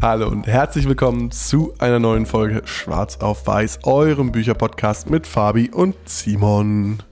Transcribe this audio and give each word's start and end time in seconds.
Hallo 0.00 0.28
und 0.28 0.46
herzlich 0.46 0.86
willkommen 0.86 1.32
zu 1.32 1.74
einer 1.80 1.98
neuen 1.98 2.24
Folge 2.24 2.62
Schwarz 2.66 3.16
auf 3.16 3.48
Weiß, 3.48 3.80
eurem 3.82 4.30
Bücherpodcast 4.30 5.10
mit 5.10 5.26
Fabi 5.26 5.70
und 5.70 5.96
Simon. 6.08 7.02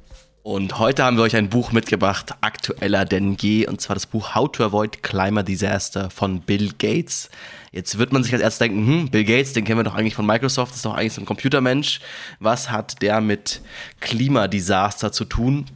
Und 0.45 0.79
heute 0.79 1.03
haben 1.03 1.17
wir 1.17 1.25
euch 1.25 1.35
ein 1.35 1.49
Buch 1.49 1.73
mitgebracht, 1.73 2.35
aktueller 2.43 3.05
denn 3.05 3.37
je, 3.41 3.67
und 3.67 3.81
zwar 3.81 3.95
das 3.95 4.07
Buch 4.07 4.37
How 4.37 4.53
to 4.53 4.67
Avoid 4.67 5.03
Climate 5.03 5.47
Disaster 5.47 6.11
von 6.11 6.43
Bill 6.43 6.75
Gates. 6.79 7.29
Jetzt 7.73 7.99
wird 7.99 8.13
man 8.13 8.23
sich 8.23 8.33
als 8.33 8.43
erstes 8.43 8.61
denken, 8.61 8.87
hm, 8.87 9.11
Bill 9.11 9.25
Gates, 9.25 9.53
den 9.53 9.65
kennen 9.65 9.81
wir 9.81 9.85
doch 9.85 9.97
eigentlich 9.97 10.15
von 10.15 10.25
Microsoft, 10.25 10.77
ist 10.77 10.85
doch 10.85 10.95
eigentlich 10.95 11.15
so 11.15 11.23
ein 11.23 11.27
Computermensch. 11.27 11.99
Was 12.39 12.71
hat 12.71 13.03
der 13.03 13.21
mit 13.21 13.63
Klimadesaster 13.99 15.11
zu 15.11 15.25
tun? 15.25 15.67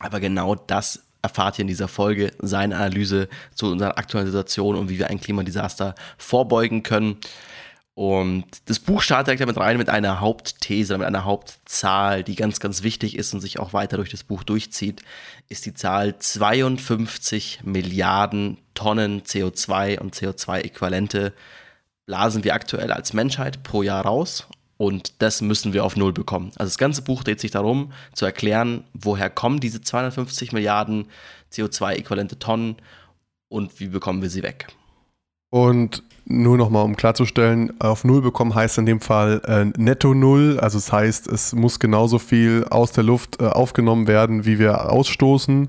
Aber 0.00 0.18
genau 0.18 0.56
das 0.56 1.04
erfahrt 1.22 1.58
ihr 1.58 1.62
in 1.62 1.68
dieser 1.68 1.88
Folge, 1.88 2.32
seine 2.40 2.76
Analyse 2.76 3.28
zu 3.54 3.70
unserer 3.70 3.98
aktuellen 3.98 4.26
Situation 4.26 4.76
und 4.76 4.88
wie 4.88 4.98
wir 4.98 5.08
ein 5.08 5.20
Klimadesaster 5.20 5.94
vorbeugen 6.18 6.82
können. 6.82 7.18
Und 7.94 8.46
das 8.66 8.78
Buch 8.78 9.02
startet 9.02 9.26
direkt 9.26 9.42
damit 9.42 9.58
rein 9.58 9.76
mit 9.76 9.90
einer 9.90 10.20
Hauptthese, 10.20 10.96
mit 10.96 11.06
einer 11.06 11.24
Hauptzahl, 11.24 12.24
die 12.24 12.34
ganz, 12.34 12.60
ganz 12.60 12.82
wichtig 12.82 13.16
ist 13.16 13.34
und 13.34 13.40
sich 13.40 13.58
auch 13.58 13.72
weiter 13.72 13.96
durch 13.96 14.10
das 14.10 14.24
Buch 14.24 14.42
durchzieht, 14.42 15.02
ist 15.48 15.66
die 15.66 15.74
Zahl 15.74 16.18
52 16.18 17.60
Milliarden 17.64 18.56
Tonnen 18.74 19.22
CO2 19.22 19.98
und 19.98 20.14
CO2-Äquivalente 20.14 21.32
blasen 22.06 22.42
wir 22.42 22.54
aktuell 22.54 22.90
als 22.90 23.12
Menschheit 23.12 23.62
pro 23.62 23.82
Jahr 23.82 24.04
raus. 24.04 24.46
Und 24.80 25.20
das 25.20 25.42
müssen 25.42 25.74
wir 25.74 25.84
auf 25.84 25.94
Null 25.94 26.14
bekommen. 26.14 26.52
Also 26.56 26.70
das 26.70 26.78
ganze 26.78 27.02
Buch 27.02 27.22
dreht 27.22 27.38
sich 27.38 27.50
darum, 27.50 27.92
zu 28.14 28.24
erklären, 28.24 28.84
woher 28.94 29.28
kommen 29.28 29.60
diese 29.60 29.82
250 29.82 30.52
Milliarden 30.52 31.08
CO2-äquivalente 31.52 32.38
Tonnen 32.38 32.76
und 33.50 33.78
wie 33.78 33.88
bekommen 33.88 34.22
wir 34.22 34.30
sie 34.30 34.42
weg. 34.42 34.68
Und 35.50 36.02
nur 36.24 36.56
nochmal, 36.56 36.86
um 36.86 36.96
klarzustellen, 36.96 37.78
auf 37.78 38.04
Null 38.04 38.22
bekommen 38.22 38.54
heißt 38.54 38.78
in 38.78 38.86
dem 38.86 39.02
Fall 39.02 39.42
äh, 39.44 39.66
netto 39.78 40.14
Null. 40.14 40.58
Also 40.58 40.78
es 40.78 40.86
das 40.86 40.92
heißt, 40.94 41.26
es 41.26 41.52
muss 41.52 41.78
genauso 41.78 42.18
viel 42.18 42.64
aus 42.70 42.90
der 42.90 43.04
Luft 43.04 43.42
äh, 43.42 43.48
aufgenommen 43.48 44.08
werden, 44.08 44.46
wie 44.46 44.58
wir 44.58 44.90
ausstoßen. 44.90 45.68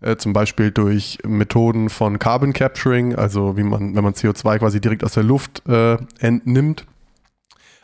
Äh, 0.00 0.16
zum 0.16 0.32
Beispiel 0.32 0.70
durch 0.70 1.18
Methoden 1.26 1.90
von 1.90 2.18
Carbon 2.18 2.54
Capturing, 2.54 3.16
also 3.16 3.58
wie 3.58 3.64
man, 3.64 3.94
wenn 3.94 4.02
man 4.02 4.14
CO2 4.14 4.60
quasi 4.60 4.80
direkt 4.80 5.04
aus 5.04 5.12
der 5.12 5.24
Luft 5.24 5.62
äh, 5.68 5.98
entnimmt. 6.20 6.86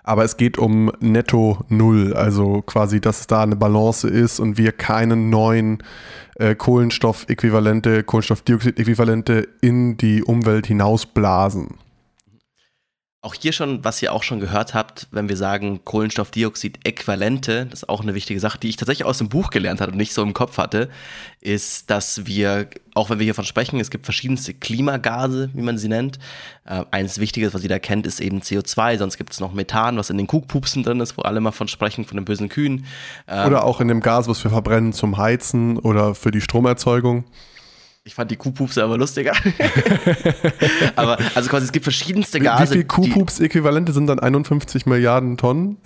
Aber 0.05 0.25
es 0.25 0.37
geht 0.37 0.59
um 0.59 0.91
netto 1.01 1.59
Null, 1.69 2.13
also 2.15 2.63
quasi, 2.63 3.01
dass 3.01 3.21
es 3.21 3.27
da 3.29 3.43
eine 3.43 3.55
Balance 3.55 4.09
ist 4.09 4.41
und 4.41 4.59
wir 4.59 4.73
keinen 4.73 5.31
neuen 5.31 5.83
äh, 6.37 6.57
Kohlenstoffäquivalente, 6.57 8.03
Kohlenstoffdioxid-Äquivalente 8.03 9.47
in 9.61 9.97
die 9.97 10.25
Umwelt 10.25 10.67
hinausblasen. 10.67 11.79
Auch 13.25 13.35
hier 13.35 13.53
schon, 13.53 13.85
was 13.85 14.03
ihr 14.03 14.13
auch 14.13 14.25
schon 14.25 14.41
gehört 14.41 14.75
habt, 14.75 15.07
wenn 15.13 15.29
wir 15.29 15.37
sagen 15.37 15.85
Kohlenstoffdioxid-Äquivalente, 15.85 17.67
das 17.67 17.85
ist 17.85 17.89
auch 17.89 18.01
eine 18.01 18.15
wichtige 18.15 18.41
Sache, 18.41 18.59
die 18.59 18.69
ich 18.69 18.75
tatsächlich 18.75 19.07
aus 19.07 19.19
dem 19.19 19.29
Buch 19.29 19.51
gelernt 19.51 19.81
habe 19.81 19.93
und 19.93 19.97
nicht 19.97 20.13
so 20.13 20.25
im 20.25 20.35
Kopf 20.35 20.59
hatte, 20.59 20.91
ist, 21.41 21.89
dass 21.89 22.27
wir, 22.27 22.67
auch 22.95 23.11
wenn 23.11 23.21
wir 23.21 23.25
hiervon 23.25 23.45
sprechen, 23.45 23.79
es 23.79 23.91
gibt 23.91 24.07
verschiedenste 24.07 24.55
Klimagase, 24.55 25.51
wie 25.55 25.63
man 25.63 25.79
sie 25.79 25.87
nennt. 25.87 26.19
Äh, 26.65 26.85
eines 26.91 27.21
Wichtiges, 27.21 27.55
was 27.55 27.63
jeder 27.63 27.79
kennt, 27.79 28.09
ist 28.09 28.19
eben 28.19 28.41
CO2, 28.41 28.99
sonst 28.99 29.19
gibt 29.19 29.33
es 29.33 29.39
noch 29.39 29.53
Methan, 29.53 29.97
was 29.97 30.11
in 30.11 30.19
den 30.19 30.27
Kuhpupsen 30.27 30.83
drin 30.83 30.99
ist, 30.99 31.17
wo 31.17 31.23
alle 31.23 31.41
mal 31.41 31.53
von 31.53 31.69
sprechen, 31.69 32.05
von 32.05 32.17
den 32.17 32.25
bösen 32.25 32.49
Kühen. 32.49 32.87
Ähm, 33.29 33.47
oder 33.47 33.63
auch 33.63 33.81
in 33.81 33.87
dem 33.87 34.01
Gas, 34.01 34.27
was 34.27 34.43
wir 34.43 34.51
verbrennen 34.51 34.93
zum 34.93 35.17
Heizen 35.17 35.79
oder 35.79 36.17
für 36.17 36.33
die 36.33 36.41
Stromerzeugung. 36.41 37.23
Ich 38.05 38.17
fand 38.17 38.33
die 38.33 38.37
Kuhpupse 38.37 38.83
aber 38.83 38.99
lustiger. 38.99 39.33
aber 40.97 41.19
also 41.37 41.49
quasi 41.49 41.67
es 41.67 41.73
gibt 41.73 41.85
verschiedenste 41.85 42.41
Gase. 42.41 42.63
Wie, 42.63 42.69
wie 42.71 42.79
viel 42.79 42.85
Kuhpups-Äquivalente 42.85 43.93
sind 43.93 44.09
dann 44.09 44.19
51 44.19 44.87
Milliarden 44.87 45.37
Tonnen? 45.37 45.77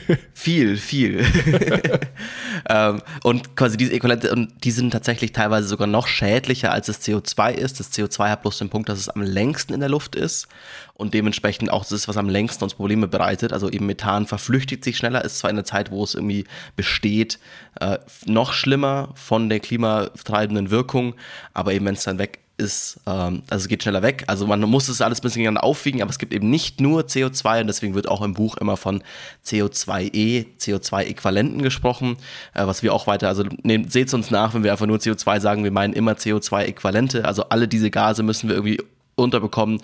viel, 0.34 0.76
viel. 0.76 1.24
ähm, 2.68 3.02
und 3.22 3.56
quasi 3.56 3.76
diese 3.76 3.92
Äquivalente, 3.92 4.32
und 4.32 4.52
die 4.64 4.70
sind 4.70 4.90
tatsächlich 4.90 5.32
teilweise 5.32 5.68
sogar 5.68 5.86
noch 5.86 6.06
schädlicher 6.06 6.72
als 6.72 6.86
das 6.86 7.02
CO2 7.02 7.52
ist. 7.52 7.80
Das 7.80 7.92
CO2 7.92 8.30
hat 8.30 8.42
bloß 8.42 8.58
den 8.58 8.70
Punkt, 8.70 8.88
dass 8.88 8.98
es 8.98 9.08
am 9.08 9.22
längsten 9.22 9.74
in 9.74 9.80
der 9.80 9.88
Luft 9.88 10.14
ist 10.14 10.48
und 10.94 11.14
dementsprechend 11.14 11.70
auch 11.70 11.82
das 11.82 11.92
ist, 11.92 12.08
was 12.08 12.16
am 12.16 12.28
längsten 12.28 12.64
uns 12.64 12.74
Probleme 12.74 13.08
bereitet. 13.08 13.52
Also 13.52 13.70
eben 13.70 13.86
Methan 13.86 14.26
verflüchtigt 14.26 14.84
sich 14.84 14.96
schneller, 14.96 15.24
ist 15.24 15.38
zwar 15.38 15.50
in 15.50 15.56
der 15.56 15.64
Zeit, 15.64 15.90
wo 15.90 16.04
es 16.04 16.14
irgendwie 16.14 16.44
besteht, 16.76 17.38
äh, 17.80 17.98
noch 18.26 18.52
schlimmer 18.52 19.10
von 19.14 19.48
der 19.48 19.60
klimatreibenden 19.60 20.70
Wirkung, 20.70 21.14
aber 21.54 21.72
eben 21.72 21.86
wenn 21.86 21.94
es 21.94 22.04
dann 22.04 22.18
weg 22.18 22.41
ist, 22.56 23.00
ähm, 23.06 23.42
also 23.48 23.64
es 23.64 23.68
geht 23.68 23.82
schneller 23.82 24.02
weg. 24.02 24.24
Also 24.26 24.46
man 24.46 24.60
muss 24.60 24.88
es 24.88 25.00
alles 25.00 25.20
ein 25.20 25.22
bisschen 25.22 25.40
gegeneinander 25.40 25.64
aufwiegen, 25.64 26.02
aber 26.02 26.10
es 26.10 26.18
gibt 26.18 26.32
eben 26.32 26.50
nicht 26.50 26.80
nur 26.80 27.02
CO2 27.02 27.62
und 27.62 27.66
deswegen 27.66 27.94
wird 27.94 28.08
auch 28.08 28.22
im 28.22 28.34
Buch 28.34 28.56
immer 28.56 28.76
von 28.76 29.02
CO2e, 29.44 30.46
CO2-Äquivalenten 30.58 31.62
gesprochen, 31.62 32.16
äh, 32.54 32.66
was 32.66 32.82
wir 32.82 32.94
auch 32.94 33.06
weiter, 33.06 33.28
also 33.28 33.44
seht 33.88 34.08
es 34.08 34.14
uns 34.14 34.30
nach, 34.30 34.54
wenn 34.54 34.64
wir 34.64 34.72
einfach 34.72 34.86
nur 34.86 34.98
CO2 34.98 35.40
sagen, 35.40 35.64
wir 35.64 35.70
meinen 35.70 35.92
immer 35.94 36.12
CO2-Äquivalente, 36.12 37.24
also 37.24 37.44
alle 37.44 37.68
diese 37.68 37.90
Gase 37.90 38.22
müssen 38.22 38.48
wir 38.48 38.56
irgendwie 38.56 38.80
unterbekommen, 39.14 39.80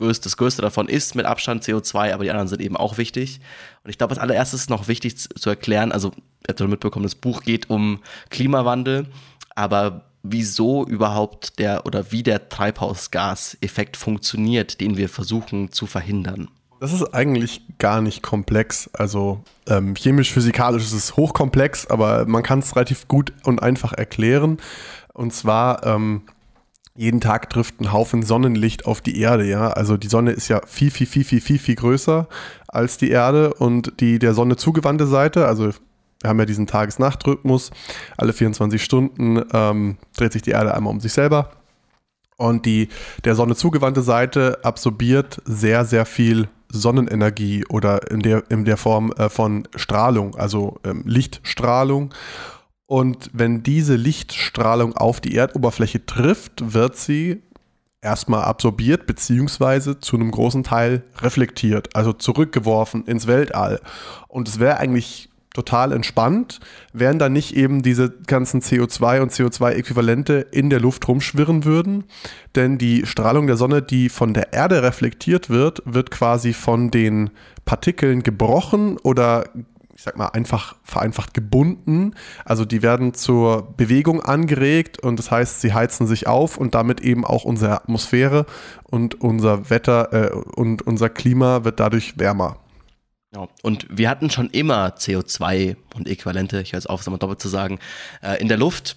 das 0.00 0.36
größte 0.36 0.62
davon 0.62 0.88
ist 0.88 1.14
mit 1.14 1.26
Abstand 1.26 1.62
CO2, 1.62 2.14
aber 2.14 2.24
die 2.24 2.30
anderen 2.30 2.48
sind 2.48 2.62
eben 2.62 2.76
auch 2.76 2.96
wichtig. 2.96 3.40
Und 3.84 3.90
ich 3.90 3.98
glaube, 3.98 4.12
als 4.12 4.20
allererstes 4.20 4.62
ist 4.62 4.70
noch 4.70 4.88
wichtig 4.88 5.18
zu 5.18 5.50
erklären, 5.50 5.92
also 5.92 6.08
ihr 6.08 6.48
habt 6.48 6.58
schon 6.58 6.70
mitbekommen, 6.70 7.02
das 7.02 7.14
Buch 7.14 7.42
geht 7.42 7.68
um 7.68 8.00
Klimawandel, 8.30 9.08
aber 9.54 10.09
wieso 10.22 10.86
überhaupt 10.86 11.58
der 11.58 11.86
oder 11.86 12.12
wie 12.12 12.22
der 12.22 12.48
Treibhausgaseffekt 12.48 13.96
funktioniert, 13.96 14.80
den 14.80 14.96
wir 14.96 15.08
versuchen 15.08 15.72
zu 15.72 15.86
verhindern. 15.86 16.48
Das 16.80 16.94
ist 16.94 17.14
eigentlich 17.14 17.62
gar 17.78 18.00
nicht 18.00 18.22
komplex. 18.22 18.88
Also 18.94 19.42
ähm, 19.66 19.94
chemisch-physikalisch 19.94 20.82
ist 20.82 20.94
es 20.94 21.16
hochkomplex, 21.16 21.86
aber 21.88 22.24
man 22.26 22.42
kann 22.42 22.60
es 22.60 22.74
relativ 22.74 23.06
gut 23.06 23.34
und 23.44 23.62
einfach 23.62 23.92
erklären. 23.92 24.56
Und 25.12 25.34
zwar 25.34 25.84
ähm, 25.86 26.22
jeden 26.96 27.20
Tag 27.20 27.50
trifft 27.50 27.80
ein 27.80 27.92
Haufen 27.92 28.22
Sonnenlicht 28.22 28.86
auf 28.86 29.00
die 29.00 29.20
Erde, 29.20 29.46
ja. 29.46 29.68
Also 29.68 29.96
die 29.96 30.08
Sonne 30.08 30.32
ist 30.32 30.48
ja 30.48 30.60
viel, 30.66 30.90
viel, 30.90 31.06
viel, 31.06 31.24
viel, 31.24 31.40
viel, 31.40 31.58
viel 31.58 31.74
größer 31.74 32.28
als 32.68 32.96
die 32.96 33.10
Erde 33.10 33.54
und 33.54 34.00
die 34.00 34.18
der 34.18 34.34
Sonne 34.34 34.56
zugewandte 34.56 35.06
Seite, 35.06 35.46
also 35.46 35.70
wir 36.20 36.30
haben 36.30 36.38
ja 36.38 36.44
diesen 36.44 36.66
Tages-Nacht-Rhythmus, 36.66 37.70
alle 38.16 38.32
24 38.32 38.82
Stunden 38.82 39.42
ähm, 39.52 39.96
dreht 40.16 40.32
sich 40.32 40.42
die 40.42 40.50
Erde 40.50 40.74
einmal 40.74 40.92
um 40.92 41.00
sich 41.00 41.12
selber. 41.12 41.50
Und 42.36 42.64
die 42.64 42.88
der 43.24 43.34
Sonne 43.34 43.54
zugewandte 43.54 44.02
Seite 44.02 44.60
absorbiert 44.62 45.42
sehr, 45.44 45.84
sehr 45.84 46.06
viel 46.06 46.48
Sonnenenergie 46.70 47.64
oder 47.68 48.10
in 48.10 48.20
der, 48.20 48.50
in 48.50 48.64
der 48.64 48.76
Form 48.76 49.12
äh, 49.12 49.28
von 49.28 49.68
Strahlung, 49.76 50.36
also 50.36 50.78
ähm, 50.84 51.02
Lichtstrahlung. 51.06 52.14
Und 52.86 53.30
wenn 53.32 53.62
diese 53.62 53.96
Lichtstrahlung 53.96 54.96
auf 54.96 55.20
die 55.20 55.36
Erdoberfläche 55.36 56.06
trifft, 56.06 56.74
wird 56.74 56.96
sie 56.96 57.42
erstmal 58.02 58.44
absorbiert 58.44 59.06
beziehungsweise 59.06 60.00
zu 60.00 60.16
einem 60.16 60.30
großen 60.30 60.64
Teil 60.64 61.04
reflektiert, 61.18 61.94
also 61.94 62.12
zurückgeworfen 62.12 63.04
ins 63.04 63.26
Weltall. 63.26 63.80
Und 64.28 64.48
es 64.48 64.58
wäre 64.58 64.78
eigentlich 64.78 65.29
total 65.54 65.92
entspannt, 65.92 66.60
wären 66.92 67.18
da 67.18 67.28
nicht 67.28 67.56
eben 67.56 67.82
diese 67.82 68.10
ganzen 68.10 68.60
CO2 68.60 69.20
und 69.20 69.32
CO2-Äquivalente 69.32 70.46
in 70.52 70.70
der 70.70 70.80
Luft 70.80 71.06
rumschwirren 71.08 71.64
würden. 71.64 72.04
Denn 72.54 72.78
die 72.78 73.06
Strahlung 73.06 73.46
der 73.46 73.56
Sonne, 73.56 73.82
die 73.82 74.08
von 74.08 74.32
der 74.32 74.52
Erde 74.52 74.82
reflektiert 74.82 75.50
wird, 75.50 75.82
wird 75.84 76.10
quasi 76.10 76.52
von 76.52 76.90
den 76.90 77.30
Partikeln 77.64 78.22
gebrochen 78.22 78.96
oder 78.98 79.44
ich 80.00 80.04
sag 80.04 80.16
mal, 80.16 80.28
einfach 80.28 80.76
vereinfacht 80.82 81.34
gebunden. 81.34 82.14
Also 82.46 82.64
die 82.64 82.80
werden 82.80 83.12
zur 83.12 83.74
Bewegung 83.76 84.22
angeregt 84.22 84.98
und 84.98 85.18
das 85.18 85.30
heißt, 85.30 85.60
sie 85.60 85.74
heizen 85.74 86.06
sich 86.06 86.26
auf 86.26 86.56
und 86.56 86.74
damit 86.74 87.02
eben 87.02 87.26
auch 87.26 87.44
unsere 87.44 87.72
Atmosphäre 87.72 88.46
und 88.84 89.20
unser 89.20 89.68
Wetter 89.68 90.12
äh, 90.12 90.30
und 90.32 90.80
unser 90.80 91.10
Klima 91.10 91.64
wird 91.64 91.80
dadurch 91.80 92.18
wärmer. 92.18 92.56
Ja, 93.32 93.48
und 93.62 93.86
wir 93.88 94.10
hatten 94.10 94.28
schon 94.28 94.50
immer 94.50 94.88
CO2 94.96 95.76
und 95.94 96.08
Äquivalente, 96.08 96.60
ich 96.60 96.72
höre 96.72 96.78
es 96.78 96.86
auf, 96.86 97.00
es 97.00 97.06
mal 97.06 97.16
doppelt 97.16 97.40
zu 97.40 97.48
sagen, 97.48 97.78
äh, 98.22 98.40
in 98.40 98.48
der 98.48 98.58
Luft. 98.58 98.96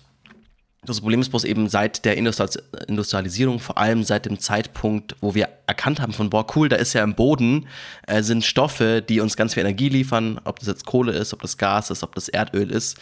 Das 0.85 1.00
Problem 1.00 1.21
ist 1.21 1.30
bloß 1.30 1.45
eben 1.45 1.69
seit 1.69 2.03
der 2.03 2.18
Industrialisierung, 2.18 3.59
vor 3.59 3.77
allem 3.77 4.03
seit 4.03 4.25
dem 4.25 4.39
Zeitpunkt, 4.39 5.15
wo 5.21 5.33
wir 5.33 5.47
erkannt 5.65 6.01
haben 6.01 6.12
von, 6.12 6.30
boah, 6.30 6.45
cool, 6.56 6.68
da 6.68 6.75
ist 6.75 6.91
ja 6.94 7.03
im 7.03 7.15
Boden, 7.15 7.68
äh, 8.07 8.21
sind 8.21 8.44
Stoffe, 8.44 9.01
die 9.01 9.21
uns 9.21 9.38
ganz 9.38 9.53
viel 9.53 9.62
Energie 9.62 9.88
liefern, 9.88 10.41
ob 10.44 10.59
das 10.59 10.68
jetzt 10.68 10.86
Kohle 10.86 11.13
ist, 11.13 11.33
ob 11.33 11.41
das 11.41 11.57
Gas 11.57 11.89
ist, 11.89 12.03
ob 12.03 12.15
das 12.15 12.27
Erdöl 12.27 12.69
ist. 12.69 12.97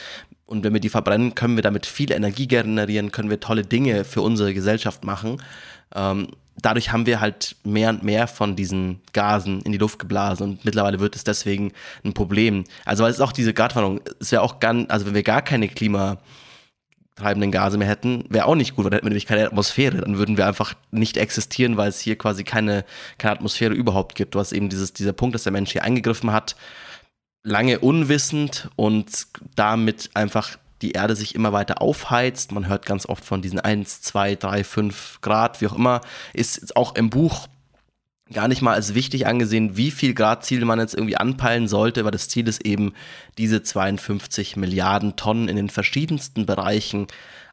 Und 0.46 0.64
wenn 0.64 0.74
wir 0.74 0.82
die 0.82 0.90
verbrennen, 0.90 1.34
können 1.34 1.56
wir 1.56 1.64
damit 1.64 1.86
viel 1.86 2.12
Energie 2.12 2.48
generieren, 2.48 3.12
können 3.12 3.30
wir 3.30 3.40
tolle 3.40 3.64
Dinge 3.64 4.04
für 4.04 4.22
unsere 4.22 4.54
Gesellschaft 4.54 5.06
machen. 5.06 5.42
Ähm, 5.96 6.28
dadurch 6.62 6.92
haben 6.92 7.06
wir 7.06 7.20
halt 7.20 7.56
mehr 7.64 7.90
und 7.90 8.04
mehr 8.04 8.28
von 8.28 8.56
diesen 8.56 9.02
Gasen 9.14 9.62
in 9.62 9.72
die 9.72 9.78
Luft 9.78 10.00
geblasen 10.00 10.50
und 10.50 10.66
mittlerweile 10.66 11.00
wird 11.00 11.16
es 11.16 11.24
deswegen 11.24 11.72
ein 12.04 12.14
Problem. 12.14 12.64
Also 12.86 13.04
weil 13.04 13.12
es 13.12 13.18
ist 13.18 13.22
auch 13.22 13.32
diese 13.32 13.54
Gratwanderung, 13.54 14.02
es 14.20 14.32
wäre 14.32 14.42
auch 14.42 14.60
ganz, 14.60 14.90
also 14.90 15.06
wenn 15.06 15.14
wir 15.14 15.24
gar 15.24 15.42
keine 15.42 15.68
Klima 15.68 16.18
treibenden 17.16 17.52
Gase 17.52 17.78
mehr 17.78 17.88
hätten, 17.88 18.26
wäre 18.30 18.46
auch 18.46 18.56
nicht 18.56 18.76
gut, 18.76 18.86
weil 18.86 18.90
dann 18.90 18.98
hätten 18.98 19.06
wir 19.06 19.12
nämlich 19.12 19.26
keine 19.26 19.46
Atmosphäre. 19.46 19.98
Dann 19.98 20.18
würden 20.18 20.38
wir 20.38 20.48
einfach 20.48 20.74
nicht 20.92 21.18
existieren, 21.18 21.78
weil 21.78 21.90
es 21.90 22.00
hier 22.00 22.18
quasi 22.18 22.44
keine, 22.44 22.86
keine 23.18 23.36
Atmosphäre 23.36 23.74
überhaupt 23.74 24.16
gibt. 24.16 24.34
Du 24.34 24.40
hast 24.40 24.52
eben 24.52 24.70
dieses, 24.70 24.94
dieser 24.94 25.14
Punkt, 25.14 25.36
dass 25.36 25.44
der 25.44 25.52
Mensch 25.52 25.72
hier 25.72 25.84
eingegriffen 25.84 26.32
hat, 26.32 26.56
lange 27.44 27.80
unwissend 27.80 28.70
und 28.76 29.28
damit 29.56 30.10
einfach 30.14 30.58
die 30.82 30.92
Erde 30.92 31.16
sich 31.16 31.36
immer 31.36 31.54
weiter 31.54 31.82
aufheizt. 31.82 32.52
Man 32.52 32.68
hört 32.68 32.86
ganz 32.86 33.06
oft 33.06 33.24
von 33.24 33.42
diesen 33.42 33.60
1, 33.60 34.02
2, 34.02 34.36
3, 34.36 34.64
5 34.64 35.20
Grad, 35.22 35.62
wie 35.62 35.68
auch 35.68 35.76
immer. 35.76 36.02
Ist 36.34 36.76
auch 36.76 36.96
im 36.96 37.10
Buch 37.10 37.48
gar 38.32 38.48
nicht 38.48 38.62
mal 38.62 38.74
als 38.74 38.94
wichtig 38.94 39.28
angesehen, 39.28 39.78
wie 39.78 39.92
viel 39.92 40.14
Grad 40.14 40.46
Ziel 40.46 40.64
man 40.66 40.80
jetzt 40.80 40.94
irgendwie 40.94 41.18
anpeilen 41.18 41.68
sollte, 41.68 42.06
weil 42.06 42.12
das 42.12 42.30
Ziel 42.30 42.48
ist 42.48 42.66
eben, 42.66 42.94
diese 43.38 43.62
52 43.62 44.56
Milliarden 44.56 45.16
Tonnen 45.16 45.50
in 45.50 45.56
den 45.56 45.70
verschiedensten 45.70 46.46
Bereichen 46.46 47.08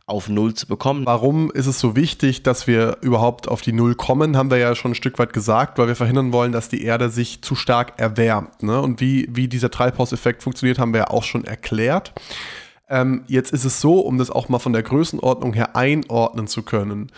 auf 0.07 0.29
Null 0.29 0.55
zu 0.55 0.67
bekommen. 0.67 1.05
Warum 1.05 1.51
ist 1.51 1.67
es 1.67 1.81
so 1.81 1.95
wichtig, 1.95 2.43
dass 2.43 2.67
wir 2.67 2.97
überhaupt 3.03 3.47
auf 3.47 3.61
die 3.61 3.73
Null 3.73 3.95
kommen, 3.95 4.37
haben 4.37 4.51
wir 4.51 4.57
ja 4.57 4.75
schon 4.75 4.93
ein 4.93 4.95
Stück 4.95 5.19
weit 5.19 5.35
gesagt, 5.35 5.79
weil 5.79 5.87
wir 5.87 5.97
verhindern 5.97 6.33
wollen, 6.33 6.53
dass 6.53 6.71
die 6.71 6.83
Erde 6.83 7.11
sich 7.11 7.43
zu 7.43 7.55
stark 7.55 8.01
erwärmt. 8.01 8.63
Ne? 8.63 8.81
Und 8.81 9.03
wie, 9.03 9.29
wie 9.31 9.49
dieser 9.49 9.71
Treibhauseffekt 9.71 10.43
funktioniert, 10.43 10.79
haben 10.79 10.95
wir 10.95 11.01
ja 11.01 11.11
auch 11.11 11.25
schon 11.25 11.45
erklärt. 11.45 12.15
Ähm, 12.88 13.25
jetzt 13.26 13.52
ist 13.52 13.64
es 13.64 13.81
so, 13.81 14.00
um 14.00 14.19
das 14.19 14.31
auch 14.31 14.49
mal 14.49 14.58
von 14.58 14.73
der 14.73 14.82
Größenordnung 14.82 15.52
her 15.52 15.76
einordnen 15.76 16.46
zu 16.46 16.62
können. 16.62 17.12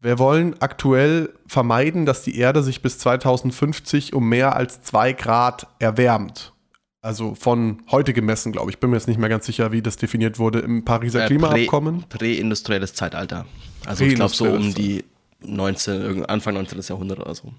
Wir 0.00 0.18
wollen 0.18 0.54
aktuell 0.60 1.32
vermeiden, 1.46 2.06
dass 2.06 2.22
die 2.22 2.38
Erde 2.38 2.62
sich 2.62 2.82
bis 2.82 2.98
2050 2.98 4.12
um 4.12 4.28
mehr 4.28 4.54
als 4.54 4.82
zwei 4.82 5.12
Grad 5.12 5.66
erwärmt. 5.80 6.52
Also 7.00 7.34
von 7.34 7.82
heute 7.90 8.12
gemessen, 8.12 8.52
glaube 8.52 8.70
ich. 8.70 8.78
Bin 8.78 8.90
mir 8.90 8.96
jetzt 8.96 9.08
nicht 9.08 9.18
mehr 9.18 9.28
ganz 9.28 9.46
sicher, 9.46 9.72
wie 9.72 9.82
das 9.82 9.96
definiert 9.96 10.38
wurde 10.38 10.60
im 10.60 10.84
Pariser 10.84 11.24
äh, 11.24 11.26
Klimaabkommen. 11.26 12.04
Präindustrielles 12.08 12.94
Zeitalter. 12.94 13.46
Also 13.86 14.04
ich 14.04 14.14
glaube 14.14 14.34
so 14.34 14.46
um 14.46 14.74
die 14.74 15.04
19, 15.40 16.26
Anfang 16.26 16.54
19. 16.54 16.80
Jahrhundert 16.80 17.20
oder 17.20 17.34
so. 17.34 17.52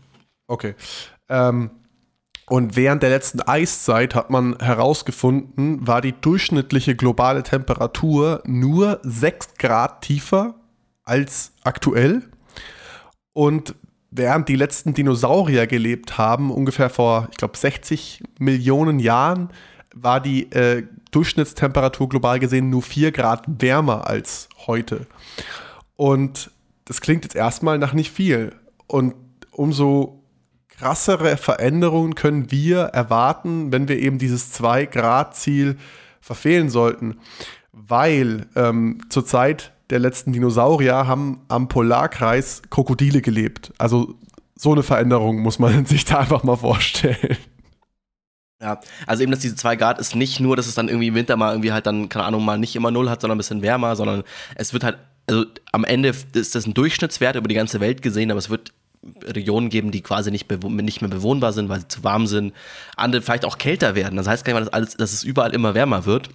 Okay. 0.47 0.75
Ähm, 1.29 1.71
und 2.49 2.75
während 2.75 3.03
der 3.03 3.11
letzten 3.11 3.41
Eiszeit 3.41 4.15
hat 4.15 4.31
man 4.31 4.57
herausgefunden, 4.59 5.85
war 5.85 6.01
die 6.01 6.13
durchschnittliche 6.13 6.95
globale 6.95 7.43
Temperatur 7.43 8.41
nur 8.45 8.99
6 9.03 9.55
Grad 9.59 10.01
tiefer 10.01 10.55
als 11.03 11.51
aktuell. 11.63 12.23
Und 13.33 13.75
während 14.09 14.49
die 14.49 14.55
letzten 14.55 14.95
Dinosaurier 14.95 15.67
gelebt 15.67 16.17
haben, 16.17 16.49
ungefähr 16.49 16.89
vor, 16.89 17.27
ich 17.29 17.37
glaube, 17.37 17.55
60 17.55 18.23
Millionen 18.39 18.97
Jahren, 18.99 19.49
war 19.93 20.19
die 20.19 20.51
äh, 20.51 20.87
Durchschnittstemperatur 21.11 22.09
global 22.09 22.39
gesehen 22.39 22.71
nur 22.71 22.81
4 22.81 23.11
Grad 23.11 23.43
wärmer 23.47 24.07
als 24.07 24.49
heute. 24.65 25.05
Und 25.95 26.49
das 26.85 26.99
klingt 27.01 27.25
jetzt 27.25 27.35
erstmal 27.35 27.77
nach 27.77 27.93
nicht 27.93 28.11
viel. 28.11 28.55
Und 28.87 29.13
umso 29.51 30.18
krassere 30.79 31.35
Veränderungen 31.35 32.15
können 32.15 32.51
wir 32.51 32.79
erwarten, 32.79 33.71
wenn 33.71 33.87
wir 33.89 33.99
eben 33.99 34.17
dieses 34.17 34.53
2-Grad-Ziel 34.59 35.77
verfehlen 36.21 36.69
sollten. 36.69 37.17
Weil 37.73 38.47
ähm, 38.55 39.01
zurzeit 39.09 39.73
der 39.89 39.99
letzten 39.99 40.31
Dinosaurier 40.31 41.07
haben 41.07 41.41
am 41.47 41.67
Polarkreis 41.67 42.61
Krokodile 42.69 43.21
gelebt. 43.21 43.73
Also 43.77 44.15
so 44.55 44.71
eine 44.71 44.83
Veränderung 44.83 45.39
muss 45.39 45.59
man 45.59 45.85
sich 45.85 46.05
da 46.05 46.19
einfach 46.19 46.43
mal 46.43 46.57
vorstellen. 46.57 47.37
Ja, 48.61 48.79
also 49.07 49.23
eben, 49.23 49.31
dass 49.31 49.39
diese 49.39 49.55
2 49.55 49.75
Grad 49.77 49.99
ist 49.99 50.15
nicht 50.15 50.39
nur, 50.39 50.55
dass 50.55 50.67
es 50.67 50.75
dann 50.75 50.89
irgendwie 50.89 51.07
im 51.07 51.15
Winter 51.15 51.37
mal 51.37 51.51
irgendwie 51.51 51.71
halt 51.71 51.85
dann, 51.85 52.09
keine 52.09 52.25
Ahnung, 52.25 52.43
mal 52.43 52.57
nicht 52.57 52.75
immer 52.75 52.91
null 52.91 53.09
hat, 53.09 53.21
sondern 53.21 53.37
ein 53.37 53.39
bisschen 53.39 53.61
wärmer, 53.61 53.95
sondern 53.95 54.23
es 54.55 54.73
wird 54.73 54.83
halt, 54.83 54.97
also 55.27 55.45
am 55.71 55.85
Ende 55.85 56.13
ist 56.33 56.55
das 56.55 56.65
ein 56.65 56.73
Durchschnittswert 56.73 57.35
über 57.35 57.47
die 57.47 57.55
ganze 57.55 57.79
Welt 57.79 58.01
gesehen, 58.01 58.31
aber 58.31 58.37
es 58.37 58.49
wird 58.49 58.73
Regionen 59.23 59.69
geben, 59.69 59.91
die 59.91 60.01
quasi 60.01 60.31
nicht, 60.31 60.51
nicht 60.51 61.01
mehr 61.01 61.09
bewohnbar 61.09 61.53
sind, 61.53 61.69
weil 61.69 61.81
sie 61.81 61.87
zu 61.87 62.03
warm 62.03 62.27
sind, 62.27 62.53
andere 62.97 63.21
vielleicht 63.21 63.45
auch 63.45 63.57
kälter 63.57 63.95
werden. 63.95 64.17
Das 64.17 64.27
heißt 64.27 64.43
gar 64.43 64.53
nicht 64.53 64.59
mal, 64.59 64.65
dass, 64.65 64.73
alles, 64.73 64.97
dass 64.97 65.13
es 65.13 65.23
überall 65.23 65.53
immer 65.53 65.73
wärmer 65.73 66.05
wird. 66.05 66.29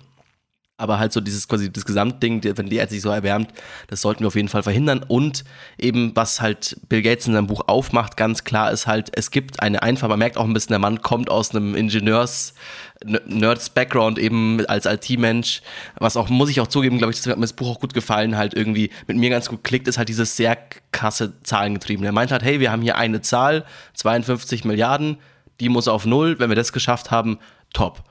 Aber 0.76 0.99
halt 0.99 1.12
so 1.12 1.20
dieses 1.20 1.46
quasi 1.46 1.72
das 1.72 1.84
Gesamtding, 1.84 2.43
wenn 2.43 2.69
die 2.69 2.76
Erde 2.76 2.90
sich 2.90 3.00
so 3.00 3.08
erwärmt, 3.08 3.52
das 3.87 4.00
sollten 4.00 4.20
wir 4.20 4.26
auf 4.26 4.34
jeden 4.34 4.49
Fall 4.49 4.64
verhindern. 4.64 5.05
Und 5.06 5.44
eben, 5.78 6.11
was 6.16 6.40
halt 6.40 6.81
Bill 6.88 7.00
Gates 7.00 7.28
in 7.28 7.32
seinem 7.32 7.46
Buch 7.46 7.69
aufmacht, 7.69 8.16
ganz 8.16 8.43
klar 8.43 8.72
ist 8.72 8.88
halt, 8.88 9.17
es 9.17 9.31
gibt 9.31 9.60
eine 9.60 9.84
einfach, 9.84 10.08
man 10.08 10.19
merkt 10.19 10.37
auch 10.37 10.44
ein 10.44 10.52
bisschen, 10.52 10.70
der 10.70 10.81
Mann 10.81 11.00
kommt 11.00 11.31
aus 11.31 11.55
einem 11.55 11.76
Ingenieurs, 11.76 12.55
Nerds 13.04 13.70
Background 13.70 14.18
eben 14.18 14.64
als 14.66 14.86
IT-Mensch, 14.86 15.62
was 15.96 16.16
auch, 16.16 16.28
muss 16.28 16.50
ich 16.50 16.60
auch 16.60 16.66
zugeben, 16.66 16.98
glaube 16.98 17.12
ich, 17.12 17.18
das 17.18 17.26
hat 17.26 17.36
mir 17.36 17.42
das 17.42 17.52
Buch 17.52 17.68
auch 17.68 17.80
gut 17.80 17.94
gefallen, 17.94 18.36
halt 18.36 18.54
irgendwie 18.54 18.90
mit 19.06 19.16
mir 19.16 19.30
ganz 19.30 19.48
gut 19.48 19.64
klickt, 19.64 19.88
ist 19.88 19.98
halt 19.98 20.08
dieses 20.08 20.36
sehr 20.36 20.56
krasse 20.92 21.40
Zahlengetrieben. 21.42 22.04
Er 22.04 22.12
meint 22.12 22.32
halt, 22.32 22.42
hey, 22.42 22.60
wir 22.60 22.72
haben 22.72 22.82
hier 22.82 22.96
eine 22.96 23.20
Zahl, 23.20 23.64
52 23.94 24.64
Milliarden, 24.64 25.18
die 25.60 25.68
muss 25.68 25.88
auf 25.88 26.06
Null, 26.06 26.38
wenn 26.38 26.50
wir 26.50 26.56
das 26.56 26.72
geschafft 26.72 27.10
haben, 27.10 27.38
top. 27.72 28.02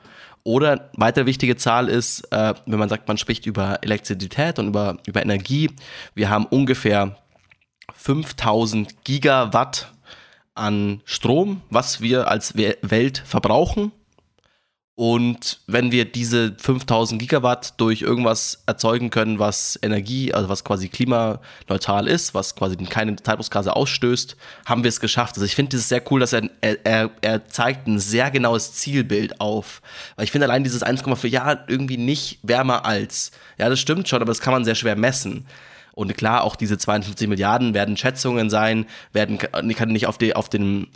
Oder 0.44 0.90
weitere 0.98 1.25
wichtige 1.25 1.56
Zahl 1.56 1.88
ist, 1.88 2.31
äh, 2.31 2.54
wenn 2.66 2.80
man 2.80 2.89
sagt, 2.89 3.07
man 3.07 3.18
spricht 3.18 3.46
über 3.46 3.80
Elektrizität 3.81 4.60
und 4.60 4.68
über, 4.68 4.98
über 5.06 5.22
Energie. 5.22 5.72
Wir 6.16 6.30
haben 6.30 6.46
ungefähr 6.46 7.18
5000 7.96 9.04
Gigawatt 9.06 9.94
an 10.54 11.01
Strom, 11.06 11.62
was 11.69 12.01
wir 12.01 12.28
als 12.28 12.56
Welt 12.57 13.24
verbrauchen. 13.25 13.92
Und 14.95 15.60
wenn 15.66 15.92
wir 15.92 16.06
diese 16.06 16.54
5000 16.56 17.19
Gigawatt 17.19 17.80
durch 17.80 18.04
irgendwas 18.04 18.62
erzeugen 18.68 19.10
können, 19.10 19.40
was 19.40 19.80
Energie, 19.81 20.31
also 20.31 20.50
was 20.50 20.63
quasi 20.63 20.88
klimaneutral 20.88 22.07
ist, 22.07 22.36
was 22.36 22.56
quasi 22.56 22.75
keine 22.78 23.16
Treibhausgase 23.16 23.75
ausstößt, 23.75 24.38
haben 24.68 24.84
wir 24.84 24.90
es 24.90 25.00
geschafft. 25.00 25.34
Also 25.36 25.45
ich 25.45 25.56
finde 25.56 25.78
es 25.78 25.90
sehr 25.90 26.04
cool, 26.12 26.19
dass 26.19 26.34
er, 26.34 26.48
er, 26.62 27.10
er 27.22 27.45
zeigt 27.48 27.88
ein 27.88 27.98
sehr 27.98 28.30
genaues 28.30 28.74
Zielbild 28.75 29.42
auf. 29.42 29.81
Weil 30.16 30.25
ich 30.25 30.31
finde 30.31 30.45
allein 30.45 30.63
dieses 30.63 30.84
1,4 30.84 31.28
Jahre 31.28 31.63
irgendwie 31.68 31.98
nicht 31.98 32.38
wärmer 32.44 32.86
als. 32.86 33.31
Ja, 33.57 33.69
das 33.69 33.80
stimmt 33.80 34.07
schon, 34.07 34.22
aber 34.22 34.30
das 34.30 34.42
kann 34.42 34.54
man 34.54 34.63
sehr 34.63 34.75
schwer 34.75 34.96
messen. 34.96 35.48
Und 35.94 36.16
klar, 36.18 36.44
auch 36.44 36.56
diese 36.56 36.78
52 36.78 37.28
Milliarden 37.28 37.74
werden 37.74 37.98
Schätzungen 37.98 38.50
sein, 38.50 38.86
werden, 39.12 39.38
kann 39.38 39.90
nicht 39.90 40.08
auf 40.08 40.18
die, 40.18 40.36
auf 40.36 40.50
den, 40.50 40.88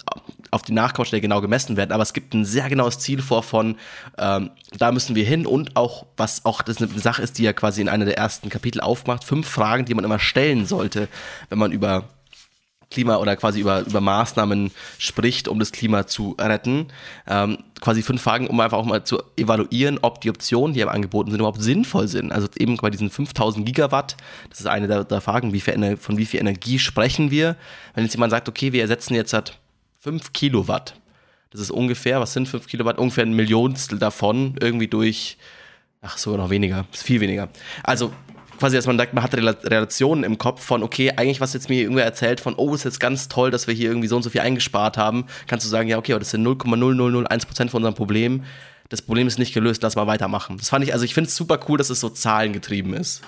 auf 0.49 0.63
die 0.63 0.73
Nachkommastelle 0.73 1.21
genau 1.21 1.39
gemessen 1.39 1.77
werden, 1.77 1.91
aber 1.91 2.03
es 2.03 2.13
gibt 2.13 2.33
ein 2.33 2.45
sehr 2.45 2.67
genaues 2.67 2.99
Ziel 2.99 3.21
vor 3.21 3.43
von, 3.43 3.75
ähm, 4.17 4.49
da 4.77 4.91
müssen 4.91 5.15
wir 5.15 5.23
hin 5.23 5.45
und 5.45 5.75
auch, 5.75 6.05
was 6.17 6.45
auch 6.45 6.61
das 6.63 6.81
eine 6.81 6.87
Sache 6.99 7.21
ist, 7.21 7.37
die 7.37 7.43
ja 7.43 7.53
quasi 7.53 7.81
in 7.81 7.89
einer 7.89 8.05
der 8.05 8.17
ersten 8.17 8.49
Kapitel 8.49 8.81
aufmacht, 8.81 9.23
fünf 9.23 9.47
Fragen, 9.47 9.85
die 9.85 9.93
man 9.93 10.03
immer 10.03 10.19
stellen 10.19 10.65
sollte, 10.65 11.07
wenn 11.49 11.59
man 11.59 11.71
über 11.71 12.05
Klima 12.89 13.17
oder 13.17 13.35
quasi 13.35 13.59
über, 13.59 13.81
über 13.81 13.99
Maßnahmen 13.99 14.71
spricht, 14.97 15.47
um 15.47 15.59
das 15.59 15.71
Klima 15.71 16.07
zu 16.07 16.35
retten. 16.39 16.87
Ähm, 17.27 17.57
quasi 17.81 18.01
fünf 18.01 18.21
Fragen, 18.21 18.47
um 18.47 18.59
einfach 18.59 18.77
auch 18.77 18.85
mal 18.85 19.03
zu 19.03 19.21
evaluieren, 19.35 19.99
ob 20.01 20.21
die 20.21 20.29
Optionen, 20.29 20.73
die 20.73 20.83
angeboten 20.83 21.31
sind, 21.31 21.39
überhaupt 21.39 21.61
sinnvoll 21.61 22.07
sind. 22.07 22.31
Also 22.31 22.47
eben 22.57 22.77
bei 22.77 22.89
diesen 22.89 23.09
5000 23.09 23.65
Gigawatt, 23.65 24.15
das 24.49 24.61
ist 24.61 24.67
eine 24.67 24.87
der, 24.87 25.03
der 25.03 25.21
Fragen, 25.21 25.51
wie 25.51 25.59
viel, 25.59 25.97
von 25.97 26.17
wie 26.17 26.25
viel 26.25 26.39
Energie 26.39 26.79
sprechen 26.79 27.29
wir. 27.29 27.57
Wenn 27.93 28.05
jetzt 28.05 28.13
jemand 28.13 28.31
sagt, 28.31 28.47
okay, 28.47 28.71
wir 28.71 28.81
ersetzen 28.81 29.15
jetzt 29.15 29.33
halt 29.33 29.59
5 29.99 30.31
Kilowatt, 30.31 30.95
das 31.51 31.61
ist 31.61 31.71
ungefähr, 31.71 32.19
was 32.21 32.33
sind 32.33 32.47
5 32.47 32.67
Kilowatt? 32.67 32.99
Ungefähr 32.99 33.25
ein 33.25 33.33
Millionstel 33.33 33.99
davon 33.99 34.55
irgendwie 34.61 34.87
durch, 34.87 35.37
ach 36.01 36.17
sogar 36.17 36.37
noch 36.39 36.49
weniger, 36.49 36.85
ist 36.93 37.03
viel 37.03 37.19
weniger. 37.19 37.49
Also 37.83 38.13
quasi, 38.57 38.75
dass 38.75 38.87
man 38.87 38.97
sagt, 38.97 39.13
man 39.13 39.23
hat 39.23 39.33
Relationen 39.35 40.23
im 40.23 40.37
Kopf 40.37 40.63
von, 40.63 40.83
okay, 40.83 41.11
eigentlich 41.15 41.41
was 41.41 41.53
jetzt 41.53 41.69
mir 41.69 41.81
irgendwer 41.81 42.05
erzählt 42.05 42.39
von, 42.39 42.55
oh, 42.55 42.73
ist 42.73 42.83
jetzt 42.83 42.99
ganz 42.99 43.27
toll, 43.27 43.51
dass 43.51 43.67
wir 43.67 43.73
hier 43.73 43.89
irgendwie 43.89 44.07
so 44.07 44.15
und 44.15 44.23
so 44.23 44.29
viel 44.29 44.41
eingespart 44.41 44.97
haben, 44.97 45.25
kannst 45.47 45.65
du 45.65 45.69
sagen, 45.69 45.89
ja, 45.89 45.97
okay, 45.97 46.13
aber 46.13 46.19
das 46.19 46.31
sind 46.31 46.45
0,0001% 46.45 47.69
von 47.69 47.77
unserem 47.77 47.95
Problem. 47.95 48.43
Das 48.89 49.01
Problem 49.01 49.27
ist 49.27 49.37
nicht 49.37 49.53
gelöst, 49.53 49.83
lass 49.83 49.95
mal 49.95 50.07
weitermachen. 50.07 50.57
Das 50.57 50.69
fand 50.69 50.83
ich, 50.83 50.93
also 50.93 51.05
ich 51.05 51.13
finde 51.13 51.29
es 51.29 51.35
super 51.35 51.59
cool, 51.67 51.77
dass 51.77 51.89
es 51.89 51.99
so 51.99 52.09
zahlengetrieben 52.09 52.93
ist. 52.93 53.21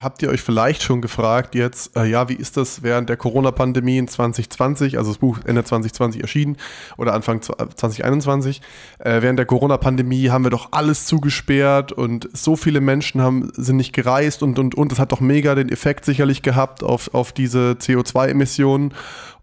Habt 0.00 0.22
ihr 0.22 0.28
euch 0.28 0.42
vielleicht 0.42 0.84
schon 0.84 1.00
gefragt 1.00 1.56
jetzt, 1.56 1.96
äh, 1.96 2.04
ja, 2.04 2.28
wie 2.28 2.34
ist 2.34 2.56
das 2.56 2.84
während 2.84 3.08
der 3.08 3.16
Corona-Pandemie 3.16 3.98
in 3.98 4.06
2020, 4.06 4.96
also 4.96 5.10
das 5.10 5.18
Buch 5.18 5.40
Ende 5.44 5.64
2020 5.64 6.22
erschienen 6.22 6.56
oder 6.96 7.14
Anfang 7.14 7.42
2021, 7.42 8.62
äh, 9.00 9.20
während 9.22 9.40
der 9.40 9.46
Corona-Pandemie 9.46 10.30
haben 10.30 10.44
wir 10.44 10.52
doch 10.52 10.68
alles 10.70 11.06
zugesperrt 11.06 11.90
und 11.90 12.28
so 12.32 12.54
viele 12.54 12.80
Menschen 12.80 13.20
haben, 13.20 13.50
sind 13.54 13.74
nicht 13.74 13.92
gereist 13.92 14.44
und, 14.44 14.60
und, 14.60 14.76
und, 14.76 14.92
das 14.92 15.00
hat 15.00 15.10
doch 15.10 15.18
mega 15.18 15.56
den 15.56 15.68
Effekt 15.68 16.04
sicherlich 16.04 16.42
gehabt 16.42 16.84
auf, 16.84 17.12
auf 17.12 17.32
diese 17.32 17.72
CO2-Emissionen 17.80 18.94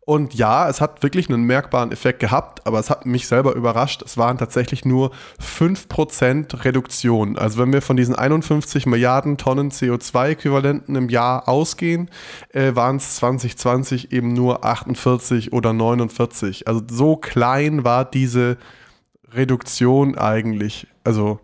und 0.06 0.36
ja, 0.36 0.70
es 0.70 0.82
hat 0.82 1.02
wirklich 1.02 1.30
einen 1.30 1.46
merkbaren 1.46 1.92
Effekt 1.92 2.20
gehabt, 2.20 2.66
aber 2.68 2.80
es 2.80 2.92
hat 2.92 3.08
mich 3.08 3.28
selber 3.28 3.56
überrascht. 3.56 4.04
Es 4.04 4.18
waren 4.18 4.38
tatsächlich 4.38 4.86
nur 4.86 5.10
5% 5.42 6.64
Reduktion. 6.64 7.40
Also 7.40 7.60
wenn 7.60 7.74
wir 7.74 7.82
von 7.82 7.98
diesen 7.98 8.14
51 8.14 8.86
Milliarden 8.86 9.38
Tonnen 9.38 9.72
CO2-Äquivalenten 9.72 10.96
im 10.96 11.10
Jahr 11.10 11.50
ausgehen, 11.50 12.12
äh, 12.54 12.76
waren 12.76 12.98
es 12.98 13.16
2020 13.16 14.12
eben 14.12 14.34
nur 14.34 14.64
48 14.64 15.54
oder 15.54 15.74
49. 15.74 16.68
Also 16.68 16.84
so 16.88 17.16
klein 17.16 17.84
war 17.84 18.06
diese 18.06 18.58
Reduktion 19.34 20.18
eigentlich. 20.18 20.88
Also 21.04 21.40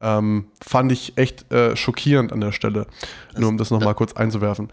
Ähm, 0.00 0.46
fand 0.64 0.92
ich 0.92 1.18
echt 1.18 1.50
äh, 1.52 1.74
schockierend 1.74 2.32
an 2.32 2.40
der 2.40 2.52
Stelle. 2.52 2.86
Nur 3.36 3.48
um 3.48 3.58
das 3.58 3.72
nochmal 3.72 3.96
kurz 3.96 4.12
einzuwerfen. 4.12 4.70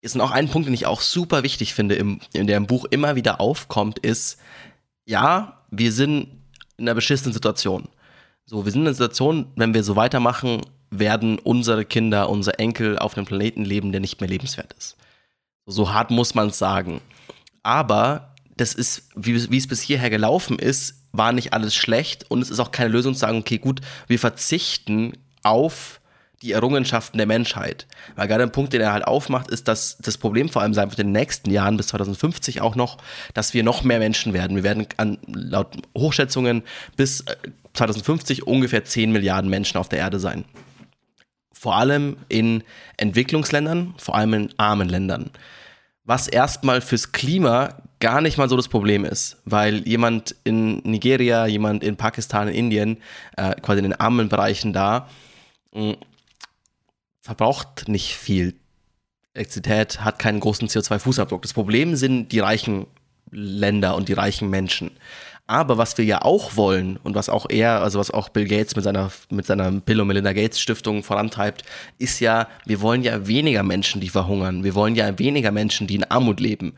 Ist 0.00 0.14
noch 0.14 0.30
ein 0.30 0.48
Punkt, 0.48 0.68
den 0.68 0.74
ich 0.74 0.86
auch 0.86 1.00
super 1.00 1.42
wichtig 1.42 1.74
finde, 1.74 1.96
im, 1.96 2.20
in 2.32 2.46
der 2.46 2.56
im 2.56 2.66
Buch 2.66 2.84
immer 2.90 3.16
wieder 3.16 3.40
aufkommt, 3.40 3.98
ist, 3.98 4.38
ja, 5.04 5.64
wir 5.70 5.92
sind 5.92 6.28
in 6.76 6.84
einer 6.84 6.94
beschissenen 6.94 7.32
Situation. 7.32 7.88
So, 8.46 8.64
wir 8.64 8.72
sind 8.72 8.82
in 8.82 8.86
einer 8.86 8.94
Situation, 8.94 9.46
wenn 9.56 9.74
wir 9.74 9.82
so 9.82 9.96
weitermachen, 9.96 10.62
werden 10.90 11.38
unsere 11.38 11.84
Kinder, 11.84 12.30
unsere 12.30 12.58
Enkel 12.58 12.98
auf 12.98 13.16
einem 13.16 13.26
Planeten 13.26 13.64
leben, 13.64 13.92
der 13.92 14.00
nicht 14.00 14.20
mehr 14.20 14.30
lebenswert 14.30 14.72
ist. 14.74 14.96
So 15.66 15.92
hart 15.92 16.10
muss 16.10 16.34
man 16.34 16.48
es 16.48 16.58
sagen. 16.58 17.00
Aber 17.62 18.34
das 18.56 18.74
ist, 18.74 19.10
wie 19.14 19.34
es 19.34 19.68
bis 19.68 19.82
hierher 19.82 20.10
gelaufen 20.10 20.58
ist, 20.58 20.94
war 21.12 21.32
nicht 21.32 21.52
alles 21.52 21.74
schlecht 21.74 22.30
und 22.30 22.40
es 22.40 22.50
ist 22.50 22.60
auch 22.60 22.70
keine 22.70 22.90
Lösung 22.90 23.14
zu 23.14 23.20
sagen, 23.20 23.38
okay, 23.38 23.58
gut, 23.58 23.80
wir 24.06 24.18
verzichten 24.18 25.12
auf 25.42 26.00
die 26.42 26.52
Errungenschaften 26.52 27.18
der 27.18 27.26
Menschheit. 27.26 27.86
Weil 28.14 28.28
gerade 28.28 28.44
ein 28.44 28.52
Punkt, 28.52 28.72
den 28.72 28.80
er 28.80 28.92
halt 28.92 29.06
aufmacht, 29.06 29.50
ist, 29.50 29.66
dass 29.66 29.98
das 29.98 30.18
Problem 30.18 30.48
vor 30.48 30.62
allem 30.62 30.74
sein 30.74 30.88
wird 30.90 31.00
in 31.00 31.08
den 31.08 31.20
nächsten 31.20 31.50
Jahren 31.50 31.76
bis 31.76 31.88
2050 31.88 32.60
auch 32.60 32.76
noch, 32.76 32.98
dass 33.34 33.54
wir 33.54 33.64
noch 33.64 33.82
mehr 33.82 33.98
Menschen 33.98 34.32
werden. 34.32 34.56
Wir 34.56 34.62
werden 34.62 34.86
an, 34.96 35.18
laut 35.26 35.76
Hochschätzungen 35.96 36.62
bis 36.96 37.24
2050 37.74 38.38
äh, 38.38 38.42
ungefähr 38.42 38.84
10 38.84 39.10
Milliarden 39.10 39.50
Menschen 39.50 39.78
auf 39.78 39.88
der 39.88 39.98
Erde 39.98 40.20
sein. 40.20 40.44
Vor 41.52 41.76
allem 41.76 42.16
in 42.28 42.62
Entwicklungsländern, 42.96 43.94
vor 43.98 44.14
allem 44.14 44.34
in 44.34 44.54
armen 44.58 44.88
Ländern. 44.88 45.30
Was 46.04 46.28
erstmal 46.28 46.80
fürs 46.80 47.10
Klima 47.10 47.82
gar 47.98 48.20
nicht 48.20 48.38
mal 48.38 48.48
so 48.48 48.56
das 48.56 48.68
Problem 48.68 49.04
ist, 49.04 49.38
weil 49.44 49.86
jemand 49.86 50.36
in 50.44 50.76
Nigeria, 50.78 51.46
jemand 51.46 51.82
in 51.82 51.96
Pakistan, 51.96 52.46
in 52.46 52.54
Indien, 52.54 52.98
äh, 53.36 53.56
quasi 53.60 53.78
in 53.80 53.84
den 53.90 54.00
armen 54.00 54.28
Bereichen 54.28 54.72
da, 54.72 55.08
mh, 55.74 55.96
verbraucht 57.28 57.88
nicht 57.88 58.16
viel 58.16 58.54
Elektrizität, 59.34 60.00
hat 60.00 60.18
keinen 60.18 60.40
großen 60.40 60.66
CO2-Fußabdruck. 60.66 61.42
Das 61.42 61.52
Problem 61.52 61.94
sind 61.94 62.32
die 62.32 62.38
reichen 62.38 62.86
Länder 63.30 63.96
und 63.96 64.08
die 64.08 64.14
reichen 64.14 64.48
Menschen. 64.48 64.92
Aber 65.46 65.76
was 65.76 65.98
wir 65.98 66.06
ja 66.06 66.22
auch 66.22 66.56
wollen 66.56 66.96
und 66.96 67.14
was 67.14 67.28
auch 67.28 67.44
er, 67.50 67.82
also 67.82 67.98
was 67.98 68.10
auch 68.10 68.30
Bill 68.30 68.48
Gates 68.48 68.76
mit 68.76 68.84
seiner, 68.84 69.12
mit 69.28 69.44
seiner 69.44 69.70
Bill 69.70 70.00
und 70.00 70.08
Melinda 70.08 70.32
Gates 70.32 70.58
Stiftung 70.58 71.02
vorantreibt, 71.02 71.64
ist 71.98 72.18
ja, 72.20 72.48
wir 72.64 72.80
wollen 72.80 73.02
ja 73.02 73.26
weniger 73.26 73.62
Menschen, 73.62 74.00
die 74.00 74.08
verhungern. 74.08 74.64
Wir 74.64 74.74
wollen 74.74 74.94
ja 74.94 75.18
weniger 75.18 75.52
Menschen, 75.52 75.86
die 75.86 75.96
in 75.96 76.04
Armut 76.04 76.40
leben. 76.40 76.76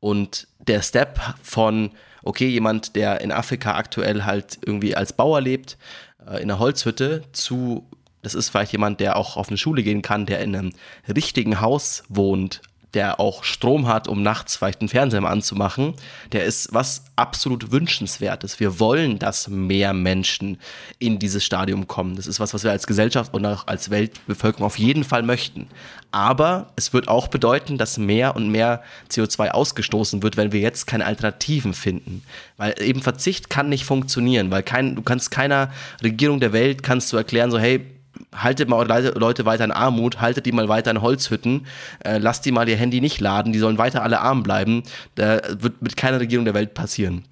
Und 0.00 0.48
der 0.66 0.82
Step 0.82 1.20
von, 1.44 1.92
okay, 2.24 2.48
jemand, 2.48 2.96
der 2.96 3.20
in 3.20 3.30
Afrika 3.30 3.76
aktuell 3.76 4.24
halt 4.24 4.58
irgendwie 4.66 4.96
als 4.96 5.12
Bauer 5.12 5.40
lebt, 5.40 5.78
äh, 6.26 6.42
in 6.42 6.50
einer 6.50 6.58
Holzhütte, 6.58 7.22
zu, 7.30 7.86
das 8.22 8.34
ist 8.34 8.50
vielleicht 8.50 8.72
jemand, 8.72 9.00
der 9.00 9.16
auch 9.16 9.36
auf 9.36 9.48
eine 9.48 9.58
Schule 9.58 9.82
gehen 9.82 10.02
kann, 10.02 10.26
der 10.26 10.40
in 10.40 10.54
einem 10.54 10.72
richtigen 11.08 11.60
Haus 11.60 12.04
wohnt, 12.08 12.62
der 12.94 13.20
auch 13.20 13.42
Strom 13.42 13.88
hat, 13.88 14.06
um 14.06 14.22
nachts 14.22 14.56
vielleicht 14.56 14.80
einen 14.80 14.88
Fernseher 14.88 15.24
anzumachen, 15.24 15.94
der 16.32 16.44
ist 16.44 16.72
was 16.72 17.04
absolut 17.16 17.72
wünschenswertes. 17.72 18.60
Wir 18.60 18.78
wollen, 18.80 19.18
dass 19.18 19.48
mehr 19.48 19.94
Menschen 19.94 20.58
in 20.98 21.18
dieses 21.18 21.42
Stadium 21.42 21.86
kommen. 21.86 22.16
Das 22.16 22.26
ist 22.26 22.38
was, 22.38 22.52
was 22.52 22.64
wir 22.64 22.70
als 22.70 22.86
Gesellschaft 22.86 23.32
und 23.32 23.46
auch 23.46 23.66
als 23.66 23.90
Weltbevölkerung 23.90 24.66
auf 24.66 24.78
jeden 24.78 25.04
Fall 25.04 25.22
möchten. 25.22 25.68
Aber 26.10 26.72
es 26.76 26.92
wird 26.92 27.08
auch 27.08 27.28
bedeuten, 27.28 27.78
dass 27.78 27.96
mehr 27.96 28.36
und 28.36 28.50
mehr 28.50 28.82
CO2 29.10 29.50
ausgestoßen 29.50 30.22
wird, 30.22 30.36
wenn 30.36 30.52
wir 30.52 30.60
jetzt 30.60 30.86
keine 30.86 31.06
Alternativen 31.06 31.72
finden. 31.72 32.22
Weil 32.58 32.74
eben 32.82 33.00
Verzicht 33.00 33.48
kann 33.48 33.70
nicht 33.70 33.86
funktionieren, 33.86 34.50
weil 34.50 34.62
kein, 34.62 34.96
du 34.96 35.02
kannst 35.02 35.30
keiner 35.30 35.72
Regierung 36.02 36.40
der 36.40 36.52
Welt 36.52 36.82
kannst 36.82 37.10
du 37.12 37.16
erklären, 37.16 37.50
so 37.50 37.58
hey, 37.58 37.86
haltet 38.34 38.68
mal 38.68 38.86
Leute 39.16 39.44
weiter 39.44 39.64
in 39.64 39.70
Armut, 39.70 40.20
haltet 40.20 40.46
die 40.46 40.52
mal 40.52 40.68
weiter 40.68 40.90
in 40.90 41.02
Holzhütten, 41.02 41.66
äh, 42.04 42.18
lasst 42.18 42.44
die 42.44 42.52
mal 42.52 42.68
ihr 42.68 42.76
Handy 42.76 43.00
nicht 43.00 43.20
laden, 43.20 43.52
die 43.52 43.58
sollen 43.58 43.78
weiter 43.78 44.02
alle 44.02 44.20
arm 44.20 44.42
bleiben. 44.42 44.82
Da 45.14 45.40
wird 45.58 45.82
mit 45.82 45.96
keiner 45.96 46.20
Regierung 46.20 46.44
der 46.44 46.54
Welt 46.54 46.74
passieren. 46.74 47.24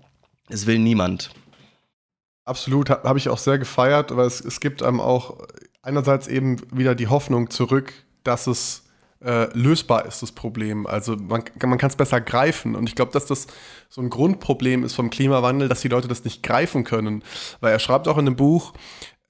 Es 0.48 0.66
will 0.66 0.78
niemand. 0.78 1.30
Absolut, 2.44 2.90
habe 2.90 3.08
hab 3.08 3.16
ich 3.16 3.28
auch 3.28 3.38
sehr 3.38 3.58
gefeiert, 3.58 4.16
weil 4.16 4.26
es, 4.26 4.40
es 4.40 4.60
gibt 4.60 4.82
einem 4.82 5.00
auch 5.00 5.38
einerseits 5.82 6.26
eben 6.26 6.56
wieder 6.72 6.94
die 6.94 7.08
Hoffnung 7.08 7.50
zurück, 7.50 7.92
dass 8.24 8.46
es 8.46 8.84
äh, 9.22 9.46
lösbar 9.56 10.06
ist, 10.06 10.22
das 10.22 10.32
Problem. 10.32 10.86
Also 10.86 11.16
man, 11.16 11.44
man 11.62 11.78
kann 11.78 11.90
es 11.90 11.96
besser 11.96 12.20
greifen. 12.20 12.74
Und 12.74 12.88
ich 12.88 12.94
glaube, 12.94 13.12
dass 13.12 13.26
das 13.26 13.46
so 13.88 14.00
ein 14.00 14.10
Grundproblem 14.10 14.84
ist 14.84 14.94
vom 14.94 15.10
Klimawandel, 15.10 15.68
dass 15.68 15.82
die 15.82 15.88
Leute 15.88 16.08
das 16.08 16.24
nicht 16.24 16.42
greifen 16.42 16.84
können. 16.84 17.22
Weil 17.60 17.72
er 17.72 17.78
schreibt 17.78 18.08
auch 18.08 18.18
in 18.18 18.24
dem 18.24 18.36
Buch, 18.36 18.72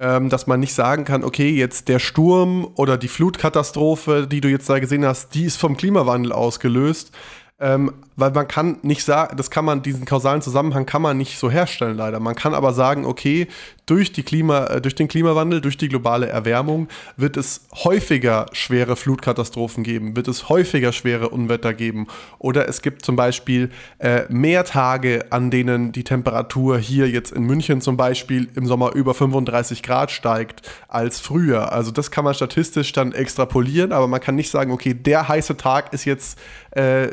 ähm, 0.00 0.30
dass 0.30 0.46
man 0.46 0.58
nicht 0.60 0.74
sagen 0.74 1.04
kann, 1.04 1.22
okay, 1.22 1.50
jetzt 1.50 1.88
der 1.88 1.98
Sturm 1.98 2.66
oder 2.74 2.96
die 2.96 3.08
Flutkatastrophe, 3.08 4.26
die 4.26 4.40
du 4.40 4.48
jetzt 4.48 4.68
da 4.70 4.78
gesehen 4.78 5.04
hast, 5.04 5.34
die 5.34 5.44
ist 5.44 5.58
vom 5.58 5.76
Klimawandel 5.76 6.32
ausgelöst, 6.32 7.12
ähm, 7.60 7.92
weil 8.16 8.30
man 8.32 8.48
kann 8.48 8.78
nicht 8.82 9.04
sagen, 9.04 9.36
das 9.36 9.50
kann 9.50 9.64
man, 9.64 9.82
diesen 9.82 10.04
kausalen 10.04 10.42
Zusammenhang 10.42 10.86
kann 10.86 11.02
man 11.02 11.16
nicht 11.16 11.38
so 11.38 11.50
herstellen, 11.50 11.96
leider. 11.96 12.20
Man 12.20 12.34
kann 12.34 12.54
aber 12.54 12.72
sagen, 12.72 13.04
okay, 13.04 13.48
durch, 13.86 14.12
die 14.12 14.22
Klima, 14.22 14.66
äh, 14.66 14.80
durch 14.80 14.94
den 14.94 15.08
Klimawandel, 15.08 15.60
durch 15.60 15.76
die 15.76 15.88
globale 15.88 16.28
Erwärmung 16.28 16.88
wird 17.16 17.36
es 17.36 17.66
häufiger 17.72 18.46
schwere 18.52 18.94
Flutkatastrophen 18.94 19.82
geben, 19.82 20.16
wird 20.16 20.28
es 20.28 20.48
häufiger 20.48 20.92
schwere 20.92 21.30
Unwetter 21.30 21.74
geben. 21.74 22.06
Oder 22.38 22.68
es 22.68 22.82
gibt 22.82 23.04
zum 23.04 23.16
Beispiel 23.16 23.70
äh, 23.98 24.22
mehr 24.28 24.64
Tage, 24.64 25.26
an 25.30 25.50
denen 25.50 25.92
die 25.92 26.04
Temperatur 26.04 26.78
hier 26.78 27.08
jetzt 27.08 27.32
in 27.32 27.42
München 27.42 27.80
zum 27.80 27.96
Beispiel 27.96 28.48
im 28.54 28.66
Sommer 28.66 28.94
über 28.94 29.12
35 29.12 29.82
Grad 29.82 30.10
steigt 30.10 30.62
als 30.88 31.20
früher. 31.20 31.72
Also 31.72 31.90
das 31.90 32.10
kann 32.10 32.24
man 32.24 32.34
statistisch 32.34 32.92
dann 32.92 33.12
extrapolieren, 33.12 33.92
aber 33.92 34.06
man 34.06 34.20
kann 34.20 34.36
nicht 34.36 34.50
sagen, 34.50 34.70
okay, 34.70 34.94
der 34.94 35.28
heiße 35.28 35.56
Tag 35.56 35.92
ist 35.92 36.04
jetzt 36.04 36.38
äh, 36.72 37.08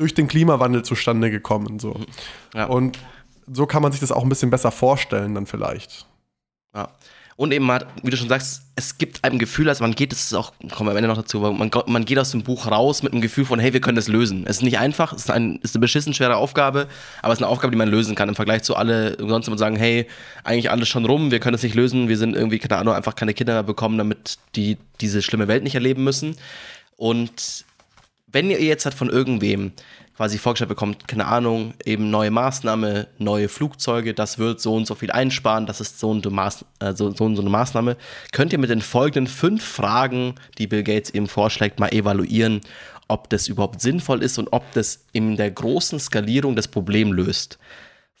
durch 0.00 0.14
den 0.14 0.28
Klimawandel 0.28 0.82
zustande 0.82 1.30
gekommen. 1.30 1.78
So. 1.78 1.92
Mhm. 1.92 2.06
Ja. 2.54 2.64
Und 2.66 2.98
so 3.46 3.66
kann 3.66 3.82
man 3.82 3.92
sich 3.92 4.00
das 4.00 4.12
auch 4.12 4.22
ein 4.22 4.28
bisschen 4.30 4.50
besser 4.50 4.70
vorstellen, 4.70 5.34
dann 5.34 5.46
vielleicht. 5.46 6.06
Ja. 6.74 6.88
Und 7.36 7.52
eben, 7.52 7.68
wie 8.02 8.10
du 8.10 8.16
schon 8.16 8.28
sagst, 8.28 8.62
es 8.76 8.98
gibt 8.98 9.24
ein 9.24 9.38
Gefühl, 9.38 9.68
als 9.68 9.80
man 9.80 9.94
geht, 9.94 10.12
das 10.12 10.20
ist 10.20 10.34
auch, 10.34 10.52
kommen 10.74 10.88
wir 10.88 10.90
am 10.90 10.96
Ende 10.98 11.08
noch 11.08 11.16
dazu, 11.16 11.40
man, 11.40 11.70
man 11.86 12.04
geht 12.04 12.18
aus 12.18 12.32
dem 12.32 12.42
Buch 12.42 12.66
raus 12.70 13.02
mit 13.02 13.12
einem 13.12 13.22
Gefühl 13.22 13.46
von, 13.46 13.58
hey, 13.58 13.72
wir 13.72 13.80
können 13.80 13.96
das 13.96 14.08
lösen. 14.08 14.44
Es 14.46 14.58
ist 14.58 14.62
nicht 14.62 14.78
einfach, 14.78 15.14
es 15.14 15.22
ist, 15.22 15.30
ein, 15.30 15.58
ist 15.62 15.74
eine 15.74 15.80
beschissen 15.80 16.12
schwere 16.12 16.36
Aufgabe, 16.36 16.86
aber 17.22 17.32
es 17.32 17.38
ist 17.38 17.42
eine 17.42 17.50
Aufgabe, 17.50 17.70
die 17.70 17.78
man 17.78 17.88
lösen 17.88 18.14
kann 18.14 18.28
im 18.28 18.34
Vergleich 18.34 18.62
zu 18.62 18.76
alle, 18.76 19.16
sonst 19.18 19.48
immer 19.48 19.56
sagen, 19.56 19.76
hey, 19.76 20.06
eigentlich 20.44 20.70
alles 20.70 20.88
schon 20.88 21.06
rum, 21.06 21.30
wir 21.30 21.40
können 21.40 21.54
es 21.54 21.62
nicht 21.62 21.74
lösen, 21.74 22.08
wir 22.08 22.18
sind 22.18 22.36
irgendwie, 22.36 22.58
keine 22.58 22.78
Ahnung, 22.78 22.94
einfach 22.94 23.14
keine 23.14 23.32
Kinder 23.32 23.54
mehr 23.54 23.62
bekommen, 23.62 23.96
damit 23.96 24.38
die 24.54 24.76
diese 25.00 25.22
schlimme 25.22 25.48
Welt 25.48 25.62
nicht 25.62 25.74
erleben 25.74 26.04
müssen. 26.04 26.36
Und 26.96 27.64
wenn 28.32 28.50
ihr 28.50 28.62
jetzt 28.62 28.84
halt 28.84 28.94
von 28.94 29.10
irgendwem 29.10 29.72
quasi 30.16 30.36
vorgestellt 30.36 30.68
bekommt, 30.68 31.08
keine 31.08 31.26
Ahnung, 31.26 31.72
eben 31.84 32.10
neue 32.10 32.30
Maßnahme, 32.30 33.08
neue 33.18 33.48
Flugzeuge, 33.48 34.12
das 34.12 34.38
wird 34.38 34.60
so 34.60 34.74
und 34.74 34.86
so 34.86 34.94
viel 34.94 35.10
einsparen, 35.10 35.64
das 35.64 35.80
ist 35.80 35.98
so 35.98 36.10
und 36.10 36.22
so, 36.22 36.30
Maß, 36.30 36.64
äh, 36.80 36.92
so, 36.92 37.10
so, 37.10 37.24
und 37.24 37.36
so 37.36 37.42
eine 37.42 37.50
Maßnahme, 37.50 37.96
könnt 38.30 38.52
ihr 38.52 38.58
mit 38.58 38.68
den 38.68 38.82
folgenden 38.82 39.32
fünf 39.32 39.64
Fragen, 39.64 40.34
die 40.58 40.66
Bill 40.66 40.82
Gates 40.82 41.10
eben 41.10 41.26
vorschlägt, 41.26 41.80
mal 41.80 41.92
evaluieren, 41.92 42.60
ob 43.08 43.30
das 43.30 43.48
überhaupt 43.48 43.80
sinnvoll 43.80 44.22
ist 44.22 44.38
und 44.38 44.52
ob 44.52 44.70
das 44.72 45.06
in 45.12 45.36
der 45.36 45.50
großen 45.50 45.98
Skalierung 45.98 46.54
das 46.54 46.68
Problem 46.68 47.12
löst. 47.12 47.58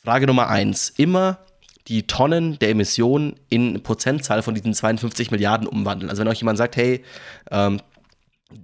Frage 0.02 0.26
Nummer 0.26 0.48
eins, 0.48 0.88
immer 0.96 1.38
die 1.86 2.06
Tonnen 2.06 2.58
der 2.60 2.70
Emissionen 2.70 3.34
in 3.48 3.82
Prozentzahl 3.82 4.42
von 4.42 4.54
diesen 4.54 4.72
52 4.74 5.30
Milliarden 5.30 5.66
umwandeln. 5.66 6.08
Also 6.08 6.20
wenn 6.20 6.28
euch 6.28 6.38
jemand 6.38 6.56
sagt, 6.56 6.76
hey, 6.76 7.04
ähm, 7.50 7.80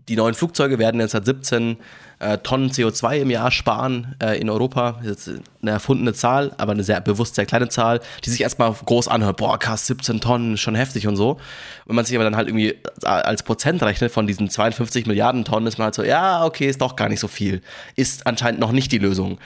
die 0.09 0.17
neuen 0.17 0.35
Flugzeuge 0.35 0.79
werden 0.79 1.01
jetzt 1.01 1.13
seit 1.13 1.25
17 1.25 1.77
äh, 2.19 2.39
Tonnen 2.39 2.71
CO2 2.71 3.19
im 3.19 3.31
Jahr 3.31 3.51
sparen 3.51 4.17
äh, 4.23 4.41
in 4.41 4.49
Europa. 4.49 5.01
Das 5.05 5.27
ist 5.27 5.43
eine 5.63 5.73
erfundene 5.73 6.13
Zahl, 6.15 6.53
aber 6.59 6.73
eine 6.73 6.83
sehr 6.83 7.01
bewusst 7.01 7.35
sehr 7.35 7.47
kleine 7.47 7.69
Zahl, 7.69 8.01
die 8.25 8.31
sich 8.31 8.41
erstmal 8.41 8.73
groß 8.73 9.09
anhört. 9.09 9.37
Boah, 9.37 9.59
krass, 9.59 9.87
17 9.87 10.21
Tonnen, 10.21 10.57
schon 10.57 10.75
heftig 10.75 11.07
und 11.07 11.17
so. 11.17 11.39
Wenn 11.87 11.97
man 11.97 12.05
sich 12.05 12.17
aber 12.17 12.25
dann 12.25 12.37
halt 12.37 12.49
irgendwie 12.49 12.77
als 13.03 13.43
Prozent 13.43 13.83
rechnet 13.83 14.13
von 14.13 14.27
diesen 14.27 14.49
52 14.49 15.07
Milliarden 15.07 15.45
Tonnen, 15.45 15.67
ist 15.67 15.79
man 15.79 15.87
halt 15.87 15.95
so, 15.95 16.03
ja, 16.03 16.45
okay, 16.45 16.67
ist 16.67 16.81
doch 16.81 16.97
gar 16.97 17.09
nicht 17.09 17.21
so 17.21 17.29
viel. 17.29 17.63
Ist 17.95 18.27
anscheinend 18.27 18.61
noch 18.61 18.73
nicht 18.73 18.93
die 18.93 18.99
Lösung. 18.99 19.39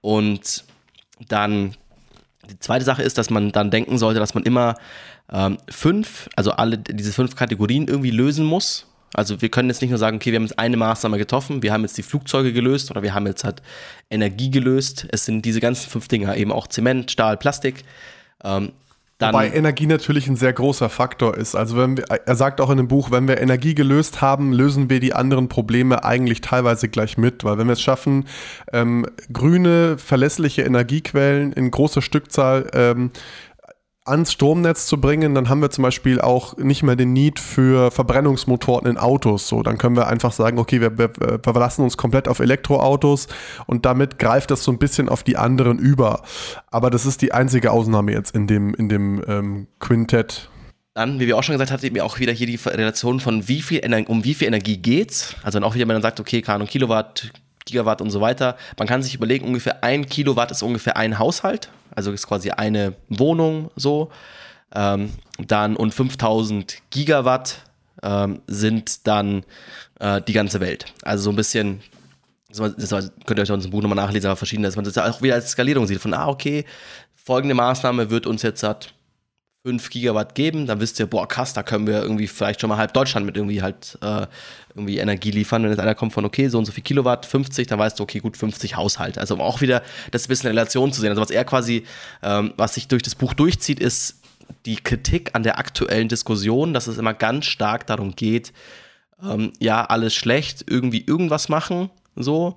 Und 0.00 0.64
dann 1.28 1.74
die 2.48 2.58
zweite 2.58 2.84
Sache 2.84 3.02
ist, 3.02 3.18
dass 3.18 3.30
man 3.30 3.52
dann 3.52 3.70
denken 3.70 3.98
sollte, 3.98 4.20
dass 4.20 4.34
man 4.34 4.42
immer 4.44 4.74
ähm, 5.32 5.58
fünf, 5.68 6.28
also 6.36 6.52
alle 6.52 6.78
diese 6.78 7.12
fünf 7.12 7.36
Kategorien 7.36 7.88
irgendwie 7.88 8.10
lösen 8.10 8.44
muss 8.44 8.86
also 9.14 9.42
wir 9.42 9.50
können 9.50 9.68
jetzt 9.68 9.82
nicht 9.82 9.90
nur 9.90 9.98
sagen, 9.98 10.16
okay, 10.16 10.32
wir 10.32 10.36
haben 10.36 10.44
jetzt 10.44 10.58
eine 10.58 10.76
Maßnahme 10.76 11.18
getroffen, 11.18 11.62
wir 11.62 11.72
haben 11.72 11.82
jetzt 11.82 11.98
die 11.98 12.02
Flugzeuge 12.02 12.52
gelöst 12.52 12.90
oder 12.90 13.02
wir 13.02 13.14
haben 13.14 13.26
jetzt 13.26 13.44
halt 13.44 13.62
Energie 14.10 14.50
gelöst. 14.50 15.06
Es 15.10 15.24
sind 15.24 15.44
diese 15.44 15.60
ganzen 15.60 15.90
fünf 15.90 16.08
Dinge, 16.08 16.36
eben 16.36 16.52
auch 16.52 16.66
Zement, 16.66 17.10
Stahl, 17.10 17.36
Plastik. 17.36 17.84
Ähm, 18.42 18.72
dann 19.22 19.34
Wobei 19.34 19.52
Energie 19.52 19.86
natürlich 19.86 20.26
ein 20.26 20.34
sehr 20.34 20.52
großer 20.52 20.88
Faktor 20.88 21.36
ist. 21.36 21.54
Also 21.54 21.76
wenn 21.76 21.96
wir, 21.96 22.04
er 22.04 22.34
sagt 22.34 22.60
auch 22.60 22.70
in 22.70 22.76
dem 22.76 22.88
Buch, 22.88 23.12
wenn 23.12 23.28
wir 23.28 23.40
Energie 23.40 23.74
gelöst 23.74 24.20
haben, 24.20 24.52
lösen 24.52 24.90
wir 24.90 24.98
die 24.98 25.14
anderen 25.14 25.48
Probleme 25.48 26.02
eigentlich 26.02 26.40
teilweise 26.40 26.88
gleich 26.88 27.18
mit. 27.18 27.44
Weil 27.44 27.56
wenn 27.56 27.68
wir 27.68 27.74
es 27.74 27.82
schaffen, 27.82 28.26
ähm, 28.72 29.06
grüne, 29.32 29.96
verlässliche 29.96 30.62
Energiequellen 30.62 31.52
in 31.52 31.70
großer 31.70 32.02
Stückzahl 32.02 32.68
ähm, 32.74 33.10
ans 34.04 34.32
Stromnetz 34.32 34.86
zu 34.86 35.00
bringen, 35.00 35.34
dann 35.34 35.48
haben 35.48 35.62
wir 35.62 35.70
zum 35.70 35.82
Beispiel 35.82 36.20
auch 36.20 36.56
nicht 36.56 36.82
mehr 36.82 36.96
den 36.96 37.12
Need 37.12 37.38
für 37.38 37.90
Verbrennungsmotoren 37.92 38.90
in 38.90 38.98
Autos. 38.98 39.46
So, 39.46 39.62
dann 39.62 39.78
können 39.78 39.94
wir 39.94 40.08
einfach 40.08 40.32
sagen, 40.32 40.58
okay, 40.58 40.80
wir, 40.80 40.98
wir, 40.98 41.10
wir 41.16 41.40
verlassen 41.42 41.82
uns 41.82 41.96
komplett 41.96 42.26
auf 42.26 42.40
Elektroautos 42.40 43.28
und 43.66 43.86
damit 43.86 44.18
greift 44.18 44.50
das 44.50 44.64
so 44.64 44.72
ein 44.72 44.78
bisschen 44.78 45.08
auf 45.08 45.22
die 45.22 45.36
anderen 45.36 45.78
über. 45.78 46.22
Aber 46.70 46.90
das 46.90 47.06
ist 47.06 47.22
die 47.22 47.32
einzige 47.32 47.70
Ausnahme 47.70 48.12
jetzt 48.12 48.34
in 48.34 48.46
dem, 48.46 48.74
in 48.74 48.88
dem 48.88 49.22
ähm, 49.28 49.66
Quintett. 49.78 50.48
Dann, 50.94 51.20
wie 51.20 51.26
wir 51.26 51.38
auch 51.38 51.42
schon 51.42 51.54
gesagt 51.54 51.70
hatten, 51.70 52.00
auch 52.00 52.18
wieder 52.18 52.32
hier 52.32 52.46
die 52.46 52.56
Relation 52.56 53.20
von 53.20 53.48
wie 53.48 53.62
viel 53.62 53.80
Ener 53.82 54.02
um 54.08 54.24
wie 54.24 54.34
viel 54.34 54.48
Energie 54.48 54.76
geht's. 54.76 55.36
Also 55.42 55.58
dann 55.58 55.66
auch 55.66 55.74
wieder, 55.74 55.86
wenn 55.86 55.94
man 55.94 56.02
sagt, 56.02 56.18
okay, 56.18 56.42
keine 56.42 56.66
Kilowatt, 56.66 57.30
Gigawatt 57.64 58.02
und 58.02 58.10
so 58.10 58.20
weiter. 58.20 58.56
Man 58.78 58.88
kann 58.88 59.02
sich 59.02 59.14
überlegen, 59.14 59.46
ungefähr 59.46 59.84
ein 59.84 60.06
Kilowatt 60.06 60.50
ist 60.50 60.62
ungefähr 60.62 60.96
ein 60.96 61.18
Haushalt, 61.18 61.70
also 61.94 62.12
ist 62.12 62.26
quasi 62.26 62.50
eine 62.50 62.94
Wohnung 63.08 63.70
so. 63.76 64.10
Ähm, 64.74 65.10
dann 65.38 65.76
und 65.76 65.92
5000 65.92 66.78
Gigawatt 66.90 67.62
ähm, 68.02 68.40
sind 68.46 69.06
dann 69.06 69.44
äh, 70.00 70.20
die 70.22 70.32
ganze 70.32 70.60
Welt. 70.60 70.86
Also 71.02 71.24
so 71.24 71.30
ein 71.30 71.36
bisschen, 71.36 71.80
das, 72.50 72.90
könnt 73.26 73.38
ihr 73.38 73.42
euch 73.42 73.52
aus 73.52 73.62
dem 73.62 73.70
Buch 73.70 73.82
nochmal 73.82 73.96
nachlesen, 73.96 74.28
aber 74.28 74.36
verschiedene, 74.36 74.68
dass 74.68 74.76
man 74.76 74.84
das 74.84 74.96
auch 74.96 75.20
wieder 75.20 75.34
als 75.34 75.50
Skalierung 75.50 75.86
sieht. 75.86 76.00
Von, 76.00 76.14
ah, 76.14 76.28
okay, 76.28 76.64
folgende 77.14 77.54
Maßnahme 77.54 78.10
wird 78.10 78.26
uns 78.26 78.42
jetzt 78.42 78.62
hat 78.62 78.94
5 79.64 79.90
Gigawatt 79.90 80.34
geben, 80.34 80.66
dann 80.66 80.80
wisst 80.80 80.98
ihr, 80.98 81.06
boah, 81.06 81.28
krass, 81.28 81.52
da 81.52 81.62
können 81.62 81.86
wir 81.86 82.02
irgendwie 82.02 82.26
vielleicht 82.26 82.60
schon 82.60 82.68
mal 82.68 82.78
halb 82.78 82.92
Deutschland 82.94 83.26
mit 83.26 83.36
irgendwie 83.36 83.62
halt 83.62 83.96
äh, 84.02 84.26
irgendwie 84.74 84.98
Energie 84.98 85.30
liefern. 85.30 85.62
Wenn 85.62 85.70
jetzt 85.70 85.78
einer 85.78 85.94
kommt 85.94 86.12
von, 86.12 86.24
okay, 86.24 86.48
so 86.48 86.58
und 86.58 86.64
so 86.64 86.72
viel 86.72 86.82
Kilowatt, 86.82 87.26
50, 87.26 87.68
dann 87.68 87.78
weißt 87.78 87.98
du, 87.98 88.02
okay, 88.02 88.18
gut, 88.18 88.36
50 88.36 88.76
Haushalte. 88.76 89.20
Also 89.20 89.34
um 89.34 89.40
auch 89.40 89.60
wieder 89.60 89.82
das 90.10 90.24
ein 90.24 90.28
bisschen 90.28 90.50
in 90.50 90.56
Relation 90.58 90.92
zu 90.92 91.00
sehen. 91.00 91.10
Also 91.10 91.22
was 91.22 91.30
er 91.30 91.44
quasi, 91.44 91.84
ähm, 92.22 92.54
was 92.56 92.74
sich 92.74 92.88
durch 92.88 93.02
das 93.04 93.14
Buch 93.14 93.34
durchzieht, 93.34 93.78
ist 93.78 94.20
die 94.66 94.76
Kritik 94.76 95.30
an 95.34 95.44
der 95.44 95.58
aktuellen 95.58 96.08
Diskussion, 96.08 96.74
dass 96.74 96.88
es 96.88 96.98
immer 96.98 97.14
ganz 97.14 97.46
stark 97.46 97.86
darum 97.86 98.16
geht, 98.16 98.52
ähm, 99.22 99.52
ja, 99.60 99.84
alles 99.84 100.14
schlecht, 100.14 100.64
irgendwie 100.68 101.04
irgendwas 101.06 101.48
machen, 101.48 101.90
so. 102.16 102.56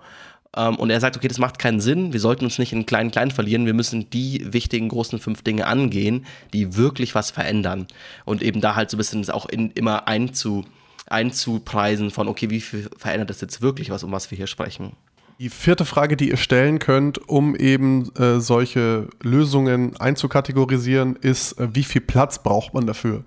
Ähm, 0.56 0.76
und 0.76 0.90
er 0.90 1.00
sagt, 1.00 1.18
okay, 1.18 1.28
das 1.28 1.38
macht 1.38 1.60
keinen 1.60 1.82
Sinn, 1.82 2.14
wir 2.14 2.20
sollten 2.20 2.46
uns 2.46 2.58
nicht 2.58 2.74
in 2.74 2.86
kleinen 2.86 3.12
klein 3.12 3.32
verlieren, 3.32 3.66
wir 3.66 3.74
müssen 3.74 4.10
die 4.10 4.46
wichtigen 4.54 4.90
großen 4.90 5.20
fünf 5.20 5.44
Dinge 5.44 5.68
angehen, 5.68 6.26
die 6.54 6.76
wirklich 6.76 7.14
was 7.16 7.32
verändern. 7.32 7.88
Und 8.24 8.42
eben 8.42 8.62
da 8.62 8.76
halt 8.76 8.90
so 8.90 8.96
ein 8.96 9.00
bisschen 9.00 9.30
auch 9.30 9.48
in, 9.48 9.72
immer 9.72 10.08
einzu, 10.08 10.64
einzupreisen 11.08 12.12
von, 12.12 12.28
okay, 12.28 12.50
wie 12.50 12.62
viel 12.62 12.90
verändert 12.98 13.30
das 13.30 13.42
jetzt 13.42 13.62
wirklich 13.62 13.90
was, 13.90 14.04
um 14.04 14.12
was 14.12 14.32
wir 14.32 14.38
hier 14.38 14.48
sprechen. 14.48 14.94
Die 15.38 15.50
vierte 15.50 15.84
Frage, 15.84 16.16
die 16.16 16.30
ihr 16.30 16.38
stellen 16.38 16.80
könnt, 16.80 17.28
um 17.28 17.58
eben 17.58 18.10
äh, 18.16 18.40
solche 18.40 19.10
Lösungen 19.22 19.98
einzukategorisieren, 19.98 21.18
ist, 21.18 21.60
äh, 21.60 21.76
wie 21.76 21.84
viel 21.84 22.00
Platz 22.00 22.42
braucht 22.42 22.74
man 22.74 22.88
dafür? 22.88 23.26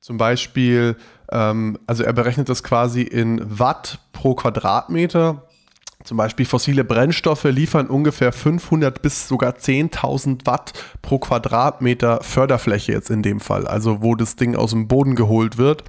Zum 0.00 0.18
Beispiel, 0.18 0.96
ähm, 1.32 1.76
also 1.88 2.04
er 2.04 2.12
berechnet 2.12 2.48
das 2.48 2.62
quasi 2.62 3.02
in 3.02 3.58
Watt 3.58 3.98
pro 4.12 4.36
Quadratmeter 4.36 5.47
zum 6.08 6.16
Beispiel 6.16 6.46
fossile 6.46 6.84
Brennstoffe 6.84 7.44
liefern 7.44 7.88
ungefähr 7.88 8.32
500 8.32 9.02
bis 9.02 9.28
sogar 9.28 9.52
10.000 9.52 10.46
Watt 10.46 10.72
pro 11.02 11.18
Quadratmeter 11.18 12.20
Förderfläche 12.22 12.92
jetzt 12.92 13.10
in 13.10 13.22
dem 13.22 13.40
Fall, 13.40 13.66
also 13.66 14.02
wo 14.02 14.14
das 14.14 14.34
Ding 14.34 14.56
aus 14.56 14.70
dem 14.70 14.88
Boden 14.88 15.16
geholt 15.16 15.58
wird. 15.58 15.84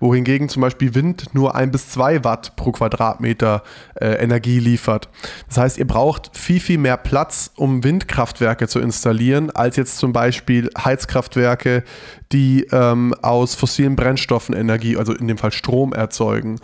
Wohingegen 0.00 0.48
zum 0.48 0.62
Beispiel 0.62 0.96
Wind 0.96 1.36
nur 1.36 1.54
ein 1.54 1.70
bis 1.70 1.88
zwei 1.88 2.24
Watt 2.24 2.56
pro 2.56 2.72
Quadratmeter 2.72 3.62
äh, 3.94 4.14
Energie 4.14 4.58
liefert. 4.58 5.08
Das 5.46 5.58
heißt, 5.58 5.78
ihr 5.78 5.86
braucht 5.86 6.36
viel, 6.36 6.58
viel 6.58 6.78
mehr 6.78 6.96
Platz, 6.96 7.52
um 7.54 7.84
Windkraftwerke 7.84 8.66
zu 8.66 8.80
installieren, 8.80 9.52
als 9.52 9.76
jetzt 9.76 9.98
zum 9.98 10.12
Beispiel 10.12 10.68
Heizkraftwerke, 10.76 11.84
die 12.32 12.66
ähm, 12.72 13.14
aus 13.22 13.54
fossilen 13.54 13.94
Brennstoffen 13.94 14.56
Energie, 14.56 14.96
also 14.96 15.12
in 15.12 15.28
dem 15.28 15.38
Fall 15.38 15.52
Strom 15.52 15.92
erzeugen. 15.92 16.58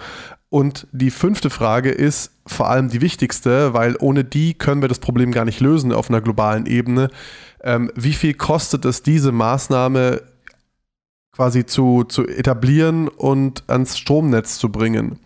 Und 0.48 0.86
die 0.92 1.10
fünfte 1.10 1.50
Frage 1.50 1.90
ist 1.90 2.32
vor 2.46 2.68
allem 2.68 2.88
die 2.88 3.00
wichtigste, 3.00 3.74
weil 3.74 3.96
ohne 3.98 4.24
die 4.24 4.54
können 4.54 4.80
wir 4.80 4.88
das 4.88 5.00
Problem 5.00 5.32
gar 5.32 5.44
nicht 5.44 5.60
lösen 5.60 5.92
auf 5.92 6.08
einer 6.08 6.20
globalen 6.20 6.66
Ebene. 6.66 7.10
Ähm, 7.62 7.90
wie 7.94 8.12
viel 8.12 8.34
kostet 8.34 8.84
es, 8.84 9.02
diese 9.02 9.32
Maßnahme 9.32 10.22
quasi 11.32 11.66
zu, 11.66 12.04
zu 12.04 12.26
etablieren 12.26 13.08
und 13.08 13.64
ans 13.66 13.98
Stromnetz 13.98 14.58
zu 14.58 14.70
bringen? 14.70 15.18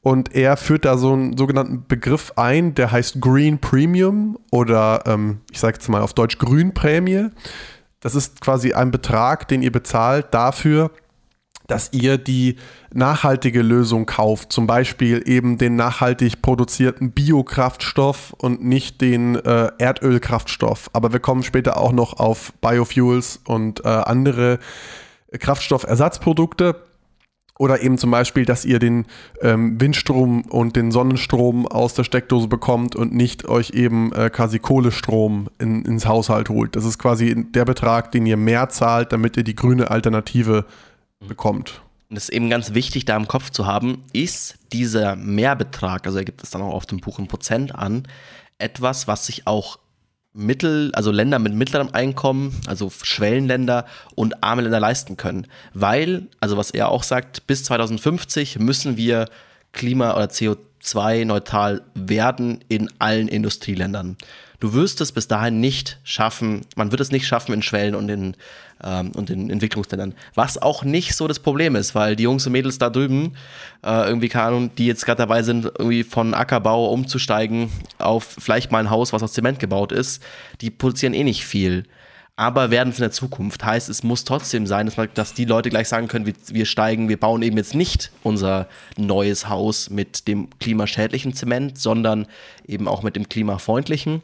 Und 0.00 0.34
er 0.34 0.56
führt 0.56 0.84
da 0.84 0.96
so 0.96 1.12
einen 1.12 1.36
sogenannten 1.36 1.84
Begriff 1.86 2.32
ein, 2.36 2.74
der 2.74 2.90
heißt 2.90 3.20
Green 3.20 3.58
Premium 3.58 4.36
oder 4.50 5.02
ähm, 5.06 5.40
ich 5.50 5.60
sage 5.60 5.74
jetzt 5.74 5.88
mal 5.88 6.02
auf 6.02 6.12
Deutsch 6.12 6.38
Grünprämie. 6.38 7.28
Das 8.00 8.16
ist 8.16 8.40
quasi 8.40 8.72
ein 8.72 8.90
Betrag, 8.90 9.46
den 9.46 9.62
ihr 9.62 9.70
bezahlt 9.70 10.26
dafür, 10.32 10.90
dass 11.72 11.88
ihr 11.92 12.18
die 12.18 12.56
nachhaltige 12.92 13.62
Lösung 13.62 14.04
kauft, 14.04 14.52
zum 14.52 14.66
Beispiel 14.66 15.22
eben 15.24 15.56
den 15.56 15.74
nachhaltig 15.74 16.42
produzierten 16.42 17.12
Biokraftstoff 17.12 18.34
und 18.36 18.62
nicht 18.62 19.00
den 19.00 19.36
äh, 19.36 19.70
Erdölkraftstoff. 19.78 20.90
Aber 20.92 21.14
wir 21.14 21.20
kommen 21.20 21.42
später 21.42 21.78
auch 21.78 21.92
noch 21.92 22.18
auf 22.20 22.52
Biofuels 22.60 23.40
und 23.46 23.86
äh, 23.86 23.88
andere 23.88 24.58
Kraftstoffersatzprodukte. 25.32 26.76
Oder 27.58 27.80
eben 27.80 27.96
zum 27.96 28.10
Beispiel, 28.10 28.44
dass 28.44 28.66
ihr 28.66 28.78
den 28.78 29.06
ähm, 29.40 29.80
Windstrom 29.80 30.42
und 30.42 30.76
den 30.76 30.90
Sonnenstrom 30.90 31.66
aus 31.66 31.94
der 31.94 32.04
Steckdose 32.04 32.48
bekommt 32.48 32.96
und 32.96 33.14
nicht 33.14 33.46
euch 33.48 33.70
eben 33.70 34.12
äh, 34.12 34.28
quasi 34.28 34.58
Kohlestrom 34.58 35.48
in, 35.58 35.84
ins 35.84 36.04
Haushalt 36.04 36.50
holt. 36.50 36.76
Das 36.76 36.84
ist 36.84 36.98
quasi 36.98 37.46
der 37.50 37.64
Betrag, 37.64 38.10
den 38.12 38.26
ihr 38.26 38.36
mehr 38.36 38.68
zahlt, 38.68 39.12
damit 39.12 39.38
ihr 39.38 39.44
die 39.44 39.54
grüne 39.54 39.90
Alternative 39.90 40.66
bekommt. 41.26 41.82
Und 42.08 42.16
das 42.16 42.24
ist 42.24 42.34
eben 42.34 42.50
ganz 42.50 42.74
wichtig, 42.74 43.04
da 43.04 43.16
im 43.16 43.26
Kopf 43.26 43.50
zu 43.50 43.66
haben, 43.66 44.04
ist 44.12 44.58
dieser 44.72 45.16
Mehrbetrag, 45.16 46.06
also 46.06 46.18
er 46.18 46.24
gibt 46.24 46.42
es 46.42 46.50
dann 46.50 46.62
auch 46.62 46.74
auf 46.74 46.86
dem 46.86 47.00
Buch 47.00 47.18
in 47.18 47.26
Prozent 47.26 47.74
an, 47.74 48.02
etwas, 48.58 49.08
was 49.08 49.26
sich 49.26 49.46
auch 49.46 49.78
Mittel, 50.34 50.92
also 50.94 51.10
Länder 51.10 51.38
mit 51.38 51.54
mittlerem 51.54 51.90
Einkommen, 51.92 52.58
also 52.66 52.90
Schwellenländer 52.90 53.86
und 54.14 54.42
arme 54.42 54.62
Länder 54.62 54.80
leisten 54.80 55.16
können. 55.16 55.46
Weil, 55.74 56.28
also 56.40 56.56
was 56.56 56.70
er 56.70 56.88
auch 56.88 57.02
sagt, 57.02 57.46
bis 57.46 57.64
2050 57.64 58.58
müssen 58.58 58.96
wir 58.96 59.28
Klima- 59.72 60.14
oder 60.14 60.26
CO2-neutral 60.26 61.82
werden 61.94 62.64
in 62.68 62.90
allen 62.98 63.28
Industrieländern. 63.28 64.16
Du 64.60 64.74
wirst 64.74 65.00
es 65.00 65.12
bis 65.12 65.28
dahin 65.28 65.60
nicht 65.60 65.98
schaffen, 66.04 66.62
man 66.76 66.92
wird 66.92 67.00
es 67.00 67.10
nicht 67.10 67.26
schaffen 67.26 67.52
in 67.52 67.62
Schwellen 67.62 67.94
und 67.94 68.08
in, 68.08 68.36
ähm, 68.82 69.12
und 69.12 69.30
in 69.30 69.50
Entwicklungsländern. 69.50 70.14
Was 70.34 70.60
auch 70.60 70.84
nicht 70.84 71.14
so 71.14 71.28
das 71.28 71.38
Problem 71.38 71.76
ist, 71.76 71.94
weil 71.94 72.16
die 72.16 72.24
Jungs 72.24 72.46
und 72.46 72.52
Mädels 72.52 72.78
da 72.78 72.90
drüben, 72.90 73.34
äh, 73.84 74.08
irgendwie, 74.08 74.32
Ahnung, 74.32 74.74
die 74.76 74.86
jetzt 74.86 75.04
gerade 75.06 75.18
dabei 75.18 75.42
sind, 75.42 75.64
irgendwie 75.64 76.04
von 76.04 76.34
Ackerbau 76.34 76.90
umzusteigen 76.90 77.70
auf 77.98 78.24
vielleicht 78.38 78.72
mal 78.72 78.78
ein 78.78 78.90
Haus, 78.90 79.12
was 79.12 79.22
aus 79.22 79.32
Zement 79.32 79.58
gebaut 79.58 79.92
ist, 79.92 80.22
die 80.60 80.70
produzieren 80.70 81.14
eh 81.14 81.24
nicht 81.24 81.44
viel 81.44 81.84
aber 82.36 82.70
werden 82.70 82.90
es 82.90 82.98
in 82.98 83.02
der 83.02 83.12
Zukunft. 83.12 83.64
Heißt, 83.64 83.88
es 83.88 84.02
muss 84.02 84.24
trotzdem 84.24 84.66
sein, 84.66 84.86
dass, 84.86 84.96
man, 84.96 85.08
dass 85.14 85.34
die 85.34 85.44
Leute 85.44 85.70
gleich 85.70 85.88
sagen 85.88 86.08
können, 86.08 86.26
wir, 86.26 86.34
wir, 86.48 86.64
steigen, 86.64 87.08
wir 87.08 87.20
bauen 87.20 87.42
eben 87.42 87.56
jetzt 87.56 87.74
nicht 87.74 88.10
unser 88.22 88.68
neues 88.96 89.48
Haus 89.48 89.90
mit 89.90 90.26
dem 90.28 90.48
klimaschädlichen 90.58 91.34
Zement, 91.34 91.78
sondern 91.78 92.26
eben 92.66 92.88
auch 92.88 93.02
mit 93.02 93.16
dem 93.16 93.28
klimafreundlichen 93.28 94.22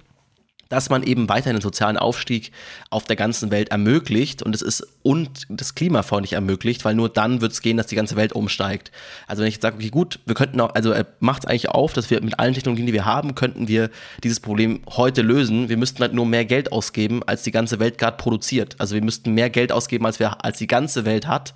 dass 0.68 0.90
man 0.90 1.02
eben 1.02 1.28
weiter 1.28 1.50
einen 1.50 1.60
sozialen 1.60 1.96
Aufstieg 1.96 2.52
auf 2.90 3.04
der 3.04 3.16
ganzen 3.16 3.50
Welt 3.50 3.70
ermöglicht 3.70 4.42
und 4.42 4.54
es 4.54 4.62
ist 4.62 4.86
und 5.02 5.46
das 5.48 5.74
klimafreundlich 5.74 6.34
ermöglicht, 6.34 6.84
weil 6.84 6.94
nur 6.94 7.08
dann 7.08 7.40
wird 7.40 7.52
es 7.52 7.62
gehen, 7.62 7.76
dass 7.76 7.86
die 7.86 7.96
ganze 7.96 8.16
Welt 8.16 8.32
umsteigt. 8.32 8.92
Also 9.26 9.40
wenn 9.40 9.48
ich 9.48 9.54
jetzt 9.54 9.62
sage, 9.62 9.76
okay, 9.76 9.90
gut, 9.90 10.20
wir 10.26 10.34
könnten 10.34 10.60
auch, 10.60 10.74
also 10.74 10.90
er 10.90 11.06
macht 11.20 11.44
es 11.44 11.50
eigentlich 11.50 11.70
auf, 11.70 11.92
dass 11.92 12.10
wir 12.10 12.22
mit 12.22 12.38
allen 12.38 12.54
Technologien, 12.54 12.86
die 12.86 12.92
wir 12.92 13.06
haben, 13.06 13.34
könnten 13.34 13.68
wir 13.68 13.90
dieses 14.22 14.40
Problem 14.40 14.80
heute 14.88 15.22
lösen. 15.22 15.68
Wir 15.68 15.76
müssten 15.76 16.00
halt 16.00 16.12
nur 16.12 16.26
mehr 16.26 16.44
Geld 16.44 16.72
ausgeben, 16.72 17.22
als 17.24 17.42
die 17.42 17.50
ganze 17.50 17.78
Welt 17.78 17.98
gerade 17.98 18.16
produziert. 18.16 18.76
Also 18.78 18.94
wir 18.94 19.02
müssten 19.02 19.32
mehr 19.32 19.50
Geld 19.50 19.72
ausgeben, 19.72 20.04
als 20.04 20.18
wir, 20.18 20.44
als 20.44 20.58
die 20.58 20.66
ganze 20.66 21.04
Welt 21.04 21.26
hat 21.26 21.54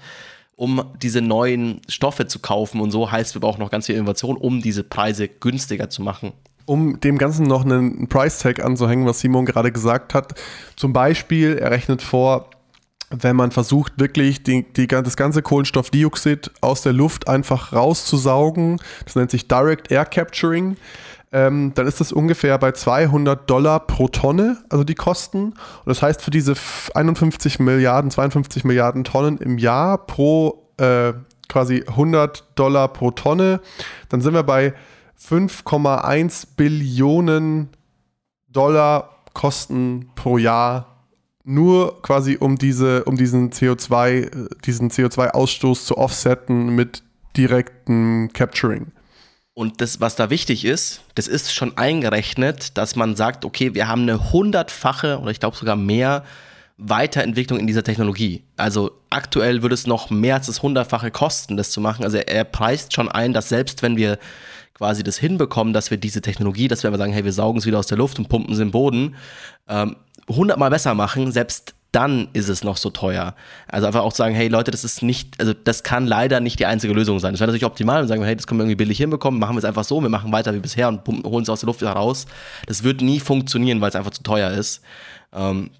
um 0.54 0.92
diese 1.02 1.22
neuen 1.22 1.80
Stoffe 1.88 2.26
zu 2.26 2.38
kaufen 2.38 2.80
und 2.80 2.92
so 2.92 3.10
heißt, 3.10 3.34
wir 3.34 3.40
brauchen 3.40 3.58
noch 3.58 3.70
ganz 3.70 3.86
viel 3.86 3.96
Innovation, 3.96 4.36
um 4.36 4.60
diese 4.60 4.84
Preise 4.84 5.26
günstiger 5.26 5.88
zu 5.88 6.02
machen 6.02 6.34
um 6.66 7.00
dem 7.00 7.18
Ganzen 7.18 7.46
noch 7.46 7.64
einen 7.64 8.08
Price-Tag 8.08 8.64
anzuhängen, 8.64 9.06
was 9.06 9.20
Simon 9.20 9.46
gerade 9.46 9.72
gesagt 9.72 10.14
hat. 10.14 10.34
Zum 10.76 10.92
Beispiel, 10.92 11.58
er 11.58 11.70
rechnet 11.70 12.02
vor, 12.02 12.50
wenn 13.10 13.36
man 13.36 13.50
versucht, 13.50 13.94
wirklich 13.98 14.42
die, 14.42 14.64
die, 14.72 14.86
das 14.86 15.16
ganze 15.16 15.42
Kohlenstoffdioxid 15.42 16.50
aus 16.60 16.82
der 16.82 16.92
Luft 16.92 17.28
einfach 17.28 17.72
rauszusaugen, 17.72 18.80
das 19.04 19.16
nennt 19.16 19.30
sich 19.30 19.48
Direct 19.48 19.90
Air 19.90 20.06
Capturing, 20.06 20.76
ähm, 21.32 21.72
dann 21.74 21.86
ist 21.86 22.00
das 22.00 22.12
ungefähr 22.12 22.58
bei 22.58 22.72
200 22.72 23.48
Dollar 23.48 23.80
pro 23.80 24.08
Tonne, 24.08 24.58
also 24.68 24.84
die 24.84 24.94
Kosten. 24.94 25.44
Und 25.44 25.86
das 25.86 26.02
heißt, 26.02 26.20
für 26.20 26.30
diese 26.30 26.54
51 26.94 27.58
Milliarden, 27.58 28.10
52 28.10 28.64
Milliarden 28.64 29.04
Tonnen 29.04 29.38
im 29.38 29.56
Jahr 29.58 29.98
pro 29.98 30.68
äh, 30.76 31.14
quasi 31.48 31.84
100 31.86 32.44
Dollar 32.54 32.88
pro 32.88 33.10
Tonne, 33.10 33.60
dann 34.10 34.20
sind 34.20 34.34
wir 34.34 34.42
bei 34.42 34.74
5,1 35.20 36.46
Billionen 36.56 37.68
Dollar 38.48 39.08
Kosten 39.32 40.10
pro 40.14 40.36
Jahr 40.38 40.92
nur 41.44 42.02
quasi 42.02 42.36
um 42.38 42.56
diese, 42.56 43.04
um 43.04 43.16
diesen 43.16 43.50
CO2, 43.50 44.10
äh, 44.10 44.48
diesen 44.64 44.90
CO2-Ausstoß 44.90 45.86
zu 45.86 45.98
offsetten 45.98 46.74
mit 46.74 47.02
direktem 47.36 48.30
Capturing. 48.32 48.92
Und 49.54 49.80
das, 49.80 50.00
was 50.00 50.16
da 50.16 50.30
wichtig 50.30 50.64
ist, 50.64 51.02
das 51.14 51.28
ist 51.28 51.52
schon 51.52 51.76
eingerechnet, 51.76 52.78
dass 52.78 52.96
man 52.96 53.16
sagt, 53.16 53.44
okay, 53.44 53.74
wir 53.74 53.86
haben 53.86 54.02
eine 54.02 54.32
hundertfache 54.32 55.18
oder 55.18 55.30
ich 55.30 55.40
glaube 55.40 55.56
sogar 55.56 55.76
mehr 55.76 56.24
Weiterentwicklung 56.78 57.60
in 57.60 57.66
dieser 57.66 57.84
Technologie. 57.84 58.44
Also 58.56 58.92
aktuell 59.10 59.62
würde 59.62 59.74
es 59.74 59.86
noch 59.86 60.08
mehr 60.08 60.36
als 60.36 60.46
das 60.46 60.62
hundertfache 60.62 61.10
kosten, 61.10 61.56
das 61.56 61.70
zu 61.70 61.80
machen. 61.80 62.02
Also 62.02 62.16
er 62.16 62.44
preist 62.44 62.94
schon 62.94 63.10
ein, 63.10 63.34
dass 63.34 63.50
selbst 63.50 63.82
wenn 63.82 63.96
wir 63.96 64.18
quasi 64.74 65.02
das 65.02 65.18
hinbekommen, 65.18 65.72
dass 65.72 65.90
wir 65.90 65.98
diese 65.98 66.22
Technologie, 66.22 66.68
dass 66.68 66.82
wir 66.82 66.88
aber 66.88 66.98
sagen, 66.98 67.12
hey, 67.12 67.24
wir 67.24 67.32
saugen 67.32 67.58
es 67.58 67.66
wieder 67.66 67.78
aus 67.78 67.86
der 67.86 67.98
Luft 67.98 68.18
und 68.18 68.28
pumpen 68.28 68.54
es 68.54 68.60
im 68.60 68.70
Boden, 68.70 69.16
ähm, 69.68 69.96
hundertmal 70.28 70.68
ähm, 70.68 70.72
besser 70.72 70.94
machen, 70.94 71.32
selbst 71.32 71.74
dann 71.92 72.28
ist 72.32 72.48
es 72.48 72.64
noch 72.64 72.78
so 72.78 72.88
teuer. 72.88 73.34
Also 73.68 73.86
einfach 73.86 74.00
auch 74.00 74.14
sagen, 74.14 74.34
hey 74.34 74.48
Leute, 74.48 74.70
das 74.70 74.82
ist 74.82 75.02
nicht, 75.02 75.38
also 75.38 75.52
das 75.52 75.82
kann 75.82 76.06
leider 76.06 76.40
nicht 76.40 76.58
die 76.58 76.64
einzige 76.64 76.94
Lösung 76.94 77.18
sein. 77.18 77.34
Das 77.34 77.40
wäre 77.40 77.48
natürlich 77.48 77.66
optimal 77.66 78.00
und 78.00 78.08
sagen, 78.08 78.24
hey, 78.24 78.34
das 78.34 78.46
können 78.46 78.58
wir 78.58 78.64
irgendwie 78.64 78.76
billig 78.76 78.96
hinbekommen, 78.96 79.38
machen 79.38 79.54
wir 79.54 79.58
es 79.58 79.66
einfach 79.66 79.84
so, 79.84 80.00
wir 80.00 80.08
machen 80.08 80.32
weiter 80.32 80.54
wie 80.54 80.60
bisher 80.60 80.88
und 80.88 81.06
holen 81.06 81.42
es 81.42 81.50
aus 81.50 81.60
der 81.60 81.66
Luft 81.66 81.82
wieder 81.82 81.92
raus. 81.92 82.26
Das 82.66 82.82
wird 82.82 83.02
nie 83.02 83.20
funktionieren, 83.20 83.82
weil 83.82 83.90
es 83.90 83.96
einfach 83.96 84.10
zu 84.10 84.22
teuer 84.22 84.50
ist. 84.50 84.80
Ähm, 85.34 85.70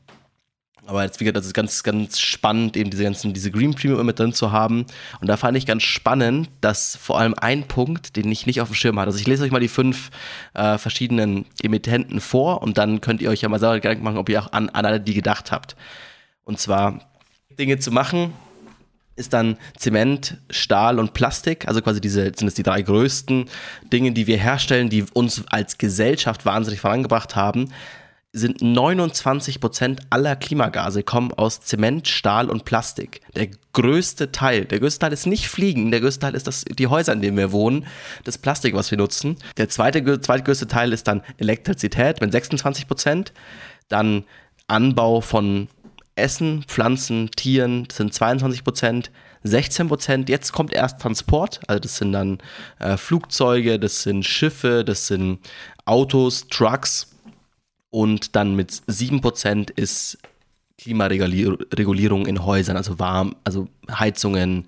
aber 0.87 1.05
jetzt, 1.05 1.21
wie 1.21 1.25
gesagt, 1.25 1.37
das 1.37 1.47
ist 1.47 1.55
ganz, 1.55 1.83
ganz 1.83 2.19
spannend, 2.19 2.77
eben 2.77 2.91
diese 2.91 3.05
ganzen, 3.05 3.33
diese 3.33 3.51
Green 3.51 3.75
Premium 3.75 4.05
mit 4.05 4.19
drin 4.19 4.33
zu 4.33 4.51
haben. 4.51 4.85
Und 5.21 5.29
da 5.29 5.37
fand 5.37 5.57
ich 5.57 5.65
ganz 5.65 5.85
spannend, 5.85 6.49
dass 6.61 6.97
vor 6.97 7.21
allem 7.21 7.35
ein 7.35 7.69
Punkt, 7.69 8.17
den 8.17 8.31
ich 8.31 8.47
nicht 8.47 8.61
auf 8.61 8.69
dem 8.69 8.75
Schirm 8.75 8.99
hatte. 8.99 9.09
Also 9.09 9.19
ich 9.19 9.27
lese 9.27 9.45
euch 9.45 9.53
mal 9.53 9.61
die 9.61 9.69
fünf 9.69 10.11
äh, 10.55 10.79
verschiedenen 10.79 11.47
Emittenten 11.63 12.21
vor 12.21 12.63
und 12.63 12.79
dann 12.79 13.01
könnt 13.01 13.23
ihr 13.23 13.31
euch 13.31 13.43
ja 13.43 13.49
mal 13.49 13.61
selber 13.61 13.77
Gedanken 13.77 14.03
machen, 14.03 14.19
ob 14.19 14.29
ihr 14.29 14.43
auch 14.43 14.53
an, 14.53 14.69
an 14.71 14.85
alle 14.85 15.01
die 15.01 15.15
gedacht 15.15 15.53
habt. 15.53 15.77
Und 16.45 16.59
zwar 16.59 17.01
Dinge 17.59 17.79
zu 17.79 17.93
machen, 17.93 18.33
ist 19.15 19.33
dann 19.33 19.59
Zement, 19.77 20.39
Stahl 20.51 20.99
und 20.99 21.15
Plastik, 21.15 21.69
also 21.69 21.81
quasi 21.81 22.01
diese 22.01 22.33
sind 22.35 22.49
es 22.49 22.55
die 22.55 22.63
drei 22.63 22.83
größten 22.83 23.45
Dinge, 23.93 24.13
die 24.13 24.27
wir 24.27 24.39
herstellen, 24.39 24.89
die 24.89 25.05
uns 25.13 25.45
als 25.49 25.79
Gesellschaft 25.79 26.45
wahnsinnig 26.45 26.81
vorangebracht 26.81 27.37
haben 27.37 27.69
sind 28.35 28.63
29 28.63 29.61
Prozent 29.61 30.01
aller 30.09 30.37
Klimagase 30.37 31.03
kommen 31.03 31.33
aus 31.35 31.61
Zement, 31.61 32.09
Stahl 32.09 32.49
und 32.49 32.65
Plastik. 32.65 33.21
Der 33.37 33.49
größte 33.75 34.33
Teil, 34.33 34.65
der 34.65 34.81
größte 34.81 35.01
Teil 35.01 35.13
ist 35.13 35.27
nicht 35.27 35.49
Fliegen, 35.49 35.91
der 35.91 36.01
größte 36.01 36.21
Teil 36.21 36.35
ist 36.35 36.47
das, 36.47 36.65
die 36.65 36.87
Häuser, 36.87 37.13
in 37.13 37.21
denen 37.21 37.37
wir 37.37 37.53
wohnen, 37.53 37.87
das 38.25 38.39
Plastik, 38.39 38.75
was 38.75 38.91
wir 38.91 38.97
nutzen. 38.97 39.37
Der 39.59 39.69
zweite, 39.69 40.21
zweitgrößte 40.21 40.67
Teil 40.67 40.95
ist 40.95 41.09
dann 41.09 41.23
Elektrizität 41.37 42.23
mit 42.23 42.33
26 42.33 42.89
Prozent. 42.89 43.33
Dann 43.89 44.25
Anbau 44.67 45.21
von 45.21 45.69
Essen, 46.15 46.65
Pflanzen, 46.67 47.31
Tieren, 47.33 47.87
sind 47.93 48.15
22 48.15 48.65
Prozent. 48.65 49.11
16 49.45 49.89
Prozent, 49.89 50.29
jetzt 50.29 50.53
kommt 50.53 50.73
erst 50.73 51.01
Transport, 51.01 51.61
also 51.67 51.81
das 51.81 51.97
sind 51.97 52.13
dann 52.13 52.39
äh, 52.79 52.97
Flugzeuge, 52.97 53.81
das 53.81 54.05
sind 54.05 54.25
Schiffe, 54.25 54.85
das 54.85 55.09
sind 55.09 55.41
Autos, 55.85 56.47
Trucks, 56.47 57.12
und 57.93 58.37
dann 58.37 58.57
mit 58.57 58.73
7% 58.73 59.71
ist 59.77 60.19
Klimaregulierung 60.79 62.27
in 62.27 62.45
Häusern, 62.45 62.79
also 62.79 62.99
warm, 62.99 63.37
also 63.45 63.69
Heizungen, 63.91 64.67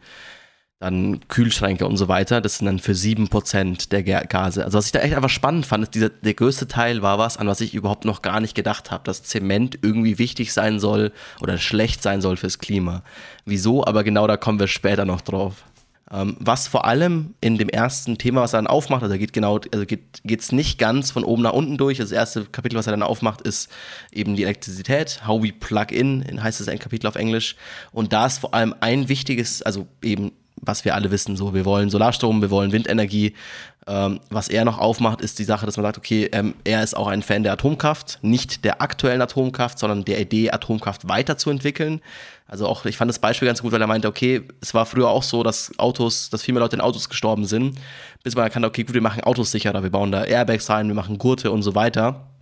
dann 0.78 1.26
Kühlschränke 1.28 1.86
und 1.86 1.96
so 1.96 2.08
weiter. 2.08 2.42
Das 2.42 2.58
sind 2.58 2.66
dann 2.66 2.78
für 2.78 2.92
7% 2.92 3.88
der 3.88 4.02
Gase. 4.02 4.62
Also 4.62 4.76
was 4.76 4.86
ich 4.86 4.92
da 4.92 5.00
echt 5.00 5.14
einfach 5.14 5.30
spannend 5.30 5.64
fand, 5.64 5.84
ist 5.84 5.94
dieser, 5.94 6.10
der 6.10 6.34
größte 6.34 6.68
Teil 6.68 7.00
war 7.00 7.18
was, 7.18 7.38
an 7.38 7.46
was 7.46 7.62
ich 7.62 7.74
überhaupt 7.74 8.04
noch 8.04 8.20
gar 8.20 8.40
nicht 8.40 8.54
gedacht 8.54 8.90
habe, 8.90 9.04
dass 9.04 9.22
Zement 9.22 9.78
irgendwie 9.80 10.18
wichtig 10.18 10.52
sein 10.52 10.78
soll 10.78 11.10
oder 11.40 11.56
schlecht 11.56 12.02
sein 12.02 12.20
soll 12.20 12.36
fürs 12.36 12.58
Klima. 12.58 13.02
Wieso? 13.46 13.86
Aber 13.86 14.04
genau 14.04 14.26
da 14.26 14.36
kommen 14.36 14.60
wir 14.60 14.68
später 14.68 15.06
noch 15.06 15.22
drauf. 15.22 15.64
Ähm, 16.10 16.36
was 16.38 16.68
vor 16.68 16.84
allem 16.84 17.34
in 17.40 17.56
dem 17.56 17.68
ersten 17.68 18.18
Thema, 18.18 18.42
was 18.42 18.52
er 18.52 18.58
dann 18.58 18.66
aufmacht, 18.66 19.02
also 19.02 19.16
geht 19.16 19.32
genau, 19.32 19.58
also 19.72 19.86
geht 19.86 20.40
es 20.40 20.52
nicht 20.52 20.78
ganz 20.78 21.10
von 21.10 21.24
oben 21.24 21.42
nach 21.42 21.52
unten 21.52 21.78
durch. 21.78 21.98
Das 21.98 22.12
erste 22.12 22.44
Kapitel, 22.44 22.76
was 22.76 22.86
er 22.86 22.92
dann 22.92 23.02
aufmacht, 23.02 23.40
ist 23.40 23.70
eben 24.12 24.36
die 24.36 24.42
Elektrizität. 24.42 25.26
How 25.26 25.42
we 25.42 25.52
plug 25.52 25.86
in, 25.90 26.42
heißt 26.42 26.60
es 26.60 26.68
ein 26.68 26.78
Kapitel 26.78 27.06
auf 27.06 27.14
Englisch. 27.14 27.56
Und 27.92 28.12
da 28.12 28.26
ist 28.26 28.38
vor 28.38 28.52
allem 28.52 28.74
ein 28.80 29.08
wichtiges, 29.08 29.62
also 29.62 29.86
eben 30.02 30.32
was 30.60 30.84
wir 30.84 30.94
alle 30.94 31.10
wissen, 31.10 31.36
so 31.36 31.54
wir 31.54 31.64
wollen 31.64 31.90
Solarstrom, 31.90 32.40
wir 32.40 32.50
wollen 32.50 32.72
Windenergie. 32.72 33.34
Ähm, 33.86 34.20
was 34.30 34.48
er 34.48 34.64
noch 34.64 34.78
aufmacht, 34.78 35.20
ist 35.20 35.38
die 35.38 35.44
Sache, 35.44 35.66
dass 35.66 35.76
man 35.76 35.84
sagt, 35.84 35.98
okay, 35.98 36.30
ähm, 36.32 36.54
er 36.64 36.82
ist 36.82 36.96
auch 36.96 37.06
ein 37.06 37.22
Fan 37.22 37.42
der 37.42 37.52
Atomkraft, 37.52 38.18
nicht 38.22 38.64
der 38.64 38.80
aktuellen 38.80 39.20
Atomkraft, 39.20 39.78
sondern 39.78 40.06
der 40.06 40.20
Idee, 40.20 40.50
Atomkraft 40.50 41.06
weiterzuentwickeln. 41.06 42.00
Also 42.46 42.66
auch, 42.66 42.86
ich 42.86 42.96
fand 42.96 43.10
das 43.10 43.18
Beispiel 43.18 43.46
ganz 43.46 43.60
gut, 43.60 43.72
weil 43.72 43.80
er 43.80 43.86
meinte, 43.86 44.08
okay, 44.08 44.42
es 44.62 44.72
war 44.72 44.86
früher 44.86 45.08
auch 45.08 45.22
so, 45.22 45.42
dass 45.42 45.78
Autos, 45.78 46.30
dass 46.30 46.42
viel 46.42 46.54
mehr 46.54 46.62
Leute 46.62 46.76
in 46.76 46.80
Autos 46.80 47.10
gestorben 47.10 47.44
sind, 47.44 47.78
bis 48.22 48.34
man 48.34 48.44
erkannte, 48.44 48.68
okay, 48.68 48.84
gut, 48.84 48.94
wir 48.94 49.02
machen 49.02 49.22
Autos 49.22 49.50
sicherer, 49.50 49.82
wir 49.82 49.90
bauen 49.90 50.12
da 50.12 50.24
Airbags 50.24 50.70
rein, 50.70 50.88
wir 50.88 50.94
machen 50.94 51.18
Gurte 51.18 51.50
und 51.50 51.62
so 51.62 51.74
weiter. 51.74 52.33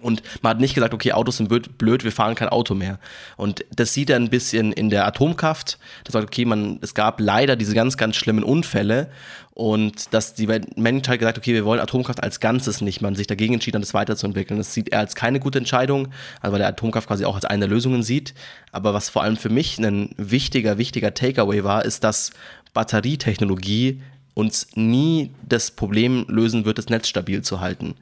Und 0.00 0.22
man 0.42 0.50
hat 0.50 0.60
nicht 0.60 0.74
gesagt, 0.74 0.94
okay, 0.94 1.12
Autos 1.12 1.38
sind 1.38 1.48
blöd, 1.48 2.04
wir 2.04 2.12
fahren 2.12 2.34
kein 2.34 2.48
Auto 2.48 2.74
mehr. 2.74 2.98
Und 3.36 3.64
das 3.74 3.94
sieht 3.94 4.10
er 4.10 4.16
ein 4.16 4.30
bisschen 4.30 4.72
in 4.72 4.90
der 4.90 5.06
Atomkraft. 5.06 5.78
Das 6.04 6.12
sagt, 6.12 6.26
okay, 6.26 6.44
man, 6.44 6.78
es 6.82 6.94
gab 6.94 7.20
leider 7.20 7.56
diese 7.56 7.74
ganz, 7.74 7.96
ganz 7.96 8.16
schlimmen 8.16 8.44
Unfälle. 8.44 9.10
Und 9.54 10.14
dass 10.14 10.34
die 10.34 10.46
Menschheit 10.76 11.18
gesagt, 11.18 11.36
okay, 11.36 11.52
wir 11.52 11.64
wollen 11.64 11.80
Atomkraft 11.80 12.22
als 12.22 12.38
Ganzes 12.38 12.80
nicht. 12.80 13.00
Man 13.00 13.16
sich 13.16 13.26
dagegen 13.26 13.54
entschieden 13.54 13.78
hat, 13.78 13.82
das 13.82 13.94
weiterzuentwickeln. 13.94 14.58
Das 14.58 14.72
sieht 14.72 14.90
er 14.90 15.00
als 15.00 15.16
keine 15.16 15.40
gute 15.40 15.58
Entscheidung, 15.58 16.08
also 16.40 16.52
weil 16.54 16.60
er 16.60 16.68
Atomkraft 16.68 17.08
quasi 17.08 17.24
auch 17.24 17.34
als 17.34 17.44
eine 17.44 17.66
der 17.66 17.68
Lösungen 17.68 18.04
sieht. 18.04 18.34
Aber 18.70 18.94
was 18.94 19.08
vor 19.08 19.24
allem 19.24 19.36
für 19.36 19.50
mich 19.50 19.78
ein 19.78 20.10
wichtiger, 20.16 20.78
wichtiger 20.78 21.12
Takeaway 21.12 21.64
war, 21.64 21.84
ist, 21.84 22.04
dass 22.04 22.30
Batterietechnologie 22.72 24.00
uns 24.34 24.68
nie 24.76 25.32
das 25.42 25.72
Problem 25.72 26.24
lösen 26.28 26.64
wird, 26.64 26.78
das 26.78 26.88
Netz 26.88 27.08
stabil 27.08 27.42
zu 27.42 27.58
halten. 27.58 27.96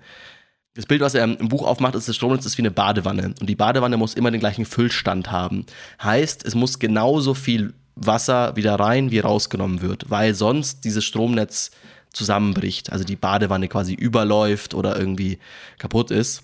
Das 0.76 0.84
Bild, 0.84 1.00
was 1.00 1.14
er 1.14 1.24
im 1.24 1.48
Buch 1.48 1.66
aufmacht, 1.66 1.94
ist, 1.94 2.06
das 2.06 2.16
Stromnetz 2.16 2.44
ist 2.44 2.58
wie 2.58 2.62
eine 2.62 2.70
Badewanne. 2.70 3.34
Und 3.40 3.48
die 3.48 3.56
Badewanne 3.56 3.96
muss 3.96 4.12
immer 4.12 4.30
den 4.30 4.40
gleichen 4.40 4.66
Füllstand 4.66 5.32
haben. 5.32 5.64
Heißt, 6.02 6.44
es 6.44 6.54
muss 6.54 6.78
genauso 6.78 7.32
viel 7.32 7.72
Wasser 7.94 8.54
wieder 8.56 8.74
rein, 8.74 9.10
wie 9.10 9.20
rausgenommen 9.20 9.80
wird, 9.80 10.10
weil 10.10 10.34
sonst 10.34 10.84
dieses 10.84 11.02
Stromnetz 11.02 11.70
zusammenbricht. 12.12 12.92
Also 12.92 13.04
die 13.04 13.16
Badewanne 13.16 13.68
quasi 13.68 13.94
überläuft 13.94 14.74
oder 14.74 14.98
irgendwie 14.98 15.38
kaputt 15.78 16.10
ist. 16.10 16.42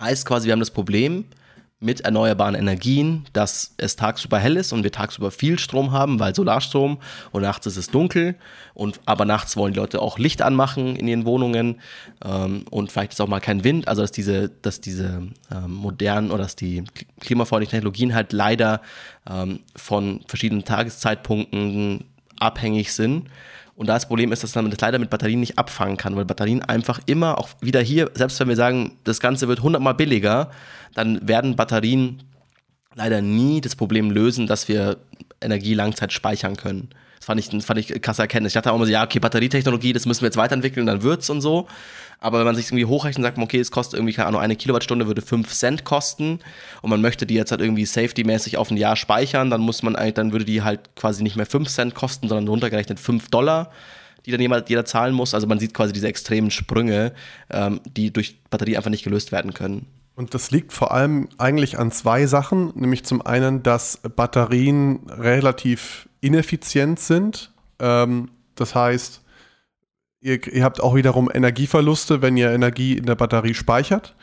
Heißt 0.00 0.26
quasi, 0.26 0.46
wir 0.46 0.52
haben 0.52 0.60
das 0.60 0.72
Problem, 0.72 1.24
mit 1.78 2.00
erneuerbaren 2.00 2.54
Energien, 2.54 3.26
dass 3.34 3.74
es 3.76 3.96
tagsüber 3.96 4.38
hell 4.38 4.56
ist 4.56 4.72
und 4.72 4.82
wir 4.82 4.92
tagsüber 4.92 5.30
viel 5.30 5.58
Strom 5.58 5.92
haben, 5.92 6.18
weil 6.18 6.34
Solarstrom 6.34 6.98
und 7.32 7.42
nachts 7.42 7.66
ist 7.66 7.76
es 7.76 7.90
dunkel 7.90 8.34
und 8.72 9.00
aber 9.04 9.26
nachts 9.26 9.58
wollen 9.58 9.74
die 9.74 9.78
Leute 9.78 10.00
auch 10.00 10.18
Licht 10.18 10.40
anmachen 10.40 10.96
in 10.96 11.06
ihren 11.06 11.26
Wohnungen 11.26 11.80
ähm, 12.24 12.64
und 12.70 12.90
vielleicht 12.90 13.12
ist 13.12 13.20
auch 13.20 13.28
mal 13.28 13.40
kein 13.40 13.62
Wind, 13.62 13.88
also 13.88 14.00
dass 14.00 14.10
diese, 14.10 14.48
dass 14.48 14.80
diese 14.80 15.28
ähm, 15.54 15.72
modernen 15.72 16.30
oder 16.30 16.44
dass 16.44 16.56
die 16.56 16.82
klimafreundlichen 17.20 17.72
Technologien 17.72 18.14
halt 18.14 18.32
leider 18.32 18.80
ähm, 19.28 19.60
von 19.74 20.24
verschiedenen 20.28 20.64
Tageszeitpunkten 20.64 22.04
abhängig 22.38 22.94
sind 22.94 23.28
und 23.76 23.88
das 23.88 24.08
Problem 24.08 24.32
ist, 24.32 24.42
dass 24.42 24.54
man 24.54 24.70
das 24.70 24.80
leider 24.80 24.98
mit 24.98 25.10
Batterien 25.10 25.40
nicht 25.40 25.58
abfangen 25.58 25.98
kann, 25.98 26.16
weil 26.16 26.24
Batterien 26.24 26.62
einfach 26.62 26.98
immer 27.04 27.38
auch 27.38 27.50
wieder 27.60 27.80
hier, 27.80 28.10
selbst 28.14 28.40
wenn 28.40 28.48
wir 28.48 28.56
sagen, 28.56 28.98
das 29.04 29.20
Ganze 29.20 29.48
wird 29.48 29.62
hundertmal 29.62 29.94
billiger, 29.94 30.50
dann 30.94 31.28
werden 31.28 31.56
Batterien 31.56 32.22
leider 32.94 33.20
nie 33.20 33.60
das 33.60 33.76
Problem 33.76 34.10
lösen, 34.10 34.46
dass 34.46 34.68
wir 34.68 34.96
Energie 35.42 35.74
Langzeit 35.74 36.14
speichern 36.14 36.56
können. 36.56 36.88
Das 37.18 37.26
fand 37.26 37.40
ich, 37.40 37.64
fand 37.64 37.78
ich 37.78 38.00
krass 38.00 38.18
erkennen. 38.18 38.46
Ich 38.46 38.54
dachte 38.54 38.72
auch 38.72 38.76
immer 38.76 38.86
so, 38.86 38.92
ja, 38.92 39.04
okay, 39.04 39.18
Batterietechnologie, 39.18 39.92
das 39.92 40.06
müssen 40.06 40.22
wir 40.22 40.28
jetzt 40.28 40.38
weiterentwickeln, 40.38 40.86
dann 40.86 41.02
wird's 41.02 41.28
und 41.28 41.42
so. 41.42 41.66
Aber 42.26 42.40
wenn 42.40 42.44
man 42.46 42.56
sich 42.56 42.66
irgendwie 42.66 42.86
hochrechnet 42.86 43.18
und 43.18 43.22
sagt, 43.22 43.38
okay, 43.38 43.60
es 43.60 43.70
kostet 43.70 44.00
irgendwie, 44.00 44.12
keine 44.12 44.26
Ahnung, 44.26 44.40
eine 44.40 44.56
Kilowattstunde 44.56 45.06
würde 45.06 45.22
5 45.22 45.48
Cent 45.54 45.84
kosten 45.84 46.40
und 46.82 46.90
man 46.90 47.00
möchte 47.00 47.24
die 47.24 47.34
jetzt 47.34 47.52
halt 47.52 47.60
irgendwie 47.60 47.86
safety-mäßig 47.86 48.56
auf 48.56 48.68
ein 48.68 48.76
Jahr 48.76 48.96
speichern, 48.96 49.48
dann 49.48 49.60
muss 49.60 49.84
man 49.84 49.94
eigentlich, 49.94 50.14
dann 50.14 50.32
würde 50.32 50.44
die 50.44 50.62
halt 50.62 50.96
quasi 50.96 51.22
nicht 51.22 51.36
mehr 51.36 51.46
5 51.46 51.68
Cent 51.68 51.94
kosten, 51.94 52.26
sondern 52.26 52.48
runtergerechnet 52.48 52.98
5 52.98 53.28
Dollar, 53.28 53.70
die 54.24 54.32
dann 54.32 54.40
jemand, 54.40 54.68
jeder 54.68 54.84
zahlen 54.84 55.14
muss. 55.14 55.34
Also 55.34 55.46
man 55.46 55.60
sieht 55.60 55.72
quasi 55.72 55.92
diese 55.92 56.08
extremen 56.08 56.50
Sprünge, 56.50 57.12
ähm, 57.48 57.80
die 57.86 58.12
durch 58.12 58.40
Batterie 58.50 58.76
einfach 58.76 58.90
nicht 58.90 59.04
gelöst 59.04 59.30
werden 59.30 59.54
können. 59.54 59.86
Und 60.16 60.34
das 60.34 60.50
liegt 60.50 60.72
vor 60.72 60.90
allem 60.90 61.28
eigentlich 61.38 61.78
an 61.78 61.92
zwei 61.92 62.26
Sachen, 62.26 62.72
nämlich 62.74 63.04
zum 63.04 63.24
einen, 63.24 63.62
dass 63.62 64.00
Batterien 64.16 64.98
relativ 65.10 66.08
ineffizient 66.20 66.98
sind. 66.98 67.52
Ähm, 67.78 68.30
das 68.56 68.74
heißt, 68.74 69.22
ihr, 70.26 70.52
ihr 70.52 70.64
habt 70.64 70.82
auch 70.82 70.94
wiederum 70.94 71.30
Energieverluste, 71.32 72.20
wenn 72.20 72.36
ihr 72.36 72.50
Energie 72.50 72.98
in 72.98 73.06
der 73.06 73.14
Batterie 73.14 73.54
speichert. 73.54 74.16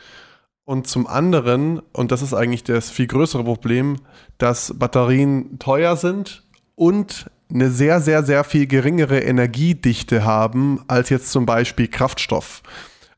Und 0.64 0.86
zum 0.86 1.06
anderen, 1.06 1.80
und 1.92 2.12
das 2.12 2.22
ist 2.22 2.34
eigentlich 2.34 2.64
das 2.64 2.90
viel 2.90 3.06
größere 3.06 3.44
Problem, 3.44 3.96
dass 4.38 4.78
Batterien 4.78 5.58
teuer 5.58 5.96
sind 5.96 6.42
und 6.74 7.30
eine 7.52 7.70
sehr, 7.70 8.00
sehr, 8.00 8.22
sehr 8.22 8.44
viel 8.44 8.66
geringere 8.66 9.20
Energiedichte 9.20 10.24
haben 10.24 10.82
als 10.88 11.10
jetzt 11.10 11.30
zum 11.30 11.46
Beispiel 11.46 11.88
Kraftstoff. 11.88 12.62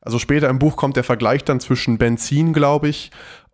Also 0.01 0.19
später 0.19 0.49
im 0.49 0.59
Buch 0.59 0.75
kommt 0.75 0.95
der 0.95 1.03
Vergleich 1.03 1.43
dann 1.43 1.59
zwischen 1.59 1.97
Benzin, 1.97 2.53
glaube 2.53 2.89
ich, 2.89 3.11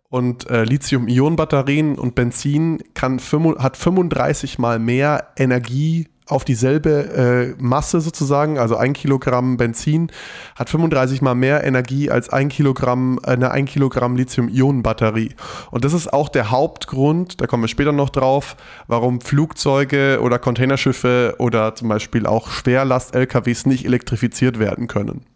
Und 0.08 0.48
äh, 0.48 0.62
Lithium-Ionen-Batterien 0.62 1.98
und 1.98 2.14
Benzin 2.14 2.82
kann 2.94 3.18
hat 3.58 3.76
35 3.76 4.58
mal 4.60 4.78
mehr 4.78 5.32
Energie 5.36 6.08
auf 6.26 6.44
dieselbe 6.44 7.54
äh, 7.58 7.62
Masse 7.62 8.00
sozusagen, 8.00 8.58
also 8.58 8.76
ein 8.76 8.94
Kilogramm 8.94 9.56
Benzin 9.56 10.10
hat 10.56 10.70
35 10.70 11.20
mal 11.20 11.34
mehr 11.34 11.64
Energie 11.64 12.10
als 12.10 12.30
ein 12.30 12.48
Kilogramm, 12.48 13.18
eine 13.22 13.50
ein 13.50 13.66
Kilogramm 13.66 14.16
Lithium-Ionen-Batterie. 14.16 15.34
Und 15.70 15.84
das 15.84 15.92
ist 15.92 16.12
auch 16.12 16.30
der 16.30 16.50
Hauptgrund, 16.50 17.40
da 17.40 17.46
kommen 17.46 17.64
wir 17.64 17.68
später 17.68 17.92
noch 17.92 18.10
drauf, 18.10 18.56
warum 18.86 19.20
Flugzeuge 19.20 20.20
oder 20.22 20.38
Containerschiffe 20.38 21.36
oder 21.38 21.74
zum 21.74 21.88
Beispiel 21.88 22.26
auch 22.26 22.50
Schwerlast-LKWs 22.50 23.66
nicht 23.66 23.84
elektrifiziert 23.84 24.58
werden 24.58 24.86
können. 24.86 25.26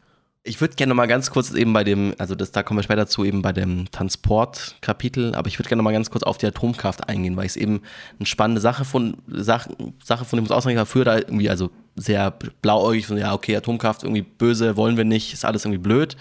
Ich 0.44 0.60
würde 0.60 0.76
gerne 0.76 0.94
mal 0.94 1.06
ganz 1.06 1.30
kurz 1.30 1.52
eben 1.52 1.72
bei 1.72 1.84
dem, 1.84 2.14
also 2.16 2.34
das, 2.34 2.52
da 2.52 2.62
kommen 2.62 2.78
wir 2.78 2.82
später 2.82 3.06
zu, 3.06 3.24
eben 3.24 3.42
bei 3.42 3.52
dem 3.52 3.90
Transportkapitel, 3.90 5.34
aber 5.34 5.48
ich 5.48 5.58
würde 5.58 5.68
gerne 5.68 5.82
mal 5.82 5.92
ganz 5.92 6.10
kurz 6.10 6.22
auf 6.22 6.38
die 6.38 6.46
Atomkraft 6.46 7.08
eingehen, 7.08 7.36
weil 7.36 7.44
ich 7.44 7.52
es 7.52 7.56
eben 7.56 7.82
eine 8.18 8.26
spannende 8.26 8.60
Sache 8.60 8.84
von, 8.84 9.16
Sache, 9.26 9.76
Sache 10.02 10.24
von 10.24 10.38
dem 10.42 10.50
Ausrechner 10.50 10.86
früher 10.86 11.04
da 11.04 11.16
irgendwie, 11.18 11.50
also 11.50 11.70
sehr 11.96 12.30
blauäugig 12.30 13.06
von, 13.06 13.18
ja, 13.18 13.34
okay, 13.34 13.56
Atomkraft 13.56 14.04
irgendwie 14.04 14.22
böse, 14.22 14.76
wollen 14.76 14.96
wir 14.96 15.04
nicht, 15.04 15.34
ist 15.34 15.44
alles 15.44 15.64
irgendwie 15.64 15.82
blöd. 15.82 16.16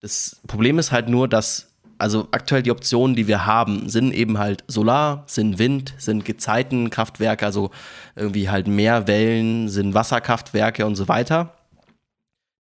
Das 0.00 0.40
Problem 0.48 0.78
ist 0.78 0.90
halt 0.90 1.08
nur, 1.08 1.28
dass 1.28 1.68
also 1.98 2.26
aktuell 2.32 2.64
die 2.64 2.72
Optionen, 2.72 3.14
die 3.14 3.28
wir 3.28 3.46
haben, 3.46 3.88
sind 3.88 4.12
eben 4.12 4.38
halt 4.38 4.64
Solar, 4.66 5.22
sind 5.28 5.60
Wind, 5.60 5.94
sind 5.98 6.24
Gezeitenkraftwerke, 6.24 7.46
also 7.46 7.70
irgendwie 8.16 8.50
halt 8.50 8.66
mehr 8.66 9.06
Wellen, 9.06 9.68
sind 9.68 9.94
Wasserkraftwerke 9.94 10.84
und 10.84 10.96
so 10.96 11.06
weiter 11.06 11.54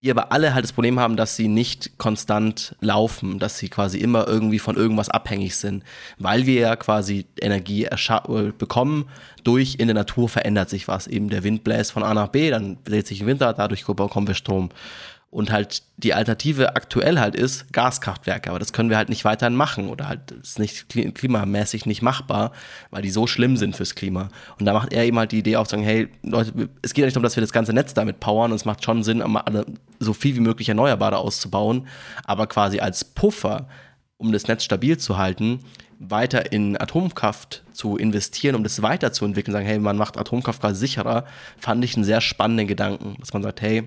die 0.02 0.10
aber 0.10 0.30
alle 0.30 0.54
halt 0.54 0.64
das 0.64 0.72
Problem 0.72 1.00
haben, 1.00 1.16
dass 1.16 1.36
sie 1.36 1.48
nicht 1.48 1.98
konstant 1.98 2.76
laufen, 2.80 3.38
dass 3.38 3.58
sie 3.58 3.68
quasi 3.68 3.98
immer 3.98 4.28
irgendwie 4.28 4.58
von 4.58 4.76
irgendwas 4.76 5.08
abhängig 5.08 5.56
sind, 5.56 5.84
weil 6.18 6.46
wir 6.46 6.60
ja 6.60 6.76
quasi 6.76 7.26
Energie 7.40 7.84
äh, 7.84 8.52
bekommen 8.56 9.08
durch 9.42 9.76
in 9.78 9.88
der 9.88 9.94
Natur 9.94 10.28
verändert 10.28 10.68
sich 10.68 10.88
was. 10.88 11.06
Eben 11.06 11.30
der 11.30 11.44
Wind 11.44 11.64
bläst 11.64 11.92
von 11.92 12.02
A 12.02 12.12
nach 12.14 12.28
B, 12.28 12.50
dann 12.50 12.78
dreht 12.84 13.06
sich 13.06 13.20
im 13.20 13.26
Winter, 13.26 13.52
dadurch 13.52 13.86
bekommen 13.86 14.26
wir 14.26 14.34
Strom. 14.34 14.70
Und 15.36 15.52
halt 15.52 15.82
die 15.98 16.14
Alternative 16.14 16.76
aktuell 16.76 17.20
halt 17.20 17.36
ist 17.36 17.70
Gaskraftwerke, 17.70 18.48
aber 18.48 18.58
das 18.58 18.72
können 18.72 18.88
wir 18.88 18.96
halt 18.96 19.10
nicht 19.10 19.26
weiterhin 19.26 19.54
machen 19.54 19.90
oder 19.90 20.08
halt 20.08 20.30
ist 20.30 20.58
nicht 20.58 20.88
klimamäßig 20.88 21.84
nicht 21.84 22.00
machbar, 22.00 22.52
weil 22.90 23.02
die 23.02 23.10
so 23.10 23.26
schlimm 23.26 23.58
sind 23.58 23.76
fürs 23.76 23.94
Klima. 23.94 24.30
Und 24.58 24.64
da 24.64 24.72
macht 24.72 24.94
er 24.94 25.04
eben 25.04 25.18
halt 25.18 25.32
die 25.32 25.40
Idee 25.40 25.56
auf, 25.56 25.68
sagen, 25.68 25.82
hey 25.82 26.08
Leute, 26.22 26.70
es 26.80 26.94
geht 26.94 27.02
ja 27.02 27.04
nicht 27.04 27.16
darum, 27.16 27.22
dass 27.22 27.36
wir 27.36 27.42
das 27.42 27.52
ganze 27.52 27.74
Netz 27.74 27.92
damit 27.92 28.18
powern 28.18 28.50
und 28.50 28.56
es 28.56 28.64
macht 28.64 28.82
schon 28.82 29.02
Sinn, 29.02 29.22
so 29.98 30.14
viel 30.14 30.34
wie 30.36 30.40
möglich 30.40 30.70
Erneuerbare 30.70 31.18
auszubauen, 31.18 31.86
aber 32.24 32.46
quasi 32.46 32.80
als 32.80 33.04
Puffer, 33.04 33.68
um 34.16 34.32
das 34.32 34.48
Netz 34.48 34.64
stabil 34.64 34.96
zu 34.96 35.18
halten, 35.18 35.60
weiter 35.98 36.50
in 36.50 36.80
Atomkraft 36.80 37.62
zu 37.72 37.98
investieren, 37.98 38.54
um 38.54 38.62
das 38.62 38.80
weiterzuentwickeln, 38.80 39.52
sagen, 39.52 39.66
hey, 39.66 39.78
man 39.78 39.98
macht 39.98 40.16
Atomkraft 40.16 40.62
quasi 40.62 40.80
sicherer, 40.80 41.26
fand 41.58 41.84
ich 41.84 41.94
einen 41.94 42.04
sehr 42.04 42.22
spannenden 42.22 42.68
Gedanken, 42.68 43.16
dass 43.20 43.34
man 43.34 43.42
sagt, 43.42 43.60
hey. 43.60 43.86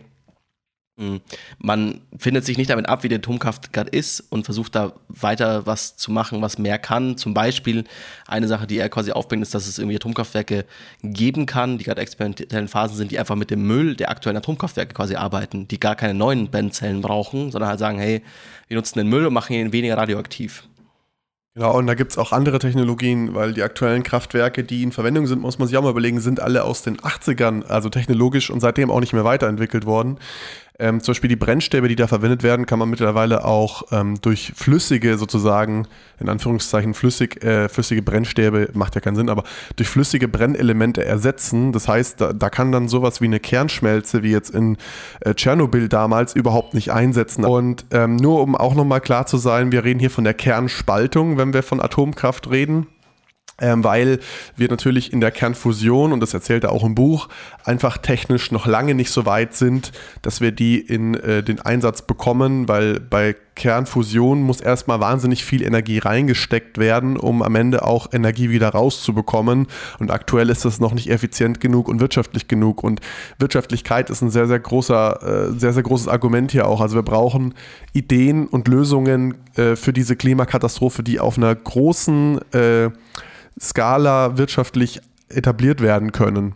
Man 1.59 2.01
findet 2.17 2.45
sich 2.45 2.57
nicht 2.57 2.69
damit 2.69 2.89
ab, 2.89 3.03
wie 3.03 3.09
die 3.09 3.15
Atomkraft 3.15 3.71
gerade 3.71 3.89
ist 3.89 4.19
und 4.29 4.43
versucht 4.43 4.75
da 4.75 4.93
weiter 5.07 5.65
was 5.65 5.95
zu 5.95 6.11
machen, 6.11 6.41
was 6.41 6.57
mehr 6.57 6.77
kann. 6.77 7.15
Zum 7.17 7.33
Beispiel 7.33 7.85
eine 8.27 8.47
Sache, 8.47 8.67
die 8.67 8.77
er 8.77 8.89
quasi 8.89 9.11
aufbringt, 9.11 9.41
ist, 9.43 9.53
dass 9.53 9.67
es 9.67 9.79
irgendwie 9.79 9.95
Atomkraftwerke 9.95 10.65
geben 11.01 11.45
kann, 11.45 11.77
die 11.77 11.85
gerade 11.85 12.01
experimentellen 12.01 12.67
Phasen 12.67 12.97
sind, 12.97 13.11
die 13.11 13.19
einfach 13.19 13.35
mit 13.35 13.49
dem 13.49 13.65
Müll 13.65 13.95
der 13.95 14.09
aktuellen 14.09 14.37
Atomkraftwerke 14.37 14.93
quasi 14.93 15.15
arbeiten, 15.15 15.67
die 15.67 15.79
gar 15.79 15.95
keine 15.95 16.13
neuen 16.13 16.51
Brennzellen 16.51 17.01
brauchen, 17.01 17.51
sondern 17.51 17.69
halt 17.69 17.79
sagen, 17.79 17.97
hey, 17.99 18.21
wir 18.67 18.75
nutzen 18.75 18.99
den 18.99 19.07
Müll 19.07 19.25
und 19.25 19.33
machen 19.33 19.53
ihn 19.53 19.71
weniger 19.71 19.97
radioaktiv. 19.97 20.63
Genau, 21.55 21.77
und 21.77 21.87
da 21.87 21.95
gibt 21.95 22.11
es 22.11 22.17
auch 22.17 22.31
andere 22.31 22.59
Technologien, 22.59 23.33
weil 23.33 23.53
die 23.53 23.63
aktuellen 23.63 24.03
Kraftwerke, 24.03 24.63
die 24.63 24.83
in 24.83 24.91
Verwendung 24.91 25.27
sind, 25.27 25.41
muss 25.41 25.59
man 25.59 25.67
sich 25.67 25.75
auch 25.77 25.83
mal 25.83 25.89
überlegen, 25.89 26.21
sind 26.21 26.39
alle 26.39 26.63
aus 26.63 26.83
den 26.83 26.97
80ern, 26.97 27.65
also 27.65 27.89
technologisch 27.89 28.49
und 28.49 28.59
seitdem 28.59 28.91
auch 28.91 28.99
nicht 28.99 29.13
mehr 29.13 29.25
weiterentwickelt 29.25 29.85
worden. 29.85 30.19
Ähm, 30.79 31.01
zum 31.01 31.11
Beispiel 31.11 31.27
die 31.27 31.35
Brennstäbe, 31.35 31.87
die 31.89 31.95
da 31.95 32.07
verwendet 32.07 32.41
werden, 32.41 32.65
kann 32.65 32.79
man 32.79 32.89
mittlerweile 32.89 33.43
auch 33.43 33.83
ähm, 33.91 34.19
durch 34.21 34.53
flüssige, 34.55 35.17
sozusagen, 35.17 35.87
in 36.19 36.29
Anführungszeichen 36.29 36.93
flüssig, 36.93 37.43
äh, 37.43 37.67
flüssige 37.67 38.01
Brennstäbe, 38.01 38.69
macht 38.73 38.95
ja 38.95 39.01
keinen 39.01 39.15
Sinn, 39.15 39.29
aber 39.29 39.43
durch 39.75 39.89
flüssige 39.89 40.27
Brennelemente 40.27 41.03
ersetzen. 41.03 41.73
Das 41.73 41.87
heißt, 41.87 42.21
da, 42.21 42.33
da 42.33 42.49
kann 42.49 42.71
dann 42.71 42.87
sowas 42.87 43.19
wie 43.19 43.25
eine 43.25 43.39
Kernschmelze, 43.39 44.23
wie 44.23 44.31
jetzt 44.31 44.51
in 44.55 44.77
äh, 45.21 45.33
Tschernobyl 45.33 45.89
damals, 45.89 46.33
überhaupt 46.33 46.73
nicht 46.73 46.91
einsetzen. 46.91 47.43
Und 47.43 47.85
ähm, 47.91 48.15
nur 48.15 48.41
um 48.41 48.55
auch 48.55 48.73
nochmal 48.73 49.01
klar 49.01 49.25
zu 49.25 49.37
sein, 49.37 49.71
wir 49.73 49.83
reden 49.83 49.99
hier 49.99 50.11
von 50.11 50.23
der 50.23 50.33
Kernspaltung, 50.33 51.37
wenn 51.37 51.53
wir 51.53 51.63
von 51.63 51.81
Atomkraft 51.81 52.49
reden 52.49 52.87
weil 53.59 54.19
wir 54.55 54.69
natürlich 54.69 55.13
in 55.13 55.21
der 55.21 55.31
Kernfusion, 55.31 56.13
und 56.13 56.19
das 56.19 56.33
erzählt 56.33 56.63
er 56.63 56.71
auch 56.71 56.83
im 56.83 56.95
Buch, 56.95 57.29
einfach 57.63 57.97
technisch 57.97 58.51
noch 58.51 58.65
lange 58.65 58.95
nicht 58.95 59.11
so 59.11 59.25
weit 59.25 59.53
sind, 59.53 59.91
dass 60.21 60.41
wir 60.41 60.51
die 60.51 60.79
in 60.79 61.15
äh, 61.15 61.43
den 61.43 61.59
Einsatz 61.59 62.01
bekommen, 62.01 62.67
weil 62.67 62.99
bei 62.99 63.35
Kernfusion 63.59 64.41
muss 64.41 64.61
erstmal 64.61 65.01
wahnsinnig 65.01 65.43
viel 65.43 65.61
Energie 65.61 65.99
reingesteckt 65.99 66.77
werden, 66.77 67.17
um 67.17 67.43
am 67.43 67.55
Ende 67.55 67.85
auch 67.85 68.07
Energie 68.13 68.49
wieder 68.49 68.69
rauszubekommen. 68.69 69.67
Und 69.99 70.11
aktuell 70.11 70.49
ist 70.49 70.63
das 70.63 70.79
noch 70.79 70.93
nicht 70.93 71.09
effizient 71.09 71.59
genug 71.59 71.89
und 71.89 71.99
wirtschaftlich 71.99 72.47
genug. 72.47 72.83
Und 72.83 73.01
Wirtschaftlichkeit 73.37 74.09
ist 74.09 74.21
ein 74.21 74.31
sehr, 74.31 74.47
sehr 74.47 74.59
großer, 74.59 75.49
äh, 75.49 75.59
sehr, 75.59 75.73
sehr 75.73 75.83
großes 75.83 76.07
Argument 76.07 76.51
hier 76.51 76.67
auch. 76.67 76.79
Also 76.79 76.95
wir 76.95 77.03
brauchen 77.03 77.53
Ideen 77.91 78.47
und 78.47 78.67
Lösungen 78.69 79.35
äh, 79.55 79.75
für 79.75 79.91
diese 79.91 80.15
Klimakatastrophe, 80.15 81.03
die 81.03 81.19
auf 81.19 81.37
einer 81.37 81.53
großen 81.53 82.39
äh, 82.53 82.89
Skala 83.59 84.37
wirtschaftlich 84.37 85.01
etabliert 85.29 85.81
werden 85.81 86.11
können. 86.11 86.55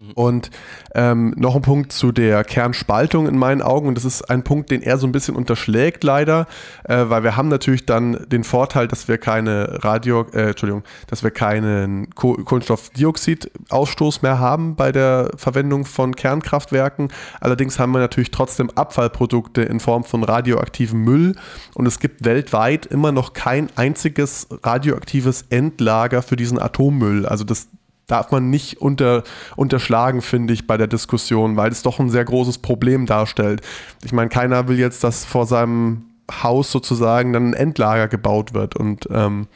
Mhm. 0.00 0.12
Und 0.14 0.50
ähm, 0.94 1.34
noch 1.36 1.54
ein 1.54 1.62
Punkt 1.62 1.92
zu 1.92 2.10
der 2.10 2.42
Kernspaltung 2.42 3.28
in 3.28 3.38
meinen 3.38 3.62
Augen, 3.62 3.86
und 3.86 3.94
das 3.94 4.04
ist 4.04 4.28
ein 4.28 4.42
Punkt, 4.42 4.70
den 4.70 4.82
er 4.82 4.98
so 4.98 5.06
ein 5.06 5.12
bisschen 5.12 5.36
unterschlägt 5.36 6.02
leider, 6.02 6.46
äh, 6.84 7.04
weil 7.08 7.22
wir 7.22 7.36
haben 7.36 7.48
natürlich 7.48 7.86
dann 7.86 8.26
den 8.28 8.42
Vorteil, 8.42 8.88
dass 8.88 9.06
wir 9.06 9.18
keine 9.18 9.84
Radio, 9.84 10.26
äh, 10.32 10.48
Entschuldigung, 10.48 10.82
dass 11.06 11.22
wir 11.22 11.30
keinen 11.30 12.10
Ko 12.10 12.34
Kohlenstoffdioxidausstoß 12.34 14.22
mehr 14.22 14.40
haben 14.40 14.74
bei 14.74 14.90
der 14.90 15.30
Verwendung 15.36 15.84
von 15.84 16.16
Kernkraftwerken. 16.16 17.08
Allerdings 17.40 17.78
haben 17.78 17.92
wir 17.92 18.00
natürlich 18.00 18.32
trotzdem 18.32 18.70
Abfallprodukte 18.70 19.62
in 19.62 19.78
Form 19.78 20.02
von 20.02 20.24
radioaktivem 20.24 21.00
Müll 21.00 21.36
und 21.74 21.86
es 21.86 22.00
gibt 22.00 22.24
weltweit 22.24 22.86
immer 22.86 23.12
noch 23.12 23.32
kein 23.32 23.68
einziges 23.76 24.48
radioaktives 24.62 25.42
Endlager 25.50 26.22
für 26.22 26.36
diesen 26.36 26.58
Atommüll. 26.58 27.26
Also 27.26 27.44
das 27.44 27.68
darf 28.06 28.30
man 28.30 28.50
nicht 28.50 28.80
unter, 28.80 29.24
unterschlagen, 29.56 30.22
finde 30.22 30.52
ich, 30.52 30.66
bei 30.66 30.76
der 30.76 30.86
Diskussion, 30.86 31.56
weil 31.56 31.70
es 31.70 31.82
doch 31.82 31.98
ein 31.98 32.10
sehr 32.10 32.24
großes 32.24 32.58
Problem 32.58 33.06
darstellt. 33.06 33.62
Ich 34.04 34.12
meine, 34.12 34.28
keiner 34.28 34.68
will 34.68 34.78
jetzt, 34.78 35.04
dass 35.04 35.24
vor 35.24 35.46
seinem 35.46 36.04
Haus 36.42 36.70
sozusagen 36.70 37.32
dann 37.32 37.50
ein 37.50 37.54
Endlager 37.54 38.08
gebaut 38.08 38.54
wird. 38.54 38.76
Und 38.76 39.08
ähm, 39.10 39.46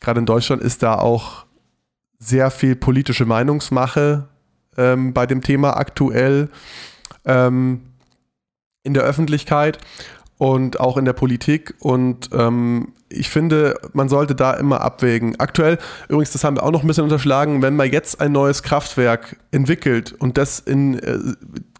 gerade 0.00 0.20
in 0.20 0.26
Deutschland 0.26 0.62
ist 0.62 0.82
da 0.82 0.96
auch 0.96 1.46
sehr 2.18 2.50
viel 2.50 2.76
politische 2.76 3.26
Meinungsmache 3.26 4.28
ähm, 4.76 5.12
bei 5.12 5.26
dem 5.26 5.42
Thema 5.42 5.76
aktuell 5.76 6.50
ähm, 7.24 7.82
in 8.82 8.94
der 8.94 9.02
Öffentlichkeit 9.02 9.78
und 10.38 10.80
auch 10.80 10.96
in 10.96 11.04
der 11.04 11.12
Politik. 11.12 11.74
Und 11.80 12.30
ähm, 12.32 12.92
ich 13.10 13.28
finde, 13.28 13.78
man 13.92 14.08
sollte 14.08 14.34
da 14.34 14.54
immer 14.54 14.80
abwägen. 14.80 15.38
Aktuell, 15.38 15.78
übrigens, 16.08 16.30
das 16.30 16.44
haben 16.44 16.56
wir 16.56 16.62
auch 16.62 16.70
noch 16.70 16.82
ein 16.82 16.86
bisschen 16.86 17.04
unterschlagen, 17.04 17.60
wenn 17.60 17.76
man 17.76 17.90
jetzt 17.90 18.20
ein 18.20 18.32
neues 18.32 18.62
Kraftwerk 18.62 19.36
entwickelt 19.50 20.12
und 20.12 20.38
das 20.38 20.60
in 20.60 20.98
äh, 20.98 21.18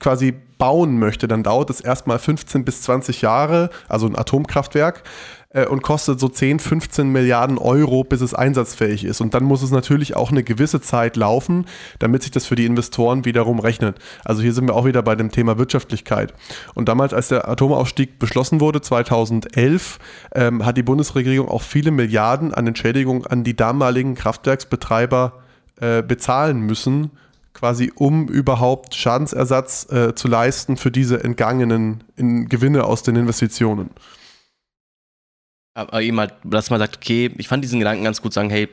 quasi 0.01 0.35
bauen 0.59 0.99
möchte, 0.99 1.27
dann 1.27 1.43
dauert 1.43 1.71
es 1.71 1.81
erstmal 1.81 2.19
15 2.19 2.65
bis 2.65 2.83
20 2.83 3.23
Jahre, 3.23 3.71
also 3.89 4.07
ein 4.07 4.17
Atomkraftwerk 4.17 5.03
äh, 5.51 5.67
und 5.67 5.83
kostet 5.83 6.21
so 6.21 6.29
10, 6.29 6.59
15 6.59 7.09
Milliarden 7.09 7.59
Euro, 7.59 8.05
bis 8.05 8.21
es 8.21 8.35
einsatzfähig 8.35 9.05
ist. 9.05 9.21
Und 9.21 9.35
dann 9.35 9.45
muss 9.45 9.63
es 9.63 9.71
natürlich 9.71 10.17
auch 10.17 10.31
eine 10.31 10.43
gewisse 10.43 10.81
Zeit 10.81 11.17
laufen, 11.17 11.67
damit 11.99 12.23
sich 12.23 12.31
das 12.31 12.47
für 12.47 12.55
die 12.55 12.67
Investoren 12.67 13.25
wiederum 13.25 13.59
rechnet. 13.59 13.99
Also 14.25 14.43
hier 14.43 14.53
sind 14.53 14.69
wir 14.69 14.75
auch 14.75 14.85
wieder 14.85 15.03
bei 15.03 15.17
dem 15.17 15.31
Thema 15.31 15.59
Wirtschaftlichkeit. 15.59 16.35
Und 16.75 16.89
damals, 16.89 17.13
als 17.13 17.29
der 17.29 17.49
Atomausstieg 17.49 18.19
beschlossen 18.19 18.61
wurde, 18.61 18.81
2011, 18.81 19.99
ähm, 20.35 20.65
hat 20.65 20.77
die 20.77 20.83
Bundesregierung 20.83 21.49
auch 21.49 21.63
viele 21.63 21.91
Milliarden 21.91 22.55
an 22.55 22.67
Entschädigung 22.67 23.27
an 23.27 23.45
die 23.45 23.57
damaligen 23.57 24.15
Kraftwerksbetreiber 24.15 25.33
äh, 25.81 26.03
bezahlen 26.03 26.61
müssen, 26.61 27.11
quasi 27.55 27.93
um 27.95 28.29
überhaupt 28.29 28.95
Schadensersatz 28.95 29.91
äh, 29.91 30.15
zu 30.15 30.29
leisten 30.29 30.77
für 30.77 30.91
diese 30.91 31.25
entgangenen 31.25 32.05
in 32.17 32.49
Gewinne 32.49 32.85
aus 32.85 33.03
den 33.03 33.17
Investitionen. 33.17 33.91
Aber 35.75 36.03
eben 36.03 36.19
halt, 36.19 36.35
dass 36.45 36.71
man 36.71 36.81
sagt, 36.81 36.97
okay, 36.97 37.31
ich 37.39 37.49
fand 37.49 37.63
diesen 37.63 37.79
Gedanken 37.79 38.05
ganz 38.05 38.21
gut, 38.21 38.33
sagen, 38.33 38.51
hey, 38.51 38.69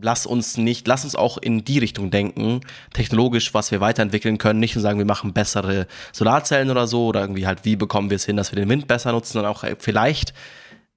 lass 0.00 0.26
uns 0.26 0.56
nicht, 0.56 0.86
lass 0.88 1.04
uns 1.04 1.14
auch 1.14 1.38
in 1.38 1.64
die 1.64 1.78
Richtung 1.78 2.10
denken, 2.10 2.60
technologisch, 2.92 3.54
was 3.54 3.70
wir 3.70 3.80
weiterentwickeln 3.80 4.38
können, 4.38 4.58
nicht 4.58 4.74
nur 4.74 4.82
sagen, 4.82 4.98
wir 4.98 5.06
machen 5.06 5.32
bessere 5.32 5.86
Solarzellen 6.12 6.70
oder 6.70 6.86
so, 6.86 7.06
oder 7.06 7.20
irgendwie 7.20 7.46
halt, 7.46 7.64
wie 7.64 7.76
bekommen 7.76 8.10
wir 8.10 8.16
es 8.16 8.24
hin, 8.24 8.36
dass 8.36 8.52
wir 8.52 8.56
den 8.56 8.68
Wind 8.68 8.88
besser 8.88 9.12
nutzen, 9.12 9.34
sondern 9.34 9.52
auch 9.52 9.64
vielleicht 9.78 10.34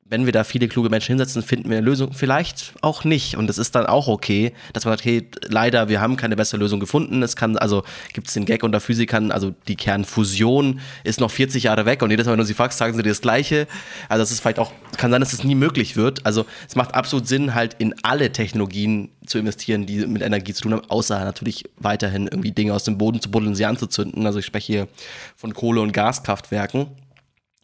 wenn 0.08 0.28
wir 0.28 0.34
da 0.34 0.44
viele 0.44 0.68
kluge 0.68 0.90
Menschen 0.90 1.14
hinsetzen, 1.14 1.42
finden 1.42 1.68
wir 1.68 1.78
eine 1.78 1.86
Lösung. 1.86 2.14
Vielleicht 2.14 2.74
auch 2.82 3.04
nicht. 3.06 3.38
Und 3.38 3.48
das 3.48 3.58
ist 3.58 3.74
dann 3.74 3.88
auch 3.88 4.08
okay, 4.08 4.54
dass 4.72 4.86
man 4.86 4.92
sagt, 4.94 5.04
hey, 5.04 5.28
leider, 5.48 5.90
wir 5.90 6.00
haben 6.00 6.16
keine 6.16 6.36
bessere 6.36 6.60
Lösung 6.60 6.80
gefunden. 6.80 7.24
Es 7.24 7.36
kann, 7.36 7.58
also 7.58 7.84
gibt 8.14 8.28
es 8.28 8.36
den 8.36 8.46
Gag 8.46 8.62
unter 8.62 8.80
Physikern, 8.80 9.32
also 9.32 9.56
die 9.68 9.76
Kernfusion 9.76 10.80
ist 11.04 11.20
noch 11.20 11.32
40 11.32 11.64
Jahre 11.64 11.88
weg 11.88 12.04
und 12.04 12.12
jedes 12.12 12.28
Mal, 12.28 12.34
wenn 12.34 12.40
du 12.40 12.46
sie 12.46 12.54
fragst, 12.54 12.78
sagen 12.78 12.94
sie 12.94 13.02
dir 13.02 13.10
das 13.10 13.22
Gleiche. 13.22 13.68
Also 14.08 14.22
es 14.22 14.30
ist 14.30 14.42
vielleicht 14.42 14.60
auch, 14.60 14.72
kann 14.98 15.10
sein, 15.10 15.22
dass 15.22 15.34
es 15.34 15.44
nie 15.44 15.56
möglich 15.56 15.96
wird. 15.96 16.24
Also 16.24 16.46
es 16.68 16.76
macht 16.76 16.94
absolut 16.94 17.28
Sinn, 17.28 17.56
halt 17.56 17.76
in 17.80 17.96
alle 18.04 18.32
Technologien 18.32 19.10
zu 19.26 19.40
investieren, 19.40 19.88
die 19.88 20.06
mit 20.06 20.22
Energie 20.22 20.54
zu 20.54 20.62
tun 20.62 20.74
haben, 20.74 20.88
außer 20.88 21.26
natürlich 21.26 21.64
weiterhin 21.78 22.28
irgendwie 22.28 22.52
Dinge 22.52 22.76
aus 22.76 22.84
dem 22.84 23.00
Boden 23.00 23.22
zu 23.22 23.32
buddeln, 23.32 23.56
sie 23.56 23.66
anzuzünden. 23.66 24.28
Also 24.28 24.38
ich 24.38 24.46
spreche 24.46 24.72
hier 24.72 24.88
von 25.36 25.56
Kohle- 25.56 25.82
und 25.82 25.94
Gaskraftwerken 25.94 26.92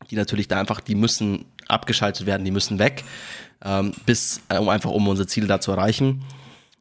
die 0.10 0.16
natürlich 0.16 0.48
da 0.48 0.60
einfach, 0.60 0.82
die 0.82 0.96
müssen 0.96 1.46
abgeschaltet 1.68 2.26
werden, 2.26 2.44
die 2.44 2.52
müssen 2.52 2.80
weg, 2.80 3.04
ähm, 3.64 3.94
bis, 4.06 4.42
äh, 4.50 4.58
um 4.58 4.70
einfach 4.70 4.92
um 4.92 5.08
unsere 5.08 5.28
Ziele 5.28 5.48
da 5.48 5.60
zu 5.60 5.72
erreichen. 5.72 6.24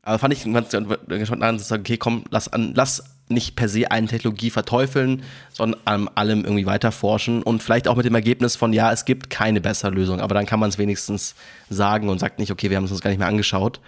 Aber 0.02 0.18
fand 0.18 0.32
ich 0.32 0.50
ganz 0.50 0.70
gespannt 0.70 1.42
an, 1.42 1.58
zu 1.58 1.64
sagen, 1.64 1.82
okay, 1.82 1.98
komm, 1.98 2.24
lass, 2.30 2.48
an, 2.48 2.72
lass 2.74 3.04
nicht 3.28 3.54
per 3.54 3.68
se 3.68 3.90
eine 3.90 4.06
Technologie 4.06 4.50
verteufeln, 4.50 5.22
sondern 5.52 5.80
an 5.84 6.08
allem 6.14 6.44
irgendwie 6.44 6.66
weiter 6.66 6.90
forschen 6.90 7.42
und 7.42 7.62
vielleicht 7.62 7.86
auch 7.86 7.96
mit 7.96 8.06
dem 8.06 8.14
Ergebnis 8.14 8.56
von, 8.56 8.72
ja, 8.72 8.92
es 8.92 9.04
gibt 9.04 9.30
keine 9.30 9.60
bessere 9.60 9.90
Lösung, 9.90 10.20
aber 10.20 10.34
dann 10.34 10.46
kann 10.46 10.58
man 10.58 10.70
es 10.70 10.78
wenigstens 10.78 11.34
sagen 11.68 12.08
und 12.08 12.18
sagt 12.18 12.38
nicht, 12.38 12.50
okay, 12.50 12.70
wir 12.70 12.76
haben 12.76 12.84
es 12.84 12.90
uns 12.90 13.02
gar 13.02 13.10
nicht 13.10 13.18
mehr 13.18 13.28
angeschaut. 13.28 13.80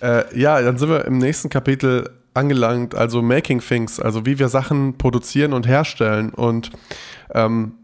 Äh, 0.00 0.38
ja, 0.38 0.60
dann 0.62 0.78
sind 0.78 0.88
wir 0.88 1.04
im 1.04 1.18
nächsten 1.18 1.48
Kapitel 1.48 2.10
angelangt, 2.34 2.94
also 2.94 3.20
Making 3.20 3.60
Things, 3.60 3.98
also 3.98 4.26
wie 4.26 4.38
wir 4.38 4.48
Sachen 4.48 4.96
produzieren 4.98 5.52
und 5.52 5.66
herstellen 5.66 6.30
und 6.30 6.70
ähm, 7.34 7.74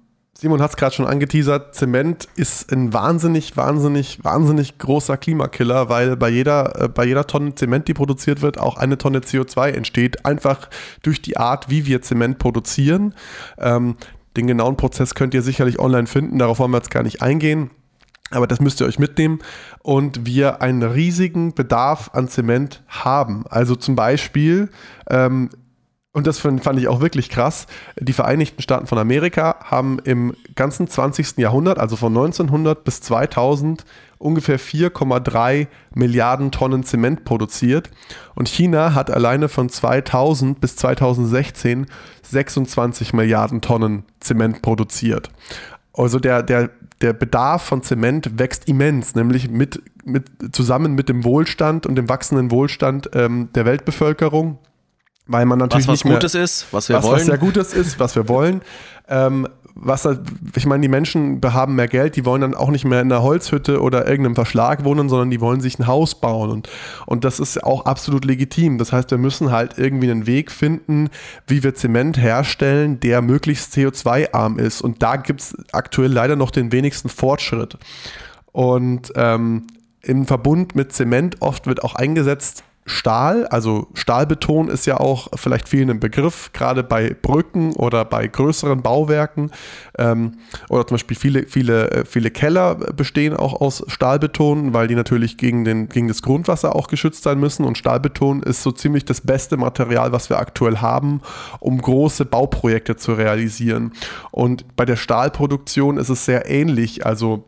Simon 0.42 0.60
hat 0.60 0.70
es 0.70 0.76
gerade 0.76 0.92
schon 0.92 1.06
angeteasert, 1.06 1.72
Zement 1.72 2.26
ist 2.34 2.72
ein 2.72 2.92
wahnsinnig, 2.92 3.56
wahnsinnig, 3.56 4.24
wahnsinnig 4.24 4.76
großer 4.76 5.16
Klimakiller, 5.16 5.88
weil 5.88 6.16
bei 6.16 6.30
jeder, 6.30 6.82
äh, 6.82 6.88
bei 6.88 7.04
jeder 7.04 7.28
Tonne 7.28 7.54
Zement, 7.54 7.86
die 7.86 7.94
produziert 7.94 8.42
wird, 8.42 8.58
auch 8.58 8.76
eine 8.76 8.98
Tonne 8.98 9.20
CO2 9.20 9.70
entsteht, 9.70 10.26
einfach 10.26 10.68
durch 11.04 11.22
die 11.22 11.36
Art, 11.36 11.70
wie 11.70 11.86
wir 11.86 12.02
Zement 12.02 12.40
produzieren. 12.40 13.14
Ähm, 13.56 13.94
den 14.36 14.48
genauen 14.48 14.76
Prozess 14.76 15.14
könnt 15.14 15.32
ihr 15.32 15.42
sicherlich 15.42 15.78
online 15.78 16.08
finden, 16.08 16.40
darauf 16.40 16.58
wollen 16.58 16.72
wir 16.72 16.78
jetzt 16.78 16.90
gar 16.90 17.04
nicht 17.04 17.22
eingehen. 17.22 17.70
Aber 18.32 18.48
das 18.48 18.58
müsst 18.58 18.80
ihr 18.80 18.86
euch 18.88 18.98
mitnehmen 18.98 19.38
und 19.80 20.26
wir 20.26 20.60
einen 20.60 20.82
riesigen 20.82 21.54
Bedarf 21.54 22.10
an 22.14 22.26
Zement 22.26 22.82
haben. 22.88 23.44
Also 23.48 23.76
zum 23.76 23.94
Beispiel 23.94 24.70
ähm, 25.08 25.50
und 26.14 26.26
das 26.26 26.38
fand, 26.38 26.78
ich 26.78 26.88
auch 26.88 27.00
wirklich 27.00 27.30
krass, 27.30 27.66
die 27.98 28.12
Vereinigten 28.12 28.60
Staaten 28.60 28.86
von 28.86 28.98
Amerika 28.98 29.56
haben 29.64 29.98
im 30.04 30.34
ganzen 30.54 30.86
20. 30.86 31.38
Jahrhundert, 31.38 31.78
also 31.78 31.96
von 31.96 32.12
1900 32.14 32.84
bis 32.84 33.00
2000, 33.00 33.86
ungefähr 34.18 34.60
4,3 34.60 35.68
Milliarden 35.94 36.52
Tonnen 36.52 36.84
Zement 36.84 37.24
produziert. 37.24 37.90
Und 38.34 38.48
China 38.48 38.94
hat 38.94 39.10
alleine 39.10 39.48
von 39.48 39.70
2000 39.70 40.60
bis 40.60 40.76
2016 40.76 41.86
26 42.22 43.14
Milliarden 43.14 43.62
Tonnen 43.62 44.04
Zement 44.20 44.60
produziert. 44.60 45.30
Also 45.94 46.18
der, 46.18 46.42
der, 46.42 46.70
der 47.00 47.14
Bedarf 47.14 47.62
von 47.62 47.82
Zement 47.82 48.38
wächst 48.38 48.68
immens, 48.68 49.14
nämlich 49.14 49.48
mit, 49.48 49.82
mit, 50.04 50.54
zusammen 50.54 50.94
mit 50.94 51.08
dem 51.08 51.24
Wohlstand 51.24 51.86
und 51.86 51.96
dem 51.96 52.10
wachsenden 52.10 52.50
Wohlstand 52.50 53.10
ähm, 53.14 53.48
der 53.54 53.64
Weltbevölkerung 53.64 54.58
weil 55.32 55.46
man 55.46 55.58
natürlich 55.58 55.88
was, 55.88 55.92
was 55.92 56.04
nicht 56.04 56.10
mehr, 56.10 56.18
Gutes 56.18 56.34
ist, 56.34 56.66
was 56.70 56.88
wir 56.88 56.96
was, 56.96 57.04
wollen. 57.04 57.16
Was 57.16 57.26
sehr 57.26 57.38
Gutes 57.38 57.72
ist, 57.72 57.98
was 57.98 58.14
wir 58.14 58.28
wollen. 58.28 58.60
Ähm, 59.08 59.48
was, 59.74 60.06
ich 60.54 60.66
meine, 60.66 60.82
die 60.82 60.88
Menschen 60.88 61.40
haben 61.42 61.76
mehr 61.76 61.88
Geld, 61.88 62.16
die 62.16 62.24
wollen 62.26 62.42
dann 62.42 62.54
auch 62.54 62.70
nicht 62.70 62.84
mehr 62.84 63.00
in 63.00 63.10
einer 63.10 63.22
Holzhütte 63.22 63.80
oder 63.80 64.06
irgendeinem 64.06 64.34
Verschlag 64.34 64.84
wohnen, 64.84 65.08
sondern 65.08 65.30
die 65.30 65.40
wollen 65.40 65.60
sich 65.60 65.78
ein 65.78 65.86
Haus 65.86 66.14
bauen. 66.14 66.50
Und, 66.50 66.68
und 67.06 67.24
das 67.24 67.40
ist 67.40 67.62
auch 67.64 67.86
absolut 67.86 68.24
legitim. 68.24 68.78
Das 68.78 68.92
heißt, 68.92 69.10
wir 69.10 69.18
müssen 69.18 69.50
halt 69.50 69.78
irgendwie 69.78 70.10
einen 70.10 70.26
Weg 70.26 70.50
finden, 70.50 71.08
wie 71.46 71.62
wir 71.62 71.74
Zement 71.74 72.18
herstellen, 72.18 73.00
der 73.00 73.22
möglichst 73.22 73.74
CO2-arm 73.74 74.58
ist. 74.58 74.82
Und 74.82 75.02
da 75.02 75.16
gibt 75.16 75.40
es 75.40 75.56
aktuell 75.72 76.12
leider 76.12 76.36
noch 76.36 76.50
den 76.50 76.70
wenigsten 76.70 77.08
Fortschritt. 77.08 77.78
Und 78.52 79.12
ähm, 79.16 79.66
im 80.02 80.26
Verbund 80.26 80.74
mit 80.74 80.92
Zement 80.92 81.40
oft 81.40 81.66
wird 81.66 81.82
auch 81.82 81.94
eingesetzt 81.94 82.64
Stahl, 82.84 83.46
also 83.46 83.86
Stahlbeton 83.94 84.68
ist 84.68 84.86
ja 84.86 84.98
auch 84.98 85.28
vielleicht 85.36 85.68
vielen 85.68 85.88
ein 85.88 86.00
Begriff, 86.00 86.50
gerade 86.52 86.82
bei 86.82 87.14
Brücken 87.14 87.74
oder 87.76 88.04
bei 88.04 88.26
größeren 88.26 88.82
Bauwerken. 88.82 89.52
Ähm, 89.98 90.38
oder 90.68 90.84
zum 90.86 90.96
Beispiel 90.96 91.16
viele, 91.16 91.46
viele, 91.46 91.90
äh, 91.92 92.04
viele 92.04 92.32
Keller 92.32 92.74
bestehen 92.74 93.36
auch 93.36 93.60
aus 93.60 93.84
Stahlbeton, 93.86 94.74
weil 94.74 94.88
die 94.88 94.96
natürlich 94.96 95.36
gegen, 95.36 95.64
den, 95.64 95.88
gegen 95.88 96.08
das 96.08 96.22
Grundwasser 96.22 96.74
auch 96.74 96.88
geschützt 96.88 97.22
sein 97.22 97.38
müssen. 97.38 97.64
Und 97.64 97.78
Stahlbeton 97.78 98.42
ist 98.42 98.64
so 98.64 98.72
ziemlich 98.72 99.04
das 99.04 99.20
beste 99.20 99.56
Material, 99.56 100.10
was 100.10 100.28
wir 100.28 100.38
aktuell 100.38 100.78
haben, 100.78 101.20
um 101.60 101.80
große 101.80 102.24
Bauprojekte 102.24 102.96
zu 102.96 103.14
realisieren. 103.14 103.92
Und 104.32 104.74
bei 104.74 104.84
der 104.84 104.96
Stahlproduktion 104.96 105.98
ist 105.98 106.08
es 106.08 106.24
sehr 106.24 106.50
ähnlich. 106.50 107.06
Also 107.06 107.44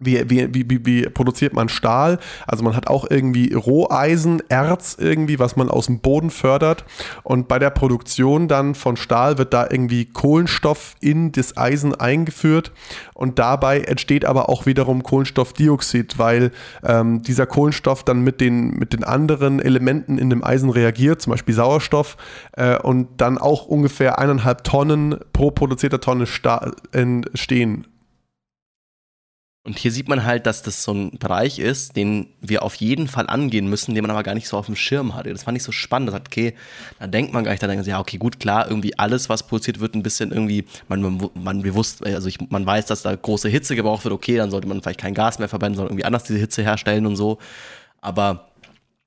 wie, 0.00 0.28
wie, 0.28 0.52
wie, 0.54 0.86
wie 0.86 1.02
produziert 1.02 1.52
man 1.52 1.68
Stahl? 1.68 2.18
Also 2.46 2.64
man 2.64 2.74
hat 2.74 2.88
auch 2.88 3.08
irgendwie 3.08 3.52
Roheisen, 3.52 4.42
Erz 4.48 4.96
irgendwie, 4.98 5.38
was 5.38 5.56
man 5.56 5.68
aus 5.68 5.86
dem 5.86 6.00
Boden 6.00 6.30
fördert. 6.30 6.84
Und 7.22 7.48
bei 7.48 7.58
der 7.58 7.70
Produktion 7.70 8.48
dann 8.48 8.74
von 8.74 8.96
Stahl 8.96 9.36
wird 9.38 9.52
da 9.52 9.68
irgendwie 9.70 10.06
Kohlenstoff 10.06 10.94
in 11.00 11.32
das 11.32 11.56
Eisen 11.56 11.94
eingeführt. 11.94 12.72
Und 13.12 13.38
dabei 13.38 13.80
entsteht 13.80 14.24
aber 14.24 14.48
auch 14.48 14.64
wiederum 14.64 15.02
Kohlenstoffdioxid, 15.02 16.18
weil 16.18 16.52
ähm, 16.82 17.22
dieser 17.22 17.44
Kohlenstoff 17.46 18.02
dann 18.02 18.22
mit 18.22 18.40
den, 18.40 18.70
mit 18.70 18.94
den 18.94 19.04
anderen 19.04 19.60
Elementen 19.60 20.16
in 20.16 20.30
dem 20.30 20.42
Eisen 20.42 20.70
reagiert, 20.70 21.20
zum 21.20 21.32
Beispiel 21.32 21.54
Sauerstoff, 21.54 22.16
äh, 22.52 22.78
und 22.78 23.20
dann 23.20 23.36
auch 23.36 23.66
ungefähr 23.66 24.18
eineinhalb 24.18 24.64
Tonnen 24.64 25.16
pro 25.34 25.50
produzierter 25.50 26.00
Tonne 26.00 26.24
entstehen. 26.92 27.86
Und 29.62 29.78
hier 29.78 29.92
sieht 29.92 30.08
man 30.08 30.24
halt, 30.24 30.46
dass 30.46 30.62
das 30.62 30.82
so 30.82 30.94
ein 30.94 31.18
Bereich 31.18 31.58
ist, 31.58 31.94
den 31.94 32.28
wir 32.40 32.62
auf 32.62 32.76
jeden 32.76 33.08
Fall 33.08 33.26
angehen 33.26 33.68
müssen, 33.68 33.94
den 33.94 34.02
man 34.02 34.10
aber 34.10 34.22
gar 34.22 34.34
nicht 34.34 34.48
so 34.48 34.56
auf 34.56 34.64
dem 34.64 34.74
Schirm 34.74 35.14
hatte. 35.14 35.30
Das 35.30 35.42
fand 35.42 35.58
ich 35.58 35.62
so 35.62 35.70
spannend. 35.70 36.08
Das 36.08 36.14
hat, 36.14 36.28
okay, 36.28 36.54
da 36.98 37.06
denkt 37.06 37.34
man 37.34 37.44
gar 37.44 37.50
nicht, 37.50 37.62
da 37.62 37.66
denkt 37.66 37.84
man, 37.84 37.90
ja, 37.90 38.00
okay, 38.00 38.16
gut, 38.16 38.40
klar, 38.40 38.66
irgendwie 38.68 38.98
alles, 38.98 39.28
was 39.28 39.42
produziert 39.42 39.78
wird, 39.78 39.94
ein 39.94 40.02
bisschen 40.02 40.32
irgendwie, 40.32 40.64
man, 40.88 41.30
man, 41.34 41.60
bewusst, 41.60 42.04
also 42.06 42.26
ich, 42.26 42.38
man 42.48 42.64
weiß, 42.64 42.86
dass 42.86 43.02
da 43.02 43.14
große 43.14 43.50
Hitze 43.50 43.76
gebraucht 43.76 44.04
wird, 44.04 44.14
okay, 44.14 44.38
dann 44.38 44.50
sollte 44.50 44.66
man 44.66 44.80
vielleicht 44.80 45.00
kein 45.00 45.12
Gas 45.12 45.38
mehr 45.38 45.48
verwenden, 45.48 45.76
sondern 45.76 45.92
irgendwie 45.92 46.06
anders 46.06 46.24
diese 46.24 46.38
Hitze 46.38 46.62
herstellen 46.62 47.04
und 47.04 47.16
so. 47.16 47.36
Aber 48.00 48.48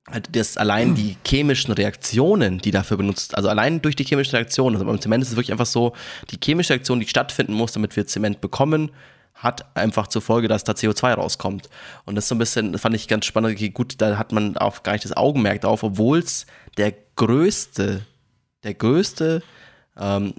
halt 0.07 0.35
das 0.35 0.57
allein 0.57 0.93
die 0.93 1.17
chemischen 1.25 1.73
Reaktionen, 1.73 2.59
die 2.59 2.69
dafür 2.69 2.97
benutzt, 2.97 3.35
also 3.35 3.49
allein 3.49 3.81
durch 3.81 3.95
die 3.95 4.03
chemischen 4.03 4.35
Reaktionen, 4.35 4.75
also 4.75 4.85
beim 4.85 5.01
Zement 5.01 5.23
ist 5.23 5.29
es 5.29 5.35
wirklich 5.35 5.51
einfach 5.51 5.65
so, 5.65 5.93
die 6.29 6.37
chemische 6.43 6.73
Reaktion, 6.73 6.99
die 6.99 7.07
stattfinden 7.07 7.53
muss, 7.53 7.71
damit 7.71 7.95
wir 7.95 8.05
Zement 8.05 8.39
bekommen, 8.39 8.91
hat 9.35 9.75
einfach 9.75 10.07
zur 10.07 10.21
Folge, 10.21 10.47
dass 10.47 10.63
da 10.63 10.73
CO2 10.73 11.13
rauskommt. 11.13 11.69
Und 12.05 12.15
das 12.15 12.25
ist 12.25 12.29
so 12.29 12.35
ein 12.35 12.39
bisschen, 12.39 12.77
fand 12.77 12.95
ich 12.95 13.07
ganz 13.07 13.25
spannend. 13.25 13.53
Okay, 13.53 13.69
gut, 13.69 13.95
da 13.99 14.17
hat 14.17 14.31
man 14.31 14.57
auch 14.57 14.83
gar 14.83 14.93
nicht 14.93 15.05
das 15.05 15.17
Augenmerk 15.17 15.61
drauf, 15.61 15.83
obwohl 15.83 16.19
es 16.19 16.45
der 16.77 16.93
größte, 17.15 18.05
der 18.63 18.73
größte 18.73 19.43
ähm, 19.97 20.33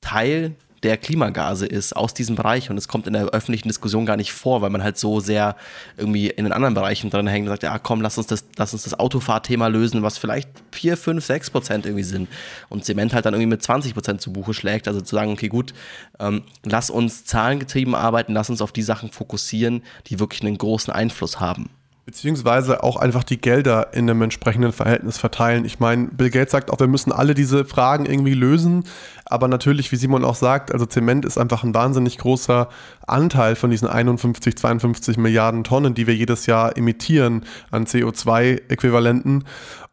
Teil 0.00 0.54
der 0.82 0.96
Klimagase 0.96 1.66
ist 1.66 1.94
aus 1.94 2.14
diesem 2.14 2.36
Bereich 2.36 2.70
und 2.70 2.76
es 2.76 2.88
kommt 2.88 3.06
in 3.06 3.12
der 3.12 3.26
öffentlichen 3.26 3.68
Diskussion 3.68 4.06
gar 4.06 4.16
nicht 4.16 4.32
vor, 4.32 4.62
weil 4.62 4.70
man 4.70 4.82
halt 4.82 4.98
so 4.98 5.20
sehr 5.20 5.56
irgendwie 5.96 6.28
in 6.28 6.44
den 6.44 6.52
anderen 6.52 6.74
Bereichen 6.74 7.10
dran 7.10 7.26
hängt 7.26 7.46
und 7.46 7.52
sagt, 7.52 7.62
ja 7.62 7.78
komm, 7.78 8.00
lass 8.00 8.18
uns 8.18 8.26
das, 8.26 8.44
lass 8.56 8.72
uns 8.72 8.82
das 8.82 8.98
Autofahrthema 8.98 9.68
lösen, 9.68 10.02
was 10.02 10.18
vielleicht 10.18 10.48
4, 10.72 10.96
5, 10.96 11.24
6 11.24 11.50
Prozent 11.50 11.86
irgendwie 11.86 12.04
sind 12.04 12.28
und 12.68 12.84
Zement 12.84 13.14
halt 13.14 13.26
dann 13.26 13.34
irgendwie 13.34 13.50
mit 13.50 13.62
20 13.62 13.94
Prozent 13.94 14.20
zu 14.20 14.32
Buche 14.32 14.54
schlägt, 14.54 14.88
also 14.88 15.00
zu 15.00 15.14
sagen, 15.14 15.32
okay 15.32 15.48
gut, 15.48 15.72
ähm, 16.18 16.42
lass 16.64 16.90
uns 16.90 17.24
zahlengetrieben 17.24 17.94
arbeiten, 17.94 18.32
lass 18.32 18.50
uns 18.50 18.60
auf 18.60 18.72
die 18.72 18.82
Sachen 18.82 19.10
fokussieren, 19.10 19.82
die 20.08 20.18
wirklich 20.18 20.42
einen 20.42 20.58
großen 20.58 20.92
Einfluss 20.92 21.38
haben. 21.38 21.70
Beziehungsweise 22.12 22.82
auch 22.82 22.96
einfach 22.96 23.24
die 23.24 23.40
Gelder 23.40 23.94
in 23.94 24.10
einem 24.10 24.20
entsprechenden 24.20 24.74
Verhältnis 24.74 25.16
verteilen. 25.16 25.64
Ich 25.64 25.80
meine, 25.80 26.08
Bill 26.08 26.28
Gates 26.28 26.52
sagt 26.52 26.70
auch, 26.70 26.78
wir 26.78 26.86
müssen 26.86 27.10
alle 27.10 27.32
diese 27.32 27.64
Fragen 27.64 28.04
irgendwie 28.04 28.34
lösen. 28.34 28.84
Aber 29.24 29.48
natürlich, 29.48 29.90
wie 29.92 29.96
Simon 29.96 30.22
auch 30.22 30.34
sagt, 30.34 30.74
also 30.74 30.84
Zement 30.84 31.24
ist 31.24 31.38
einfach 31.38 31.64
ein 31.64 31.74
wahnsinnig 31.74 32.18
großer 32.18 32.68
Anteil 33.06 33.56
von 33.56 33.70
diesen 33.70 33.88
51, 33.88 34.58
52 34.58 35.16
Milliarden 35.16 35.64
Tonnen, 35.64 35.94
die 35.94 36.06
wir 36.06 36.14
jedes 36.14 36.44
Jahr 36.44 36.76
emittieren 36.76 37.46
an 37.70 37.86
CO2-Äquivalenten. 37.86 39.44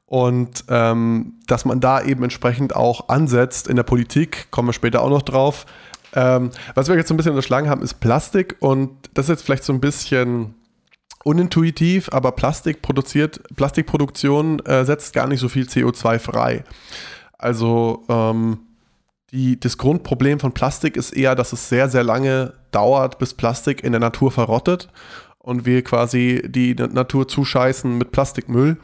Und 0.05 0.65
ähm, 0.67 1.35
dass 1.47 1.63
man 1.63 1.79
da 1.79 2.01
eben 2.01 2.23
entsprechend 2.23 2.75
auch 2.75 3.07
ansetzt 3.07 3.69
in 3.69 3.77
der 3.77 3.83
Politik, 3.83 4.51
kommen 4.51 4.67
wir 4.67 4.73
später 4.73 5.03
auch 5.03 5.09
noch 5.09 5.21
drauf. 5.21 5.65
Ähm, 6.13 6.49
was 6.75 6.89
wir 6.89 6.97
jetzt 6.97 7.07
so 7.07 7.13
ein 7.13 7.17
bisschen 7.17 7.31
unterschlagen 7.31 7.69
haben, 7.69 7.81
ist 7.81 8.01
Plastik. 8.01 8.57
Und 8.59 8.89
das 9.13 9.27
ist 9.27 9.29
jetzt 9.29 9.43
vielleicht 9.43 9.63
so 9.63 9.71
ein 9.71 9.79
bisschen 9.79 10.55
unintuitiv, 11.23 12.09
aber 12.11 12.31
Plastik 12.31 12.81
produziert, 12.81 13.41
Plastikproduktion 13.55 14.59
äh, 14.65 14.85
setzt 14.85 15.13
gar 15.13 15.27
nicht 15.27 15.39
so 15.39 15.49
viel 15.49 15.65
CO2 15.65 16.19
frei. 16.19 16.63
Also 17.37 18.03
ähm, 18.09 18.59
die, 19.31 19.59
das 19.59 19.77
Grundproblem 19.77 20.39
von 20.39 20.53
Plastik 20.53 20.97
ist 20.97 21.11
eher, 21.11 21.35
dass 21.35 21.53
es 21.53 21.69
sehr, 21.69 21.89
sehr 21.89 22.03
lange 22.03 22.53
dauert, 22.71 23.19
bis 23.19 23.33
Plastik 23.33 23.83
in 23.83 23.91
der 23.91 24.01
Natur 24.01 24.31
verrottet 24.31 24.89
und 25.37 25.65
wir 25.65 25.83
quasi 25.83 26.43
die 26.45 26.73
Natur 26.75 27.27
zuscheißen 27.27 27.97
mit 27.97 28.11
Plastikmüll. 28.11 28.77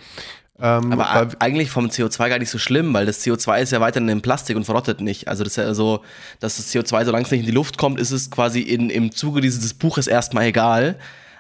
Ähm, 0.57 0.93
aber 0.93 1.29
eigentlich 1.39 1.69
vom 1.69 1.88
CO2 1.88 2.29
gar 2.29 2.39
nicht 2.39 2.49
so 2.49 2.57
schlimm, 2.57 2.93
weil 2.93 3.05
das 3.05 3.25
CO2 3.25 3.61
ist 3.61 3.71
ja 3.71 3.81
weiterhin 3.81 4.07
im 4.07 4.21
Plastik 4.21 4.55
und 4.55 4.63
verrottet 4.63 5.01
nicht. 5.01 5.27
Also 5.27 5.43
das 5.43 5.53
ist 5.53 5.57
ja 5.57 5.73
so, 5.73 6.01
dass 6.39 6.57
das 6.57 6.73
CO2, 6.73 7.05
solange 7.05 7.25
es 7.25 7.31
nicht 7.31 7.41
in 7.41 7.45
die 7.45 7.51
Luft 7.51 7.77
kommt, 7.77 7.99
ist 7.99 8.11
es 8.11 8.31
quasi 8.31 8.61
in, 8.61 8.89
im 8.89 9.11
Zuge 9.11 9.41
dieses 9.41 9.73
Buches 9.73 10.07
erstmal 10.07 10.45
egal. 10.45 10.97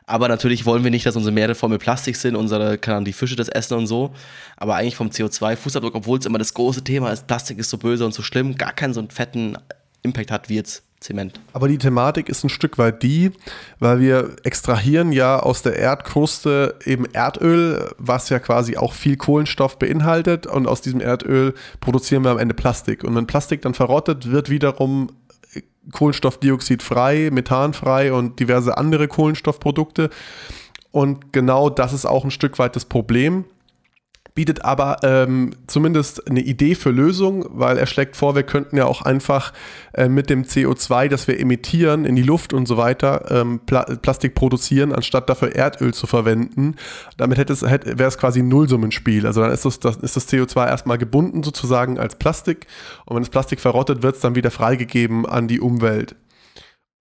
Aber 0.07 0.27
natürlich 0.27 0.65
wollen 0.65 0.83
wir 0.83 0.91
nicht, 0.91 1.05
dass 1.05 1.15
unsere 1.15 1.33
Meere 1.33 1.55
voll 1.55 1.69
mit 1.69 1.81
Plastik 1.81 2.15
sind, 2.15 2.35
unsere, 2.35 2.77
kann 2.77 3.05
die 3.05 3.13
Fische 3.13 3.35
das 3.35 3.49
essen 3.49 3.77
und 3.77 3.87
so. 3.87 4.13
Aber 4.57 4.75
eigentlich 4.75 4.95
vom 4.95 5.09
CO2-Fußabdruck, 5.09 5.95
obwohl 5.95 6.19
es 6.19 6.25
immer 6.25 6.37
das 6.37 6.53
große 6.53 6.83
Thema 6.83 7.11
ist, 7.11 7.25
Plastik 7.27 7.57
ist 7.57 7.69
so 7.69 7.77
böse 7.77 8.05
und 8.05 8.13
so 8.13 8.21
schlimm, 8.21 8.55
gar 8.55 8.73
keinen 8.73 8.93
so 8.93 8.99
einen 8.99 9.09
fetten 9.09 9.57
Impact 10.03 10.31
hat 10.31 10.49
wie 10.49 10.55
jetzt 10.55 10.83
Zement. 10.99 11.39
Aber 11.53 11.67
die 11.67 11.77
Thematik 11.77 12.29
ist 12.29 12.43
ein 12.43 12.49
Stück 12.49 12.77
weit 12.77 13.03
die, 13.03 13.31
weil 13.79 13.99
wir 13.99 14.35
extrahieren 14.43 15.11
ja 15.11 15.39
aus 15.39 15.61
der 15.61 15.77
Erdkruste 15.77 16.75
eben 16.85 17.05
Erdöl, 17.13 17.91
was 17.97 18.29
ja 18.29 18.39
quasi 18.39 18.77
auch 18.77 18.93
viel 18.93 19.17
Kohlenstoff 19.17 19.77
beinhaltet 19.77 20.47
und 20.47 20.67
aus 20.67 20.81
diesem 20.81 21.01
Erdöl 21.01 21.53
produzieren 21.79 22.23
wir 22.23 22.31
am 22.31 22.39
Ende 22.39 22.55
Plastik. 22.55 23.03
Und 23.03 23.15
wenn 23.15 23.27
Plastik 23.27 23.61
dann 23.61 23.73
verrottet, 23.73 24.31
wird 24.31 24.49
wiederum 24.49 25.09
Kohlenstoffdioxid 25.91 26.83
frei, 26.83 27.29
Methan 27.31 27.73
frei 27.73 28.13
und 28.13 28.39
diverse 28.39 28.77
andere 28.77 29.07
Kohlenstoffprodukte. 29.07 30.09
Und 30.91 31.33
genau 31.33 31.69
das 31.69 31.93
ist 31.93 32.05
auch 32.05 32.23
ein 32.23 32.31
Stück 32.31 32.57
weit 32.59 32.75
das 32.75 32.85
Problem 32.85 33.45
bietet 34.35 34.65
aber 34.65 34.97
ähm, 35.03 35.51
zumindest 35.65 36.29
eine 36.29 36.41
Idee 36.41 36.75
für 36.75 36.91
Lösung, 36.91 37.45
weil 37.49 37.77
er 37.77 37.85
schlägt 37.85 38.17
vor, 38.17 38.35
wir 38.35 38.43
könnten 38.43 38.75
ja 38.75 38.85
auch 38.85 39.01
einfach 39.01 39.53
äh, 39.93 40.09
mit 40.09 40.29
dem 40.29 40.43
CO2, 40.43 41.07
das 41.07 41.27
wir 41.29 41.39
emittieren 41.39 42.03
in 42.03 42.17
die 42.17 42.21
Luft 42.21 42.53
und 42.53 42.67
so 42.67 42.75
weiter, 42.75 43.31
ähm, 43.31 43.61
Pla 43.65 43.83
Plastik 43.83 44.35
produzieren, 44.35 44.91
anstatt 44.91 45.29
dafür 45.29 45.55
Erdöl 45.55 45.93
zu 45.93 46.05
verwenden. 46.05 46.75
Damit 47.15 47.37
hätte 47.37 47.53
es, 47.53 47.61
hätte, 47.61 47.97
wäre 47.97 48.09
es 48.09 48.17
quasi 48.17 48.41
ein 48.41 48.49
Nullsummenspiel. 48.49 49.25
Also 49.25 49.39
dann 49.39 49.51
ist 49.51 49.63
das, 49.63 49.79
das, 49.79 49.95
ist 49.97 50.17
das 50.17 50.27
CO2 50.27 50.67
erstmal 50.67 50.97
gebunden 50.97 51.41
sozusagen 51.41 51.97
als 51.97 52.15
Plastik 52.15 52.67
und 53.05 53.15
wenn 53.15 53.23
das 53.23 53.29
Plastik 53.29 53.61
verrottet, 53.61 54.03
wird 54.03 54.15
es 54.15 54.21
dann 54.21 54.35
wieder 54.35 54.51
freigegeben 54.51 55.25
an 55.25 55.47
die 55.47 55.61
Umwelt. 55.61 56.17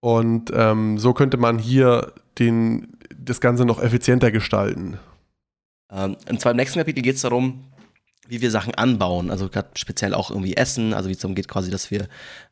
Und 0.02 0.52
ähm, 0.54 1.00
so 1.00 1.14
könnte 1.14 1.38
man 1.38 1.58
hier 1.58 2.14
den, 2.38 2.98
das 3.18 3.42
Ganze 3.42 3.66
noch 3.66 3.82
effizienter 3.82 4.32
gestalten. 4.32 5.00
Ähm, 5.94 6.18
und 6.30 6.42
zwar 6.42 6.52
im 6.52 6.58
nächsten 6.58 6.80
Kapitel 6.80 7.02
geht 7.02 7.16
es 7.16 7.22
darum, 7.22 7.64
wie 8.28 8.42
wir 8.42 8.52
Sachen 8.52 8.74
anbauen, 8.76 9.30
also 9.30 9.50
gerade 9.50 9.70
speziell 9.76 10.14
auch 10.14 10.30
irgendwie 10.30 10.56
Essen, 10.56 10.94
also 10.94 11.10
wie 11.10 11.14
es 11.14 11.20
darum 11.20 11.36
geht 11.36 11.50
quasi, 11.50 11.70
dass 11.70 11.92
wir, 11.92 12.04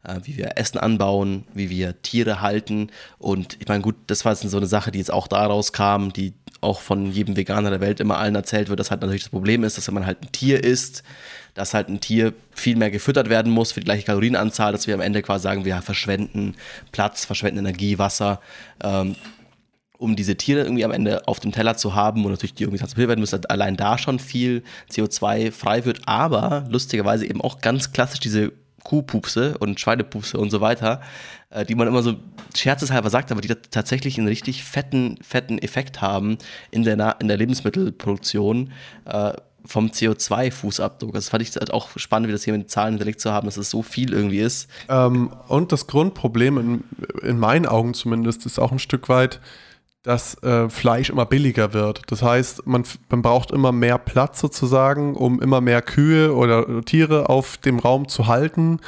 äh, 0.04 0.20
wie 0.24 0.36
wir 0.36 0.58
Essen 0.58 0.78
anbauen, 0.78 1.46
wie 1.54 1.70
wir 1.70 2.02
Tiere 2.02 2.42
halten. 2.42 2.90
Und 3.20 3.58
ich 3.60 3.68
meine 3.70 3.82
gut, 3.82 3.96
das 4.08 4.26
war 4.26 4.34
jetzt 4.34 4.42
so 4.42 4.58
eine 4.58 4.68
Sache, 4.68 4.92
die 4.92 5.00
jetzt 5.00 5.14
auch 5.14 5.28
daraus 5.28 5.72
kam, 5.72 6.12
die 6.12 6.34
auch 6.60 6.82
von 6.82 7.12
jedem 7.12 7.38
Veganer 7.38 7.70
der 7.70 7.82
Welt 7.82 8.00
immer 8.00 8.18
allen 8.18 8.36
erzählt 8.36 8.70
wird, 8.70 8.80
dass 8.80 8.92
halt 8.92 9.02
natürlich 9.02 9.24
das 9.24 9.32
Problem 9.32 9.64
ist, 9.64 9.78
dass 9.78 9.88
wenn 9.88 9.96
man 9.96 10.06
halt 10.06 10.22
ein 10.22 10.32
Tier 10.32 10.64
isst, 10.64 11.04
dass 11.54 11.74
halt 11.74 11.90
ein 11.90 12.02
Tier 12.02 12.34
viel 12.52 12.76
mehr 12.76 12.92
gefüttert 12.92 13.30
werden 13.30 13.52
muss 13.52 13.72
für 13.72 13.80
die 13.80 13.86
gleiche 13.86 14.06
Kalorienanzahl, 14.06 14.72
dass 14.72 14.88
wir 14.88 14.94
am 14.94 15.02
Ende 15.02 15.22
quasi 15.22 15.44
sagen, 15.44 15.66
wir 15.66 15.82
verschwenden 15.82 16.56
Platz, 16.92 17.26
verschwenden 17.26 17.60
Energie, 17.60 17.98
Wasser, 17.98 18.42
ähm, 18.84 19.16
um 20.02 20.16
diese 20.16 20.36
Tiere 20.36 20.64
irgendwie 20.64 20.84
am 20.84 20.92
Ende 20.92 21.28
auf 21.28 21.40
dem 21.40 21.52
Teller 21.52 21.78
zu 21.78 21.94
haben 21.94 22.26
und 22.26 22.32
natürlich 22.32 22.56
die 22.56 22.64
irgendwie 22.64 22.80
transportiert 22.80 23.10
werden 23.10 23.20
müssen, 23.20 23.46
allein 23.46 23.78
da 23.78 24.00
schon 24.00 24.18
viel 24.18 24.64
CO2 24.92 25.52
frei 25.52 25.86
wird, 25.86 26.02
aber 26.08 26.66
lustigerweise 26.70 27.26
eben 27.26 27.40
auch 27.40 27.62
ganz 27.62 27.92
klassisch 27.92 28.20
diese 28.20 28.52
Kuhpupse 28.84 29.60
und 29.60 29.80
Schweinepupse 29.80 30.40
und 30.40 30.50
so 30.50 30.60
weiter, 30.60 31.02
äh, 31.52 31.66
die 31.66 31.76
man 31.76 31.88
immer 31.88 32.02
so 32.02 32.16
scherzeshalber 32.56 33.12
sagt, 33.12 33.32
aber 33.32 33.42
die 33.42 33.50
tatsächlich 33.50 34.18
einen 34.18 34.28
richtig 34.28 34.64
fetten, 34.64 35.20
fetten 35.22 35.60
Effekt 35.60 36.02
haben 36.02 36.40
in 36.72 36.82
der, 36.82 37.18
in 37.20 37.28
der 37.28 37.38
Lebensmittelproduktion 37.38 38.72
äh, 39.06 39.34
vom 39.64 39.90
CO2-Fußabdruck. 39.90 41.14
Das 41.14 41.30
fand 41.30 41.44
ich 41.44 41.56
halt 41.56 41.72
auch 41.72 41.90
spannend, 41.98 42.28
wie 42.28 42.32
das 42.32 42.44
hier 42.44 42.58
mit 42.58 42.72
Zahlen 42.72 42.94
hinterlegt 42.94 43.22
zu 43.22 43.32
haben, 43.32 43.46
dass 43.46 43.58
es 43.58 43.70
so 43.70 43.84
viel 43.84 44.14
irgendwie 44.14 44.40
ist. 44.40 44.68
Ähm, 44.90 45.32
und 45.48 45.72
das 45.72 45.86
Grundproblem, 45.86 46.58
in, 46.58 46.84
in 47.22 47.38
meinen 47.38 47.68
Augen 47.68 47.94
zumindest, 47.94 48.48
ist 48.48 48.58
auch 48.58 48.72
ein 48.72 48.80
Stück 48.80 49.08
weit, 49.10 49.40
dass 50.04 50.42
äh, 50.44 50.68
Fleisch 50.70 51.10
immer 51.10 51.26
billiger 51.26 51.74
wird. 51.74 52.02
Das 52.08 52.24
heißt, 52.24 52.66
man, 52.66 52.84
man 53.10 53.22
braucht 53.22 53.52
immer 53.52 53.72
mehr 53.72 53.98
Platz 54.00 54.40
sozusagen, 54.40 55.16
um 55.16 55.42
immer 55.42 55.62
mehr 55.62 55.82
Kühe 55.82 56.36
oder 56.36 56.84
Tiere 56.84 57.30
auf 57.30 57.58
dem 57.58 57.78
Raum 57.78 58.08
zu 58.08 58.28
halten 58.28 58.80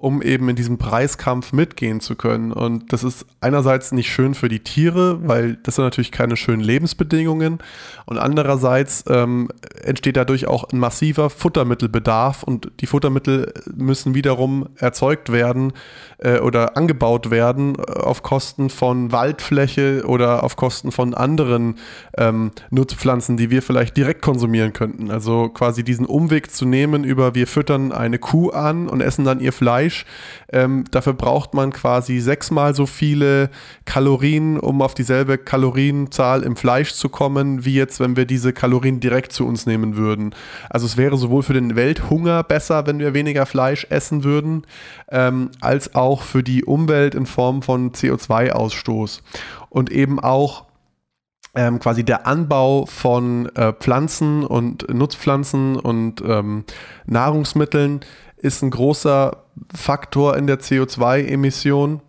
um 0.00 0.22
eben 0.22 0.48
in 0.48 0.54
diesem 0.54 0.78
Preiskampf 0.78 1.52
mitgehen 1.52 2.00
zu 2.00 2.14
können. 2.14 2.52
Und 2.52 2.92
das 2.92 3.02
ist 3.02 3.26
einerseits 3.40 3.90
nicht 3.90 4.08
schön 4.08 4.34
für 4.34 4.48
die 4.48 4.60
Tiere, 4.60 5.26
weil 5.26 5.56
das 5.64 5.74
sind 5.74 5.84
natürlich 5.84 6.12
keine 6.12 6.36
schönen 6.36 6.62
Lebensbedingungen. 6.62 7.58
Und 8.06 8.16
andererseits 8.16 9.02
ähm, 9.08 9.48
entsteht 9.82 10.16
dadurch 10.16 10.46
auch 10.46 10.70
ein 10.70 10.78
massiver 10.78 11.30
Futtermittelbedarf 11.30 12.44
und 12.44 12.70
die 12.78 12.86
Futtermittel 12.86 13.52
müssen 13.74 14.14
wiederum 14.14 14.68
erzeugt 14.76 15.32
werden 15.32 15.72
äh, 16.18 16.38
oder 16.38 16.76
angebaut 16.76 17.32
werden 17.32 17.74
äh, 17.76 17.92
auf 17.94 18.22
Kosten 18.22 18.70
von 18.70 19.10
Waldfläche 19.10 20.04
oder 20.06 20.44
auf 20.44 20.54
Kosten 20.54 20.92
von 20.92 21.12
anderen 21.12 21.74
ähm, 22.16 22.52
Nutzpflanzen, 22.70 23.36
die 23.36 23.50
wir 23.50 23.62
vielleicht 23.62 23.96
direkt 23.96 24.22
konsumieren 24.22 24.72
könnten. 24.72 25.10
Also 25.10 25.48
quasi 25.48 25.82
diesen 25.82 26.06
Umweg 26.06 26.52
zu 26.52 26.66
nehmen 26.66 27.02
über 27.02 27.34
wir 27.34 27.48
füttern 27.48 27.90
eine 27.90 28.20
Kuh 28.20 28.50
an 28.50 28.88
und 28.88 29.00
essen 29.00 29.24
dann 29.24 29.40
ihr 29.40 29.52
Fleisch 29.52 29.87
Fleisch. 29.88 30.04
Ähm, 30.50 30.84
dafür 30.90 31.12
braucht 31.12 31.54
man 31.54 31.72
quasi 31.72 32.20
sechsmal 32.20 32.74
so 32.74 32.86
viele 32.86 33.50
Kalorien, 33.84 34.58
um 34.58 34.82
auf 34.82 34.94
dieselbe 34.94 35.38
Kalorienzahl 35.38 36.42
im 36.42 36.56
Fleisch 36.56 36.94
zu 36.94 37.08
kommen, 37.08 37.64
wie 37.64 37.74
jetzt, 37.74 38.00
wenn 38.00 38.16
wir 38.16 38.24
diese 38.24 38.52
Kalorien 38.52 39.00
direkt 39.00 39.32
zu 39.32 39.46
uns 39.46 39.66
nehmen 39.66 39.96
würden. 39.96 40.34
Also 40.70 40.86
es 40.86 40.96
wäre 40.96 41.16
sowohl 41.16 41.42
für 41.42 41.52
den 41.52 41.76
Welthunger 41.76 42.42
besser, 42.42 42.86
wenn 42.86 42.98
wir 42.98 43.14
weniger 43.14 43.46
Fleisch 43.46 43.86
essen 43.90 44.24
würden, 44.24 44.66
ähm, 45.10 45.50
als 45.60 45.94
auch 45.94 46.22
für 46.22 46.42
die 46.42 46.64
Umwelt 46.64 47.14
in 47.14 47.26
Form 47.26 47.62
von 47.62 47.92
CO2-Ausstoß. 47.92 49.20
Und 49.70 49.90
eben 49.90 50.18
auch 50.18 50.64
ähm, 51.54 51.78
quasi 51.78 52.04
der 52.04 52.26
Anbau 52.26 52.86
von 52.86 53.46
äh, 53.54 53.72
Pflanzen 53.72 54.44
und 54.44 54.88
Nutzpflanzen 54.92 55.76
und 55.76 56.22
ähm, 56.22 56.64
Nahrungsmitteln 57.06 58.00
ist 58.40 58.62
ein 58.62 58.70
großer 58.70 59.44
Faktor 59.74 60.36
in 60.36 60.46
der 60.46 60.60
CO2-Emission, 60.60 62.00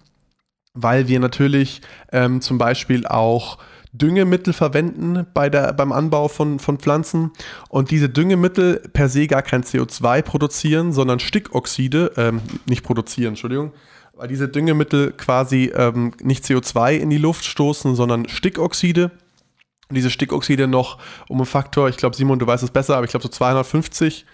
weil 0.73 1.07
wir 1.07 1.19
natürlich 1.19 1.81
ähm, 2.11 2.41
zum 2.41 2.57
Beispiel 2.57 3.05
auch 3.05 3.57
Düngemittel 3.91 4.53
verwenden 4.53 5.25
bei 5.33 5.49
der, 5.49 5.73
beim 5.73 5.91
Anbau 5.91 6.27
von, 6.27 6.59
von 6.59 6.77
Pflanzen 6.77 7.31
und 7.69 7.89
diese 7.89 8.07
Düngemittel 8.07 8.81
per 8.93 9.09
se 9.09 9.25
gar 9.25 9.41
kein 9.41 9.63
CO2 9.63 10.21
produzieren, 10.21 10.93
sondern 10.93 11.19
Stickoxide, 11.19 12.11
ähm, 12.17 12.41
nicht 12.67 12.83
produzieren, 12.83 13.29
Entschuldigung, 13.29 13.73
weil 14.13 14.27
diese 14.27 14.47
Düngemittel 14.47 15.11
quasi 15.13 15.71
ähm, 15.75 16.13
nicht 16.21 16.43
CO2 16.43 16.97
in 16.97 17.09
die 17.09 17.17
Luft 17.17 17.45
stoßen, 17.45 17.95
sondern 17.95 18.29
Stickoxide. 18.29 19.11
Und 19.89 19.95
diese 19.95 20.11
Stickoxide 20.11 20.67
noch 20.67 20.99
um 21.27 21.37
einen 21.37 21.47
Faktor, 21.47 21.89
ich 21.89 21.97
glaube, 21.97 22.15
Simon, 22.15 22.37
du 22.37 22.45
weißt 22.45 22.63
es 22.63 22.69
besser, 22.69 22.95
aber 22.95 23.05
ich 23.05 23.11
glaube 23.11 23.23
so 23.23 23.29
250 23.29 24.25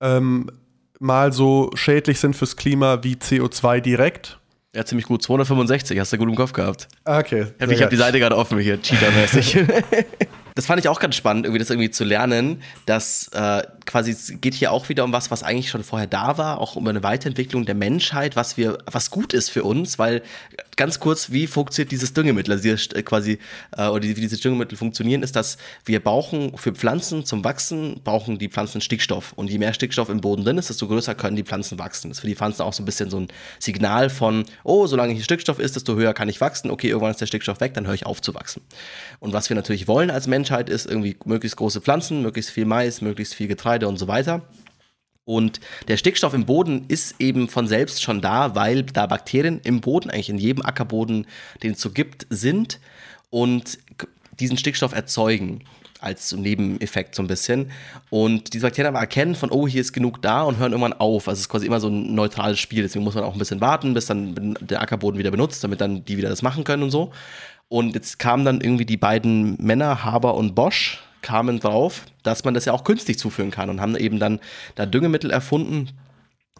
ähm, 0.00 0.50
mal 0.98 1.32
so 1.32 1.70
schädlich 1.74 2.20
sind 2.20 2.36
fürs 2.36 2.56
Klima 2.56 3.02
wie 3.02 3.14
CO2 3.14 3.80
direkt. 3.80 4.38
Ja, 4.74 4.84
ziemlich 4.84 5.06
gut. 5.06 5.22
265, 5.22 5.98
hast 5.98 6.12
du 6.12 6.18
gut 6.18 6.28
im 6.28 6.34
Kopf 6.34 6.52
gehabt. 6.52 6.88
Okay. 7.04 7.46
Ich 7.58 7.80
habe 7.80 7.90
die 7.90 7.96
Seite 7.96 8.18
gerade 8.18 8.36
offen 8.36 8.58
hier, 8.58 8.76
Cheater-mäßig. 8.80 9.64
das 10.56 10.64
fand 10.64 10.80
ich 10.80 10.88
auch 10.88 11.00
ganz 11.00 11.14
spannend, 11.14 11.44
irgendwie 11.44 11.58
das 11.58 11.68
irgendwie 11.68 11.90
zu 11.90 12.02
lernen, 12.02 12.62
dass 12.86 13.28
äh, 13.34 13.62
quasi 13.84 14.10
es 14.10 14.32
geht 14.40 14.54
hier 14.54 14.72
auch 14.72 14.88
wieder 14.88 15.04
um 15.04 15.12
was, 15.12 15.30
was 15.30 15.42
eigentlich 15.42 15.68
schon 15.68 15.84
vorher 15.84 16.06
da 16.06 16.38
war, 16.38 16.60
auch 16.60 16.76
um 16.76 16.88
eine 16.88 17.02
Weiterentwicklung 17.02 17.66
der 17.66 17.74
Menschheit, 17.74 18.36
was 18.36 18.56
wir, 18.56 18.78
was 18.86 19.10
gut 19.10 19.34
ist 19.34 19.50
für 19.50 19.64
uns, 19.64 19.98
weil 19.98 20.22
ganz 20.76 20.98
kurz, 20.98 21.30
wie 21.30 21.46
funktioniert 21.46 21.92
dieses 21.92 22.14
Düngemittel, 22.14 22.52
also 22.52 22.62
dieses, 22.62 22.86
äh, 22.92 23.02
quasi, 23.02 23.38
äh, 23.76 23.86
oder 23.88 24.04
wie 24.04 24.14
diese 24.14 24.38
Düngemittel 24.38 24.78
funktionieren, 24.78 25.22
ist, 25.22 25.36
dass 25.36 25.58
wir 25.84 26.00
brauchen 26.00 26.56
für 26.56 26.72
Pflanzen 26.72 27.26
zum 27.26 27.44
Wachsen, 27.44 28.00
brauchen 28.02 28.38
die 28.38 28.48
Pflanzen 28.48 28.80
Stickstoff. 28.80 29.34
Und 29.34 29.50
je 29.50 29.58
mehr 29.58 29.74
Stickstoff 29.74 30.08
im 30.08 30.22
Boden 30.22 30.42
drin 30.42 30.56
ist, 30.56 30.70
desto 30.70 30.88
größer 30.88 31.14
können 31.14 31.36
die 31.36 31.42
Pflanzen 31.42 31.78
wachsen. 31.78 32.08
Das 32.08 32.18
ist 32.18 32.20
für 32.22 32.28
die 32.28 32.34
Pflanzen 32.34 32.62
auch 32.62 32.72
so 32.72 32.82
ein 32.82 32.86
bisschen 32.86 33.10
so 33.10 33.20
ein 33.20 33.28
Signal 33.58 34.08
von, 34.08 34.44
oh, 34.64 34.86
solange 34.86 35.12
hier 35.12 35.22
Stickstoff 35.22 35.58
ist, 35.58 35.76
desto 35.76 35.96
höher 35.96 36.14
kann 36.14 36.30
ich 36.30 36.40
wachsen. 36.40 36.70
Okay, 36.70 36.88
irgendwann 36.88 37.10
ist 37.10 37.20
der 37.20 37.26
Stickstoff 37.26 37.60
weg, 37.60 37.74
dann 37.74 37.86
höre 37.86 37.94
ich 37.94 38.06
auf 38.06 38.22
zu 38.22 38.34
wachsen. 38.34 38.62
Und 39.20 39.34
was 39.34 39.50
wir 39.50 39.54
natürlich 39.54 39.86
wollen 39.86 40.10
als 40.10 40.26
Mensch 40.26 40.45
Menschheit 40.46 40.68
ist 40.68 40.86
irgendwie 40.86 41.16
möglichst 41.24 41.56
große 41.56 41.80
Pflanzen, 41.80 42.22
möglichst 42.22 42.52
viel 42.52 42.66
Mais, 42.66 43.00
möglichst 43.00 43.34
viel 43.34 43.48
Getreide 43.48 43.88
und 43.88 43.96
so 43.96 44.06
weiter. 44.06 44.42
Und 45.24 45.58
der 45.88 45.96
Stickstoff 45.96 46.34
im 46.34 46.46
Boden 46.46 46.84
ist 46.86 47.16
eben 47.18 47.48
von 47.48 47.66
selbst 47.66 48.00
schon 48.00 48.20
da, 48.20 48.54
weil 48.54 48.84
da 48.84 49.08
Bakterien 49.08 49.60
im 49.64 49.80
Boden, 49.80 50.08
eigentlich 50.08 50.28
in 50.28 50.38
jedem 50.38 50.64
Ackerboden, 50.64 51.26
den 51.64 51.72
es 51.72 51.80
so 51.80 51.90
gibt, 51.90 52.28
sind 52.30 52.78
und 53.30 53.80
diesen 54.38 54.56
Stickstoff 54.56 54.94
erzeugen. 54.94 55.64
als 56.00 56.32
Nebeneffekt 56.32 57.14
so 57.14 57.22
ein 57.22 57.26
bisschen. 57.26 57.70
Und 58.10 58.52
diese 58.52 58.66
Bakterien 58.66 58.94
aber 58.94 59.00
erkennen 59.00 59.34
von, 59.34 59.50
oh, 59.50 59.66
hier 59.66 59.80
ist 59.80 59.92
genug 59.92 60.22
da 60.22 60.42
und 60.42 60.58
hören 60.58 60.72
irgendwann 60.72 60.92
auf. 60.92 61.28
Also 61.28 61.38
es 61.38 61.42
ist 61.42 61.48
quasi 61.48 61.66
immer 61.66 61.80
so 61.80 61.88
ein 61.88 62.14
neutrales 62.14 62.58
Spiel. 62.58 62.82
Deswegen 62.82 63.04
muss 63.04 63.14
man 63.14 63.24
auch 63.24 63.32
ein 63.32 63.38
bisschen 63.38 63.60
warten, 63.60 63.94
bis 63.94 64.06
dann 64.06 64.56
der 64.60 64.80
Ackerboden 64.80 65.18
wieder 65.18 65.30
benutzt, 65.30 65.64
damit 65.64 65.80
dann 65.80 66.04
die 66.04 66.16
wieder 66.16 66.28
das 66.28 66.42
machen 66.42 66.64
können 66.64 66.82
und 66.82 66.90
so. 66.90 67.12
Und 67.68 67.94
jetzt 67.94 68.18
kamen 68.18 68.44
dann 68.44 68.60
irgendwie 68.60 68.86
die 68.86 68.96
beiden 68.96 69.56
Männer, 69.60 70.04
Haber 70.04 70.34
und 70.34 70.54
Bosch, 70.54 71.02
kamen 71.22 71.58
drauf, 71.58 72.02
dass 72.22 72.44
man 72.44 72.54
das 72.54 72.66
ja 72.66 72.72
auch 72.72 72.84
künstlich 72.84 73.18
zuführen 73.18 73.50
kann 73.50 73.70
und 73.70 73.80
haben 73.80 73.96
eben 73.96 74.20
dann 74.20 74.38
da 74.76 74.86
Düngemittel 74.86 75.30
erfunden, 75.30 75.90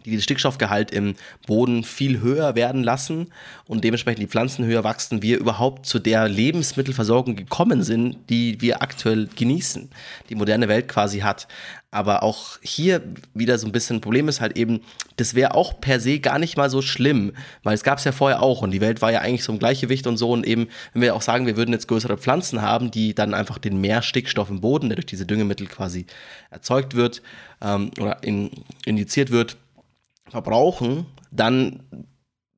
die 0.07 0.11
den 0.11 0.21
Stickstoffgehalt 0.21 0.91
im 0.91 1.15
Boden 1.45 1.83
viel 1.83 2.21
höher 2.21 2.55
werden 2.55 2.81
lassen 2.81 3.27
und 3.65 3.83
dementsprechend 3.83 4.21
die 4.21 4.27
Pflanzen 4.27 4.65
höher 4.65 4.85
wachsen, 4.85 5.21
wir 5.21 5.37
überhaupt 5.37 5.85
zu 5.85 5.99
der 5.99 6.29
Lebensmittelversorgung 6.29 7.35
gekommen 7.35 7.83
sind, 7.83 8.17
die 8.29 8.61
wir 8.61 8.81
aktuell 8.81 9.27
genießen, 9.35 9.89
die 10.29 10.35
moderne 10.35 10.69
Welt 10.69 10.87
quasi 10.87 11.19
hat. 11.19 11.49
Aber 11.91 12.23
auch 12.23 12.57
hier 12.61 13.01
wieder 13.33 13.57
so 13.57 13.65
ein 13.65 13.71
bisschen 13.71 13.97
ein 13.97 14.01
Problem 14.01 14.29
ist 14.29 14.39
halt 14.39 14.57
eben, 14.57 14.81
das 15.17 15.35
wäre 15.35 15.55
auch 15.55 15.81
per 15.81 15.99
se 15.99 16.19
gar 16.19 16.39
nicht 16.39 16.55
mal 16.55 16.69
so 16.69 16.81
schlimm, 16.81 17.33
weil 17.63 17.75
es 17.75 17.83
gab 17.83 17.97
es 17.97 18.05
ja 18.05 18.11
vorher 18.13 18.41
auch 18.41 18.61
und 18.61 18.71
die 18.71 18.81
Welt 18.81 19.01
war 19.01 19.11
ja 19.11 19.19
eigentlich 19.19 19.43
so 19.43 19.51
im 19.51 19.59
Gleichgewicht 19.59 20.07
und 20.07 20.15
so 20.15 20.31
und 20.31 20.45
eben, 20.45 20.67
wenn 20.93 21.01
wir 21.01 21.15
auch 21.15 21.21
sagen, 21.21 21.47
wir 21.47 21.57
würden 21.57 21.71
jetzt 21.71 21.87
größere 21.87 22.17
Pflanzen 22.17 22.61
haben, 22.61 22.91
die 22.91 23.13
dann 23.13 23.33
einfach 23.33 23.57
den 23.57 23.81
mehr 23.81 24.01
Stickstoff 24.01 24.49
im 24.49 24.61
Boden, 24.61 24.89
der 24.89 24.95
durch 24.95 25.05
diese 25.05 25.25
Düngemittel 25.25 25.67
quasi 25.67 26.05
erzeugt 26.49 26.95
wird 26.95 27.21
ähm, 27.61 27.91
oder 27.99 28.21
in, 28.23 28.51
injiziert 28.85 29.31
wird, 29.31 29.57
verbrauchen, 30.29 31.05
dann 31.31 31.83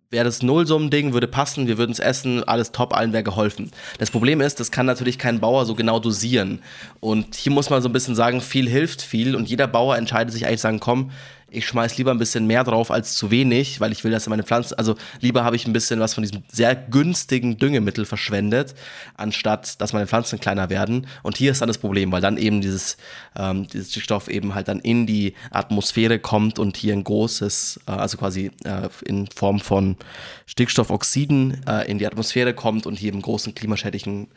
wäre 0.10 0.26
das 0.26 0.42
Nullsummen-Ding, 0.42 1.14
würde 1.14 1.28
passen, 1.28 1.68
wir 1.68 1.78
würden 1.78 1.92
es 1.92 2.00
essen, 2.00 2.44
alles 2.44 2.72
top, 2.72 2.96
allen 2.96 3.14
wäre 3.14 3.24
geholfen. 3.24 3.72
Das 4.00 4.10
Problem 4.10 4.42
ist, 4.42 4.60
das 4.60 4.72
kann 4.72 4.86
natürlich 4.86 5.20
kein 5.20 5.40
Bauer 5.40 5.66
so 5.66 5.76
genau 5.76 6.00
dosieren. 6.00 6.62
Und 7.00 7.36
hier 7.36 7.52
muss 7.52 7.70
man 7.70 7.82
so 7.82 7.90
ein 7.90 7.94
bisschen 7.94 8.16
sagen, 8.16 8.42
viel 8.42 8.68
hilft 8.68 9.02
viel 9.02 9.36
und 9.36 9.50
jeder 9.50 9.68
Bauer 9.68 9.98
entscheidet 9.98 10.34
sich 10.34 10.48
eigentlich 10.48 10.62
sagen, 10.62 10.80
komm, 10.80 11.12
ich 11.52 11.66
schmeiß 11.68 11.97
lieber 11.97 12.12
ein 12.12 12.18
bisschen 12.18 12.47
mehr 12.47 12.64
drauf 12.64 12.91
als 12.91 13.16
zu 13.16 13.32
wenig, 13.32 13.80
weil 13.80 13.91
ich 13.91 14.04
will, 14.04 14.12
dass 14.12 14.28
meine 14.28 14.43
Pflanzen, 14.43 14.76
also 14.78 14.95
lieber 15.20 15.43
habe 15.43 15.56
ich 15.56 15.68
ein 15.68 15.74
bisschen 15.74 16.00
was 16.00 16.14
von 16.14 16.24
diesem 16.24 16.43
sehr 16.47 16.76
günstigen 16.76 17.58
Düngemittel 17.58 18.06
verschwendet, 18.06 18.76
anstatt 19.16 19.82
dass 19.82 19.93
meine 19.93 20.08
Pflanzen 20.08 20.39
kleiner 20.39 20.70
werden. 20.70 21.08
Und 21.24 21.38
hier 21.38 21.52
ist 21.52 21.62
dann 21.62 21.68
das 21.68 21.78
Problem, 21.78 22.12
weil 22.12 22.22
dann 22.22 22.38
eben 22.38 22.62
dieses, 22.62 22.97
ähm, 23.36 23.68
dieses 23.68 23.91
Stickstoff 23.91 24.28
eben 24.28 24.56
halt 24.56 24.68
dann 24.68 24.80
in 24.80 25.06
die 25.06 25.34
Atmosphäre 25.52 26.20
kommt 26.20 26.60
und 26.60 26.78
hier 26.78 26.93
ein 26.93 27.04
großes, 27.04 27.82
äh, 27.88 27.91
also 27.91 28.18
quasi 28.18 28.52
äh, 28.64 28.89
in 29.06 29.28
Form 29.36 29.60
von 29.60 29.97
Stickstoffoxiden 30.45 31.66
äh, 31.68 31.89
in 31.89 32.00
die 32.00 32.08
Atmosphäre 32.08 32.54
kommt 32.54 32.86
und 32.86 32.97
hier 32.97 33.12
einen 33.12 33.22
großen 33.22 33.56
klimaschädlichen 33.56 34.28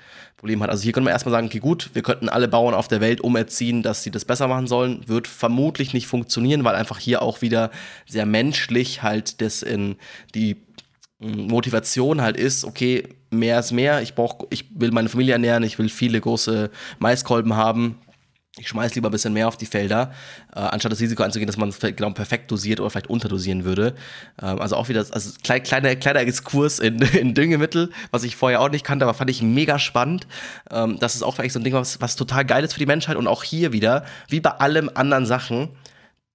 Problem 0.42 0.60
hat. 0.60 0.70
Also 0.70 0.82
hier 0.82 0.92
können 0.92 1.06
wir 1.06 1.12
erstmal 1.12 1.30
sagen, 1.30 1.46
okay, 1.46 1.60
gut, 1.60 1.90
wir 1.92 2.02
könnten 2.02 2.28
alle 2.28 2.48
Bauern 2.48 2.74
auf 2.74 2.88
der 2.88 3.00
Welt 3.00 3.20
umerziehen, 3.20 3.84
dass 3.84 4.02
sie 4.02 4.10
das 4.10 4.24
besser 4.24 4.48
machen 4.48 4.66
sollen. 4.66 5.06
Wird 5.06 5.28
vermutlich 5.28 5.94
nicht 5.94 6.08
funktionieren, 6.08 6.64
weil 6.64 6.74
einfach 6.74 6.98
hier 6.98 7.22
auch 7.22 7.42
wieder 7.42 7.70
sehr 8.08 8.26
menschlich 8.26 9.04
halt 9.04 9.40
das 9.40 9.62
in 9.62 9.94
die 10.34 10.56
hm, 11.22 11.46
Motivation 11.46 12.22
halt 12.22 12.36
ist, 12.36 12.64
okay, 12.64 13.04
mehr 13.30 13.60
ist 13.60 13.70
mehr, 13.70 14.02
ich 14.02 14.16
brauch, 14.16 14.40
ich 14.50 14.64
will 14.74 14.90
meine 14.90 15.08
Familie 15.08 15.34
ernähren, 15.34 15.62
ich 15.62 15.78
will 15.78 15.88
viele 15.88 16.20
große 16.20 16.70
Maiskolben 16.98 17.54
haben 17.54 18.00
ich 18.58 18.68
schmeiß 18.68 18.94
lieber 18.94 19.08
ein 19.08 19.12
bisschen 19.12 19.32
mehr 19.32 19.48
auf 19.48 19.56
die 19.56 19.64
Felder, 19.64 20.12
äh, 20.54 20.60
anstatt 20.60 20.92
das 20.92 21.00
Risiko 21.00 21.22
anzugehen, 21.22 21.46
dass 21.46 21.56
man 21.56 21.70
es 21.70 21.80
genau 21.80 22.10
perfekt 22.10 22.50
dosiert 22.50 22.80
oder 22.80 22.90
vielleicht 22.90 23.08
unterdosieren 23.08 23.64
würde. 23.64 23.94
Ähm, 24.42 24.60
also 24.60 24.76
auch 24.76 24.90
wieder, 24.90 25.06
also 25.10 25.30
klein, 25.42 25.62
kleiner, 25.62 25.96
kleiner 25.96 26.20
Exkurs 26.20 26.78
in, 26.78 27.00
in 27.14 27.32
Düngemittel, 27.32 27.90
was 28.10 28.24
ich 28.24 28.36
vorher 28.36 28.60
auch 28.60 28.68
nicht 28.68 28.84
kannte, 28.84 29.06
aber 29.06 29.14
fand 29.14 29.30
ich 29.30 29.40
mega 29.40 29.78
spannend. 29.78 30.26
Ähm, 30.70 30.98
das 31.00 31.14
ist 31.14 31.22
auch 31.22 31.34
vielleicht 31.34 31.54
so 31.54 31.60
ein 31.60 31.64
Ding, 31.64 31.72
was, 31.72 32.02
was 32.02 32.14
total 32.14 32.44
geil 32.44 32.62
ist 32.62 32.74
für 32.74 32.78
die 32.78 32.86
Menschheit 32.86 33.16
und 33.16 33.26
auch 33.26 33.42
hier 33.42 33.72
wieder, 33.72 34.04
wie 34.28 34.40
bei 34.40 34.50
allem 34.50 34.90
anderen 34.92 35.24
Sachen, 35.24 35.70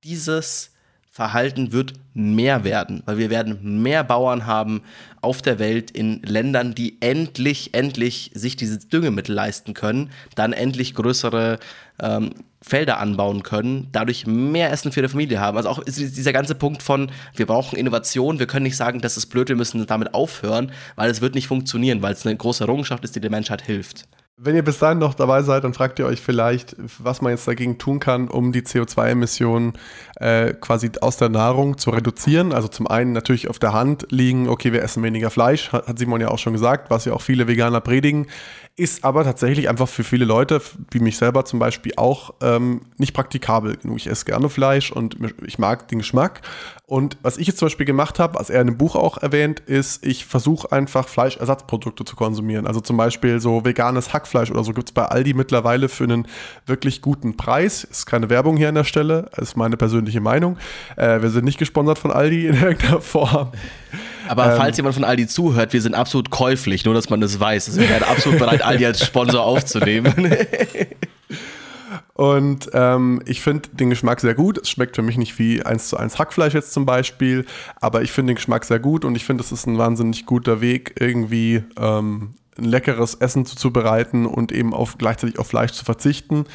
dieses 0.04 0.72
Verhalten 1.18 1.72
wird 1.72 1.94
mehr 2.14 2.64
werden, 2.64 3.02
weil 3.06 3.18
wir 3.18 3.32
werden 3.32 3.82
mehr 3.82 4.04
Bauern 4.04 4.46
haben 4.46 4.84
auf 5.22 5.42
der 5.42 5.58
Welt 5.58 5.90
in 5.90 6.22
Ländern, 6.22 6.76
die 6.76 7.02
endlich, 7.02 7.74
endlich 7.74 8.30
sich 8.36 8.56
diese 8.56 8.78
Düngemittel 8.78 9.34
leisten 9.34 9.74
können, 9.74 10.12
dann 10.36 10.54
endlich 10.54 10.94
größere 10.94 11.58
ähm, 12.02 12.32
Felder 12.62 13.00
anbauen 13.00 13.44
können, 13.44 13.88
dadurch 13.92 14.26
mehr 14.26 14.72
Essen 14.72 14.92
für 14.92 15.02
die 15.02 15.08
Familie 15.08 15.40
haben. 15.40 15.58
Also 15.58 15.70
auch 15.70 15.84
dieser 15.84 16.34
ganze 16.34 16.56
Punkt 16.56 16.84
von, 16.84 17.12
wir 17.36 17.46
brauchen 17.46 17.78
Innovation, 17.78 18.40
wir 18.40 18.48
können 18.48 18.64
nicht 18.64 18.78
sagen, 18.78 19.00
das 19.00 19.16
ist 19.16 19.28
blöd, 19.28 19.50
wir 19.50 19.56
müssen 19.56 19.86
damit 19.86 20.14
aufhören, 20.14 20.72
weil 20.96 21.10
es 21.10 21.22
wird 21.22 21.36
nicht 21.36 21.48
funktionieren, 21.48 22.02
weil 22.02 22.14
es 22.14 22.26
eine 22.26 22.36
große 22.36 22.64
Errungenschaft 22.64 23.04
ist, 23.04 23.16
die 23.16 23.22
der 23.22 23.32
Menschheit 23.32 23.62
hilft. 23.62 24.08
Wenn 24.40 24.56
ihr 24.56 24.64
bis 24.64 24.78
dahin 24.78 25.00
noch 25.00 25.16
dabei 25.16 25.42
seid, 25.42 25.64
dann 25.64 25.74
fragt 25.74 25.98
ihr 25.98 26.06
euch 26.06 26.22
vielleicht, 26.22 26.76
was 27.00 27.22
man 27.22 27.32
jetzt 27.32 27.48
dagegen 27.48 27.80
tun 27.80 28.00
kann, 28.00 28.28
um 28.28 28.52
die 28.52 28.62
CO2-Emissionen 28.62 29.74
äh, 30.18 30.54
quasi 30.54 30.92
aus 31.02 31.18
der 31.18 31.30
Nahrung 31.30 31.80
zu 31.80 31.90
reduzieren. 31.90 32.54
Also 32.54 32.68
zum 32.68 32.86
einen 32.86 33.14
natürlich 33.14 33.50
auf 33.50 33.58
der 33.58 33.74
Hand 33.74 34.06
liegen, 34.12 34.48
okay, 34.48 34.74
wir 34.74 34.84
essen 34.84 35.02
weniger 35.02 35.32
Fleisch, 35.32 35.72
hat 35.72 35.98
Simon 35.98 36.22
ja 36.22 36.28
auch 36.28 36.38
schon 36.38 36.54
gesagt, 36.54 36.92
was 36.92 37.06
ja 37.06 37.14
auch 37.14 37.22
viele 37.22 37.48
Veganer 37.48 37.82
predigen 37.82 38.28
ist 38.78 39.04
aber 39.04 39.24
tatsächlich 39.24 39.70
einfach 39.70 39.90
für 39.90 40.04
viele 40.04 40.24
Leute, 40.24 40.62
wie 40.92 41.00
mich 41.00 41.18
selber 41.18 41.46
zum 41.46 41.58
Beispiel 41.58 41.94
auch, 41.98 42.36
ähm, 42.42 42.82
nicht 42.98 43.16
praktikabel 43.16 43.76
genug. 43.76 43.98
Ich 43.98 44.08
esse 44.08 44.24
gerne 44.24 44.50
Fleisch 44.50 44.92
und 44.92 45.18
ich 45.46 45.58
mag 45.58 45.88
den 45.88 45.98
Geschmack. 45.98 46.42
Und 46.86 47.18
was 47.24 47.40
ich 47.40 47.48
jetzt 47.48 47.58
zum 47.58 47.66
Beispiel 47.66 47.88
gemacht 47.88 48.20
habe, 48.20 48.38
was 48.38 48.52
er 48.52 48.62
in 48.62 48.68
dem 48.68 48.78
Buch 48.78 48.96
auch 48.96 49.18
erwähnt, 49.18 49.62
ist, 49.62 50.06
ich 50.06 50.26
versuche 50.26 50.72
einfach 50.72 51.08
Fleischersatzprodukte 51.08 52.06
zu 52.06 52.16
konsumieren. 52.16 52.68
Also 52.68 52.80
zum 52.80 52.98
Beispiel 52.98 53.40
so 53.40 53.66
veganes 53.66 54.14
Hackfleisch 54.14 54.52
oder 54.52 54.64
so 54.64 54.74
gibt 54.74 54.90
es 54.90 54.94
bei 54.94 55.06
Aldi 55.06 55.34
mittlerweile 55.34 55.90
für 55.90 56.04
einen 56.04 56.28
wirklich 56.68 57.02
guten 57.02 57.36
Preis. 57.36 57.84
Ist 57.84 58.06
keine 58.06 58.30
Werbung 58.30 58.58
hier 58.58 58.70
an 58.70 58.76
der 58.76 58.84
Stelle, 58.84 59.32
ist 59.38 59.58
meine 59.58 59.76
persönliche 59.76 60.22
Meinung. 60.22 60.58
Äh, 60.98 61.24
wir 61.24 61.32
sind 61.32 61.46
nicht 61.46 61.58
gesponsert 61.58 61.98
von 61.98 62.12
Aldi 62.12 62.46
in 62.46 62.54
irgendeiner 62.54 63.02
Form. 63.02 63.52
Aber 64.28 64.52
ähm, 64.52 64.58
falls 64.58 64.78
jemand 64.78 64.96
von 64.96 65.04
Aldi 65.04 65.28
zuhört, 65.28 65.74
wir 65.74 65.82
sind 65.82 65.96
absolut 65.96 66.30
käuflich, 66.30 66.86
nur 66.86 66.94
dass 66.94 67.10
man 67.10 67.22
das 67.22 67.40
weiß. 67.40 67.68
Also 67.68 67.82
wir 67.82 67.90
wären 67.90 68.04
absolut 68.04 68.40
bereit, 68.40 68.62
Aldi 68.62 68.86
als 68.86 69.06
Sponsor 69.06 69.44
aufzunehmen. 69.44 70.14
Und 72.14 72.72
ähm, 72.74 73.22
ich 73.26 73.42
finde 73.42 73.70
den 73.74 73.92
Geschmack 73.92 74.22
sehr 74.22 74.34
gut. 74.34 74.58
Es 74.58 74.72
schmeckt 74.72 74.96
für 74.96 75.04
mich 75.04 75.18
nicht 75.18 75.38
wie 75.38 75.62
1 75.62 75.90
zu 75.90 75.98
1 75.98 76.18
Hackfleisch 76.18 76.56
jetzt 76.56 76.74
zum 76.74 76.86
Beispiel, 76.86 77.46
aber 77.80 78.02
ich 78.02 78.12
finde 78.12 78.32
den 78.32 78.38
Geschmack 78.38 78.66
sehr 78.66 78.80
gut 78.80 79.06
und 79.06 79.16
ich 79.16 79.24
finde, 79.24 79.44
es 79.44 79.52
ist 79.52 79.68
ein 79.68 79.78
wahnsinnig 79.78 80.26
guter 80.26 80.60
Weg, 80.60 80.96
irgendwie 81.00 81.64
ähm, 81.80 82.34
ein 82.58 82.64
leckeres 82.64 83.14
Essen 83.14 83.46
zuzubereiten 83.46 84.26
und 84.26 84.52
eben 84.52 84.74
auf, 84.74 84.98
gleichzeitig 84.98 85.38
auf 85.38 85.46
Fleisch 85.46 85.74
zu 85.74 85.86
verzichten. 85.86 86.46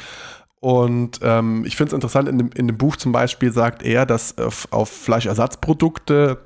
Und 0.59 1.19
ähm, 1.23 1.63
ich 1.65 1.77
finde 1.77 1.89
es 1.89 1.93
interessant, 1.93 2.27
in 2.27 2.37
dem, 2.37 2.49
in 2.55 2.67
dem 2.67 2.77
Buch 2.77 2.97
zum 2.97 3.13
Beispiel 3.13 3.51
sagt 3.51 3.83
er, 3.83 4.05
dass 4.05 4.37
auf, 4.37 4.67
auf 4.71 4.89
Fleischersatzprodukte 4.89 6.39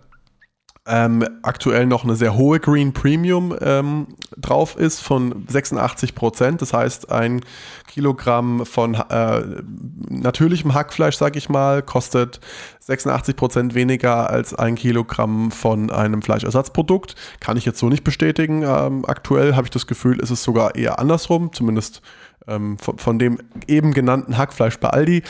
ähm, 0.88 1.24
aktuell 1.42 1.86
noch 1.86 2.04
eine 2.04 2.16
sehr 2.16 2.36
hohe 2.36 2.60
Green 2.60 2.94
Premium 2.94 3.56
ähm, 3.62 4.08
drauf 4.38 4.78
ist 4.78 5.02
von 5.02 5.46
86 5.48 6.16
Prozent. 6.16 6.62
Das 6.62 6.74
heißt, 6.74 7.12
ein 7.12 7.42
Kilogramm 7.88 8.66
von 8.66 8.96
äh, 8.96 9.42
natürlichem 10.10 10.74
Hackfleisch, 10.74 11.18
sag 11.18 11.36
ich 11.36 11.50
mal, 11.50 11.82
kostet 11.82 12.40
86 12.80 13.36
Prozent 13.36 13.76
weniger 13.76 14.30
als 14.30 14.54
ein 14.54 14.76
Kilogramm 14.76 15.52
von 15.52 15.92
einem 15.92 16.22
Fleischersatzprodukt. 16.22 17.16
Kann 17.40 17.58
ich 17.58 17.66
jetzt 17.66 17.80
so 17.80 17.90
nicht 17.90 18.04
bestätigen. 18.04 18.64
Ähm, 18.64 19.04
aktuell 19.06 19.56
habe 19.56 19.68
ich 19.68 19.72
das 19.72 19.88
Gefühl, 19.88 20.20
ist 20.20 20.30
es 20.30 20.44
sogar 20.44 20.76
eher 20.76 21.00
andersrum, 21.00 21.52
zumindest 21.52 22.02
ähm, 22.48 22.78
von, 22.78 22.98
von, 22.98 23.20
dem 23.20 23.40
eben 23.68 23.94
genannten 23.94 24.38
Hackfleisch 24.38 24.80
bei 24.80 24.90
Aldi. 24.90 25.24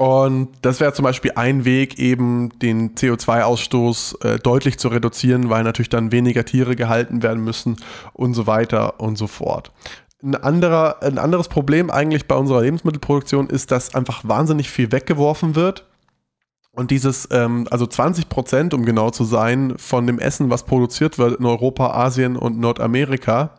Und 0.00 0.48
das 0.62 0.80
wäre 0.80 0.94
zum 0.94 1.02
Beispiel 1.02 1.32
ein 1.34 1.66
Weg, 1.66 1.98
eben 1.98 2.58
den 2.60 2.94
CO2-Ausstoß 2.94 4.24
äh, 4.24 4.38
deutlich 4.38 4.78
zu 4.78 4.88
reduzieren, 4.88 5.50
weil 5.50 5.62
natürlich 5.62 5.90
dann 5.90 6.10
weniger 6.10 6.46
Tiere 6.46 6.74
gehalten 6.74 7.22
werden 7.22 7.44
müssen 7.44 7.76
und 8.14 8.32
so 8.32 8.46
weiter 8.46 8.98
und 8.98 9.18
so 9.18 9.26
fort. 9.26 9.72
Ein, 10.22 10.36
anderer, 10.36 11.02
ein 11.02 11.18
anderes 11.18 11.48
Problem 11.48 11.90
eigentlich 11.90 12.26
bei 12.26 12.34
unserer 12.34 12.62
Lebensmittelproduktion 12.62 13.50
ist, 13.50 13.72
dass 13.72 13.94
einfach 13.94 14.22
wahnsinnig 14.26 14.70
viel 14.70 14.90
weggeworfen 14.90 15.54
wird. 15.54 15.84
Und 16.72 16.90
dieses, 16.90 17.28
ähm, 17.30 17.66
also 17.70 17.86
20 17.86 18.30
Prozent, 18.30 18.72
um 18.72 18.86
genau 18.86 19.10
zu 19.10 19.24
sein, 19.24 19.74
von 19.76 20.06
dem 20.06 20.18
Essen, 20.18 20.48
was 20.48 20.62
produziert 20.62 21.18
wird 21.18 21.38
in 21.38 21.44
Europa, 21.44 21.90
Asien 21.90 22.36
und 22.36 22.58
Nordamerika, 22.58 23.58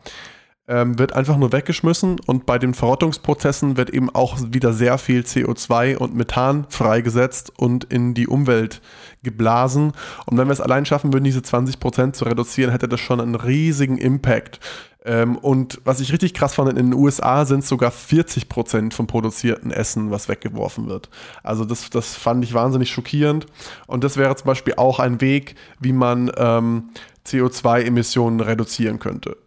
ähm, 0.67 0.99
wird 0.99 1.13
einfach 1.13 1.37
nur 1.37 1.51
weggeschmissen 1.51 2.19
und 2.25 2.45
bei 2.45 2.59
den 2.59 2.73
Verrottungsprozessen 2.73 3.77
wird 3.77 3.89
eben 3.89 4.09
auch 4.09 4.37
wieder 4.39 4.73
sehr 4.73 4.97
viel 4.97 5.21
CO2 5.21 5.97
und 5.97 6.15
Methan 6.15 6.65
freigesetzt 6.69 7.51
und 7.57 7.85
in 7.85 8.13
die 8.13 8.27
Umwelt 8.27 8.81
geblasen. 9.23 9.93
Und 10.25 10.37
wenn 10.37 10.47
wir 10.47 10.53
es 10.53 10.61
allein 10.61 10.85
schaffen 10.85 11.13
würden, 11.13 11.23
diese 11.23 11.39
20% 11.39 12.13
zu 12.13 12.25
reduzieren, 12.25 12.71
hätte 12.71 12.87
das 12.87 12.99
schon 12.99 13.19
einen 13.19 13.35
riesigen 13.35 13.97
Impact. 13.97 14.59
Ähm, 15.03 15.37
und 15.37 15.81
was 15.83 15.99
ich 15.99 16.13
richtig 16.13 16.33
krass 16.35 16.53
fand, 16.53 16.69
in 16.69 16.75
den 16.75 16.93
USA 16.93 17.45
sind 17.45 17.65
sogar 17.65 17.91
40% 17.91 18.93
vom 18.93 19.07
produzierten 19.07 19.71
Essen, 19.71 20.11
was 20.11 20.29
weggeworfen 20.29 20.87
wird. 20.87 21.09
Also 21.41 21.65
das, 21.65 21.89
das 21.89 22.15
fand 22.15 22.43
ich 22.43 22.53
wahnsinnig 22.53 22.91
schockierend. 22.91 23.47
Und 23.87 24.03
das 24.03 24.17
wäre 24.17 24.35
zum 24.35 24.45
Beispiel 24.45 24.75
auch 24.77 24.99
ein 24.99 25.21
Weg, 25.21 25.55
wie 25.79 25.93
man 25.93 26.31
ähm, 26.37 26.91
CO2-Emissionen 27.25 28.41
reduzieren 28.41 28.99
könnte. 28.99 29.37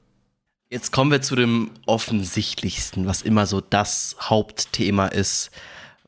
Jetzt 0.71 0.93
kommen 0.93 1.11
wir 1.11 1.21
zu 1.21 1.37
dem 1.37 1.71
offensichtlichsten, 1.87 3.07
was 3.07 3.23
immer 3.23 3.47
so 3.47 3.61
das 3.61 4.17
Hauptthema 4.21 5.07
ist, 5.07 5.51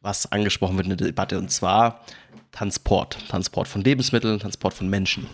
was 0.01 0.33
angesprochen 0.33 0.77
wird 0.77 0.87
in 0.87 0.97
der 0.97 1.07
Debatte, 1.07 1.39
und 1.39 1.51
zwar 1.51 2.01
Transport. 2.53 3.19
Transport 3.29 3.69
von 3.69 3.83
Lebensmitteln, 3.83 4.41
Transport 4.41 4.73
von 4.73 4.89
Menschen. 4.89 5.27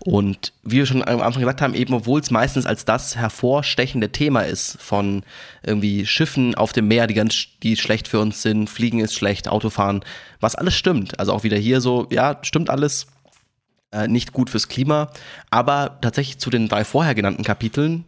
Und 0.00 0.52
wie 0.64 0.78
wir 0.78 0.86
schon 0.86 1.06
am 1.06 1.20
Anfang 1.20 1.40
gesagt 1.40 1.62
haben, 1.62 1.74
eben 1.74 1.94
obwohl 1.94 2.20
es 2.20 2.32
meistens 2.32 2.66
als 2.66 2.84
das 2.84 3.14
hervorstechende 3.14 4.10
Thema 4.10 4.40
ist 4.40 4.76
von 4.80 5.22
irgendwie 5.62 6.04
Schiffen 6.04 6.56
auf 6.56 6.72
dem 6.72 6.88
Meer, 6.88 7.06
die 7.06 7.14
ganz 7.14 7.46
die 7.62 7.76
schlecht 7.76 8.08
für 8.08 8.18
uns 8.18 8.42
sind, 8.42 8.68
Fliegen 8.68 8.98
ist 8.98 9.14
schlecht, 9.14 9.46
Autofahren, 9.46 10.04
was 10.40 10.56
alles 10.56 10.74
stimmt. 10.74 11.20
Also 11.20 11.32
auch 11.32 11.44
wieder 11.44 11.56
hier 11.56 11.80
so, 11.80 12.08
ja, 12.10 12.38
stimmt 12.42 12.70
alles, 12.70 13.06
äh, 13.92 14.08
nicht 14.08 14.32
gut 14.32 14.50
fürs 14.50 14.66
Klima, 14.66 15.12
aber 15.50 15.98
tatsächlich 16.00 16.38
zu 16.38 16.50
den 16.50 16.68
drei 16.68 16.84
vorher 16.84 17.14
genannten 17.14 17.44
Kapiteln 17.44 18.04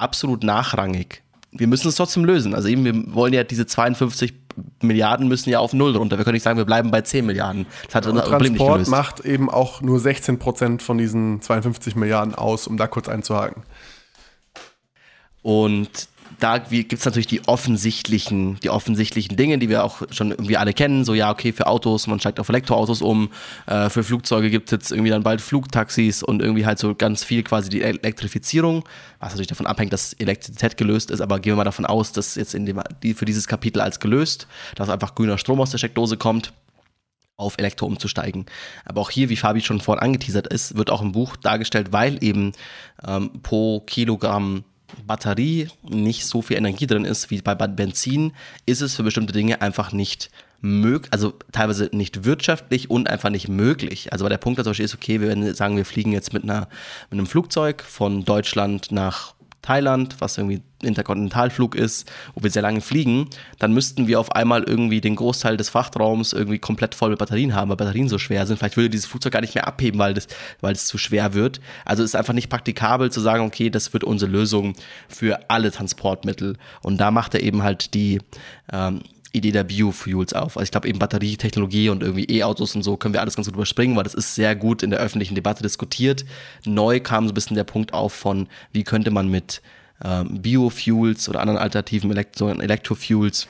absolut 0.00 0.42
nachrangig. 0.42 1.22
Wir 1.52 1.66
müssen 1.66 1.88
es 1.88 1.96
trotzdem 1.96 2.24
lösen. 2.24 2.54
Also 2.54 2.68
eben, 2.68 2.84
wir 2.84 3.14
wollen 3.14 3.32
ja 3.32 3.42
diese 3.42 3.66
52 3.66 4.34
Milliarden 4.82 5.28
müssen 5.28 5.50
ja 5.50 5.58
auf 5.58 5.72
Null 5.72 5.96
runter. 5.96 6.18
Wir 6.18 6.24
können 6.24 6.34
nicht 6.34 6.42
sagen, 6.42 6.58
wir 6.58 6.64
bleiben 6.64 6.90
bei 6.90 7.00
10 7.00 7.26
Milliarden. 7.26 7.66
Das 7.86 7.94
hat 7.96 8.06
unser 8.06 8.22
Problem 8.22 8.52
nicht 8.52 8.64
gelöst. 8.64 8.90
macht 8.90 9.20
eben 9.20 9.48
auch 9.48 9.80
nur 9.80 9.98
16 9.98 10.38
Prozent 10.38 10.82
von 10.82 10.98
diesen 10.98 11.40
52 11.40 11.96
Milliarden 11.96 12.34
aus, 12.34 12.66
um 12.66 12.76
da 12.76 12.86
kurz 12.86 13.08
einzuhaken. 13.08 13.62
Und 15.42 16.09
da 16.40 16.58
gibt 16.58 16.92
es 16.92 17.04
natürlich 17.04 17.26
die 17.26 17.46
offensichtlichen, 17.46 18.58
die 18.60 18.70
offensichtlichen 18.70 19.36
Dinge, 19.36 19.58
die 19.58 19.68
wir 19.68 19.84
auch 19.84 20.02
schon 20.10 20.30
irgendwie 20.30 20.56
alle 20.56 20.72
kennen. 20.72 21.04
So, 21.04 21.14
ja, 21.14 21.30
okay, 21.30 21.52
für 21.52 21.66
Autos, 21.66 22.06
man 22.06 22.18
steigt 22.18 22.40
auf 22.40 22.48
Elektroautos 22.48 23.02
um. 23.02 23.30
Äh, 23.66 23.90
für 23.90 24.02
Flugzeuge 24.02 24.50
gibt 24.50 24.68
es 24.68 24.72
jetzt 24.72 24.92
irgendwie 24.92 25.10
dann 25.10 25.22
bald 25.22 25.40
Flugtaxis 25.40 26.22
und 26.22 26.42
irgendwie 26.42 26.66
halt 26.66 26.78
so 26.78 26.94
ganz 26.94 27.22
viel 27.22 27.42
quasi 27.42 27.68
die 27.68 27.82
Elektrifizierung, 27.82 28.84
was 29.18 29.30
natürlich 29.30 29.48
davon 29.48 29.66
abhängt, 29.66 29.92
dass 29.92 30.14
Elektrizität 30.14 30.76
gelöst 30.76 31.10
ist. 31.10 31.20
Aber 31.20 31.38
gehen 31.38 31.52
wir 31.52 31.56
mal 31.56 31.64
davon 31.64 31.86
aus, 31.86 32.12
dass 32.12 32.34
jetzt 32.34 32.54
in 32.54 32.66
dem, 32.66 32.82
die, 33.02 33.14
für 33.14 33.24
dieses 33.24 33.46
Kapitel 33.46 33.80
als 33.80 34.00
gelöst, 34.00 34.46
dass 34.74 34.88
einfach 34.88 35.14
grüner 35.14 35.38
Strom 35.38 35.60
aus 35.60 35.70
der 35.70 35.78
Steckdose 35.78 36.16
kommt 36.16 36.52
auf 37.40 37.54
Elektro 37.56 37.86
umzusteigen. 37.86 38.46
Aber 38.84 39.00
auch 39.00 39.10
hier, 39.10 39.30
wie 39.30 39.36
Fabi 39.36 39.62
schon 39.62 39.80
vorhin 39.80 40.02
angeteasert 40.02 40.46
ist, 40.46 40.76
wird 40.76 40.90
auch 40.90 41.00
im 41.00 41.12
Buch 41.12 41.36
dargestellt, 41.36 41.88
weil 41.90 42.22
eben 42.22 42.52
ähm, 43.06 43.30
pro 43.42 43.80
Kilogramm 43.80 44.64
Batterie 45.06 45.68
nicht 45.82 46.26
so 46.26 46.42
viel 46.42 46.56
Energie 46.56 46.86
drin 46.86 47.04
ist 47.04 47.30
wie 47.30 47.40
bei 47.40 47.54
Benzin, 47.54 48.32
ist 48.66 48.80
es 48.80 48.96
für 48.96 49.02
bestimmte 49.02 49.32
Dinge 49.32 49.62
einfach 49.62 49.92
nicht 49.92 50.30
möglich, 50.60 51.12
also 51.12 51.34
teilweise 51.52 51.88
nicht 51.92 52.24
wirtschaftlich 52.24 52.90
und 52.90 53.08
einfach 53.08 53.30
nicht 53.30 53.48
möglich. 53.48 54.12
Also 54.12 54.24
bei 54.24 54.28
der 54.28 54.38
Punkt 54.38 54.58
zum 54.58 54.70
Beispiel 54.70 54.84
ist, 54.84 54.94
okay, 54.94 55.20
wir 55.20 55.28
werden 55.28 55.54
sagen, 55.54 55.76
wir 55.76 55.84
fliegen 55.84 56.12
jetzt 56.12 56.32
mit, 56.32 56.44
einer, 56.44 56.68
mit 57.10 57.18
einem 57.18 57.26
Flugzeug 57.26 57.82
von 57.82 58.24
Deutschland 58.24 58.92
nach 58.92 59.34
Thailand, 59.62 60.16
was 60.20 60.38
irgendwie 60.38 60.62
Interkontinentalflug 60.82 61.74
ist, 61.74 62.10
wo 62.34 62.42
wir 62.42 62.50
sehr 62.50 62.62
lange 62.62 62.80
fliegen, 62.80 63.28
dann 63.58 63.72
müssten 63.72 64.06
wir 64.06 64.18
auf 64.18 64.32
einmal 64.32 64.62
irgendwie 64.62 65.00
den 65.00 65.16
Großteil 65.16 65.56
des 65.56 65.68
Frachtraums 65.68 66.32
irgendwie 66.32 66.58
komplett 66.58 66.94
voll 66.94 67.10
mit 67.10 67.18
Batterien 67.18 67.54
haben, 67.54 67.68
weil 67.68 67.76
Batterien 67.76 68.08
so 68.08 68.18
schwer 68.18 68.46
sind. 68.46 68.58
Vielleicht 68.58 68.76
würde 68.76 68.90
dieses 68.90 69.06
Flugzeug 69.06 69.32
gar 69.32 69.42
nicht 69.42 69.54
mehr 69.54 69.66
abheben, 69.66 69.98
weil, 69.98 70.14
das, 70.14 70.28
weil 70.60 70.72
es 70.72 70.86
zu 70.86 70.96
schwer 70.96 71.34
wird. 71.34 71.60
Also 71.84 72.02
ist 72.02 72.16
einfach 72.16 72.32
nicht 72.32 72.48
praktikabel 72.48 73.10
zu 73.10 73.20
sagen, 73.20 73.44
okay, 73.44 73.70
das 73.70 73.92
wird 73.92 74.04
unsere 74.04 74.30
Lösung 74.30 74.74
für 75.08 75.50
alle 75.50 75.70
Transportmittel. 75.70 76.56
Und 76.82 76.98
da 76.98 77.10
macht 77.10 77.34
er 77.34 77.42
eben 77.42 77.62
halt 77.62 77.92
die 77.94 78.20
ähm, 78.72 79.02
Idee 79.32 79.52
der 79.52 79.64
Biofuels 79.64 80.32
auf. 80.32 80.56
Also 80.56 80.64
ich 80.64 80.70
glaube 80.70 80.88
eben 80.88 80.98
Batterietechnologie 80.98 81.88
und 81.88 82.02
irgendwie 82.02 82.24
E-Autos 82.24 82.74
und 82.74 82.82
so 82.82 82.96
können 82.96 83.14
wir 83.14 83.20
alles 83.20 83.36
ganz 83.36 83.46
gut 83.46 83.54
überspringen, 83.54 83.96
weil 83.96 84.04
das 84.04 84.14
ist 84.14 84.34
sehr 84.34 84.56
gut 84.56 84.82
in 84.82 84.90
der 84.90 85.00
öffentlichen 85.00 85.34
Debatte 85.34 85.62
diskutiert. 85.62 86.24
Neu 86.64 87.00
kam 87.00 87.26
so 87.26 87.32
ein 87.32 87.34
bisschen 87.34 87.56
der 87.56 87.64
Punkt 87.64 87.94
auf 87.94 88.12
von, 88.12 88.48
wie 88.72 88.84
könnte 88.84 89.10
man 89.10 89.28
mit 89.28 89.62
ähm, 90.04 90.40
Biofuels 90.40 91.28
oder 91.28 91.40
anderen 91.40 91.58
alternativen 91.58 92.10
Elektro 92.10 92.50
Elektrofuels 92.50 93.48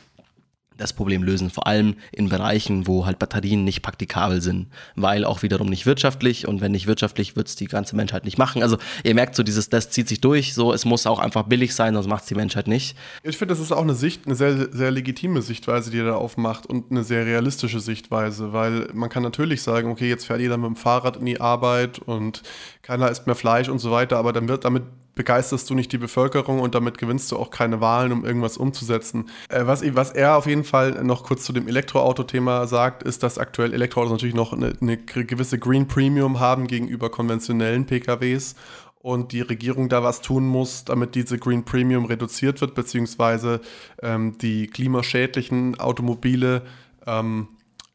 das 0.80 0.92
Problem 0.92 1.22
lösen, 1.22 1.50
vor 1.50 1.66
allem 1.66 1.94
in 2.12 2.28
Bereichen, 2.28 2.86
wo 2.86 3.06
halt 3.06 3.18
Batterien 3.18 3.64
nicht 3.64 3.82
praktikabel 3.82 4.40
sind, 4.40 4.68
weil 4.96 5.24
auch 5.24 5.42
wiederum 5.42 5.68
nicht 5.68 5.86
wirtschaftlich 5.86 6.48
und 6.48 6.60
wenn 6.60 6.72
nicht 6.72 6.86
wirtschaftlich, 6.86 7.36
wird 7.36 7.48
es 7.48 7.56
die 7.56 7.66
ganze 7.66 7.96
Menschheit 7.96 8.24
nicht 8.24 8.38
machen. 8.38 8.62
Also 8.62 8.78
ihr 9.04 9.14
merkt 9.14 9.34
so, 9.34 9.42
dieses, 9.42 9.68
das 9.68 9.90
zieht 9.90 10.08
sich 10.08 10.20
durch, 10.20 10.54
so 10.54 10.72
es 10.72 10.84
muss 10.84 11.06
auch 11.06 11.18
einfach 11.18 11.44
billig 11.44 11.74
sein, 11.74 11.94
sonst 11.94 12.08
macht 12.08 12.22
es 12.22 12.28
die 12.28 12.34
Menschheit 12.34 12.66
nicht. 12.66 12.96
Ich 13.22 13.36
finde, 13.36 13.54
das 13.54 13.62
ist 13.62 13.72
auch 13.72 13.82
eine 13.82 13.94
Sicht, 13.94 14.26
eine 14.26 14.34
sehr, 14.34 14.72
sehr 14.72 14.90
legitime 14.90 15.42
Sichtweise, 15.42 15.90
die 15.90 15.98
er 15.98 16.06
da 16.06 16.14
aufmacht 16.14 16.66
und 16.66 16.90
eine 16.90 17.04
sehr 17.04 17.26
realistische 17.26 17.80
Sichtweise, 17.80 18.52
weil 18.52 18.88
man 18.92 19.10
kann 19.10 19.22
natürlich 19.22 19.62
sagen, 19.62 19.90
okay, 19.90 20.08
jetzt 20.08 20.26
fährt 20.26 20.40
jeder 20.40 20.56
mit 20.56 20.66
dem 20.66 20.76
Fahrrad 20.76 21.16
in 21.16 21.26
die 21.26 21.40
Arbeit 21.40 21.98
und 21.98 22.42
keiner 22.82 23.10
isst 23.10 23.26
mehr 23.26 23.36
Fleisch 23.36 23.68
und 23.68 23.78
so 23.78 23.90
weiter, 23.90 24.16
aber 24.18 24.32
dann 24.32 24.48
wird 24.48 24.64
damit 24.64 24.84
begeisterst 25.14 25.68
du 25.68 25.74
nicht 25.74 25.92
die 25.92 25.98
Bevölkerung 25.98 26.61
und 26.61 26.74
damit 26.74 26.98
gewinnst 26.98 27.30
du 27.32 27.36
auch 27.36 27.50
keine 27.50 27.80
Wahlen, 27.80 28.12
um 28.12 28.24
irgendwas 28.24 28.56
umzusetzen. 28.56 29.28
Äh, 29.48 29.66
was, 29.66 29.82
was 29.94 30.11
er 30.12 30.36
auf 30.36 30.46
jeden 30.46 30.64
Fall 30.64 31.02
noch 31.04 31.24
kurz 31.24 31.44
zu 31.44 31.52
dem 31.52 31.68
Elektroauto-Thema 31.68 32.66
sagt, 32.66 33.02
ist, 33.02 33.22
dass 33.22 33.38
aktuell 33.38 33.72
Elektroautos 33.72 34.12
natürlich 34.12 34.34
noch 34.34 34.52
eine, 34.52 34.74
eine 34.80 34.96
gewisse 34.96 35.58
Green 35.58 35.88
Premium 35.88 36.40
haben 36.40 36.66
gegenüber 36.66 37.11
konventionellen 37.11 37.86
PKWs 37.86 38.54
und 39.02 39.32
die 39.32 39.40
Regierung 39.40 39.88
da 39.88 40.02
was 40.02 40.20
tun 40.20 40.46
muss, 40.46 40.84
damit 40.84 41.14
diese 41.14 41.38
Green 41.38 41.64
Premium 41.64 42.04
reduziert 42.04 42.61
wird, 42.61 42.74
beziehungsweise 42.74 43.61
ähm, 44.02 44.36
die 44.38 44.66
klimaschädlichen 44.66 45.80
Automobile 45.80 46.62
ähm, 47.06 47.48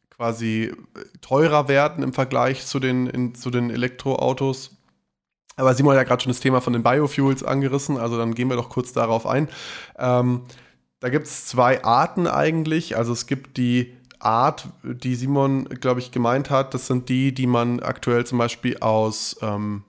quasi 0.10 0.74
teurer 1.22 1.68
werden 1.68 2.04
im 2.04 2.14
Vergleich 2.14 2.66
zu 2.66 2.80
den, 2.80 3.08
in, 3.08 3.36
zu 3.36 3.52
den 3.52 3.70
Elektroautos. 3.70 4.76
Aber 5.56 5.74
Simon 5.74 5.94
hat 5.94 6.02
ja 6.02 6.04
gerade 6.04 6.24
schon 6.24 6.32
das 6.32 6.42
Thema 6.42 6.62
von 6.62 6.74
den 6.74 6.84
Biofuels 6.84 7.44
angerissen, 7.44 7.98
also 7.98 8.18
dann 8.18 8.36
gehen 8.36 8.50
wir 8.50 8.58
doch 8.58 8.70
kurz 8.70 8.92
darauf 8.94 9.26
ein. 9.26 9.48
Ähm, 9.98 10.42
da 11.00 11.10
gibt 11.10 11.28
es 11.28 11.46
zwei 11.46 11.84
Arten 11.84 12.28
eigentlich. 12.28 12.98
Also 12.98 13.14
es 13.14 13.28
gibt 13.28 13.58
die 13.58 13.94
Art, 14.20 14.68
die 14.84 15.16
Simon, 15.16 15.66
glaube 15.66 16.00
ich, 16.00 16.12
gemeint 16.12 16.50
hat. 16.50 16.74
Das 16.74 16.88
sind 16.88 17.10
die, 17.10 17.34
die 17.34 17.48
man 17.48 17.80
aktuell 17.82 18.26
zum 18.26 18.38
Beispiel 18.38 18.78
aus 18.80 19.38
ähm, 19.42 19.84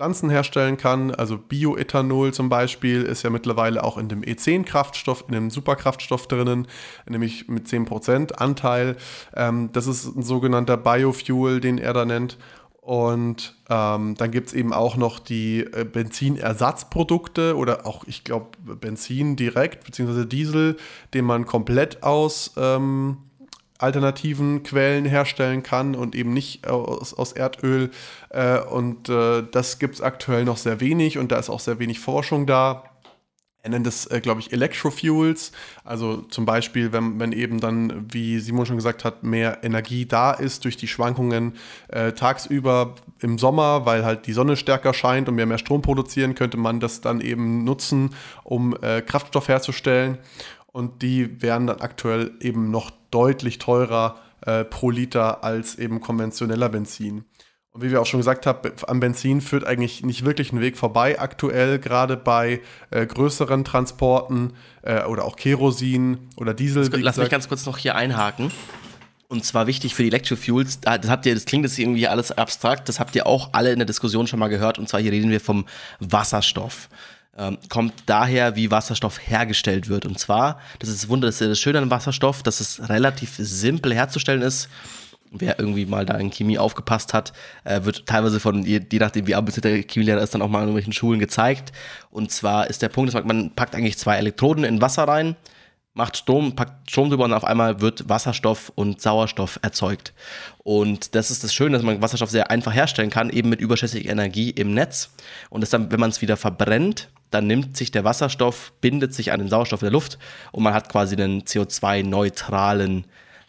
Pflanzen 0.00 0.30
herstellen 0.30 0.78
kann. 0.78 1.14
Also 1.14 1.36
Bioethanol 1.36 2.32
zum 2.32 2.48
Beispiel 2.48 3.02
ist 3.02 3.22
ja 3.22 3.28
mittlerweile 3.28 3.84
auch 3.84 3.98
in 3.98 4.08
dem 4.08 4.22
E10-Kraftstoff, 4.22 5.24
in 5.28 5.34
dem 5.34 5.50
Superkraftstoff 5.50 6.26
drinnen, 6.26 6.66
nämlich 7.06 7.48
mit 7.48 7.66
10% 7.66 8.32
Anteil. 8.32 8.96
Ähm, 9.36 9.68
das 9.72 9.86
ist 9.86 10.16
ein 10.16 10.22
sogenannter 10.22 10.78
Biofuel, 10.78 11.60
den 11.60 11.76
er 11.76 11.92
da 11.92 12.06
nennt. 12.06 12.38
Und 12.80 13.56
ähm, 13.68 14.14
dann 14.16 14.30
gibt 14.30 14.48
es 14.48 14.54
eben 14.54 14.72
auch 14.72 14.96
noch 14.96 15.18
die 15.18 15.60
äh, 15.60 15.84
Benzinersatzprodukte 15.84 17.56
oder 17.56 17.86
auch, 17.86 18.04
ich 18.06 18.24
glaube, 18.24 18.56
Benzin 18.76 19.36
direkt, 19.36 19.84
beziehungsweise 19.84 20.26
Diesel, 20.26 20.76
den 21.12 21.26
man 21.26 21.44
komplett 21.44 22.02
aus 22.02 22.52
ähm, 22.56 23.18
alternativen 23.80 24.62
Quellen 24.62 25.04
herstellen 25.04 25.62
kann 25.62 25.94
und 25.94 26.14
eben 26.14 26.32
nicht 26.32 26.66
aus, 26.68 27.14
aus 27.14 27.32
Erdöl. 27.32 27.90
Äh, 28.30 28.60
und 28.60 29.08
äh, 29.08 29.42
das 29.50 29.78
gibt 29.78 29.96
es 29.96 30.00
aktuell 30.00 30.44
noch 30.44 30.56
sehr 30.56 30.80
wenig 30.80 31.18
und 31.18 31.32
da 31.32 31.38
ist 31.38 31.50
auch 31.50 31.60
sehr 31.60 31.78
wenig 31.78 32.00
Forschung 32.00 32.46
da. 32.46 32.89
Er 33.62 33.70
nennt 33.70 33.86
es, 33.86 34.06
äh, 34.06 34.20
glaube 34.20 34.40
ich, 34.40 34.52
Electrofuels. 34.52 35.52
Also 35.84 36.22
zum 36.22 36.46
Beispiel, 36.46 36.92
wenn, 36.92 37.20
wenn 37.20 37.32
eben 37.32 37.60
dann, 37.60 38.06
wie 38.10 38.38
Simon 38.38 38.66
schon 38.66 38.76
gesagt 38.76 39.04
hat, 39.04 39.22
mehr 39.22 39.62
Energie 39.62 40.06
da 40.06 40.32
ist 40.32 40.64
durch 40.64 40.76
die 40.76 40.88
Schwankungen 40.88 41.54
äh, 41.88 42.12
tagsüber 42.12 42.94
im 43.18 43.38
Sommer, 43.38 43.84
weil 43.84 44.04
halt 44.04 44.26
die 44.26 44.32
Sonne 44.32 44.56
stärker 44.56 44.94
scheint 44.94 45.28
und 45.28 45.36
wir 45.36 45.46
mehr 45.46 45.58
Strom 45.58 45.82
produzieren, 45.82 46.34
könnte 46.34 46.56
man 46.56 46.80
das 46.80 47.00
dann 47.02 47.20
eben 47.20 47.64
nutzen, 47.64 48.14
um 48.44 48.74
äh, 48.80 49.02
Kraftstoff 49.02 49.48
herzustellen. 49.48 50.18
Und 50.66 51.02
die 51.02 51.42
wären 51.42 51.66
dann 51.66 51.80
aktuell 51.80 52.32
eben 52.40 52.70
noch 52.70 52.90
deutlich 53.10 53.58
teurer 53.58 54.20
äh, 54.42 54.64
pro 54.64 54.90
Liter 54.90 55.44
als 55.44 55.78
eben 55.78 56.00
konventioneller 56.00 56.68
Benzin. 56.68 57.24
Und 57.72 57.82
wie 57.82 57.90
wir 57.90 58.00
auch 58.00 58.06
schon 58.06 58.18
gesagt 58.18 58.46
haben, 58.46 58.72
am 58.88 58.98
Benzin 58.98 59.40
führt 59.40 59.64
eigentlich 59.64 60.02
nicht 60.02 60.24
wirklich 60.24 60.52
ein 60.52 60.60
Weg 60.60 60.76
vorbei 60.76 61.20
aktuell, 61.20 61.78
gerade 61.78 62.16
bei 62.16 62.60
äh, 62.90 63.06
größeren 63.06 63.64
Transporten 63.64 64.54
äh, 64.82 65.04
oder 65.04 65.24
auch 65.24 65.36
Kerosin 65.36 66.18
oder 66.36 66.52
Diesel. 66.52 66.82
Lass 66.82 66.90
gesagt. 66.90 67.18
mich 67.18 67.30
ganz 67.30 67.48
kurz 67.48 67.66
noch 67.66 67.78
hier 67.78 67.94
einhaken. 67.94 68.50
Und 69.28 69.44
zwar 69.44 69.68
wichtig 69.68 69.94
für 69.94 70.02
die 70.02 70.08
Electrofuels, 70.08 70.80
das 70.80 71.08
habt 71.08 71.24
ihr, 71.24 71.34
das 71.34 71.44
klingt 71.44 71.64
jetzt 71.64 71.78
irgendwie 71.78 72.08
alles 72.08 72.32
abstrakt, 72.32 72.88
das 72.88 72.98
habt 72.98 73.14
ihr 73.14 73.28
auch 73.28 73.50
alle 73.52 73.70
in 73.70 73.78
der 73.78 73.86
Diskussion 73.86 74.26
schon 74.26 74.40
mal 74.40 74.48
gehört. 74.48 74.80
Und 74.80 74.88
zwar 74.88 75.00
hier 75.00 75.12
reden 75.12 75.30
wir 75.30 75.40
vom 75.40 75.66
Wasserstoff. 76.00 76.88
Ähm, 77.38 77.58
kommt 77.68 77.94
daher, 78.06 78.56
wie 78.56 78.72
Wasserstoff 78.72 79.20
hergestellt 79.24 79.88
wird. 79.88 80.04
Und 80.04 80.18
zwar, 80.18 80.58
das 80.80 80.88
ist 80.88 81.04
das 81.04 81.08
Wunder, 81.08 81.28
das 81.28 81.40
ist 81.40 81.48
das 81.48 81.60
Schöne 81.60 81.78
an 81.78 81.88
Wasserstoff, 81.88 82.42
dass 82.42 82.58
es 82.58 82.88
relativ 82.88 83.36
simpel 83.38 83.94
herzustellen 83.94 84.42
ist 84.42 84.68
wer 85.30 85.58
irgendwie 85.58 85.86
mal 85.86 86.04
da 86.04 86.14
in 86.14 86.30
Chemie 86.30 86.58
aufgepasst 86.58 87.14
hat, 87.14 87.32
äh, 87.64 87.84
wird 87.84 88.06
teilweise 88.06 88.40
von, 88.40 88.64
je, 88.64 88.80
je 88.90 88.98
nachdem 88.98 89.26
wie 89.26 89.34
ambitioniert 89.34 89.84
der 89.84 89.90
Chemielehrer 89.90 90.20
ist, 90.20 90.34
dann 90.34 90.42
auch 90.42 90.48
mal 90.48 90.58
in 90.58 90.64
irgendwelchen 90.64 90.92
Schulen 90.92 91.20
gezeigt. 91.20 91.72
Und 92.10 92.30
zwar 92.30 92.68
ist 92.68 92.82
der 92.82 92.88
Punkt, 92.88 93.14
dass 93.14 93.24
man 93.24 93.54
packt 93.54 93.74
eigentlich 93.74 93.98
zwei 93.98 94.16
Elektroden 94.16 94.64
in 94.64 94.80
Wasser 94.80 95.04
rein, 95.04 95.36
macht 95.94 96.16
Strom, 96.16 96.56
packt 96.56 96.90
Strom 96.90 97.10
drüber 97.10 97.24
und 97.24 97.32
auf 97.32 97.44
einmal 97.44 97.80
wird 97.80 98.08
Wasserstoff 98.08 98.72
und 98.74 99.00
Sauerstoff 99.00 99.58
erzeugt. 99.62 100.12
Und 100.58 101.14
das 101.14 101.30
ist 101.30 101.44
das 101.44 101.52
Schöne, 101.54 101.76
dass 101.76 101.84
man 101.84 102.00
Wasserstoff 102.02 102.30
sehr 102.30 102.50
einfach 102.50 102.74
herstellen 102.74 103.10
kann, 103.10 103.30
eben 103.30 103.48
mit 103.48 103.60
überschüssiger 103.60 104.10
Energie 104.10 104.50
im 104.50 104.74
Netz. 104.74 105.10
Und 105.48 105.62
das 105.62 105.70
dann, 105.70 105.90
wenn 105.90 106.00
man 106.00 106.10
es 106.10 106.22
wieder 106.22 106.36
verbrennt, 106.36 107.08
dann 107.30 107.46
nimmt 107.46 107.76
sich 107.76 107.90
der 107.90 108.04
Wasserstoff, 108.04 108.72
bindet 108.80 109.14
sich 109.14 109.32
an 109.32 109.40
den 109.40 109.48
Sauerstoff 109.48 109.82
in 109.82 109.86
der 109.86 109.92
Luft 109.92 110.18
und 110.52 110.62
man 110.62 110.74
hat 110.74 110.88
quasi 110.88 111.14
einen 111.14 111.42
CO2-neutralen, 111.42 113.04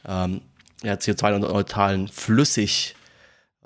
ähm, 0.07 0.41
ja, 0.84 0.93
CO2-neutralen 0.93 2.07
Flüssig, 2.07 2.95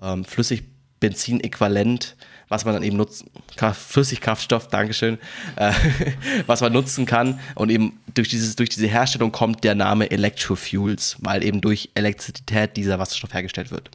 ähm, 0.01 0.25
Flüssigbenzinäquivalent, 0.25 2.15
was 2.49 2.65
man 2.65 2.73
dann 2.73 2.83
eben 2.83 2.97
nutzen, 2.97 3.29
Flüssigkraftstoff, 3.57 4.67
Dankeschön, 4.67 5.17
äh, 5.55 5.71
was 6.45 6.61
man 6.61 6.73
nutzen 6.73 7.05
kann. 7.05 7.39
Und 7.55 7.69
eben 7.69 7.99
durch, 8.13 8.29
dieses, 8.29 8.55
durch 8.55 8.69
diese 8.69 8.87
Herstellung 8.87 9.31
kommt 9.31 9.63
der 9.63 9.75
Name 9.75 10.11
Electrofuels, 10.11 11.17
weil 11.19 11.43
eben 11.43 11.61
durch 11.61 11.91
Elektrizität 11.95 12.77
dieser 12.77 12.99
Wasserstoff 12.99 13.33
hergestellt 13.33 13.71
wird. 13.71 13.89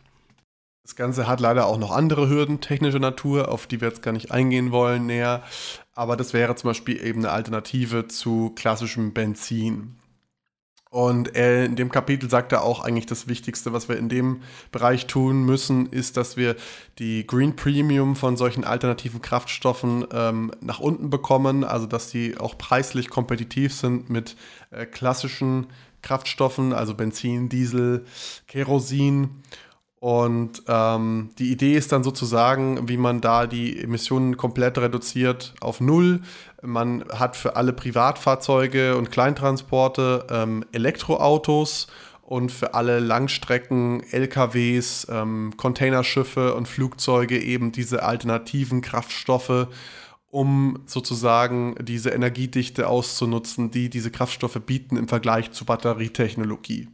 Das 0.82 0.96
Ganze 0.96 1.28
hat 1.28 1.38
leider 1.38 1.66
auch 1.66 1.78
noch 1.78 1.92
andere 1.92 2.28
Hürden 2.28 2.60
technischer 2.60 2.98
Natur, 2.98 3.52
auf 3.52 3.68
die 3.68 3.80
wir 3.80 3.88
jetzt 3.88 4.02
gar 4.02 4.10
nicht 4.10 4.32
eingehen 4.32 4.72
wollen 4.72 5.06
näher. 5.06 5.44
Aber 5.94 6.16
das 6.16 6.32
wäre 6.32 6.56
zum 6.56 6.70
Beispiel 6.70 7.00
eben 7.00 7.20
eine 7.20 7.30
Alternative 7.30 8.08
zu 8.08 8.50
klassischem 8.56 9.12
Benzin. 9.12 9.99
Und 10.90 11.36
er, 11.36 11.64
in 11.64 11.76
dem 11.76 11.92
Kapitel 11.92 12.28
sagt 12.28 12.50
er 12.50 12.64
auch 12.64 12.80
eigentlich 12.80 13.06
das 13.06 13.28
Wichtigste, 13.28 13.72
was 13.72 13.88
wir 13.88 13.96
in 13.96 14.08
dem 14.08 14.42
Bereich 14.72 15.06
tun 15.06 15.44
müssen, 15.44 15.86
ist, 15.86 16.16
dass 16.16 16.36
wir 16.36 16.56
die 16.98 17.24
Green 17.28 17.54
Premium 17.54 18.16
von 18.16 18.36
solchen 18.36 18.64
alternativen 18.64 19.22
Kraftstoffen 19.22 20.04
ähm, 20.12 20.50
nach 20.60 20.80
unten 20.80 21.08
bekommen, 21.08 21.62
also 21.62 21.86
dass 21.86 22.10
die 22.10 22.36
auch 22.38 22.58
preislich 22.58 23.08
kompetitiv 23.08 23.72
sind 23.72 24.10
mit 24.10 24.34
äh, 24.72 24.84
klassischen 24.84 25.68
Kraftstoffen, 26.02 26.72
also 26.72 26.94
Benzin, 26.94 27.48
Diesel, 27.48 28.04
Kerosin. 28.48 29.42
Und 30.00 30.62
ähm, 30.66 31.28
die 31.38 31.52
Idee 31.52 31.74
ist 31.74 31.92
dann 31.92 32.02
sozusagen, 32.02 32.88
wie 32.88 32.96
man 32.96 33.20
da 33.20 33.46
die 33.46 33.78
Emissionen 33.78 34.38
komplett 34.38 34.78
reduziert 34.78 35.54
auf 35.60 35.82
Null. 35.82 36.22
Man 36.62 37.04
hat 37.08 37.36
für 37.36 37.56
alle 37.56 37.72
Privatfahrzeuge 37.72 38.96
und 38.96 39.10
Kleintransporte 39.10 40.26
ähm, 40.30 40.64
Elektroautos 40.72 41.86
und 42.22 42.52
für 42.52 42.74
alle 42.74 43.00
Langstrecken, 43.00 44.02
LKWs, 44.12 45.08
ähm, 45.10 45.54
Containerschiffe 45.56 46.54
und 46.54 46.68
Flugzeuge 46.68 47.42
eben 47.42 47.72
diese 47.72 48.02
alternativen 48.02 48.82
Kraftstoffe, 48.82 49.68
um 50.30 50.78
sozusagen 50.86 51.74
diese 51.80 52.10
Energiedichte 52.10 52.88
auszunutzen, 52.88 53.70
die 53.70 53.90
diese 53.90 54.10
Kraftstoffe 54.10 54.60
bieten 54.64 54.96
im 54.96 55.08
Vergleich 55.08 55.50
zu 55.50 55.64
Batterietechnologie. 55.64 56.88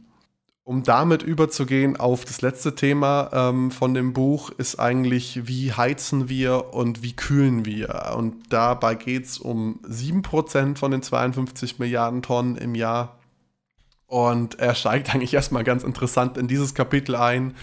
Um 0.67 0.83
damit 0.83 1.23
überzugehen 1.23 1.95
auf 1.95 2.25
das 2.25 2.41
letzte 2.41 2.75
Thema 2.75 3.29
ähm, 3.31 3.71
von 3.71 3.93
dem 3.93 4.11
Buch, 4.11 4.49
ist 4.49 4.77
eigentlich, 4.77 5.47
wie 5.47 5.71
heizen 5.71 6.27
wir 6.27 6.73
und 6.73 7.01
wie 7.01 7.15
kühlen 7.15 7.63
wir. 7.63 8.13
Und 8.17 8.51
dabei 8.51 8.95
geht 8.95 9.27
es 9.27 9.37
um 9.37 9.79
7% 9.87 10.77
von 10.77 10.91
den 10.91 11.01
52 11.01 11.79
Milliarden 11.79 12.21
Tonnen 12.21 12.57
im 12.57 12.75
Jahr. 12.75 13.17
Und 14.07 14.59
er 14.59 14.75
steigt 14.75 15.15
eigentlich 15.15 15.33
erstmal 15.33 15.63
ganz 15.63 15.85
interessant 15.85 16.35
in 16.35 16.49
dieses 16.49 16.73
Kapitel 16.73 17.15
ein, 17.15 17.55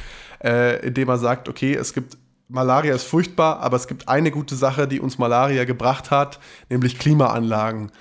äh, 0.42 0.78
indem 0.86 1.11
er 1.11 1.18
sagt, 1.18 1.50
okay, 1.50 1.74
es 1.74 1.92
gibt 1.92 2.16
Malaria 2.48 2.94
ist 2.94 3.05
furchtbar, 3.05 3.61
aber 3.61 3.76
es 3.76 3.86
gibt 3.86 4.09
eine 4.09 4.30
gute 4.30 4.57
Sache, 4.57 4.88
die 4.88 5.00
uns 5.00 5.18
Malaria 5.18 5.64
gebracht 5.64 6.11
hat, 6.11 6.40
nämlich 6.70 6.98
Klimaanlagen. 6.98 7.92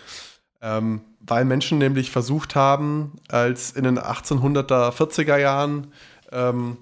Ähm, 0.62 1.02
weil 1.26 1.46
Menschen 1.46 1.78
nämlich 1.78 2.12
versucht 2.12 2.56
haben, 2.56 3.14
als 3.30 3.72
in 3.72 3.84
den 3.86 4.00
1840er 4.00 4.92
40er 4.92 5.38
Jahren 5.38 5.88
ähm, 6.32 6.78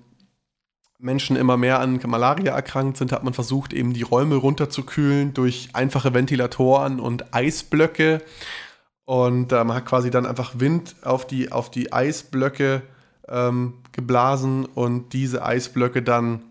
Menschen 0.97 1.35
immer 1.35 1.57
mehr 1.57 1.79
an 1.79 1.99
Malaria 2.05 2.53
erkrankt 2.53 2.97
sind, 2.97 3.11
hat 3.11 3.23
man 3.23 3.33
versucht, 3.33 3.73
eben 3.73 3.93
die 3.93 4.03
Räume 4.03 4.35
runterzukühlen 4.35 5.33
durch 5.33 5.69
einfache 5.73 6.13
Ventilatoren 6.13 6.99
und 6.99 7.33
Eisblöcke. 7.33 8.21
Und 9.05 9.51
äh, 9.51 9.63
man 9.63 9.77
hat 9.77 9.85
quasi 9.85 10.11
dann 10.11 10.25
einfach 10.25 10.53
Wind 10.59 10.95
auf 11.03 11.25
die, 11.25 11.51
auf 11.51 11.71
die 11.71 11.91
Eisblöcke 11.91 12.83
ähm, 13.27 13.73
geblasen 13.91 14.65
und 14.65 15.13
diese 15.13 15.43
Eisblöcke 15.43 16.01
dann 16.01 16.41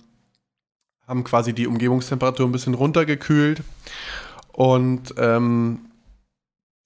haben 1.06 1.24
quasi 1.24 1.52
die 1.52 1.66
Umgebungstemperatur 1.66 2.46
ein 2.46 2.52
bisschen 2.52 2.74
runtergekühlt. 2.74 3.62
Und 4.52 5.14
ähm, 5.16 5.89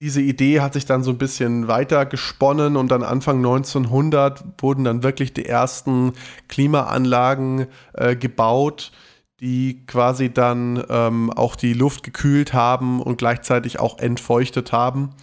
diese 0.01 0.21
Idee 0.21 0.61
hat 0.61 0.75
sich 0.75 0.87
dann 0.87 1.03
so 1.03 1.11
ein 1.11 1.19
bisschen 1.19 1.69
weiter 1.69 2.05
gesponnen 2.07 2.77
und 2.77 2.89
dann 2.89 3.03
Anfang 3.03 3.39
1900 3.39 4.45
wurden 4.61 4.85
dann 4.85 5.03
wirklich 5.03 5.33
die 5.33 5.47
ersten 5.47 6.13
Klimaanlagen 6.49 7.67
äh, 7.95 8.17
gebaut, 8.17 8.93
die 9.41 9.87
quasi 9.87 10.33
dann 10.33 10.83
ähm, 10.89 11.31
auch 11.31 11.57
die 11.57 11.73
Luft 11.73 12.03
gekühlt 12.03 12.53
haben 12.53 13.01
und 13.01 13.19
gleichzeitig 13.19 13.81
auch 13.81 13.99
entfeuchtet 13.99 14.73
haben. 14.73 15.15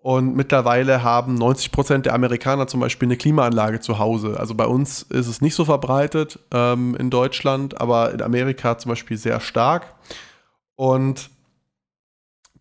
Und 0.00 0.36
mittlerweile 0.36 1.02
haben 1.02 1.34
90 1.34 1.72
Prozent 1.72 2.06
der 2.06 2.14
Amerikaner 2.14 2.66
zum 2.66 2.80
Beispiel 2.80 3.08
eine 3.08 3.16
Klimaanlage 3.16 3.80
zu 3.80 3.98
Hause. 3.98 4.38
Also 4.38 4.54
bei 4.54 4.66
uns 4.66 5.00
ist 5.02 5.28
es 5.28 5.40
nicht 5.40 5.54
so 5.54 5.64
verbreitet 5.64 6.38
ähm, 6.52 6.94
in 6.96 7.08
Deutschland, 7.08 7.80
aber 7.80 8.12
in 8.12 8.20
Amerika 8.20 8.76
zum 8.76 8.90
Beispiel 8.90 9.16
sehr 9.16 9.40
stark. 9.40 9.94
Und 10.76 11.30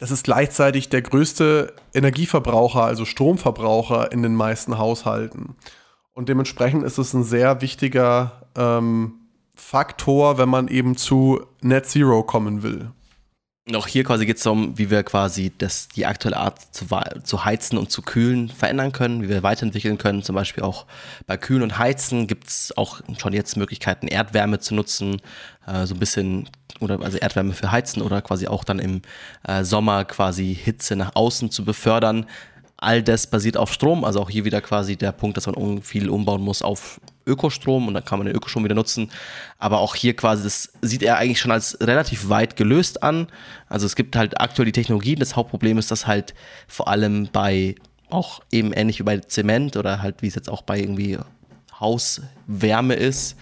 das 0.04 0.12
ist 0.12 0.26
gleichzeitig 0.26 0.90
der 0.90 1.02
größte 1.02 1.72
Energieverbraucher, 1.94 2.84
also 2.84 3.06
Stromverbraucher 3.06 4.12
in 4.12 4.22
den 4.22 4.36
meisten 4.36 4.78
Haushalten. 4.78 5.56
Und 6.12 6.28
dementsprechend 6.28 6.84
ist 6.84 6.98
es 6.98 7.14
ein 7.14 7.24
sehr 7.24 7.62
wichtiger 7.62 8.44
ähm, 8.58 9.14
Faktor, 9.56 10.38
wenn 10.38 10.50
man 10.50 10.68
eben 10.68 10.98
zu 10.98 11.46
Net 11.62 11.86
Zero 11.86 12.22
kommen 12.24 12.64
will. 12.64 12.92
Auch 13.72 13.88
hier 13.88 14.04
quasi 14.04 14.26
geht 14.26 14.38
es 14.38 14.44
darum, 14.44 14.78
wie 14.78 14.90
wir 14.90 15.04
quasi 15.04 15.54
das, 15.58 15.88
die 15.88 16.06
aktuelle 16.06 16.36
Art 16.36 16.60
zu, 16.76 16.86
zu, 17.24 17.46
heizen 17.46 17.78
und 17.78 17.90
zu 17.90 18.02
kühlen 18.02 18.50
verändern 18.50 18.92
können, 18.92 19.24
wie 19.24 19.30
wir 19.30 19.42
weiterentwickeln 19.42 19.98
können. 19.98 20.22
Zum 20.22 20.36
Beispiel 20.36 20.64
auch 20.64 20.86
bei 21.28 21.38
Kühlen 21.38 21.64
und 21.64 21.78
Heizen 21.78 22.28
gibt 22.28 22.50
es 22.50 22.76
auch 22.76 23.00
schon 23.18 23.32
jetzt 23.32 23.56
Möglichkeiten, 23.56 24.10
Erdwärme 24.10 24.60
zu 24.60 24.76
nutzen, 24.76 25.22
äh, 25.66 25.86
so 25.86 25.96
ein 25.96 26.00
bisschen, 26.00 26.50
oder 26.82 27.02
also 27.02 27.18
Erdwärme 27.18 27.54
für 27.54 27.72
Heizen 27.72 28.02
oder 28.02 28.22
quasi 28.22 28.48
auch 28.48 28.66
dann 28.66 28.80
im 28.80 29.02
äh, 29.48 29.64
Sommer 29.64 30.04
quasi 30.04 30.54
Hitze 30.54 30.98
nach 30.98 31.16
außen 31.16 31.50
zu 31.50 31.64
befördern. 31.64 32.26
All 32.76 33.02
das 33.02 33.28
basiert 33.28 33.56
auf 33.56 33.72
Strom, 33.72 34.04
also 34.04 34.20
auch 34.20 34.30
hier 34.30 34.44
wieder 34.44 34.60
quasi 34.60 34.98
der 34.98 35.14
Punkt, 35.14 35.38
dass 35.38 35.46
man 35.46 35.82
viel 35.82 36.10
umbauen 36.10 36.42
muss 36.42 36.62
auf 36.62 37.00
Ökostrom 37.26 37.88
und 37.88 37.94
dann 37.94 38.06
kann 38.06 38.20
man 38.20 38.28
den 38.28 38.36
Ökostrom 38.36 38.64
wieder 38.64 38.76
nutzen. 38.76 39.12
Aber 39.60 39.80
auch 39.80 39.96
hier 39.96 40.16
quasi, 40.16 40.44
das 40.44 40.74
sieht 40.82 41.04
er 41.04 41.18
eigentlich 41.18 41.40
schon 41.40 41.52
als 41.52 41.78
relativ 41.82 42.30
weit 42.30 42.56
gelöst 42.56 43.04
an. 43.04 43.28
Also 43.68 43.86
es 43.86 43.96
gibt 43.96 44.16
halt 44.16 44.40
aktuell 44.40 44.66
die 44.66 44.72
Technologien. 44.72 45.20
Das 45.20 45.36
Hauptproblem 45.36 45.78
ist, 45.78 45.92
dass 45.92 46.08
halt 46.08 46.34
vor 46.68 46.88
allem 46.88 47.30
bei 47.32 47.76
auch 48.10 48.42
eben 48.52 48.74
ähnlich 48.74 49.00
wie 49.00 49.04
bei 49.04 49.18
Zement 49.20 49.76
oder 49.78 50.02
halt 50.02 50.22
wie 50.22 50.28
es 50.28 50.36
jetzt 50.36 50.50
auch 50.50 50.62
bei 50.62 50.80
irgendwie 50.80 51.18
Hauswärme 51.80 52.94
ist, 52.94 53.38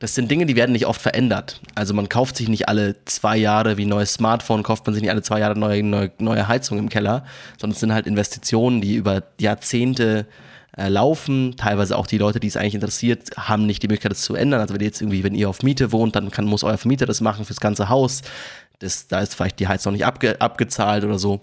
das 0.00 0.14
sind 0.14 0.30
Dinge, 0.30 0.46
die 0.46 0.56
werden 0.56 0.72
nicht 0.72 0.86
oft 0.86 1.00
verändert. 1.00 1.60
Also 1.74 1.92
man 1.92 2.08
kauft 2.08 2.36
sich 2.36 2.48
nicht 2.48 2.68
alle 2.68 3.04
zwei 3.04 3.36
Jahre 3.36 3.76
wie 3.76 3.84
ein 3.84 3.90
neues 3.90 4.14
Smartphone, 4.14 4.62
kauft 4.62 4.86
man 4.86 4.94
sich 4.94 5.02
nicht 5.02 5.10
alle 5.10 5.22
zwei 5.22 5.40
Jahre 5.40 5.58
neue, 5.58 5.82
neue, 5.82 6.10
neue 6.18 6.48
Heizung 6.48 6.78
im 6.78 6.88
Keller, 6.88 7.24
sondern 7.58 7.74
es 7.74 7.80
sind 7.80 7.92
halt 7.92 8.06
Investitionen, 8.06 8.80
die 8.80 8.94
über 8.94 9.22
Jahrzehnte 9.38 10.20
äh, 10.20 10.49
laufen. 10.88 11.54
Teilweise 11.56 11.96
auch 11.96 12.06
die 12.06 12.18
Leute, 12.18 12.40
die 12.40 12.48
es 12.48 12.56
eigentlich 12.56 12.74
interessiert, 12.74 13.36
haben 13.36 13.66
nicht 13.66 13.82
die 13.82 13.88
Möglichkeit, 13.88 14.12
das 14.12 14.22
zu 14.22 14.34
ändern. 14.34 14.60
Also 14.60 14.74
wenn 14.74 14.80
ihr 14.80 14.86
jetzt 14.86 15.00
irgendwie, 15.00 15.24
wenn 15.24 15.34
ihr 15.34 15.48
auf 15.48 15.62
Miete 15.62 15.92
wohnt, 15.92 16.16
dann 16.16 16.30
kann, 16.30 16.46
muss 16.46 16.64
euer 16.64 16.78
Vermieter 16.78 17.06
das 17.06 17.20
machen 17.20 17.44
fürs 17.44 17.60
ganze 17.60 17.88
Haus. 17.88 18.22
Das, 18.78 19.06
da 19.06 19.20
ist 19.20 19.34
vielleicht 19.34 19.58
die 19.60 19.68
Heizung 19.68 19.92
noch 19.92 19.98
nicht 19.98 20.06
abge, 20.06 20.40
abgezahlt 20.40 21.04
oder 21.04 21.18
so. 21.18 21.40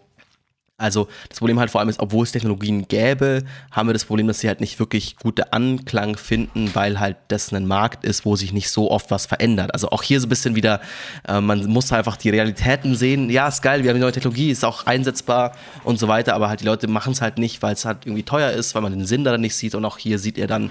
Also 0.79 1.07
das 1.27 1.39
Problem 1.39 1.59
halt 1.59 1.71
vor 1.71 1.79
allem 1.81 1.89
ist, 1.89 1.99
obwohl 1.99 2.23
es 2.23 2.31
Technologien 2.31 2.87
gäbe, 2.87 3.43
haben 3.71 3.89
wir 3.89 3.93
das 3.93 4.05
Problem, 4.05 4.27
dass 4.27 4.41
sie 4.41 4.47
halt 4.47 4.61
nicht 4.61 4.77
wirklich 4.77 5.15
gute 5.15 5.51
Anklang 5.51 6.17
finden, 6.17 6.69
weil 6.75 6.99
halt 6.99 7.17
das 7.29 7.51
ein 7.51 7.65
Markt 7.65 8.05
ist, 8.05 8.25
wo 8.25 8.35
sich 8.35 8.53
nicht 8.53 8.69
so 8.69 8.91
oft 8.91 9.09
was 9.09 9.25
verändert. 9.25 9.73
Also 9.73 9.89
auch 9.89 10.03
hier 10.03 10.21
so 10.21 10.27
ein 10.27 10.29
bisschen 10.29 10.53
wieder, 10.53 10.79
äh, 11.27 11.41
man 11.41 11.65
muss 11.65 11.91
einfach 11.91 12.15
die 12.15 12.29
Realitäten 12.29 12.95
sehen. 12.95 13.31
Ja, 13.31 13.47
ist 13.47 13.63
geil, 13.63 13.81
wir 13.81 13.89
haben 13.89 13.95
die 13.95 14.01
neue 14.01 14.11
Technologie, 14.11 14.51
ist 14.51 14.63
auch 14.63 14.85
einsetzbar 14.85 15.53
und 15.83 15.97
so 15.97 16.07
weiter, 16.07 16.35
aber 16.35 16.47
halt 16.47 16.61
die 16.61 16.65
Leute 16.65 16.87
machen 16.87 17.13
es 17.13 17.21
halt 17.21 17.39
nicht, 17.39 17.63
weil 17.63 17.73
es 17.73 17.83
halt 17.83 18.05
irgendwie 18.05 18.21
teuer 18.21 18.51
ist, 18.51 18.75
weil 18.75 18.83
man 18.83 18.91
den 18.91 19.07
Sinn 19.07 19.23
daran 19.23 19.41
nicht 19.41 19.55
sieht 19.55 19.73
und 19.73 19.83
auch 19.83 19.97
hier 19.97 20.19
sieht 20.19 20.37
er 20.37 20.45
dann 20.45 20.69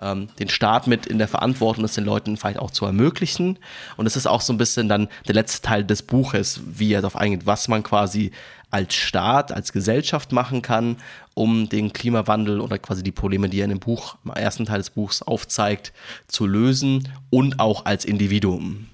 ähm, 0.00 0.28
den 0.38 0.48
Staat 0.48 0.86
mit 0.86 1.06
in 1.06 1.18
der 1.18 1.26
Verantwortung, 1.26 1.82
das 1.82 1.94
den 1.94 2.04
Leuten 2.04 2.36
vielleicht 2.36 2.60
auch 2.60 2.70
zu 2.70 2.86
ermöglichen. 2.86 3.58
Und 3.96 4.06
es 4.06 4.14
ist 4.14 4.28
auch 4.28 4.40
so 4.40 4.52
ein 4.52 4.58
bisschen 4.58 4.88
dann 4.88 5.08
der 5.26 5.34
letzte 5.34 5.62
Teil 5.62 5.84
des 5.84 6.02
Buches, 6.02 6.60
wie 6.64 6.92
er 6.92 7.00
darauf 7.00 7.16
eingeht, 7.16 7.46
was 7.46 7.66
man 7.66 7.82
quasi 7.82 8.30
als 8.70 8.94
Staat, 8.94 9.52
als 9.52 9.72
Gesellschaft 9.72 10.32
machen 10.32 10.62
kann, 10.62 10.96
um 11.34 11.68
den 11.68 11.92
Klimawandel 11.92 12.60
oder 12.60 12.78
quasi 12.78 13.02
die 13.02 13.12
Probleme, 13.12 13.48
die 13.48 13.60
er 13.60 13.64
in 13.64 13.70
dem 13.70 13.80
Buch, 13.80 14.16
im 14.24 14.32
ersten 14.32 14.66
Teil 14.66 14.78
des 14.78 14.90
Buchs 14.90 15.22
aufzeigt, 15.22 15.92
zu 16.26 16.46
lösen 16.46 17.08
und 17.30 17.60
auch 17.60 17.86
als 17.86 18.04
Individuum. 18.04 18.88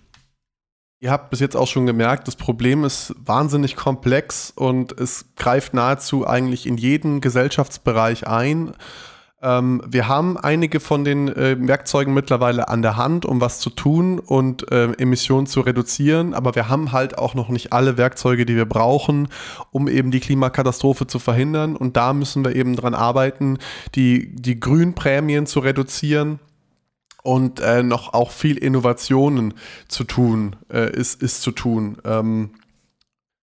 Ihr 1.01 1.11
habt 1.11 1.29
bis 1.29 1.41
jetzt 1.41 1.57
auch 1.57 1.69
schon 1.69 1.87
gemerkt, 1.87 2.29
das 2.29 2.37
Problem 2.37 2.83
ist 2.83 3.15
wahnsinnig 3.23 3.77
komplex 3.77 4.51
und 4.51 4.93
es 4.99 5.27
greift 5.37 5.75
nahezu 5.75 6.27
eigentlich 6.27 6.67
in 6.67 6.79
jeden 6.79 7.21
Gesellschaftsbereich 7.21 8.27
ein. 8.27 8.73
Ähm, 9.45 9.83
wir 9.87 10.09
haben 10.09 10.39
einige 10.39 10.81
von 10.81 11.05
den 11.05 11.29
äh, 11.29 11.57
Werkzeugen 11.61 12.15
mittlerweile 12.15 12.69
an 12.69 12.81
der 12.81 12.97
Hand, 12.97 13.27
um 13.27 13.43
was 13.43 13.61
zu 13.61 13.69
tun 13.69 14.19
und 14.19 14.73
äh, 14.73 14.93
Emissionen 14.93 15.47
zu 15.47 15.61
reduzieren, 15.61 16.33
aber 16.33 16.55
wir 16.55 16.71
haben 16.71 16.93
halt 16.93 17.19
auch 17.19 17.35
noch 17.35 17.51
nicht 17.51 17.71
alle 17.71 17.99
Werkzeuge, 17.99 18.47
die 18.47 18.57
wir 18.57 18.65
brauchen, 18.65 19.29
um 19.71 19.87
eben 19.87 20.11
die 20.11 20.21
Klimakatastrophe 20.21 21.07
zu 21.07 21.19
verhindern. 21.19 21.77
Und 21.77 21.99
da 21.99 22.15
müssen 22.15 22.43
wir 22.43 22.57
eben 22.57 22.75
dran 22.75 22.95
arbeiten, 22.95 23.59
die, 23.95 24.35
die 24.35 24.59
Grünprämien 24.59 25.47
zu 25.47 25.61
reduzieren 25.61 26.41
und 27.23 27.61
äh, 27.61 27.83
noch 27.83 28.15
auch 28.15 28.31
viel 28.31 28.57
Innovationen 28.57 29.53
zu 29.89 30.05
tun, 30.05 30.57
äh, 30.73 30.91
ist, 30.91 31.21
ist 31.23 31.43
zu 31.43 31.51
tun. 31.51 31.99
Ähm, 32.07 32.51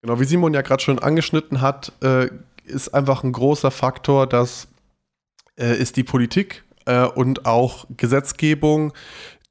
genau, 0.02 0.20
wie 0.20 0.24
Simon 0.24 0.52
ja 0.52 0.60
gerade 0.60 0.82
schon 0.82 0.98
angeschnitten 0.98 1.62
hat, 1.62 1.92
äh, 2.02 2.28
ist 2.64 2.92
einfach 2.92 3.24
ein 3.24 3.32
großer 3.32 3.70
Faktor, 3.70 4.26
dass 4.26 4.68
äh, 5.58 5.76
ist 5.76 5.96
die 5.96 6.04
Politik 6.04 6.64
äh, 6.86 7.04
und 7.04 7.46
auch 7.46 7.86
Gesetzgebung, 7.96 8.92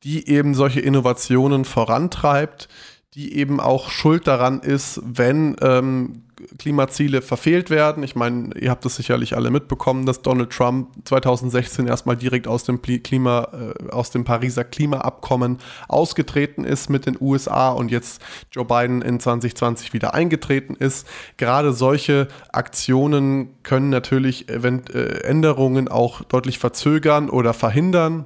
die 0.03 0.29
eben 0.29 0.53
solche 0.53 0.81
Innovationen 0.81 1.65
vorantreibt, 1.65 2.69
die 3.13 3.37
eben 3.37 3.59
auch 3.59 3.89
schuld 3.89 4.27
daran 4.27 4.59
ist, 4.59 5.01
wenn 5.03 5.55
ähm, 5.61 6.23
Klimaziele 6.57 7.21
verfehlt 7.21 7.69
werden. 7.69 8.03
Ich 8.03 8.15
meine, 8.15 8.57
ihr 8.57 8.69
habt 8.69 8.85
es 8.85 8.95
sicherlich 8.95 9.35
alle 9.35 9.51
mitbekommen, 9.51 10.05
dass 10.05 10.21
Donald 10.21 10.51
Trump 10.51 10.89
2016 11.05 11.87
erstmal 11.87 12.17
direkt 12.17 12.47
aus 12.47 12.63
dem 12.63 12.81
Klima, 12.81 13.47
äh, 13.53 13.91
aus 13.91 14.11
dem 14.11 14.23
Pariser 14.23 14.63
Klimaabkommen 14.63 15.59
ausgetreten 15.87 16.63
ist 16.63 16.89
mit 16.89 17.05
den 17.05 17.17
USA 17.19 17.69
und 17.69 17.91
jetzt 17.91 18.21
Joe 18.51 18.65
Biden 18.65 19.01
in 19.01 19.19
2020 19.19 19.93
wieder 19.93 20.13
eingetreten 20.13 20.75
ist. 20.75 21.07
Gerade 21.37 21.73
solche 21.73 22.27
Aktionen 22.51 23.49
können 23.63 23.89
natürlich 23.89 24.49
Event 24.49 24.93
äh, 24.93 25.21
Änderungen 25.21 25.87
auch 25.87 26.21
deutlich 26.23 26.59
verzögern 26.59 27.29
oder 27.29 27.53
verhindern. 27.53 28.25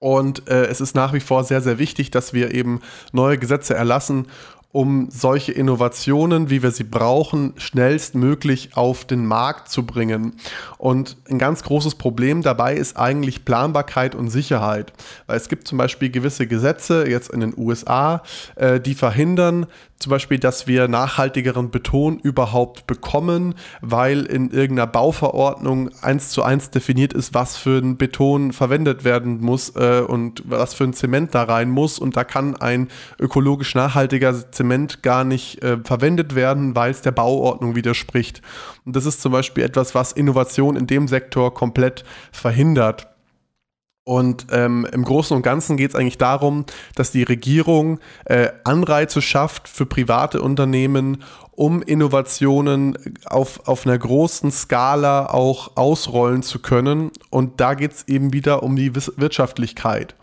Und 0.00 0.48
äh, 0.48 0.64
es 0.64 0.80
ist 0.80 0.96
nach 0.96 1.12
wie 1.12 1.20
vor 1.20 1.44
sehr, 1.44 1.60
sehr 1.60 1.78
wichtig, 1.78 2.10
dass 2.10 2.32
wir 2.32 2.54
eben 2.54 2.80
neue 3.12 3.36
Gesetze 3.36 3.74
erlassen, 3.74 4.28
um 4.72 5.08
solche 5.10 5.50
Innovationen, 5.50 6.48
wie 6.48 6.62
wir 6.62 6.70
sie 6.70 6.84
brauchen, 6.84 7.54
schnellstmöglich 7.56 8.76
auf 8.76 9.04
den 9.04 9.26
Markt 9.26 9.68
zu 9.68 9.84
bringen. 9.84 10.34
Und 10.78 11.16
ein 11.28 11.38
ganz 11.38 11.64
großes 11.64 11.96
Problem 11.96 12.42
dabei 12.42 12.74
ist 12.76 12.96
eigentlich 12.96 13.44
Planbarkeit 13.44 14.14
und 14.14 14.30
Sicherheit. 14.30 14.92
Weil 15.26 15.38
es 15.38 15.48
gibt 15.48 15.66
zum 15.66 15.76
Beispiel 15.76 16.10
gewisse 16.10 16.46
Gesetze, 16.46 17.08
jetzt 17.08 17.30
in 17.30 17.40
den 17.40 17.54
USA, 17.56 18.22
äh, 18.54 18.78
die 18.78 18.94
verhindern, 18.94 19.66
zum 20.00 20.10
Beispiel, 20.10 20.38
dass 20.38 20.66
wir 20.66 20.88
nachhaltigeren 20.88 21.70
Beton 21.70 22.18
überhaupt 22.18 22.86
bekommen, 22.86 23.54
weil 23.82 24.24
in 24.24 24.50
irgendeiner 24.50 24.86
Bauverordnung 24.86 25.90
eins 26.00 26.30
zu 26.30 26.42
eins 26.42 26.70
definiert 26.70 27.12
ist, 27.12 27.34
was 27.34 27.58
für 27.58 27.78
ein 27.78 27.98
Beton 27.98 28.52
verwendet 28.52 29.04
werden 29.04 29.40
muss 29.40 29.76
äh, 29.76 30.00
und 30.00 30.42
was 30.46 30.72
für 30.72 30.84
ein 30.84 30.94
Zement 30.94 31.34
da 31.34 31.42
rein 31.42 31.68
muss. 31.68 31.98
Und 31.98 32.16
da 32.16 32.24
kann 32.24 32.56
ein 32.56 32.88
ökologisch 33.18 33.74
nachhaltiger 33.74 34.50
Zement 34.50 35.02
gar 35.02 35.24
nicht 35.24 35.62
äh, 35.62 35.76
verwendet 35.84 36.34
werden, 36.34 36.74
weil 36.74 36.90
es 36.90 37.02
der 37.02 37.12
Bauordnung 37.12 37.76
widerspricht. 37.76 38.40
Und 38.86 38.96
das 38.96 39.04
ist 39.04 39.20
zum 39.20 39.32
Beispiel 39.32 39.64
etwas, 39.64 39.94
was 39.94 40.12
Innovation 40.12 40.76
in 40.76 40.86
dem 40.86 41.08
Sektor 41.08 41.52
komplett 41.52 42.04
verhindert. 42.32 43.09
Und 44.10 44.48
ähm, 44.50 44.88
im 44.92 45.04
Großen 45.04 45.36
und 45.36 45.44
Ganzen 45.44 45.76
geht 45.76 45.90
es 45.90 45.94
eigentlich 45.94 46.18
darum, 46.18 46.64
dass 46.96 47.12
die 47.12 47.22
Regierung 47.22 48.00
äh, 48.24 48.48
Anreize 48.64 49.22
schafft 49.22 49.68
für 49.68 49.86
private 49.86 50.42
Unternehmen, 50.42 51.22
um 51.52 51.80
Innovationen 51.80 52.98
auf, 53.26 53.68
auf 53.68 53.86
einer 53.86 53.96
großen 53.96 54.50
Skala 54.50 55.26
auch 55.26 55.76
ausrollen 55.76 56.42
zu 56.42 56.58
können. 56.58 57.12
Und 57.30 57.60
da 57.60 57.74
geht 57.74 57.92
es 57.92 58.08
eben 58.08 58.32
wieder 58.32 58.64
um 58.64 58.74
die 58.74 58.96
Wirtschaftlichkeit. 58.96 60.16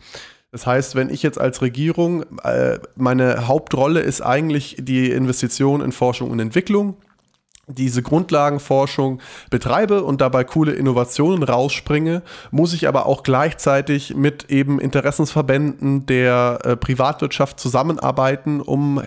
Das 0.51 0.67
heißt, 0.67 0.95
wenn 0.95 1.09
ich 1.09 1.23
jetzt 1.23 1.39
als 1.39 1.61
Regierung, 1.61 2.25
äh, 2.43 2.79
meine 2.97 3.47
Hauptrolle 3.47 4.01
ist 4.01 4.19
eigentlich 4.19 4.75
die 4.81 5.11
Investition 5.11 5.79
in 5.79 5.93
Forschung 5.93 6.29
und 6.29 6.41
Entwicklung, 6.41 6.97
diese 7.68 8.01
Grundlagenforschung 8.01 9.20
betreibe 9.49 10.03
und 10.03 10.22
dabei 10.22 10.43
coole 10.45 10.72
Innovationen 10.72 11.43
rausspringe, 11.43 12.24
muss 12.49 12.74
ich 12.74 12.88
aber 12.88 13.05
auch 13.05 13.24
gleichzeitig 13.24 14.15
mit 14.15 14.49
eben 14.49 14.80
Interessensverbänden 14.80 16.05
der 16.05 16.59
äh, 16.63 16.76
Privatwirtschaft 16.78 17.59
zusammenarbeiten, 17.59 18.61
um 18.61 19.01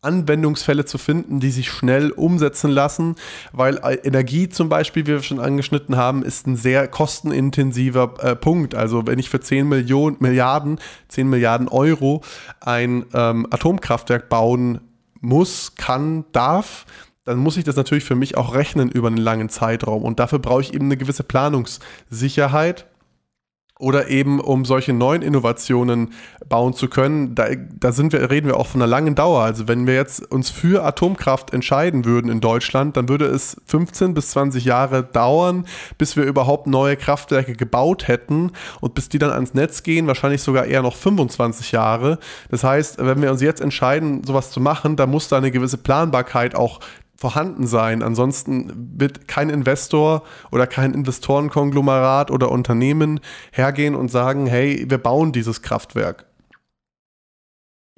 Anwendungsfälle 0.00 0.84
zu 0.84 0.96
finden, 0.96 1.40
die 1.40 1.50
sich 1.50 1.70
schnell 1.70 2.10
umsetzen 2.10 2.70
lassen, 2.70 3.16
weil 3.52 3.78
äh, 3.78 3.94
Energie 3.96 4.48
zum 4.48 4.68
Beispiel, 4.68 5.06
wie 5.06 5.10
wir 5.10 5.22
schon 5.22 5.40
angeschnitten 5.40 5.96
haben, 5.96 6.22
ist 6.22 6.46
ein 6.46 6.56
sehr 6.56 6.86
kostenintensiver 6.86 8.14
äh, 8.20 8.36
Punkt. 8.36 8.74
Also 8.74 9.06
wenn 9.06 9.18
ich 9.18 9.28
für 9.28 9.40
10 9.40 9.68
Millionen, 9.68 10.16
Milliarden, 10.20 10.78
10 11.08 11.28
Milliarden 11.28 11.68
Euro 11.68 12.22
ein 12.60 13.06
ähm, 13.12 13.46
Atomkraftwerk 13.50 14.28
bauen 14.28 14.80
muss, 15.20 15.74
kann, 15.74 16.24
darf, 16.30 16.86
dann 17.28 17.38
muss 17.38 17.58
ich 17.58 17.64
das 17.64 17.76
natürlich 17.76 18.04
für 18.04 18.14
mich 18.14 18.38
auch 18.38 18.54
rechnen 18.54 18.90
über 18.90 19.08
einen 19.08 19.18
langen 19.18 19.50
Zeitraum. 19.50 20.02
Und 20.02 20.18
dafür 20.18 20.38
brauche 20.38 20.62
ich 20.62 20.72
eben 20.72 20.86
eine 20.86 20.96
gewisse 20.96 21.24
Planungssicherheit. 21.24 22.86
Oder 23.80 24.08
eben, 24.08 24.40
um 24.40 24.64
solche 24.64 24.92
neuen 24.92 25.22
Innovationen 25.22 26.12
bauen 26.48 26.74
zu 26.74 26.88
können, 26.88 27.36
da, 27.36 27.46
da 27.54 27.92
sind 27.92 28.12
wir, 28.12 28.28
reden 28.28 28.48
wir 28.48 28.56
auch 28.56 28.66
von 28.66 28.82
einer 28.82 28.88
langen 28.88 29.14
Dauer. 29.14 29.42
Also 29.42 29.68
wenn 29.68 29.86
wir 29.86 29.94
jetzt 29.94 30.32
uns 30.32 30.50
für 30.50 30.84
Atomkraft 30.84 31.52
entscheiden 31.52 32.04
würden 32.04 32.28
in 32.28 32.40
Deutschland, 32.40 32.96
dann 32.96 33.08
würde 33.08 33.26
es 33.26 33.56
15 33.66 34.14
bis 34.14 34.30
20 34.30 34.64
Jahre 34.64 35.04
dauern, 35.04 35.64
bis 35.96 36.16
wir 36.16 36.24
überhaupt 36.24 36.66
neue 36.66 36.96
Kraftwerke 36.96 37.52
gebaut 37.52 38.08
hätten 38.08 38.50
und 38.80 38.94
bis 38.94 39.10
die 39.10 39.20
dann 39.20 39.30
ans 39.30 39.54
Netz 39.54 39.84
gehen, 39.84 40.08
wahrscheinlich 40.08 40.42
sogar 40.42 40.64
eher 40.64 40.82
noch 40.82 40.96
25 40.96 41.70
Jahre. 41.70 42.18
Das 42.50 42.64
heißt, 42.64 42.98
wenn 42.98 43.22
wir 43.22 43.30
uns 43.30 43.42
jetzt 43.42 43.60
entscheiden, 43.60 44.24
sowas 44.24 44.50
zu 44.50 44.60
machen, 44.60 44.96
dann 44.96 45.08
muss 45.08 45.28
da 45.28 45.36
eine 45.36 45.52
gewisse 45.52 45.78
Planbarkeit 45.78 46.56
auch 46.56 46.80
vorhanden 47.18 47.66
sein. 47.66 48.02
Ansonsten 48.02 48.72
wird 48.98 49.26
kein 49.26 49.50
Investor 49.50 50.22
oder 50.52 50.68
kein 50.68 50.94
Investorenkonglomerat 50.94 52.30
oder 52.30 52.50
Unternehmen 52.50 53.20
hergehen 53.50 53.96
und 53.96 54.08
sagen, 54.10 54.46
hey, 54.46 54.86
wir 54.88 54.98
bauen 54.98 55.32
dieses 55.32 55.60
Kraftwerk. 55.60 56.26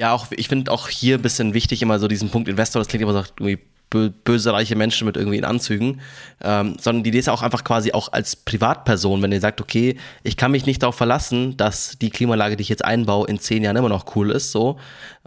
Ja, 0.00 0.14
auch 0.14 0.28
ich 0.30 0.48
finde 0.48 0.72
auch 0.72 0.88
hier 0.88 1.18
ein 1.18 1.22
bisschen 1.22 1.52
wichtig 1.52 1.82
immer 1.82 1.98
so 1.98 2.08
diesen 2.08 2.30
Punkt 2.30 2.48
Investor, 2.48 2.80
das 2.80 2.88
klingt 2.88 3.02
immer 3.02 3.12
so 3.12 3.18
irgendwie 3.38 3.58
böse 3.90 4.52
reiche 4.52 4.76
Menschen 4.76 5.04
mit 5.06 5.16
irgendwie 5.16 5.38
in 5.38 5.44
Anzügen, 5.44 6.00
ähm, 6.42 6.76
sondern 6.80 7.02
die 7.02 7.10
ist 7.18 7.28
auch 7.28 7.42
einfach 7.42 7.64
quasi 7.64 7.92
auch 7.92 8.12
als 8.12 8.36
Privatperson, 8.36 9.20
wenn 9.20 9.32
ihr 9.32 9.40
sagt, 9.40 9.60
okay, 9.60 9.96
ich 10.22 10.36
kann 10.36 10.52
mich 10.52 10.64
nicht 10.64 10.82
darauf 10.82 10.94
verlassen, 10.94 11.56
dass 11.56 11.98
die 12.00 12.10
Klimaanlage, 12.10 12.56
die 12.56 12.62
ich 12.62 12.68
jetzt 12.68 12.84
einbaue, 12.84 13.26
in 13.26 13.40
zehn 13.40 13.64
Jahren 13.64 13.76
immer 13.76 13.88
noch 13.88 14.14
cool 14.14 14.30
ist, 14.30 14.52
so, 14.52 14.78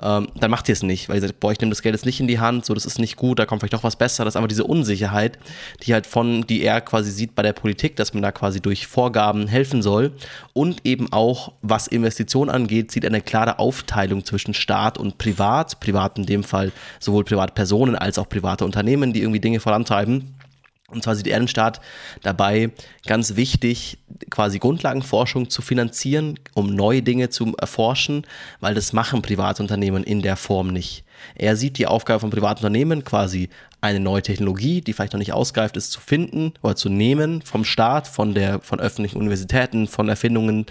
ähm, 0.02 0.30
dann 0.40 0.50
macht 0.50 0.70
ihr 0.70 0.74
es 0.74 0.82
nicht, 0.82 1.10
weil 1.10 1.18
ihr 1.18 1.22
sagt, 1.22 1.42
boah, 1.42 1.52
ich 1.52 1.60
nehme 1.60 1.72
das 1.72 1.82
Geld 1.82 1.94
jetzt 1.94 2.06
nicht 2.06 2.22
in 2.22 2.28
die 2.28 2.40
Hand, 2.40 2.66
so, 2.66 2.74
das 2.74 2.86
ist 2.86 3.00
nicht 3.00 3.18
gut, 3.18 3.38
da 3.38 3.46
kommt 3.46 3.62
vielleicht 3.62 3.74
doch 3.74 3.84
was 3.84 3.98
besser, 3.98 4.24
das 4.24 4.34
ist 4.34 4.36
einfach 4.38 4.48
diese 4.48 4.64
Unsicherheit, 4.64 5.38
die 5.84 5.94
halt 5.94 6.08
von, 6.08 6.48
die 6.48 6.64
er 6.64 6.80
quasi 6.80 7.12
sieht 7.12 7.36
bei 7.36 7.44
der 7.44 7.54
Politik, 7.54 7.98
dass 7.98 8.14
man 8.14 8.24
da 8.24 8.32
quasi 8.32 8.62
durch 8.62 8.88
Vorgaben 8.88 9.48
helfen 9.48 9.82
soll 9.82 10.14
und 10.54 10.86
eben 10.86 11.12
auch, 11.12 11.52
was 11.62 11.88
Investitionen 11.88 12.50
angeht, 12.50 12.92
sieht 12.92 13.06
eine 13.06 13.22
klare 13.22 13.60
Aufteilung 13.60 14.24
zwischen 14.24 14.54
Staat 14.54 14.98
und 14.98 15.18
Privat, 15.18 15.82
Privat 15.82 16.18
in 16.18 16.26
dem 16.26 16.46
Fall 16.46 16.72
sowohl 17.00 17.26
Privatpersonen 17.26 17.96
als 17.96 18.18
auch 18.18 18.30
Privat 18.30 18.53
private 18.54 18.66
Unternehmen, 18.66 19.14
die 19.14 19.22
irgendwie 19.22 19.40
Dinge 19.40 19.60
vorantreiben. 19.60 20.36
Und 20.90 21.04
zwar 21.04 21.16
sieht 21.16 21.26
Ehrenstaat 21.26 21.82
dabei 22.22 22.70
ganz 23.08 23.36
wichtig, 23.36 23.98
quasi 24.30 24.60
Grundlagenforschung 24.60 25.50
zu 25.50 25.64
finanzieren, 25.64 26.40
um 26.54 26.68
neue 26.68 27.02
Dinge 27.02 27.30
zu 27.30 27.56
erforschen, 27.58 28.28
weil 28.60 28.76
das 28.76 28.94
machen 28.94 29.24
Privatunternehmen 29.24 30.04
in 30.04 30.22
der 30.22 30.36
Form 30.36 30.68
nicht. 30.68 31.04
Er 31.34 31.56
sieht 31.56 31.80
die 31.80 31.88
Aufgabe 31.88 32.20
von 32.20 32.30
Privatunternehmen 32.30 33.04
quasi 33.04 33.50
eine 33.84 34.00
neue 34.00 34.22
Technologie, 34.22 34.80
die 34.80 34.94
vielleicht 34.94 35.12
noch 35.12 35.20
nicht 35.20 35.34
ausgereift 35.34 35.76
ist, 35.76 35.92
zu 35.92 36.00
finden 36.00 36.54
oder 36.62 36.78
zu 36.78 36.88
nehmen 36.88 37.42
vom 37.42 37.66
Staat, 37.66 38.08
von, 38.08 38.34
der, 38.34 38.62
von 38.62 38.80
öffentlichen 38.80 39.18
Universitäten, 39.18 39.88
von 39.88 40.08
Erfindungen 40.08 40.66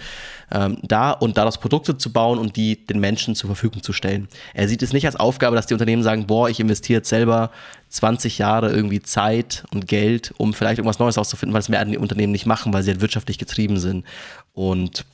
ähm, 0.51 0.79
da 0.81 1.11
und 1.11 1.37
daraus 1.37 1.59
Produkte 1.59 1.95
zu 1.95 2.11
bauen 2.11 2.39
und 2.39 2.55
die 2.55 2.87
den 2.87 2.99
Menschen 2.99 3.35
zur 3.35 3.49
Verfügung 3.49 3.83
zu 3.83 3.93
stellen. 3.93 4.27
Er 4.55 4.67
sieht 4.67 4.81
es 4.81 4.93
nicht 4.93 5.05
als 5.05 5.15
Aufgabe, 5.15 5.55
dass 5.55 5.67
die 5.67 5.75
Unternehmen 5.75 6.01
sagen, 6.01 6.25
boah, 6.25 6.49
ich 6.49 6.59
investiere 6.59 6.97
jetzt 6.97 7.09
selber 7.09 7.51
20 7.89 8.39
Jahre 8.39 8.71
irgendwie 8.71 9.03
Zeit 9.03 9.63
und 9.71 9.87
Geld, 9.87 10.33
um 10.37 10.55
vielleicht 10.55 10.79
irgendwas 10.79 10.97
Neues 10.97 11.19
auszufinden, 11.19 11.53
weil 11.53 11.61
es 11.61 11.69
mehr 11.69 11.85
die 11.85 11.99
Unternehmen 11.99 12.31
nicht 12.31 12.47
machen, 12.47 12.73
weil 12.73 12.81
sie 12.81 12.89
halt 12.89 13.01
wirtschaftlich 13.01 13.37
getrieben 13.37 13.77
sind. 13.77 14.05
Und 14.53 15.05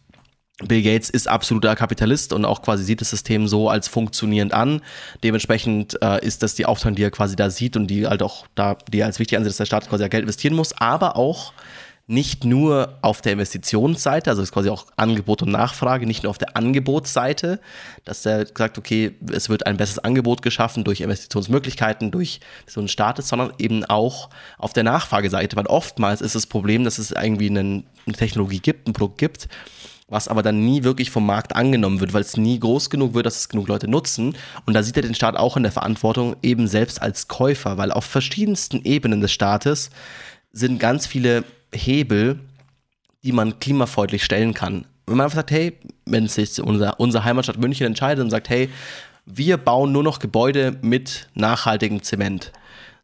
Bill 0.66 0.82
Gates 0.82 1.10
ist 1.10 1.28
absoluter 1.28 1.76
Kapitalist 1.76 2.34
und 2.34 2.44
auch 2.44 2.62
quasi 2.62 2.84
sieht 2.84 3.02
das 3.02 3.10
System 3.10 3.48
so 3.48 3.70
als 3.70 3.88
funktionierend 3.88 4.54
an. 4.54 4.82
Dementsprechend 5.24 6.02
äh, 6.02 6.26
ist 6.26 6.44
das 6.44 6.56
die 6.56 6.66
Aufteilung, 6.66 6.96
die 6.96 7.04
er 7.04 7.12
quasi 7.12 7.36
da 7.36 7.50
sieht 7.50 7.78
und 7.78 7.88
die 7.88 8.08
halt 8.08 8.22
auch 8.22 8.46
da, 8.56 8.76
die 8.92 9.00
er 9.00 9.06
als 9.06 9.20
wichtig 9.20 9.38
ansieht, 9.38 9.52
dass 9.52 9.58
der 9.58 9.66
Staat 9.66 9.90
quasi 9.90 10.08
Geld 10.10 10.24
investieren 10.24 10.56
muss, 10.56 10.74
aber 10.74 11.16
auch 11.16 11.54
nicht 12.10 12.44
nur 12.44 12.98
auf 13.04 13.22
der 13.22 13.34
Investitionsseite, 13.34 14.32
also 14.32 14.42
ist 14.42 14.52
quasi 14.52 14.70
auch 14.70 14.88
Angebot 14.96 15.44
und 15.44 15.52
Nachfrage, 15.52 16.08
nicht 16.08 16.24
nur 16.24 16.32
auf 16.32 16.40
der 16.40 16.58
Angebotsseite, 16.58 17.60
dass 18.04 18.24
der 18.24 18.48
sagt, 18.48 18.80
okay, 18.80 19.12
es 19.32 19.48
wird 19.48 19.68
ein 19.68 19.78
besseres 19.78 20.00
Angebot 20.00 20.42
geschaffen 20.42 20.84
durch 20.84 21.02
Investitionsmöglichkeiten, 21.02 22.10
durch 22.10 22.40
so 22.66 22.82
einen 22.82 22.88
Staat, 22.88 23.24
sondern 23.24 23.54
eben 23.60 23.86
auch 23.86 24.32
auf 24.58 24.74
der 24.74 24.84
Nachfrageseite, 24.84 25.56
weil 25.56 25.68
oftmals 25.68 26.22
ist 26.22 26.34
das 26.34 26.48
Problem, 26.48 26.84
dass 26.84 26.98
es 26.98 27.12
irgendwie 27.12 27.52
eine 27.52 27.84
Technologie 28.18 28.60
gibt, 28.60 28.88
ein 28.88 28.94
Produkt 28.94 29.20
gibt, 29.20 29.48
was 30.10 30.28
aber 30.28 30.42
dann 30.42 30.66
nie 30.66 30.84
wirklich 30.84 31.12
vom 31.12 31.26
Markt 31.26 31.56
angenommen 31.56 32.00
wird, 32.00 32.14
weil 32.14 32.22
es 32.22 32.36
nie 32.36 32.60
groß 32.60 32.90
genug 32.90 33.14
wird, 33.14 33.26
dass 33.26 33.38
es 33.38 33.50
genug 33.50 33.68
Leute 33.68 33.88
nutzen. 33.88 34.36
Und 34.66 34.74
da 34.74 34.84
sieht 34.84 34.98
er 34.98 35.04
den 35.04 35.16
Staat 35.16 35.38
auch 35.38 35.56
in 35.56 35.64
der 35.64 35.72
Verantwortung, 35.72 36.36
eben 36.42 36.68
selbst 36.68 37.02
als 37.02 37.28
Käufer, 37.28 37.78
weil 37.78 37.92
auf 37.92 38.06
verschiedensten 38.06 38.82
Ebenen 38.84 39.22
des 39.22 39.32
Staates 39.32 39.90
sind 40.52 40.80
ganz 40.80 41.06
viele 41.06 41.44
Hebel, 41.74 42.40
die 43.24 43.32
man 43.32 43.60
klimafreundlich 43.60 44.24
stellen 44.24 44.54
kann. 44.54 44.86
Wenn 45.06 45.18
man 45.18 45.26
einfach 45.26 45.38
sagt, 45.38 45.52
hey, 45.52 45.78
wenn 46.06 46.28
sich 46.28 46.62
unser, 46.62 47.00
unsere 47.00 47.24
Heimatstadt 47.24 47.58
München 47.58 47.88
entscheidet 47.88 48.24
und 48.24 48.30
sagt, 48.30 48.50
hey, 48.50 48.70
wir 49.26 49.58
bauen 49.58 49.92
nur 49.92 50.04
noch 50.04 50.20
Gebäude 50.20 50.78
mit 50.82 51.28
nachhaltigem 51.36 52.02
Zement. 52.02 52.52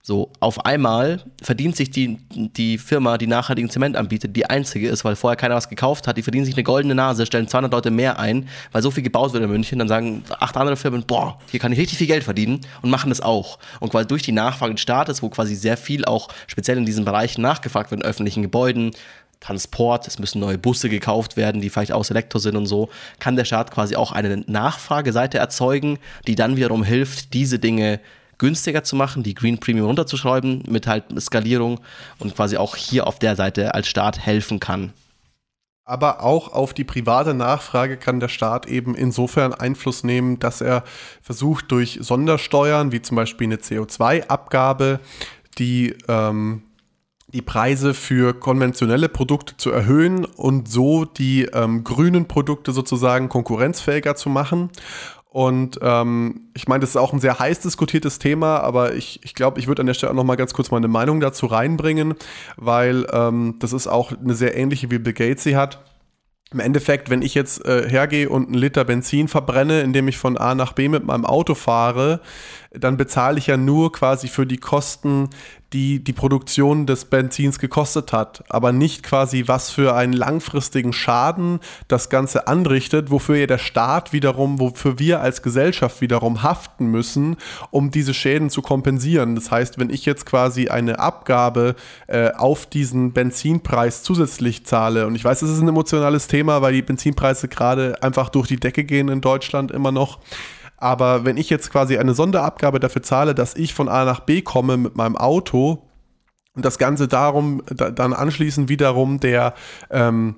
So, 0.08 0.32
auf 0.40 0.68
einmal 0.68 1.24
verdient 1.42 1.76
sich 1.76 1.90
die, 1.90 2.20
die 2.30 2.78
Firma, 2.78 3.18
die 3.18 3.26
nachhaltigen 3.26 3.72
Zement 3.72 3.96
anbietet, 3.96 4.36
die 4.36 4.48
einzige 4.48 4.88
ist, 4.88 5.04
weil 5.04 5.16
vorher 5.16 5.36
keiner 5.36 5.56
was 5.56 5.68
gekauft 5.68 6.06
hat, 6.06 6.16
die 6.16 6.22
verdienen 6.22 6.46
sich 6.46 6.54
eine 6.54 6.62
goldene 6.62 6.94
Nase, 6.94 7.26
stellen 7.26 7.48
200 7.48 7.74
Leute 7.74 7.90
mehr 7.90 8.20
ein, 8.20 8.48
weil 8.72 8.84
so 8.84 8.92
viel 8.92 9.02
gebaut 9.02 9.34
wird 9.34 9.44
in 9.44 9.50
München, 9.50 9.80
dann 9.80 9.88
sagen 9.88 10.24
acht 10.40 10.56
andere 10.58 10.78
Firmen, 10.78 11.06
boah, 11.08 11.40
hier 11.50 11.60
kann 11.60 11.72
ich 11.72 11.80
richtig 11.80 11.98
viel 11.98 12.06
Geld 12.06 12.24
verdienen 12.24 12.62
und 12.84 12.92
machen 12.92 13.10
das 13.10 13.20
auch. 13.20 13.58
Und 13.80 13.90
quasi 13.90 14.06
durch 14.06 14.22
die 14.22 14.32
Nachfrage 14.32 14.76
des 14.76 14.82
Staates, 14.82 15.24
wo 15.24 15.30
quasi 15.30 15.56
sehr 15.56 15.76
viel 15.76 16.06
auch 16.06 16.28
speziell 16.46 16.78
in 16.78 16.86
diesen 16.86 17.04
Bereichen 17.04 17.42
nachgefragt 17.42 17.90
wird, 17.90 18.02
in 18.02 18.08
öffentlichen 18.08 18.44
Gebäuden, 18.44 18.92
Transport, 19.40 20.08
es 20.08 20.20
müssen 20.20 20.40
neue 20.40 20.60
Busse 20.60 20.88
gekauft 20.88 21.36
werden, 21.36 21.62
die 21.62 21.72
vielleicht 21.72 21.92
aus 21.92 22.12
Elektro 22.12 22.38
sind 22.38 22.56
und 22.56 22.68
so, 22.68 22.90
kann 23.18 23.38
der 23.38 23.46
Staat 23.46 23.72
quasi 23.72 23.96
auch 23.96 24.12
eine 24.12 24.44
Nachfrageseite 24.46 25.40
erzeugen, 25.40 25.98
die 26.28 26.36
dann 26.36 26.58
wiederum 26.58 26.84
hilft, 26.84 27.34
diese 27.34 27.58
Dinge 27.58 27.98
zu 27.98 28.25
günstiger 28.38 28.84
zu 28.84 28.96
machen, 28.96 29.24
die 29.24 29.34
Green 29.34 29.60
Premium 29.60 29.88
runterzuschreiben 29.88 30.64
mit 30.68 30.88
halt 30.88 31.06
Skalierung 31.20 31.80
und 32.20 32.36
quasi 32.36 32.58
auch 32.58 32.76
hier 32.76 33.08
auf 33.08 33.20
der 33.20 33.36
Seite 33.36 33.74
als 33.74 33.88
Staat 33.88 34.20
helfen 34.20 34.60
kann. 34.60 34.94
Aber 35.88 36.24
auch 36.24 36.52
auf 36.52 36.74
die 36.74 36.84
private 36.84 37.36
Nachfrage 37.36 37.98
kann 37.98 38.20
der 38.20 38.28
Staat 38.28 38.66
eben 38.66 38.96
insofern 38.96 39.54
Einfluss 39.54 40.04
nehmen, 40.04 40.40
dass 40.40 40.60
er 40.60 40.84
versucht, 41.22 41.72
durch 41.72 42.00
Sondersteuern, 42.02 42.92
wie 42.92 43.04
zum 43.04 43.16
Beispiel 43.16 43.46
eine 43.46 43.58
CO2-Abgabe, 43.58 45.00
die, 45.60 45.96
ähm, 46.08 46.64
die 47.28 47.44
Preise 47.44 47.94
für 47.94 48.34
konventionelle 48.34 49.10
Produkte 49.10 49.58
zu 49.58 49.70
erhöhen 49.70 50.26
und 50.26 50.68
so 50.68 51.06
die 51.06 51.44
ähm, 51.54 51.84
grünen 51.84 52.28
Produkte 52.28 52.72
sozusagen 52.72 53.30
konkurrenzfähiger 53.30 54.16
zu 54.16 54.30
machen. 54.30 54.72
Und 55.36 55.80
ähm, 55.82 56.48
ich 56.54 56.70
meine, 56.70 56.80
das 56.80 56.92
ist 56.92 56.96
auch 56.96 57.12
ein 57.12 57.20
sehr 57.20 57.40
heiß 57.40 57.60
diskutiertes 57.60 58.20
Thema, 58.20 58.62
aber 58.62 58.94
ich, 58.96 59.20
ich 59.22 59.36
glaube, 59.36 59.60
ich 59.60 59.68
würde 59.68 59.82
an 59.82 59.86
der 59.86 59.94
Stelle 59.94 60.14
auch 60.14 60.16
noch 60.16 60.24
mal 60.24 60.38
ganz 60.38 60.54
kurz 60.54 60.72
meine 60.72 60.88
Meinung 60.88 61.20
dazu 61.20 61.46
reinbringen, 61.48 62.14
weil 62.56 63.06
ähm, 63.12 63.56
das 63.60 63.74
ist 63.74 63.88
auch 63.88 64.14
eine 64.14 64.34
sehr 64.34 64.56
ähnliche, 64.56 64.92
wie 64.92 64.98
Bill 64.98 65.12
Gates 65.12 65.44
sie 65.44 65.58
hat. 65.58 65.84
Im 66.54 66.62
Endeffekt, 66.62 67.10
wenn 67.10 67.22
ich 67.22 67.36
jetzt 67.36 67.66
äh, 67.66 67.90
hergehe 67.90 68.30
und 68.30 68.46
einen 68.46 68.54
Liter 68.54 68.86
Benzin 68.86 69.28
verbrenne, 69.28 69.82
indem 69.82 70.08
ich 70.08 70.18
von 70.18 70.38
A 70.38 70.56
nach 70.56 70.72
B 70.72 70.88
mit 70.88 71.04
meinem 71.04 71.26
Auto 71.26 71.54
fahre, 71.54 72.22
dann 72.72 72.96
bezahle 72.96 73.38
ich 73.38 73.48
ja 73.48 73.58
nur 73.58 73.92
quasi 73.92 74.30
für 74.30 74.46
die 74.46 74.56
Kosten, 74.56 75.30
die 75.76 76.02
die 76.02 76.14
Produktion 76.14 76.86
des 76.86 77.04
Benzins 77.04 77.60
gekostet 77.60 78.14
hat, 78.14 78.46
aber 78.48 78.72
nicht 78.72 79.04
quasi 79.04 79.44
was 79.48 79.72
für 79.72 79.94
einen 79.94 80.14
langfristigen 80.14 80.94
Schaden 80.94 81.60
das 81.90 82.10
Ganze 82.10 82.48
anrichtet, 82.48 83.12
wofür 83.12 83.36
ja 83.36 83.46
der 83.46 83.58
Staat 83.58 84.14
wiederum, 84.14 84.62
wofür 84.62 85.00
wir 85.00 85.20
als 85.20 85.42
Gesellschaft 85.42 86.00
wiederum 86.00 86.44
haften 86.44 86.88
müssen, 86.88 87.36
um 87.72 87.92
diese 87.92 88.14
Schäden 88.14 88.50
zu 88.50 88.62
kompensieren. 88.62 89.36
Das 89.36 89.52
heißt, 89.52 89.78
wenn 89.78 89.90
ich 89.90 90.06
jetzt 90.06 90.26
quasi 90.26 90.70
eine 90.70 91.00
Abgabe 91.00 91.76
äh, 92.08 92.32
auf 92.32 92.66
diesen 92.66 93.12
Benzinpreis 93.12 94.02
zusätzlich 94.02 94.66
zahle, 94.66 95.08
und 95.08 95.16
ich 95.16 95.26
weiß, 95.26 95.42
es 95.42 95.52
ist 95.52 95.60
ein 95.62 95.68
emotionales 95.68 96.28
Thema, 96.28 96.62
weil 96.62 96.72
die 96.72 96.84
Benzinpreise 96.84 97.50
gerade 97.50 98.02
einfach 98.02 98.30
durch 98.30 98.48
die 98.48 98.62
Decke 98.62 98.86
gehen 98.86 99.10
in 99.10 99.20
Deutschland 99.20 99.72
immer 99.72 99.92
noch, 99.92 100.20
aber 100.78 101.26
wenn 101.26 101.38
ich 101.38 101.50
jetzt 101.50 101.72
quasi 101.72 101.98
eine 101.98 102.14
Sonderabgabe 102.14 102.80
dafür 102.80 103.04
zahle, 103.04 103.36
dass 103.36 103.56
ich 103.56 103.74
von 103.74 103.90
A 103.90 104.06
nach 104.06 104.22
B 104.22 104.42
komme 104.42 104.78
mit 104.78 104.96
meinem 104.96 105.16
Auto 105.16 105.84
und 106.54 106.66
das 106.66 106.78
Ganze 106.78 107.08
darum, 107.08 107.64
da, 107.68 107.92
dann 107.92 108.14
anschließend 108.14 108.70
wiederum 108.70 109.20
der 109.20 109.54
ähm, 109.90 110.36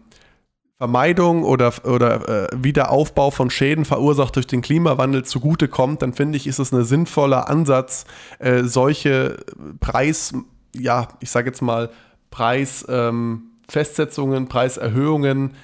Vermeidung 0.78 1.44
oder, 1.44 1.74
oder 1.86 2.30
äh, 2.30 2.48
Wiederaufbau 2.56 3.32
von 3.32 3.50
Schäden 3.50 3.84
verursacht 3.84 4.36
durch 4.36 4.46
den 4.46 4.62
Klimawandel 4.62 5.26
zugutekommt, 5.26 6.04
dann 6.04 6.14
finde 6.14 6.38
ich, 6.38 6.46
ist 6.46 6.60
es 6.60 6.72
ein 6.72 6.84
sinnvoller 6.84 7.50
Ansatz, 7.50 8.06
äh, 8.38 8.62
solche 8.64 9.38
Preis, 9.80 10.36
ja, 10.76 11.08
ich 11.20 11.32
sage 11.32 11.48
jetzt 11.48 11.64
mal, 11.64 11.90
Preisfestsetzungen, 12.30 14.44
ähm, 14.44 14.50
Preiserhöhungen 14.50 15.56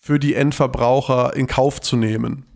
für 0.00 0.18
die 0.18 0.34
Endverbraucher 0.34 1.36
in 1.36 1.46
Kauf 1.46 1.82
zu 1.82 1.96
nehmen 1.96 2.46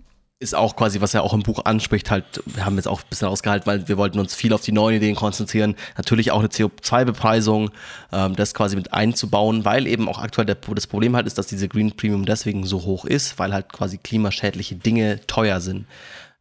ist 0.41 0.55
auch 0.55 0.76
quasi, 0.76 1.01
was 1.01 1.14
er 1.14 1.24
auch 1.24 1.34
im 1.34 1.43
Buch 1.43 1.64
anspricht, 1.64 2.12
halt, 2.12 2.24
wir 2.47 2.64
haben 2.64 2.76
jetzt 2.76 2.86
auch 2.86 3.01
ein 3.01 3.09
bisschen 3.11 3.26
ausgehalten, 3.26 3.66
weil 3.66 3.89
wir 3.89 3.97
wollten 3.97 4.20
uns 4.20 4.36
viel 4.36 4.53
auf 4.53 4.61
die 4.61 4.70
neuen 4.70 4.97
Ideen 4.97 5.16
konzentrieren. 5.16 5.74
Natürlich 5.97 6.30
auch 6.30 6.39
eine 6.39 6.49
CO2-Bepreisung, 6.49 7.70
ähm, 8.12 8.36
das 8.36 8.55
quasi 8.55 8.76
mit 8.76 8.93
einzubauen, 8.93 9.64
weil 9.64 9.89
eben 9.89 10.09
auch 10.09 10.18
aktuell 10.18 10.47
der, 10.47 10.57
das 10.74 10.86
Problem 10.86 11.16
halt 11.16 11.26
ist, 11.26 11.39
dass 11.39 11.49
diese 11.49 11.66
Green 11.66 11.97
Premium 11.97 12.24
deswegen 12.24 12.64
so 12.64 12.84
hoch 12.84 13.05
ist, 13.05 13.39
weil 13.41 13.53
halt 13.53 13.72
quasi 13.72 13.99
klimaschädliche 13.99 14.76
Dinge 14.76 15.20
teuer 15.26 15.61
sind 15.61 15.86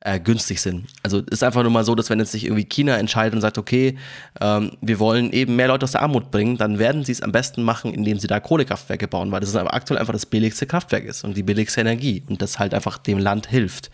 äh, 0.08 0.22
günstig 0.22 0.62
sind. 0.62 0.86
Also 1.04 1.20
ist 1.20 1.44
einfach 1.44 1.64
nur 1.64 1.72
mal 1.72 1.84
so, 1.84 1.94
dass 1.94 2.10
wenn 2.10 2.20
jetzt 2.20 2.32
sich 2.32 2.46
irgendwie 2.46 2.64
China 2.64 2.96
entscheidet 2.96 3.34
und 3.34 3.42
sagt, 3.42 3.58
okay, 3.58 3.98
ähm, 4.40 4.72
wir 4.80 5.00
wollen 5.00 5.34
eben 5.34 5.58
mehr 5.58 5.68
Leute 5.68 5.84
aus 5.84 5.92
der 5.92 6.02
Armut 6.02 6.32
bringen, 6.32 6.58
dann 6.58 6.80
werden 6.80 7.04
sie 7.04 7.12
es 7.12 7.22
am 7.22 7.34
besten 7.34 7.62
machen, 7.62 7.94
indem 7.94 8.18
sie 8.18 8.28
da 8.28 8.40
Kohlekraftwerke 8.40 9.10
bauen, 9.10 9.34
weil 9.34 9.42
das 9.42 9.54
aber 9.58 9.74
aktuell 9.74 10.00
einfach 10.00 10.14
das 10.14 10.26
billigste 10.26 10.66
Kraftwerk 10.66 11.04
ist 11.04 11.26
und 11.26 11.36
die 11.36 11.44
billigste 11.44 11.82
Energie 11.82 12.24
und 12.30 12.42
das 12.42 12.58
halt 12.58 12.74
einfach 12.74 12.98
dem 12.98 13.18
Land 13.18 13.48
hilft. 13.48 13.92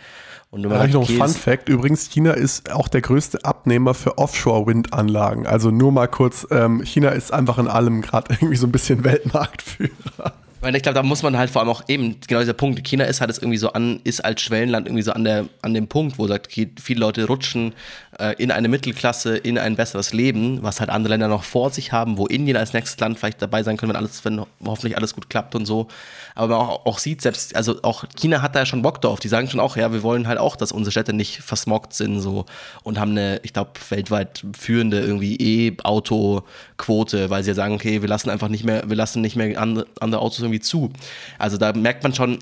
Und 0.52 0.70
wenn 0.70 0.92
noch 0.92 1.10
ein 1.10 1.16
Fun 1.18 1.30
Fact. 1.30 1.68
Übrigens, 1.68 2.12
China 2.12 2.34
ist 2.34 2.72
auch 2.72 2.88
der 2.88 3.02
größte 3.02 3.44
Abnehmer 3.44 3.96
für 3.96 4.20
Offshore-Windanlagen. 4.20 5.48
Also 5.48 5.72
nur 5.72 5.92
mal 5.92 6.06
kurz, 6.06 6.46
ähm, 6.52 6.84
China 6.84 7.10
ist 7.10 7.34
einfach 7.34 7.58
in 7.58 7.68
allem 7.68 8.04
gerade 8.04 8.34
irgendwie 8.40 8.58
so 8.58 8.68
ein 8.68 8.72
bisschen 8.72 9.04
Weltmarktführer. 9.04 10.34
Weil 10.64 10.78
ich 10.78 10.82
glaube, 10.82 10.96
da 10.96 11.04
muss 11.04 11.24
man 11.24 11.38
halt 11.38 11.50
vor 11.50 11.62
allem 11.62 11.70
auch 11.70 11.84
eben, 11.90 12.22
genau 12.26 12.40
dieser 12.40 12.54
Punkt, 12.54 12.82
China 12.86 13.04
ist 13.04 13.20
halt 13.20 13.30
jetzt 13.30 13.44
irgendwie 13.44 13.58
so 13.58 13.74
an, 13.74 14.00
ist 14.06 14.24
als 14.24 14.42
Schwellenland 14.42 14.88
irgendwie 14.88 15.04
so 15.04 15.12
an 15.12 15.26
der, 15.26 15.46
an 15.62 15.74
dem 15.74 15.90
Punkt, 15.90 16.18
wo 16.18 16.26
sagt, 16.26 16.48
okay, 16.48 16.70
viele 16.82 17.02
Leute 17.02 17.28
rutschen 17.28 17.74
äh, 18.18 18.34
in 18.42 18.50
eine 18.50 18.70
Mittelklasse, 18.70 19.36
in 19.36 19.58
ein 19.58 19.76
besseres 19.76 20.14
Leben, 20.14 20.64
was 20.64 20.80
halt 20.80 20.90
andere 20.90 21.12
Länder 21.12 21.28
noch 21.28 21.44
vor 21.44 21.70
sich 21.70 21.92
haben, 21.92 22.18
wo 22.18 22.28
Indien 22.28 22.56
als 22.56 22.72
nächstes 22.72 22.98
Land 23.00 23.20
vielleicht 23.20 23.42
dabei 23.42 23.62
sein 23.64 23.76
können, 23.76 23.90
wenn 23.90 23.98
alles, 23.98 24.24
wenn 24.24 24.42
hoffentlich 24.66 24.96
alles 24.96 25.14
gut 25.14 25.30
klappt 25.30 25.54
und 25.56 25.66
so. 25.66 25.90
Aber 26.36 26.58
man 26.58 26.66
auch, 26.66 26.86
auch 26.86 26.98
sieht, 26.98 27.22
selbst, 27.22 27.56
also 27.56 27.82
auch 27.84 28.06
China 28.16 28.42
hat 28.42 28.56
da 28.56 28.60
ja 28.60 28.66
schon 28.66 28.82
Bock 28.84 29.02
drauf. 29.02 29.20
Die 29.20 29.28
sagen 29.28 29.50
schon 29.50 29.60
auch, 29.60 29.76
ja, 29.76 29.92
wir 29.92 30.02
wollen 30.02 30.28
halt 30.28 30.40
auch, 30.40 30.56
dass 30.56 30.72
unsere 30.72 30.92
Städte 30.92 31.12
nicht 31.14 31.42
versmoggt 31.42 31.94
sind, 31.94 32.22
so 32.22 32.46
und 32.84 33.00
haben 33.00 33.12
eine, 33.12 33.42
ich 33.44 33.52
glaube, 33.52 33.72
weltweit 33.90 34.46
führende 34.58 35.02
irgendwie 35.02 35.36
E-Auto-Quote, 35.36 37.30
weil 37.30 37.44
sie 37.44 37.50
ja 37.50 37.56
sagen, 37.56 37.74
okay, 37.74 38.02
wir 38.02 38.10
lassen 38.10 38.30
einfach 38.30 38.48
nicht 38.48 38.64
mehr, 38.64 38.84
wir 38.88 38.96
lassen 38.96 39.22
nicht 39.22 39.36
mehr 39.36 39.60
andere, 39.60 39.88
andere 40.00 40.22
Autos 40.22 40.40
irgendwie 40.40 40.53
irgendwie 40.54 40.60
zu. 40.60 40.92
Also 41.40 41.58
da 41.58 41.74
merkt 41.74 42.04
man 42.04 42.14
schon, 42.14 42.40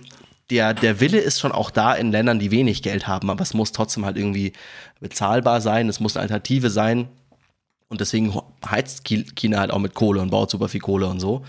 der, 0.50 0.74
der 0.74 1.00
Wille 1.00 1.20
ist 1.20 1.40
schon 1.40 1.52
auch 1.52 1.72
da 1.72 1.94
in 1.94 2.12
Ländern, 2.12 2.40
die 2.40 2.52
wenig 2.52 2.84
Geld 2.84 3.08
haben, 3.08 3.30
aber 3.30 3.42
es 3.42 3.54
muss 3.54 3.72
trotzdem 3.72 4.06
halt 4.06 4.18
irgendwie 4.18 4.54
bezahlbar 5.00 5.62
sein, 5.62 5.88
es 5.88 6.00
muss 6.00 6.18
eine 6.18 6.24
Alternative 6.24 6.70
sein. 6.70 7.08
Und 7.88 8.00
deswegen 8.02 8.40
heizt 8.70 9.04
China 9.04 9.60
halt 9.60 9.72
auch 9.72 9.80
mit 9.80 9.96
Kohle 9.96 10.22
und 10.22 10.30
baut 10.30 10.50
super 10.50 10.70
viel 10.70 10.80
Kohle 10.80 11.08
und 11.08 11.20
so. 11.20 11.44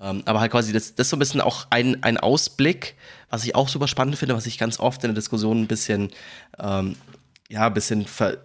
Ähm, 0.00 0.22
aber 0.26 0.40
halt 0.40 0.52
quasi, 0.52 0.72
das, 0.72 0.94
das 0.94 1.06
ist 1.06 1.10
so 1.10 1.16
ein 1.16 1.18
bisschen 1.18 1.40
auch 1.40 1.66
ein, 1.70 2.02
ein 2.02 2.18
Ausblick, 2.18 2.94
was 3.30 3.44
ich 3.44 3.54
auch 3.54 3.68
super 3.68 3.88
spannend 3.88 4.16
finde, 4.16 4.34
was 4.34 4.46
ich 4.46 4.58
ganz 4.58 4.78
oft 4.78 5.02
in 5.04 5.10
der 5.10 5.14
Diskussion 5.14 5.62
ein 5.62 5.66
bisschen, 5.66 6.10
ähm, 6.58 6.96
ja, 7.48 7.66
ein 7.66 7.74
bisschen 7.74 8.06
ver, 8.06 8.38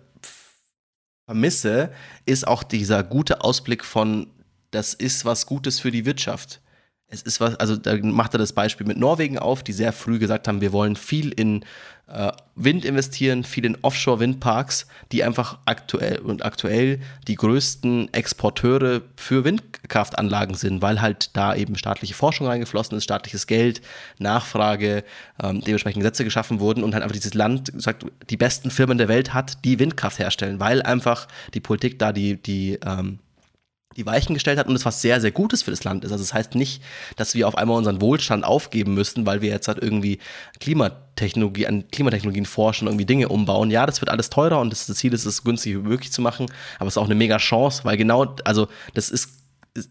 vermisse, 1.26 1.92
ist 2.26 2.48
auch 2.48 2.64
dieser 2.64 3.04
gute 3.04 3.42
Ausblick 3.42 3.84
von, 3.84 4.28
das 4.72 4.94
ist 4.94 5.26
was 5.26 5.46
Gutes 5.46 5.80
für 5.80 5.92
die 5.92 6.06
Wirtschaft 6.06 6.62
es 7.14 7.22
ist 7.22 7.40
was, 7.40 7.56
also 7.56 7.78
da 7.78 7.96
macht 8.02 8.34
er 8.34 8.40
das 8.40 8.54
Beispiel 8.54 8.88
mit 8.88 8.98
Norwegen 8.98 9.38
auf, 9.38 9.64
die 9.64 9.72
sehr 9.72 9.94
früh 9.94 10.18
gesagt 10.18 10.48
haben, 10.48 10.62
wir 10.62 10.72
wollen 10.74 10.96
viel 10.96 11.30
in 11.30 11.64
äh, 12.08 12.32
Wind 12.56 12.86
investieren, 12.86 13.44
viel 13.44 13.66
in 13.66 13.78
Offshore-Windparks, 13.82 14.88
die 15.12 15.24
einfach 15.24 15.60
aktuell 15.66 16.20
und 16.20 16.44
aktuell 16.44 17.00
die 17.28 17.36
größten 17.36 18.12
Exporteure 18.14 19.02
für 19.16 19.44
Windkraftanlagen 19.44 20.56
sind, 20.56 20.82
weil 20.82 21.02
halt 21.02 21.36
da 21.36 21.56
eben 21.56 21.76
staatliche 21.78 22.16
Forschung 22.16 22.48
reingeflossen 22.48 22.98
ist, 22.98 23.04
staatliches 23.04 23.46
Geld, 23.48 23.82
Nachfrage, 24.18 25.04
ähm, 25.42 25.62
dementsprechend 25.62 26.02
Gesetze 26.02 26.24
geschaffen 26.24 26.60
wurden 26.60 26.84
und 26.84 26.94
halt 26.94 27.04
einfach 27.04 27.16
dieses 27.16 27.36
Land 27.36 27.72
sagt, 27.78 28.06
die 28.30 28.38
besten 28.38 28.72
Firmen 28.72 28.98
der 28.98 29.08
Welt 29.08 29.34
hat, 29.34 29.64
die 29.64 29.78
Windkraft 29.78 30.18
herstellen, 30.18 30.60
weil 30.60 30.82
einfach 30.82 31.28
die 31.54 31.60
Politik 31.60 32.00
da 32.00 32.12
die, 32.12 32.42
die 32.42 32.80
ähm, 32.86 33.20
die 33.98 34.06
Weichen 34.06 34.34
gestellt 34.34 34.60
hat 34.60 34.68
und 34.68 34.76
es 34.76 34.86
was 34.86 35.02
sehr, 35.02 35.22
sehr 35.22 35.32
Gutes 35.32 35.64
für 35.64 35.72
das 35.72 35.84
Land 35.84 36.04
ist. 36.04 36.12
Also 36.12 36.24
das 36.24 36.34
heißt 36.34 36.56
nicht, 36.56 36.82
dass 37.16 37.36
wir 37.36 37.48
auf 37.48 37.58
einmal 37.58 37.78
unseren 37.78 38.02
Wohlstand 38.02 38.44
aufgeben 38.44 38.94
müssen, 38.94 39.26
weil 39.26 39.42
wir 39.42 39.50
jetzt 39.50 39.68
halt 39.68 39.80
irgendwie 39.82 40.20
Klimatechnologie, 40.60 41.68
an 41.68 41.86
Klimatechnologien 41.92 42.46
forschen, 42.46 42.88
irgendwie 42.88 43.06
Dinge 43.06 43.30
umbauen. 43.30 43.72
Ja, 43.72 43.86
das 43.86 44.02
wird 44.02 44.10
alles 44.10 44.30
teurer 44.30 44.60
und 44.60 44.72
das, 44.72 44.88
Ziel 44.88 45.14
ist 45.14 45.26
es, 45.26 45.44
günstig 45.44 45.74
wie 45.74 45.80
möglich 45.80 46.12
zu 46.12 46.22
machen, 46.22 46.46
aber 46.78 46.88
es 46.88 46.94
ist 46.94 46.98
auch 46.98 47.06
eine 47.06 47.16
mega 47.16 47.38
Chance, 47.38 47.84
weil 47.84 47.98
genau, 47.98 48.36
also 48.46 48.68
das 48.94 49.10
ist 49.10 49.44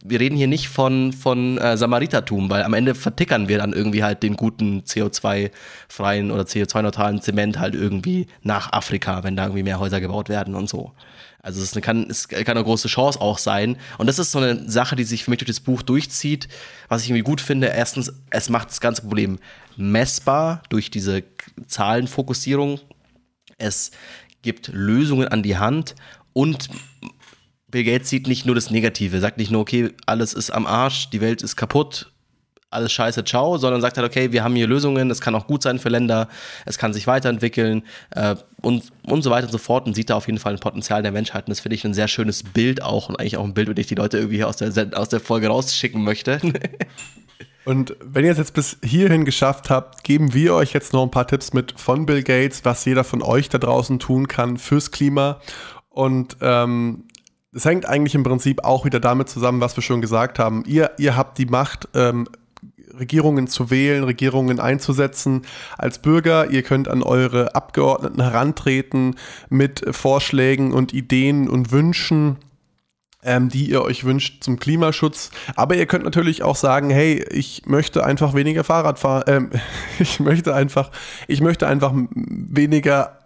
wir 0.05 0.21
reden 0.21 0.37
hier 0.37 0.47
nicht 0.47 0.69
von, 0.69 1.13
von 1.13 1.59
äh, 1.59 1.77
Samaritertum, 1.77 2.49
weil 2.51 2.63
am 2.63 2.75
Ende 2.75 2.95
vertickern 2.95 3.49
wir 3.49 3.59
dann 3.59 3.73
irgendwie 3.73 4.05
halt 4.05 4.23
den 4.23 4.37
guten 4.37 4.83
CO2-freien 4.83 6.31
oder 6.31 6.45
CO2-neutralen 6.45 7.21
Zement 7.21 7.59
halt 7.59 7.75
irgendwie 7.75 8.29
nach 8.43 8.73
Afrika, 8.73 9.25
wenn 9.25 9.37
da 9.37 9.45
irgendwie 9.45 9.65
mehr 9.65 9.81
Häuser 9.81 10.01
gebaut 10.01 10.29
werden 10.29 10.55
und 10.55 10.69
so. 10.69 10.93
Also 11.43 11.61
es 11.61 11.73
kann, 11.83 12.09
es 12.09 12.29
kann 12.29 12.57
eine 12.57 12.63
große 12.63 12.87
Chance 12.87 13.21
auch 13.21 13.39
sein. 13.39 13.77
Und 13.99 14.07
das 14.07 14.21
ist 14.21 14.31
so 14.31 14.39
eine 14.39 14.71
Sache, 14.71 14.95
die 14.95 15.03
sich 15.03 15.25
für 15.25 15.31
mich 15.31 15.39
durch 15.39 15.49
das 15.49 15.59
Buch 15.61 15.83
durchzieht, 15.83 16.47
was 16.89 17.03
ich 17.03 17.11
irgendwie 17.11 17.25
gut 17.25 17.41
finde. 17.41 17.67
Erstens, 17.67 18.13
es 18.31 18.49
macht 18.49 18.71
das 18.71 18.81
ganze 18.81 19.03
Problem 19.03 19.41
messbar 19.77 20.63
durch 20.69 20.91
diese 20.91 21.25
Zahlenfokussierung. 21.67 22.79
Es 23.59 23.91
gibt 24.43 24.69
Lösungen 24.69 25.29
an 25.29 25.43
die 25.43 25.59
Hand 25.59 25.97
und 26.33 26.69
Bill 27.69 27.85
Gates 27.85 28.11
sieht 28.11 28.29
nicht 28.29 28.47
nur 28.47 28.55
das 28.55 28.71
Negative, 28.71 29.19
sagt 29.19 29.39
nicht 29.39 29.51
nur, 29.51 29.63
okay, 29.63 29.91
alles 30.07 30.35
ist 30.35 30.51
am 30.51 30.67
Arsch, 30.67 31.11
die 31.11 31.21
Welt 31.21 31.43
ist 31.43 31.57
kaputt, 31.57 32.12
alles 32.73 32.93
scheiße, 32.93 33.25
ciao, 33.25 33.59
sondern 33.59 33.81
sagt 33.81 33.97
halt, 33.97 34.07
okay, 34.07 34.33
wir 34.33 34.45
haben 34.45 34.55
hier 34.55 34.67
Lösungen, 34.67 35.11
es 35.11 35.21
kann 35.21 35.35
auch 35.35 35.47
gut 35.47 35.63
sein 35.63 35.79
für 35.79 35.89
Länder, 35.89 36.29
es 36.65 36.79
kann 36.79 36.93
sich 36.93 37.07
weiterentwickeln 37.07 37.83
äh, 38.11 38.37
und, 38.61 38.85
und 39.07 39.23
so 39.23 39.31
weiter 39.31 39.47
und 39.47 39.53
so 39.53 39.59
fort 39.59 39.87
und 39.87 39.95
sieht 39.95 40.11
da 40.11 40.17
auf 40.17 40.27
jeden 40.27 40.39
Fall 40.39 40.55
ein 40.55 40.61
Potenzial 40.61 41.03
der 41.03 41.13
Menschheit. 41.13 41.47
Und 41.47 41.51
das 41.51 41.61
finde 41.61 41.77
ich 41.77 41.85
ein 41.85 41.95
sehr 41.95 42.09
schönes 42.09 42.43
Bild 42.43 42.83
auch 42.83 43.09
und 43.09 43.19
eigentlich 43.19 43.37
auch 43.37 43.45
ein 43.45 43.55
Bild, 43.55 43.69
dem 43.69 43.79
ich 43.79 43.87
die 43.87 43.95
Leute 43.95 44.19
irgendwie 44.19 44.45
aus 44.45 44.57
der, 44.57 44.73
aus 44.95 45.09
der 45.09 45.21
Folge 45.21 45.49
rausschicken 45.49 46.03
möchte. 46.03 46.41
Und 47.65 47.97
wenn 48.01 48.25
ihr 48.25 48.33
es 48.33 48.39
jetzt 48.39 48.55
bis 48.55 48.79
hierhin 48.83 49.25
geschafft 49.25 49.71
habt, 49.71 50.03
geben 50.03 50.35
wir 50.35 50.55
euch 50.55 50.73
jetzt 50.73 50.93
noch 50.93 51.05
ein 51.05 51.13
paar 51.13 51.29
Tipps 51.29 51.53
mit 51.53 51.79
von 51.79 52.07
Bill 52.07 52.23
Gates, 52.23 52.65
was 52.65 52.85
jeder 52.85 53.05
von 53.05 53.23
euch 53.23 53.49
da 53.49 53.59
draußen 53.59 54.01
tun 54.01 54.27
kann 54.27 54.57
fürs 54.57 54.91
Klima. 54.91 55.41
Und 55.89 56.37
ähm, 56.41 57.05
es 57.55 57.65
hängt 57.65 57.87
eigentlich 57.87 58.15
im 58.15 58.25
Prinzip 58.25 58.65
auch 58.65 58.85
wieder 58.85 58.99
damit 58.99 59.29
zusammen, 59.29 59.61
was 59.61 59.77
wir 59.77 59.83
schon 59.83 60.01
gesagt 60.01 60.39
haben. 60.39 60.65
Ihr, 60.67 60.91
ihr 60.99 61.17
habt 61.17 61.39
die 61.39 61.47
Macht, 61.47 61.89
ähm, 61.95 62.27
Regierungen 62.99 63.47
zu 63.47 63.71
wählen, 63.71 64.05
Regierungen 64.05 64.61
einzusetzen 64.61 65.43
als 65.79 66.01
Bürger. 66.01 66.51
Ihr 66.51 66.63
könnt 66.63 66.89
an 66.89 67.03
eure 67.03 67.55
Abgeordneten 67.55 68.23
herantreten 68.23 69.17
mit 69.49 69.85
Vorschlägen 69.91 70.73
und 70.73 70.93
Ideen 70.93 71.49
und 71.49 71.73
Wünschen. 71.73 72.37
Ähm, 73.25 73.51
die 73.51 73.71
ihr 73.71 73.83
euch 73.83 74.03
wünscht 74.03 74.43
zum 74.43 74.59
Klimaschutz. 74.59 75.31
Aber 75.55 75.77
ihr 75.77 75.87
könnt 75.87 76.05
natürlich 76.05 76.43
auch 76.43 76.57
sagen, 76.57 76.91
hey, 76.91 77.25
ich 77.31 77.67
möchte 77.67 78.05
einfach 78.05 78.35
weniger 78.35 78.65
Fahrrad 78.65 78.99
fahren. 78.99 79.23
Ähm, 79.29 79.51
ich 80.01 80.19
möchte 80.19 80.53
einfach, 80.53 80.91
ich 81.29 81.41
möchte 81.41 81.69
einfach 81.69 81.93
weniger 81.95 83.22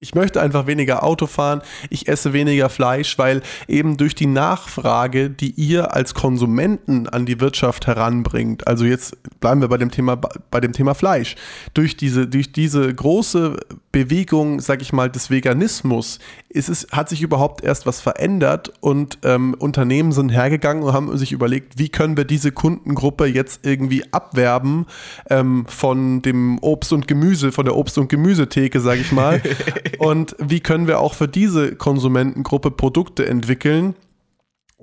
ich 0.00 0.14
möchte 0.14 0.40
einfach 0.40 0.66
weniger 0.66 1.02
Auto 1.02 1.26
fahren, 1.26 1.60
ich 1.90 2.06
esse 2.06 2.32
weniger 2.32 2.68
Fleisch, 2.68 3.18
weil 3.18 3.42
eben 3.66 3.96
durch 3.96 4.14
die 4.14 4.26
Nachfrage, 4.26 5.28
die 5.28 5.50
ihr 5.50 5.92
als 5.92 6.14
Konsumenten 6.14 7.08
an 7.08 7.26
die 7.26 7.40
Wirtschaft 7.40 7.88
heranbringt, 7.88 8.66
also 8.68 8.84
jetzt 8.84 9.16
bleiben 9.40 9.60
wir 9.60 9.68
bei 9.68 9.76
dem 9.76 9.90
Thema, 9.90 10.14
bei 10.16 10.60
dem 10.60 10.72
Thema 10.72 10.94
Fleisch, 10.94 11.34
durch 11.74 11.96
diese, 11.96 12.28
durch 12.28 12.52
diese 12.52 12.94
große 12.94 13.56
Bewegung, 13.90 14.60
sag 14.60 14.82
ich 14.82 14.92
mal, 14.92 15.10
des 15.10 15.30
Veganismus, 15.30 16.18
ist 16.48 16.68
es, 16.68 16.86
hat 16.92 17.08
sich 17.08 17.22
überhaupt 17.22 17.64
erst 17.64 17.86
was 17.86 18.00
verändert 18.00 18.72
und 18.80 19.18
ähm, 19.22 19.54
Unternehmen 19.58 20.12
sind 20.12 20.28
hergegangen 20.28 20.82
und 20.82 20.92
haben 20.92 21.16
sich 21.16 21.32
überlegt, 21.32 21.78
wie 21.78 21.88
können 21.88 22.16
wir 22.16 22.24
diese 22.24 22.52
Kundengruppe 22.52 23.26
jetzt 23.26 23.64
irgendwie 23.64 24.04
abwerben 24.12 24.86
ähm, 25.30 25.64
von 25.68 26.20
dem 26.20 26.58
Obst 26.60 26.92
und 26.92 27.08
Gemüse, 27.08 27.50
von 27.50 27.64
der 27.64 27.76
Obst- 27.76 27.98
und 27.98 28.08
Gemüsetheke, 28.08 28.80
sag 28.80 28.98
ich 28.98 29.10
mal. 29.10 29.40
und 29.98 30.36
wie 30.38 30.60
können 30.60 30.86
wir 30.86 31.00
auch 31.00 31.14
für 31.14 31.28
diese 31.28 31.74
Konsumentengruppe 31.74 32.70
Produkte 32.70 33.26
entwickeln, 33.26 33.94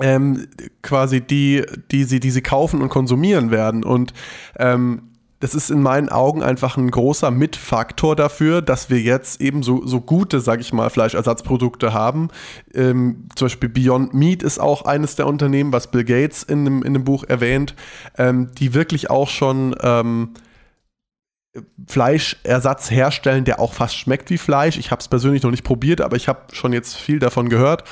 ähm, 0.02 0.48
quasi 0.82 1.22
die, 1.22 1.64
die 1.92 2.04
sie, 2.04 2.20
die 2.20 2.32
sie 2.32 2.42
kaufen 2.42 2.82
und 2.82 2.90
konsumieren 2.90 3.52
werden. 3.52 3.84
Und 3.84 4.14
ähm, 4.58 5.12
das 5.40 5.54
ist 5.54 5.70
in 5.70 5.82
meinen 5.82 6.10
Augen 6.10 6.42
einfach 6.42 6.78
ein 6.78 6.90
großer 6.90 7.30
Mitfaktor 7.30 8.16
dafür, 8.16 8.62
dass 8.62 8.90
wir 8.90 9.02
jetzt 9.02 9.42
eben 9.42 9.64
so, 9.64 9.86
so 9.86 10.00
gute, 10.00 10.40
sag 10.40 10.62
ich 10.62 10.72
mal, 10.72 10.90
Fleischersatzprodukte 10.90 11.94
haben. 11.94 12.30
Ähm, 12.74 13.28
zum 13.36 13.46
Beispiel 13.46 13.70
Beyond 13.70 14.14
Meat 14.14 14.44
ist 14.44 14.60
auch 14.60 14.86
eines 14.86 15.16
der 15.16 15.28
Unternehmen, 15.28 15.74
was 15.74 15.92
Bill 15.92 16.06
Gates 16.06 16.44
in 16.44 16.64
dem, 16.64 16.84
in 16.84 16.94
dem 16.94 17.04
Buch 17.04 17.26
erwähnt, 17.26 17.76
ähm, 18.18 18.52
die 18.58 18.74
wirklich 18.74 19.10
auch 19.10 19.30
schon 19.30 19.76
ähm, 19.82 20.36
Fleischersatz 21.88 22.92
herstellen, 22.92 23.46
der 23.46 23.60
auch 23.60 23.74
fast 23.74 23.98
schmeckt 23.98 24.30
wie 24.30 24.38
Fleisch. 24.38 24.78
Ich 24.78 24.92
habe 24.92 25.02
es 25.02 25.08
persönlich 25.08 25.44
noch 25.44 25.52
nicht 25.52 25.64
probiert, 25.64 26.02
aber 26.02 26.16
ich 26.16 26.28
habe 26.28 26.54
schon 26.54 26.74
jetzt 26.74 26.96
viel 26.96 27.20
davon 27.20 27.50
gehört. 27.50 27.84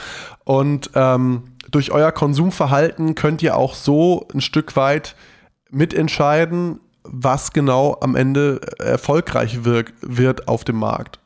Und 0.45 0.91
ähm, 0.95 1.43
durch 1.71 1.91
euer 1.91 2.11
Konsumverhalten 2.11 3.15
könnt 3.15 3.41
ihr 3.41 3.55
auch 3.57 3.75
so 3.75 4.27
ein 4.33 4.41
Stück 4.41 4.75
weit 4.75 5.15
mitentscheiden, 5.69 6.79
was 7.03 7.51
genau 7.53 7.97
am 8.01 8.15
Ende 8.15 8.61
erfolgreich 8.79 9.63
wirk 9.63 9.93
wird 10.01 10.47
auf 10.47 10.63
dem 10.63 10.77
Markt. 10.77 11.19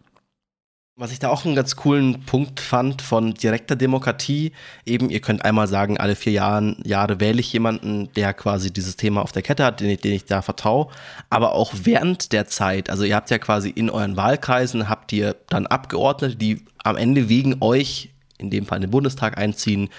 Was 1.00 1.12
ich 1.12 1.20
da 1.20 1.30
auch 1.30 1.46
einen 1.46 1.54
ganz 1.54 1.76
coolen 1.76 2.26
Punkt 2.26 2.60
fand 2.60 3.04
von 3.04 3.36
direkter 3.36 3.76
Demokratie, 3.76 4.52
eben 4.84 5.12
ihr 5.12 5.22
könnt 5.22 5.46
einmal 5.46 5.68
sagen, 5.68 6.00
alle 6.00 6.16
vier 6.16 6.32
Jahren, 6.32 6.82
Jahre 6.84 7.20
wähle 7.20 7.40
ich 7.40 7.54
jemanden, 7.54 8.12
der 8.16 8.34
quasi 8.34 8.74
dieses 8.74 8.96
Thema 8.96 9.22
auf 9.22 9.32
der 9.32 9.44
Kette 9.44 9.64
hat, 9.64 9.80
den 9.80 9.92
ich, 9.92 10.02
den 10.02 10.14
ich 10.14 10.26
da 10.26 10.42
vertraue, 10.42 10.88
aber 11.30 11.52
auch 11.52 11.72
während 11.84 12.32
der 12.34 12.48
Zeit, 12.48 12.90
also 12.90 13.04
ihr 13.04 13.16
habt 13.16 13.30
ja 13.30 13.38
quasi 13.38 13.70
in 13.70 13.92
euren 13.92 14.18
Wahlkreisen, 14.18 14.90
habt 14.90 15.14
ihr 15.14 15.36
dann 15.50 15.68
Abgeordnete, 15.68 16.36
die 16.36 16.66
am 16.84 16.98
Ende 16.98 17.30
wegen 17.30 17.58
euch, 17.62 18.10
in 18.40 18.50
dem 18.50 18.66
Fall 18.66 18.78
in 18.78 18.82
den 18.82 18.92
Bundestag 18.92 19.38
einziehen, 19.38 19.90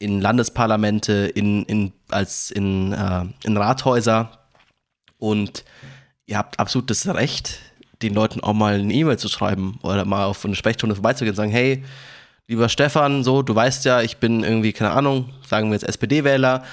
in 0.00 0.20
Landesparlamente, 0.20 1.30
in, 1.36 1.62
in, 1.66 1.92
als 2.10 2.50
in, 2.50 2.92
äh, 2.92 3.26
in 3.44 3.56
Rathäuser 3.56 4.38
und 5.18 5.64
ihr 6.26 6.38
habt 6.38 6.58
absolut 6.58 6.90
das 6.90 7.06
Recht, 7.06 7.60
den 8.02 8.14
Leuten 8.14 8.40
auch 8.40 8.52
mal 8.52 8.74
eine 8.74 8.92
E-Mail 8.92 9.18
zu 9.18 9.28
schreiben 9.28 9.78
oder 9.82 10.04
mal 10.04 10.24
auf 10.24 10.44
eine 10.44 10.54
Sprechstunde 10.54 10.94
vorbeizugehen 10.94 11.32
und 11.32 11.36
sagen, 11.36 11.50
hey, 11.50 11.84
lieber 12.46 12.68
Stefan, 12.68 13.24
so, 13.24 13.42
du 13.42 13.54
weißt 13.54 13.84
ja, 13.84 14.02
ich 14.02 14.18
bin 14.18 14.44
irgendwie, 14.44 14.72
keine 14.72 14.92
Ahnung, 14.92 15.30
sagen 15.46 15.68
wir 15.68 15.74
jetzt 15.74 15.88
SPD-Wähler, 15.88 16.64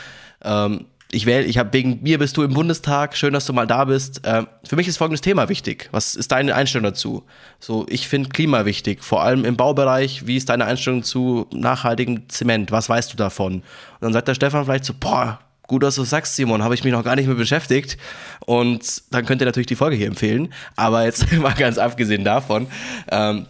ähm, 0.43 0.85
ich 1.11 1.25
wähle, 1.25 1.45
ich 1.45 1.57
habe 1.57 1.71
wegen 1.73 2.01
mir 2.01 2.17
bist 2.19 2.35
du 2.35 2.43
im 2.43 2.53
Bundestag, 2.53 3.15
schön, 3.15 3.33
dass 3.33 3.45
du 3.45 3.53
mal 3.53 3.67
da 3.67 3.85
bist. 3.85 4.21
Ähm, 4.25 4.47
für 4.63 4.75
mich 4.75 4.87
ist 4.87 4.97
folgendes 4.97 5.21
Thema 5.21 5.47
wichtig. 5.49 5.87
Was 5.91 6.15
ist 6.15 6.31
deine 6.31 6.55
Einstellung 6.55 6.83
dazu? 6.83 7.23
So, 7.59 7.85
ich 7.89 8.07
finde 8.07 8.29
Klima 8.29 8.65
wichtig, 8.65 9.03
vor 9.03 9.23
allem 9.23 9.45
im 9.45 9.55
Baubereich. 9.55 10.27
Wie 10.27 10.35
ist 10.35 10.49
deine 10.49 10.65
Einstellung 10.65 11.03
zu 11.03 11.47
nachhaltigem 11.53 12.27
Zement? 12.27 12.71
Was 12.71 12.89
weißt 12.89 13.13
du 13.13 13.17
davon? 13.17 13.55
Und 13.55 13.63
dann 14.01 14.13
sagt 14.13 14.27
der 14.27 14.35
Stefan 14.35 14.65
vielleicht 14.65 14.85
so, 14.85 14.93
boah, 14.99 15.39
Gut, 15.67 15.83
dass 15.83 15.95
du 15.95 16.03
sagst, 16.03 16.35
Simon, 16.35 16.63
habe 16.63 16.75
ich 16.75 16.83
mich 16.83 16.93
noch 16.93 17.03
gar 17.03 17.15
nicht 17.15 17.27
mehr 17.27 17.35
beschäftigt. 17.35 17.97
Und 18.45 19.03
dann 19.11 19.25
könnt 19.25 19.41
ihr 19.41 19.45
natürlich 19.45 19.67
die 19.67 19.75
Folge 19.75 19.95
hier 19.95 20.07
empfehlen. 20.07 20.53
Aber 20.75 21.05
jetzt 21.05 21.31
mal 21.37 21.53
ganz 21.53 21.77
abgesehen 21.77 22.23
davon, 22.23 22.67
ähm, 23.09 23.47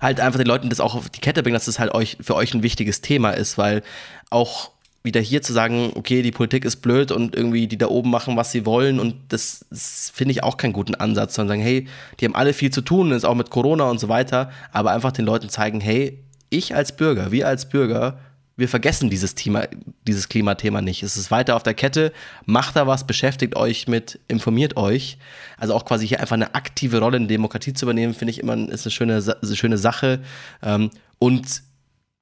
halt 0.00 0.20
einfach 0.20 0.38
den 0.38 0.46
Leuten 0.46 0.68
das 0.68 0.80
auch 0.80 0.94
auf 0.94 1.08
die 1.08 1.20
Kette 1.20 1.42
bringen, 1.42 1.54
dass 1.54 1.64
das 1.64 1.78
halt 1.78 1.92
euch, 1.92 2.18
für 2.20 2.36
euch 2.36 2.54
ein 2.54 2.62
wichtiges 2.62 3.00
Thema 3.00 3.30
ist, 3.30 3.58
weil 3.58 3.82
auch 4.30 4.70
wieder 5.02 5.20
hier 5.20 5.42
zu 5.42 5.52
sagen, 5.52 5.92
okay, 5.94 6.22
die 6.22 6.30
Politik 6.30 6.64
ist 6.64 6.76
blöd 6.76 7.10
und 7.12 7.34
irgendwie 7.34 7.66
die 7.66 7.78
da 7.78 7.88
oben 7.88 8.10
machen, 8.10 8.36
was 8.36 8.52
sie 8.52 8.66
wollen 8.66 9.00
und 9.00 9.14
das, 9.28 9.64
das 9.70 10.12
finde 10.14 10.32
ich 10.32 10.42
auch 10.42 10.56
keinen 10.56 10.72
guten 10.72 10.94
Ansatz, 10.94 11.34
sondern 11.34 11.58
sagen, 11.58 11.62
hey, 11.62 11.88
die 12.20 12.24
haben 12.24 12.34
alle 12.34 12.52
viel 12.52 12.70
zu 12.70 12.82
tun, 12.82 13.12
ist 13.12 13.24
auch 13.24 13.34
mit 13.34 13.50
Corona 13.50 13.88
und 13.90 13.98
so 13.98 14.08
weiter, 14.08 14.50
aber 14.72 14.90
einfach 14.90 15.12
den 15.12 15.24
Leuten 15.24 15.48
zeigen, 15.48 15.80
hey, 15.80 16.22
ich 16.50 16.74
als 16.74 16.96
Bürger, 16.96 17.30
wir 17.32 17.46
als 17.46 17.68
Bürger 17.68 18.18
wir 18.58 18.68
vergessen 18.68 19.08
dieses 19.08 19.36
Thema, 19.36 19.68
dieses 20.06 20.28
Klimathema 20.28 20.82
nicht. 20.82 21.04
Es 21.04 21.16
ist 21.16 21.30
weiter 21.30 21.54
auf 21.54 21.62
der 21.62 21.74
Kette, 21.74 22.12
macht 22.44 22.74
da 22.74 22.88
was, 22.88 23.06
beschäftigt 23.06 23.54
euch 23.54 23.86
mit, 23.86 24.18
informiert 24.26 24.76
euch. 24.76 25.16
Also 25.56 25.74
auch 25.74 25.84
quasi 25.84 26.08
hier 26.08 26.20
einfach 26.20 26.34
eine 26.34 26.56
aktive 26.56 26.98
Rolle 26.98 27.18
in 27.18 27.28
Demokratie 27.28 27.72
zu 27.72 27.84
übernehmen, 27.84 28.14
finde 28.14 28.32
ich 28.32 28.40
immer 28.40 28.56
ist 28.68 28.84
eine 28.84 28.90
schöne, 28.90 29.36
eine 29.40 29.56
schöne 29.56 29.78
Sache. 29.78 30.20
Ähm, 30.60 30.90
und 31.20 31.62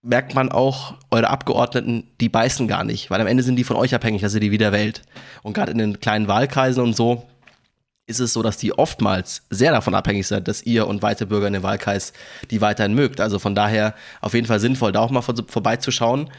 merkt 0.02 0.34
man 0.34 0.52
auch, 0.52 0.94
eure 1.10 1.30
Abgeordneten, 1.30 2.04
die 2.20 2.28
beißen 2.28 2.68
gar 2.68 2.84
nicht, 2.84 3.10
weil 3.10 3.20
am 3.20 3.26
Ende 3.26 3.42
sind 3.42 3.56
die 3.56 3.64
von 3.64 3.76
euch 3.76 3.94
abhängig, 3.94 4.20
dass 4.20 4.34
ihr 4.34 4.40
die 4.40 4.52
wieder 4.52 4.72
wählt. 4.72 5.02
Und 5.42 5.54
gerade 5.54 5.72
in 5.72 5.78
den 5.78 6.00
kleinen 6.00 6.28
Wahlkreisen 6.28 6.82
und 6.82 6.94
so, 6.94 7.26
ist 8.06 8.20
es 8.20 8.32
so, 8.32 8.42
dass 8.42 8.56
die 8.56 8.72
oftmals 8.72 9.42
sehr 9.50 9.72
davon 9.72 9.94
abhängig 9.94 10.26
sind, 10.26 10.46
dass 10.46 10.62
ihr 10.62 10.86
und 10.86 11.02
weite 11.02 11.26
Bürger 11.26 11.48
in 11.48 11.54
dem 11.54 11.62
Wahlkreis 11.64 12.12
die 12.50 12.60
weiterhin 12.60 12.94
mögt. 12.94 13.20
Also 13.20 13.38
von 13.38 13.54
daher 13.54 13.94
auf 14.20 14.34
jeden 14.34 14.46
Fall 14.46 14.60
sinnvoll, 14.60 14.92
da 14.92 15.00
auch 15.00 15.10
mal 15.10 15.22
vor, 15.22 15.34
vorbeizuschauen 15.48 16.30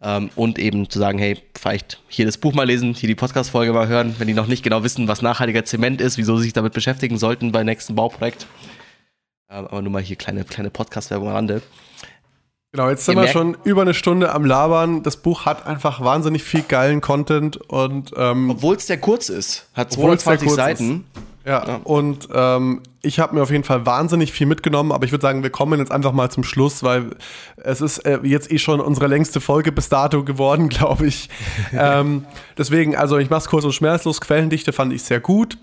ähm, 0.00 0.30
und 0.36 0.58
eben 0.58 0.88
zu 0.88 0.98
sagen, 1.00 1.18
hey, 1.18 1.36
vielleicht 1.58 2.00
hier 2.08 2.26
das 2.26 2.38
Buch 2.38 2.54
mal 2.54 2.64
lesen, 2.66 2.94
hier 2.94 3.08
die 3.08 3.16
Podcast-Folge 3.16 3.72
mal 3.72 3.88
hören, 3.88 4.14
wenn 4.18 4.28
die 4.28 4.34
noch 4.34 4.46
nicht 4.46 4.62
genau 4.62 4.84
wissen, 4.84 5.08
was 5.08 5.20
nachhaltiger 5.20 5.64
Zement 5.64 6.00
ist, 6.00 6.16
wieso 6.16 6.36
sie 6.36 6.44
sich 6.44 6.52
damit 6.52 6.72
beschäftigen 6.72 7.18
sollten 7.18 7.50
beim 7.50 7.66
nächsten 7.66 7.96
Bauprojekt. 7.96 8.46
Ähm, 9.50 9.66
aber 9.66 9.82
nur 9.82 9.92
mal 9.92 10.02
hier 10.02 10.16
kleine, 10.16 10.44
kleine 10.44 10.70
Podcast-Werbung 10.70 11.28
am 11.28 11.34
Rande. 11.34 11.62
Genau, 12.76 12.90
jetzt 12.90 13.06
sind 13.06 13.16
wir 13.18 13.28
schon 13.28 13.56
über 13.64 13.80
eine 13.80 13.94
Stunde 13.94 14.34
am 14.34 14.44
Labern. 14.44 15.02
Das 15.02 15.16
Buch 15.16 15.46
hat 15.46 15.66
einfach 15.66 16.02
wahnsinnig 16.02 16.44
viel 16.44 16.60
geilen 16.60 17.00
Content 17.00 17.56
und 17.56 18.12
ähm, 18.18 18.50
obwohl 18.50 18.76
es 18.76 18.86
sehr 18.86 18.98
kurz 18.98 19.30
ist, 19.30 19.66
hat 19.72 19.90
220 19.92 20.50
Seiten. 20.50 21.06
Ja, 21.46 21.66
ja, 21.66 21.80
und 21.84 22.28
ähm, 22.34 22.82
ich 23.00 23.18
habe 23.18 23.34
mir 23.34 23.42
auf 23.42 23.50
jeden 23.50 23.64
Fall 23.64 23.86
wahnsinnig 23.86 24.30
viel 24.30 24.46
mitgenommen, 24.46 24.92
aber 24.92 25.06
ich 25.06 25.12
würde 25.12 25.22
sagen, 25.22 25.42
wir 25.42 25.48
kommen 25.48 25.78
jetzt 25.78 25.90
einfach 25.90 26.12
mal 26.12 26.30
zum 26.30 26.44
Schluss, 26.44 26.82
weil 26.82 27.16
es 27.56 27.80
ist 27.80 28.00
äh, 28.00 28.18
jetzt 28.24 28.52
eh 28.52 28.58
schon 28.58 28.80
unsere 28.80 29.06
längste 29.06 29.40
Folge 29.40 29.72
bis 29.72 29.88
dato 29.88 30.22
geworden, 30.22 30.68
glaube 30.70 31.06
ich. 31.06 31.30
ähm, 31.72 32.26
deswegen, 32.58 32.94
also 32.94 33.16
ich 33.16 33.30
mache 33.30 33.38
es 33.38 33.48
kurz 33.48 33.64
und 33.64 33.72
schmerzlos. 33.72 34.20
Quellendichte 34.20 34.74
fand 34.74 34.92
ich 34.92 35.02
sehr 35.02 35.20
gut. 35.20 35.56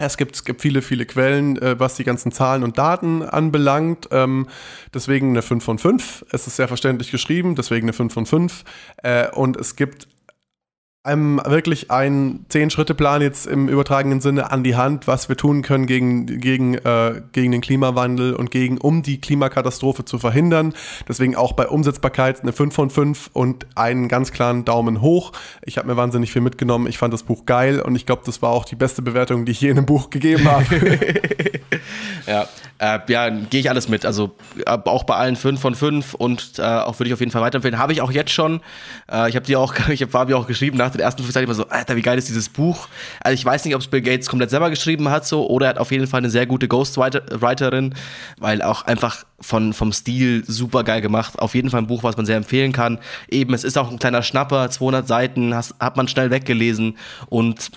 Es 0.00 0.16
gibt, 0.16 0.36
es 0.36 0.44
gibt 0.44 0.62
viele, 0.62 0.80
viele 0.80 1.06
Quellen, 1.06 1.60
äh, 1.60 1.78
was 1.80 1.96
die 1.96 2.04
ganzen 2.04 2.30
Zahlen 2.30 2.62
und 2.62 2.78
Daten 2.78 3.22
anbelangt. 3.22 4.08
Ähm, 4.12 4.46
deswegen 4.94 5.30
eine 5.30 5.42
5 5.42 5.64
von 5.64 5.78
5. 5.78 6.24
Es 6.30 6.46
ist 6.46 6.54
sehr 6.54 6.68
verständlich 6.68 7.10
geschrieben, 7.10 7.56
deswegen 7.56 7.86
eine 7.86 7.92
5 7.92 8.14
von 8.14 8.24
5. 8.24 8.64
Äh, 9.02 9.28
und 9.32 9.56
es 9.56 9.74
gibt 9.74 10.06
einem 11.08 11.40
wirklich 11.44 11.90
einen 11.90 12.44
Zehn-Schritte-Plan 12.48 13.22
jetzt 13.22 13.46
im 13.46 13.68
übertragenen 13.68 14.20
Sinne 14.20 14.52
an 14.52 14.62
die 14.62 14.76
Hand, 14.76 15.06
was 15.06 15.28
wir 15.28 15.36
tun 15.36 15.62
können 15.62 15.86
gegen, 15.86 16.26
gegen, 16.26 16.74
äh, 16.74 17.22
gegen 17.32 17.50
den 17.50 17.62
Klimawandel 17.62 18.34
und 18.34 18.50
gegen, 18.50 18.78
um 18.78 19.02
die 19.02 19.20
Klimakatastrophe 19.20 20.04
zu 20.04 20.18
verhindern. 20.18 20.74
Deswegen 21.08 21.34
auch 21.34 21.54
bei 21.54 21.66
Umsetzbarkeit 21.66 22.42
eine 22.42 22.52
5 22.52 22.74
von 22.74 22.90
5 22.90 23.30
und 23.32 23.66
einen 23.74 24.08
ganz 24.08 24.32
klaren 24.32 24.64
Daumen 24.64 25.00
hoch. 25.00 25.32
Ich 25.62 25.78
habe 25.78 25.88
mir 25.88 25.96
wahnsinnig 25.96 26.30
viel 26.30 26.42
mitgenommen. 26.42 26.86
Ich 26.86 26.98
fand 26.98 27.14
das 27.14 27.22
Buch 27.22 27.46
geil 27.46 27.80
und 27.80 27.96
ich 27.96 28.04
glaube, 28.04 28.22
das 28.26 28.42
war 28.42 28.50
auch 28.50 28.66
die 28.66 28.76
beste 28.76 29.00
Bewertung, 29.00 29.46
die 29.46 29.52
ich 29.52 29.60
je 29.60 29.70
in 29.70 29.78
einem 29.78 29.86
Buch 29.86 30.10
gegeben 30.10 30.44
habe. 30.44 30.64
ja, 32.26 32.46
äh, 32.78 32.98
ja, 33.08 33.30
gehe 33.30 33.60
ich 33.60 33.70
alles 33.70 33.88
mit. 33.88 34.04
Also 34.04 34.36
äh, 34.64 34.78
auch 34.84 35.04
bei 35.04 35.16
allen 35.16 35.36
5 35.36 35.60
von 35.60 35.74
5 35.74 36.14
und 36.14 36.58
äh, 36.58 36.62
auch 36.62 36.98
würde 36.98 37.08
ich 37.08 37.14
auf 37.14 37.20
jeden 37.20 37.32
Fall 37.32 37.42
weiterempfehlen. 37.42 37.78
Habe 37.78 37.92
ich 37.92 38.02
auch 38.02 38.12
jetzt 38.12 38.30
schon. 38.30 38.60
Äh, 39.10 39.28
ich 39.30 39.36
habe 39.36 39.46
dir 39.46 39.58
auch, 39.58 39.74
ich 39.88 40.02
habe 40.02 40.12
Fabi 40.12 40.34
auch 40.34 40.46
geschrieben 40.46 40.76
nach 40.76 40.90
den 40.98 41.04
ersten 41.04 41.22
fünf 41.22 41.32
Seiten 41.32 41.44
immer 41.44 41.54
so, 41.54 41.68
Alter, 41.68 41.96
wie 41.96 42.02
geil 42.02 42.18
ist 42.18 42.28
dieses 42.28 42.48
Buch? 42.48 42.88
Also 43.20 43.34
ich 43.34 43.44
weiß 43.44 43.64
nicht, 43.64 43.74
ob 43.74 43.80
es 43.80 43.88
Bill 43.88 44.02
Gates 44.02 44.28
komplett 44.28 44.50
selber 44.50 44.70
geschrieben 44.70 45.08
hat 45.08 45.26
so 45.26 45.48
oder 45.48 45.66
er 45.66 45.70
hat 45.70 45.78
auf 45.78 45.90
jeden 45.90 46.06
Fall 46.06 46.18
eine 46.18 46.30
sehr 46.30 46.46
gute 46.46 46.68
Ghostwriterin, 46.68 47.94
weil 48.38 48.62
auch 48.62 48.82
einfach 48.82 49.24
von, 49.40 49.72
vom 49.72 49.92
Stil 49.92 50.44
super 50.46 50.84
geil 50.84 51.00
gemacht. 51.00 51.38
Auf 51.38 51.54
jeden 51.54 51.70
Fall 51.70 51.80
ein 51.82 51.86
Buch, 51.86 52.02
was 52.02 52.16
man 52.16 52.26
sehr 52.26 52.36
empfehlen 52.36 52.72
kann. 52.72 52.98
Eben, 53.30 53.54
es 53.54 53.64
ist 53.64 53.78
auch 53.78 53.90
ein 53.90 53.98
kleiner 53.98 54.22
Schnapper, 54.22 54.70
200 54.70 55.06
Seiten, 55.06 55.54
has, 55.54 55.74
hat 55.80 55.96
man 55.96 56.08
schnell 56.08 56.30
weggelesen 56.30 56.98
und 57.28 57.70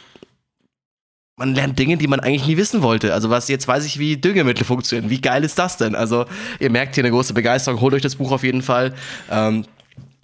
man 1.37 1.55
lernt 1.55 1.79
Dinge, 1.79 1.97
die 1.97 2.07
man 2.07 2.19
eigentlich 2.19 2.45
nie 2.45 2.57
wissen 2.57 2.83
wollte. 2.83 3.13
Also 3.13 3.31
was 3.31 3.47
jetzt 3.47 3.67
weiß 3.67 3.85
ich, 3.85 3.97
wie 3.97 4.17
Düngemittel 4.17 4.63
funktionieren. 4.63 5.09
Wie 5.09 5.21
geil 5.21 5.43
ist 5.43 5.57
das 5.57 5.77
denn? 5.77 5.95
Also 5.95 6.25
ihr 6.59 6.69
merkt 6.69 6.93
hier 6.95 7.03
eine 7.03 7.11
große 7.11 7.33
Begeisterung. 7.33 7.81
Holt 7.81 7.95
euch 7.95 8.03
das 8.03 8.17
Buch 8.17 8.31
auf 8.31 8.43
jeden 8.43 8.61
Fall. 8.61 8.93
Ähm, 9.31 9.65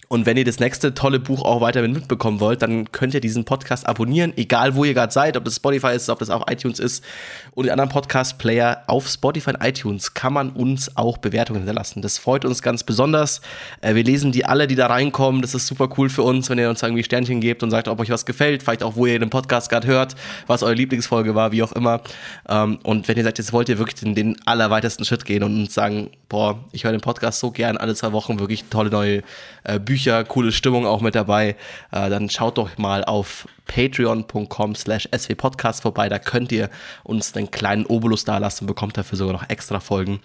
und 0.08 0.24
wenn 0.24 0.38
ihr 0.38 0.44
das 0.44 0.58
nächste 0.58 0.94
tolle 0.94 1.20
Buch 1.20 1.42
auch 1.42 1.60
weiter 1.60 1.86
mitbekommen 1.86 2.40
wollt, 2.40 2.62
dann 2.62 2.90
könnt 2.92 3.12
ihr 3.12 3.20
diesen 3.20 3.44
Podcast 3.44 3.86
abonnieren, 3.86 4.32
egal 4.36 4.74
wo 4.74 4.84
ihr 4.84 4.94
gerade 4.94 5.12
seid, 5.12 5.36
ob 5.36 5.44
das 5.44 5.56
Spotify 5.56 5.88
ist, 5.88 6.08
ob 6.08 6.18
das 6.18 6.30
auch 6.30 6.50
iTunes 6.50 6.78
ist 6.78 7.04
und 7.52 7.66
die 7.66 7.70
anderen 7.70 7.90
Podcast-Player 7.90 8.84
auf 8.86 9.06
Spotify 9.06 9.50
und 9.50 9.62
iTunes 9.62 10.14
kann 10.14 10.32
man 10.32 10.50
uns 10.50 10.96
auch 10.96 11.18
Bewertungen 11.18 11.60
hinterlassen. 11.60 12.00
Das 12.00 12.16
freut 12.16 12.46
uns 12.46 12.62
ganz 12.62 12.84
besonders. 12.84 13.42
Äh, 13.82 13.96
wir 13.96 14.02
lesen 14.02 14.32
die 14.32 14.46
alle, 14.46 14.66
die 14.66 14.76
da 14.76 14.86
reinkommen. 14.86 15.42
Das 15.42 15.54
ist 15.54 15.66
super 15.66 15.90
cool 15.98 16.08
für 16.08 16.22
uns, 16.22 16.48
wenn 16.48 16.58
ihr 16.58 16.70
uns 16.70 16.82
irgendwie 16.82 17.04
Sternchen 17.04 17.42
gebt 17.42 17.62
und 17.62 17.70
sagt, 17.70 17.86
ob 17.86 18.00
euch 18.00 18.08
was 18.08 18.24
gefällt, 18.24 18.62
vielleicht 18.62 18.82
auch, 18.82 18.96
wo 18.96 19.04
ihr 19.04 19.18
den 19.18 19.28
Podcast 19.28 19.68
gerade 19.68 19.86
hört, 19.86 20.16
was 20.46 20.62
eure 20.62 20.74
Lieblingsfolge 20.74 21.34
war, 21.34 21.52
wie 21.52 21.62
auch 21.62 21.72
immer. 21.72 22.00
Ähm, 22.48 22.78
und 22.82 23.08
wenn 23.08 23.18
ihr 23.18 23.24
sagt, 23.24 23.36
jetzt 23.36 23.52
wollt 23.52 23.68
ihr 23.68 23.78
wirklich 23.78 23.96
den, 23.96 24.14
den 24.14 24.36
allerweitesten 24.46 25.04
Schritt 25.04 25.26
gehen 25.26 25.42
und 25.42 25.54
uns 25.54 25.74
sagen, 25.74 26.08
boah, 26.30 26.58
ich 26.72 26.84
höre 26.84 26.92
den 26.92 27.02
Podcast 27.02 27.40
so 27.40 27.50
gern 27.50 27.76
alle 27.76 27.94
zwei 27.94 28.12
Wochen, 28.12 28.38
wirklich 28.38 28.64
tolle 28.70 28.88
neue 28.88 29.22
äh, 29.64 29.78
Bücher 29.78 29.97
Bücher, 29.98 30.22
coole 30.22 30.52
Stimmung 30.52 30.86
auch 30.86 31.00
mit 31.00 31.16
dabei. 31.16 31.56
Äh, 31.90 32.08
dann 32.08 32.30
schaut 32.30 32.56
doch 32.56 32.78
mal 32.78 33.04
auf 33.04 33.48
patreon.com 33.66 34.76
slash 34.76 35.08
swpodcast 35.12 35.82
vorbei. 35.82 36.08
Da 36.08 36.20
könnt 36.20 36.52
ihr 36.52 36.70
uns 37.02 37.34
einen 37.34 37.50
kleinen 37.50 37.84
Obolus 37.84 38.24
dalassen 38.24 38.62
und 38.62 38.68
bekommt 38.68 38.96
dafür 38.96 39.18
sogar 39.18 39.32
noch 39.32 39.48
extra 39.50 39.80
Folgen. 39.80 40.20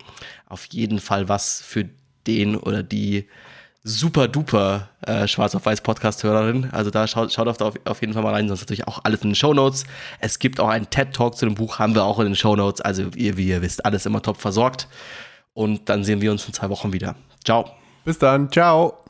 Auf 0.48 0.66
jeden 0.66 1.00
Fall 1.00 1.28
was 1.28 1.60
für 1.62 1.90
den 2.28 2.56
oder 2.56 2.84
die 2.84 3.28
super 3.84 4.28
duper 4.28 4.90
äh, 5.02 5.28
Schwarz 5.28 5.56
auf 5.56 5.66
Weiß 5.66 5.82
Podcast-Hörerin. 5.82 6.70
Also 6.72 6.92
da 6.92 7.08
schaut, 7.08 7.34
schaut 7.34 7.48
auf, 7.48 7.74
auf 7.84 8.02
jeden 8.02 8.14
Fall 8.14 8.22
mal 8.22 8.34
rein, 8.34 8.48
sonst 8.48 8.62
natürlich 8.62 8.88
auch 8.88 9.00
alles 9.04 9.24
in 9.24 9.32
den 9.32 9.36
Show 9.36 9.56
Notes. 9.56 9.86
Es 10.20 10.38
gibt 10.38 10.60
auch 10.60 10.70
einen 10.70 10.88
TED-Talk 10.88 11.36
zu 11.36 11.48
dem 11.48 11.56
Buch, 11.56 11.80
haben 11.80 11.96
wir 11.96 12.04
auch 12.04 12.20
in 12.20 12.26
den 12.26 12.36
Show 12.36 12.56
Notes. 12.56 12.80
Also 12.80 13.10
ihr, 13.16 13.38
wie 13.38 13.48
ihr 13.48 13.64
wisst, 13.64 13.84
alles 13.84 14.06
immer 14.06 14.22
top 14.22 14.38
versorgt. 14.38 14.88
Und 15.56 15.90
dann 15.90 16.04
sehen 16.04 16.22
wir 16.22 16.32
uns 16.32 16.46
in 16.46 16.54
zwei 16.54 16.70
Wochen 16.70 16.94
wieder. 16.94 17.16
Ciao. 17.44 17.72
Bis 18.06 18.20
dann. 18.20 18.52
Ciao. 18.52 19.03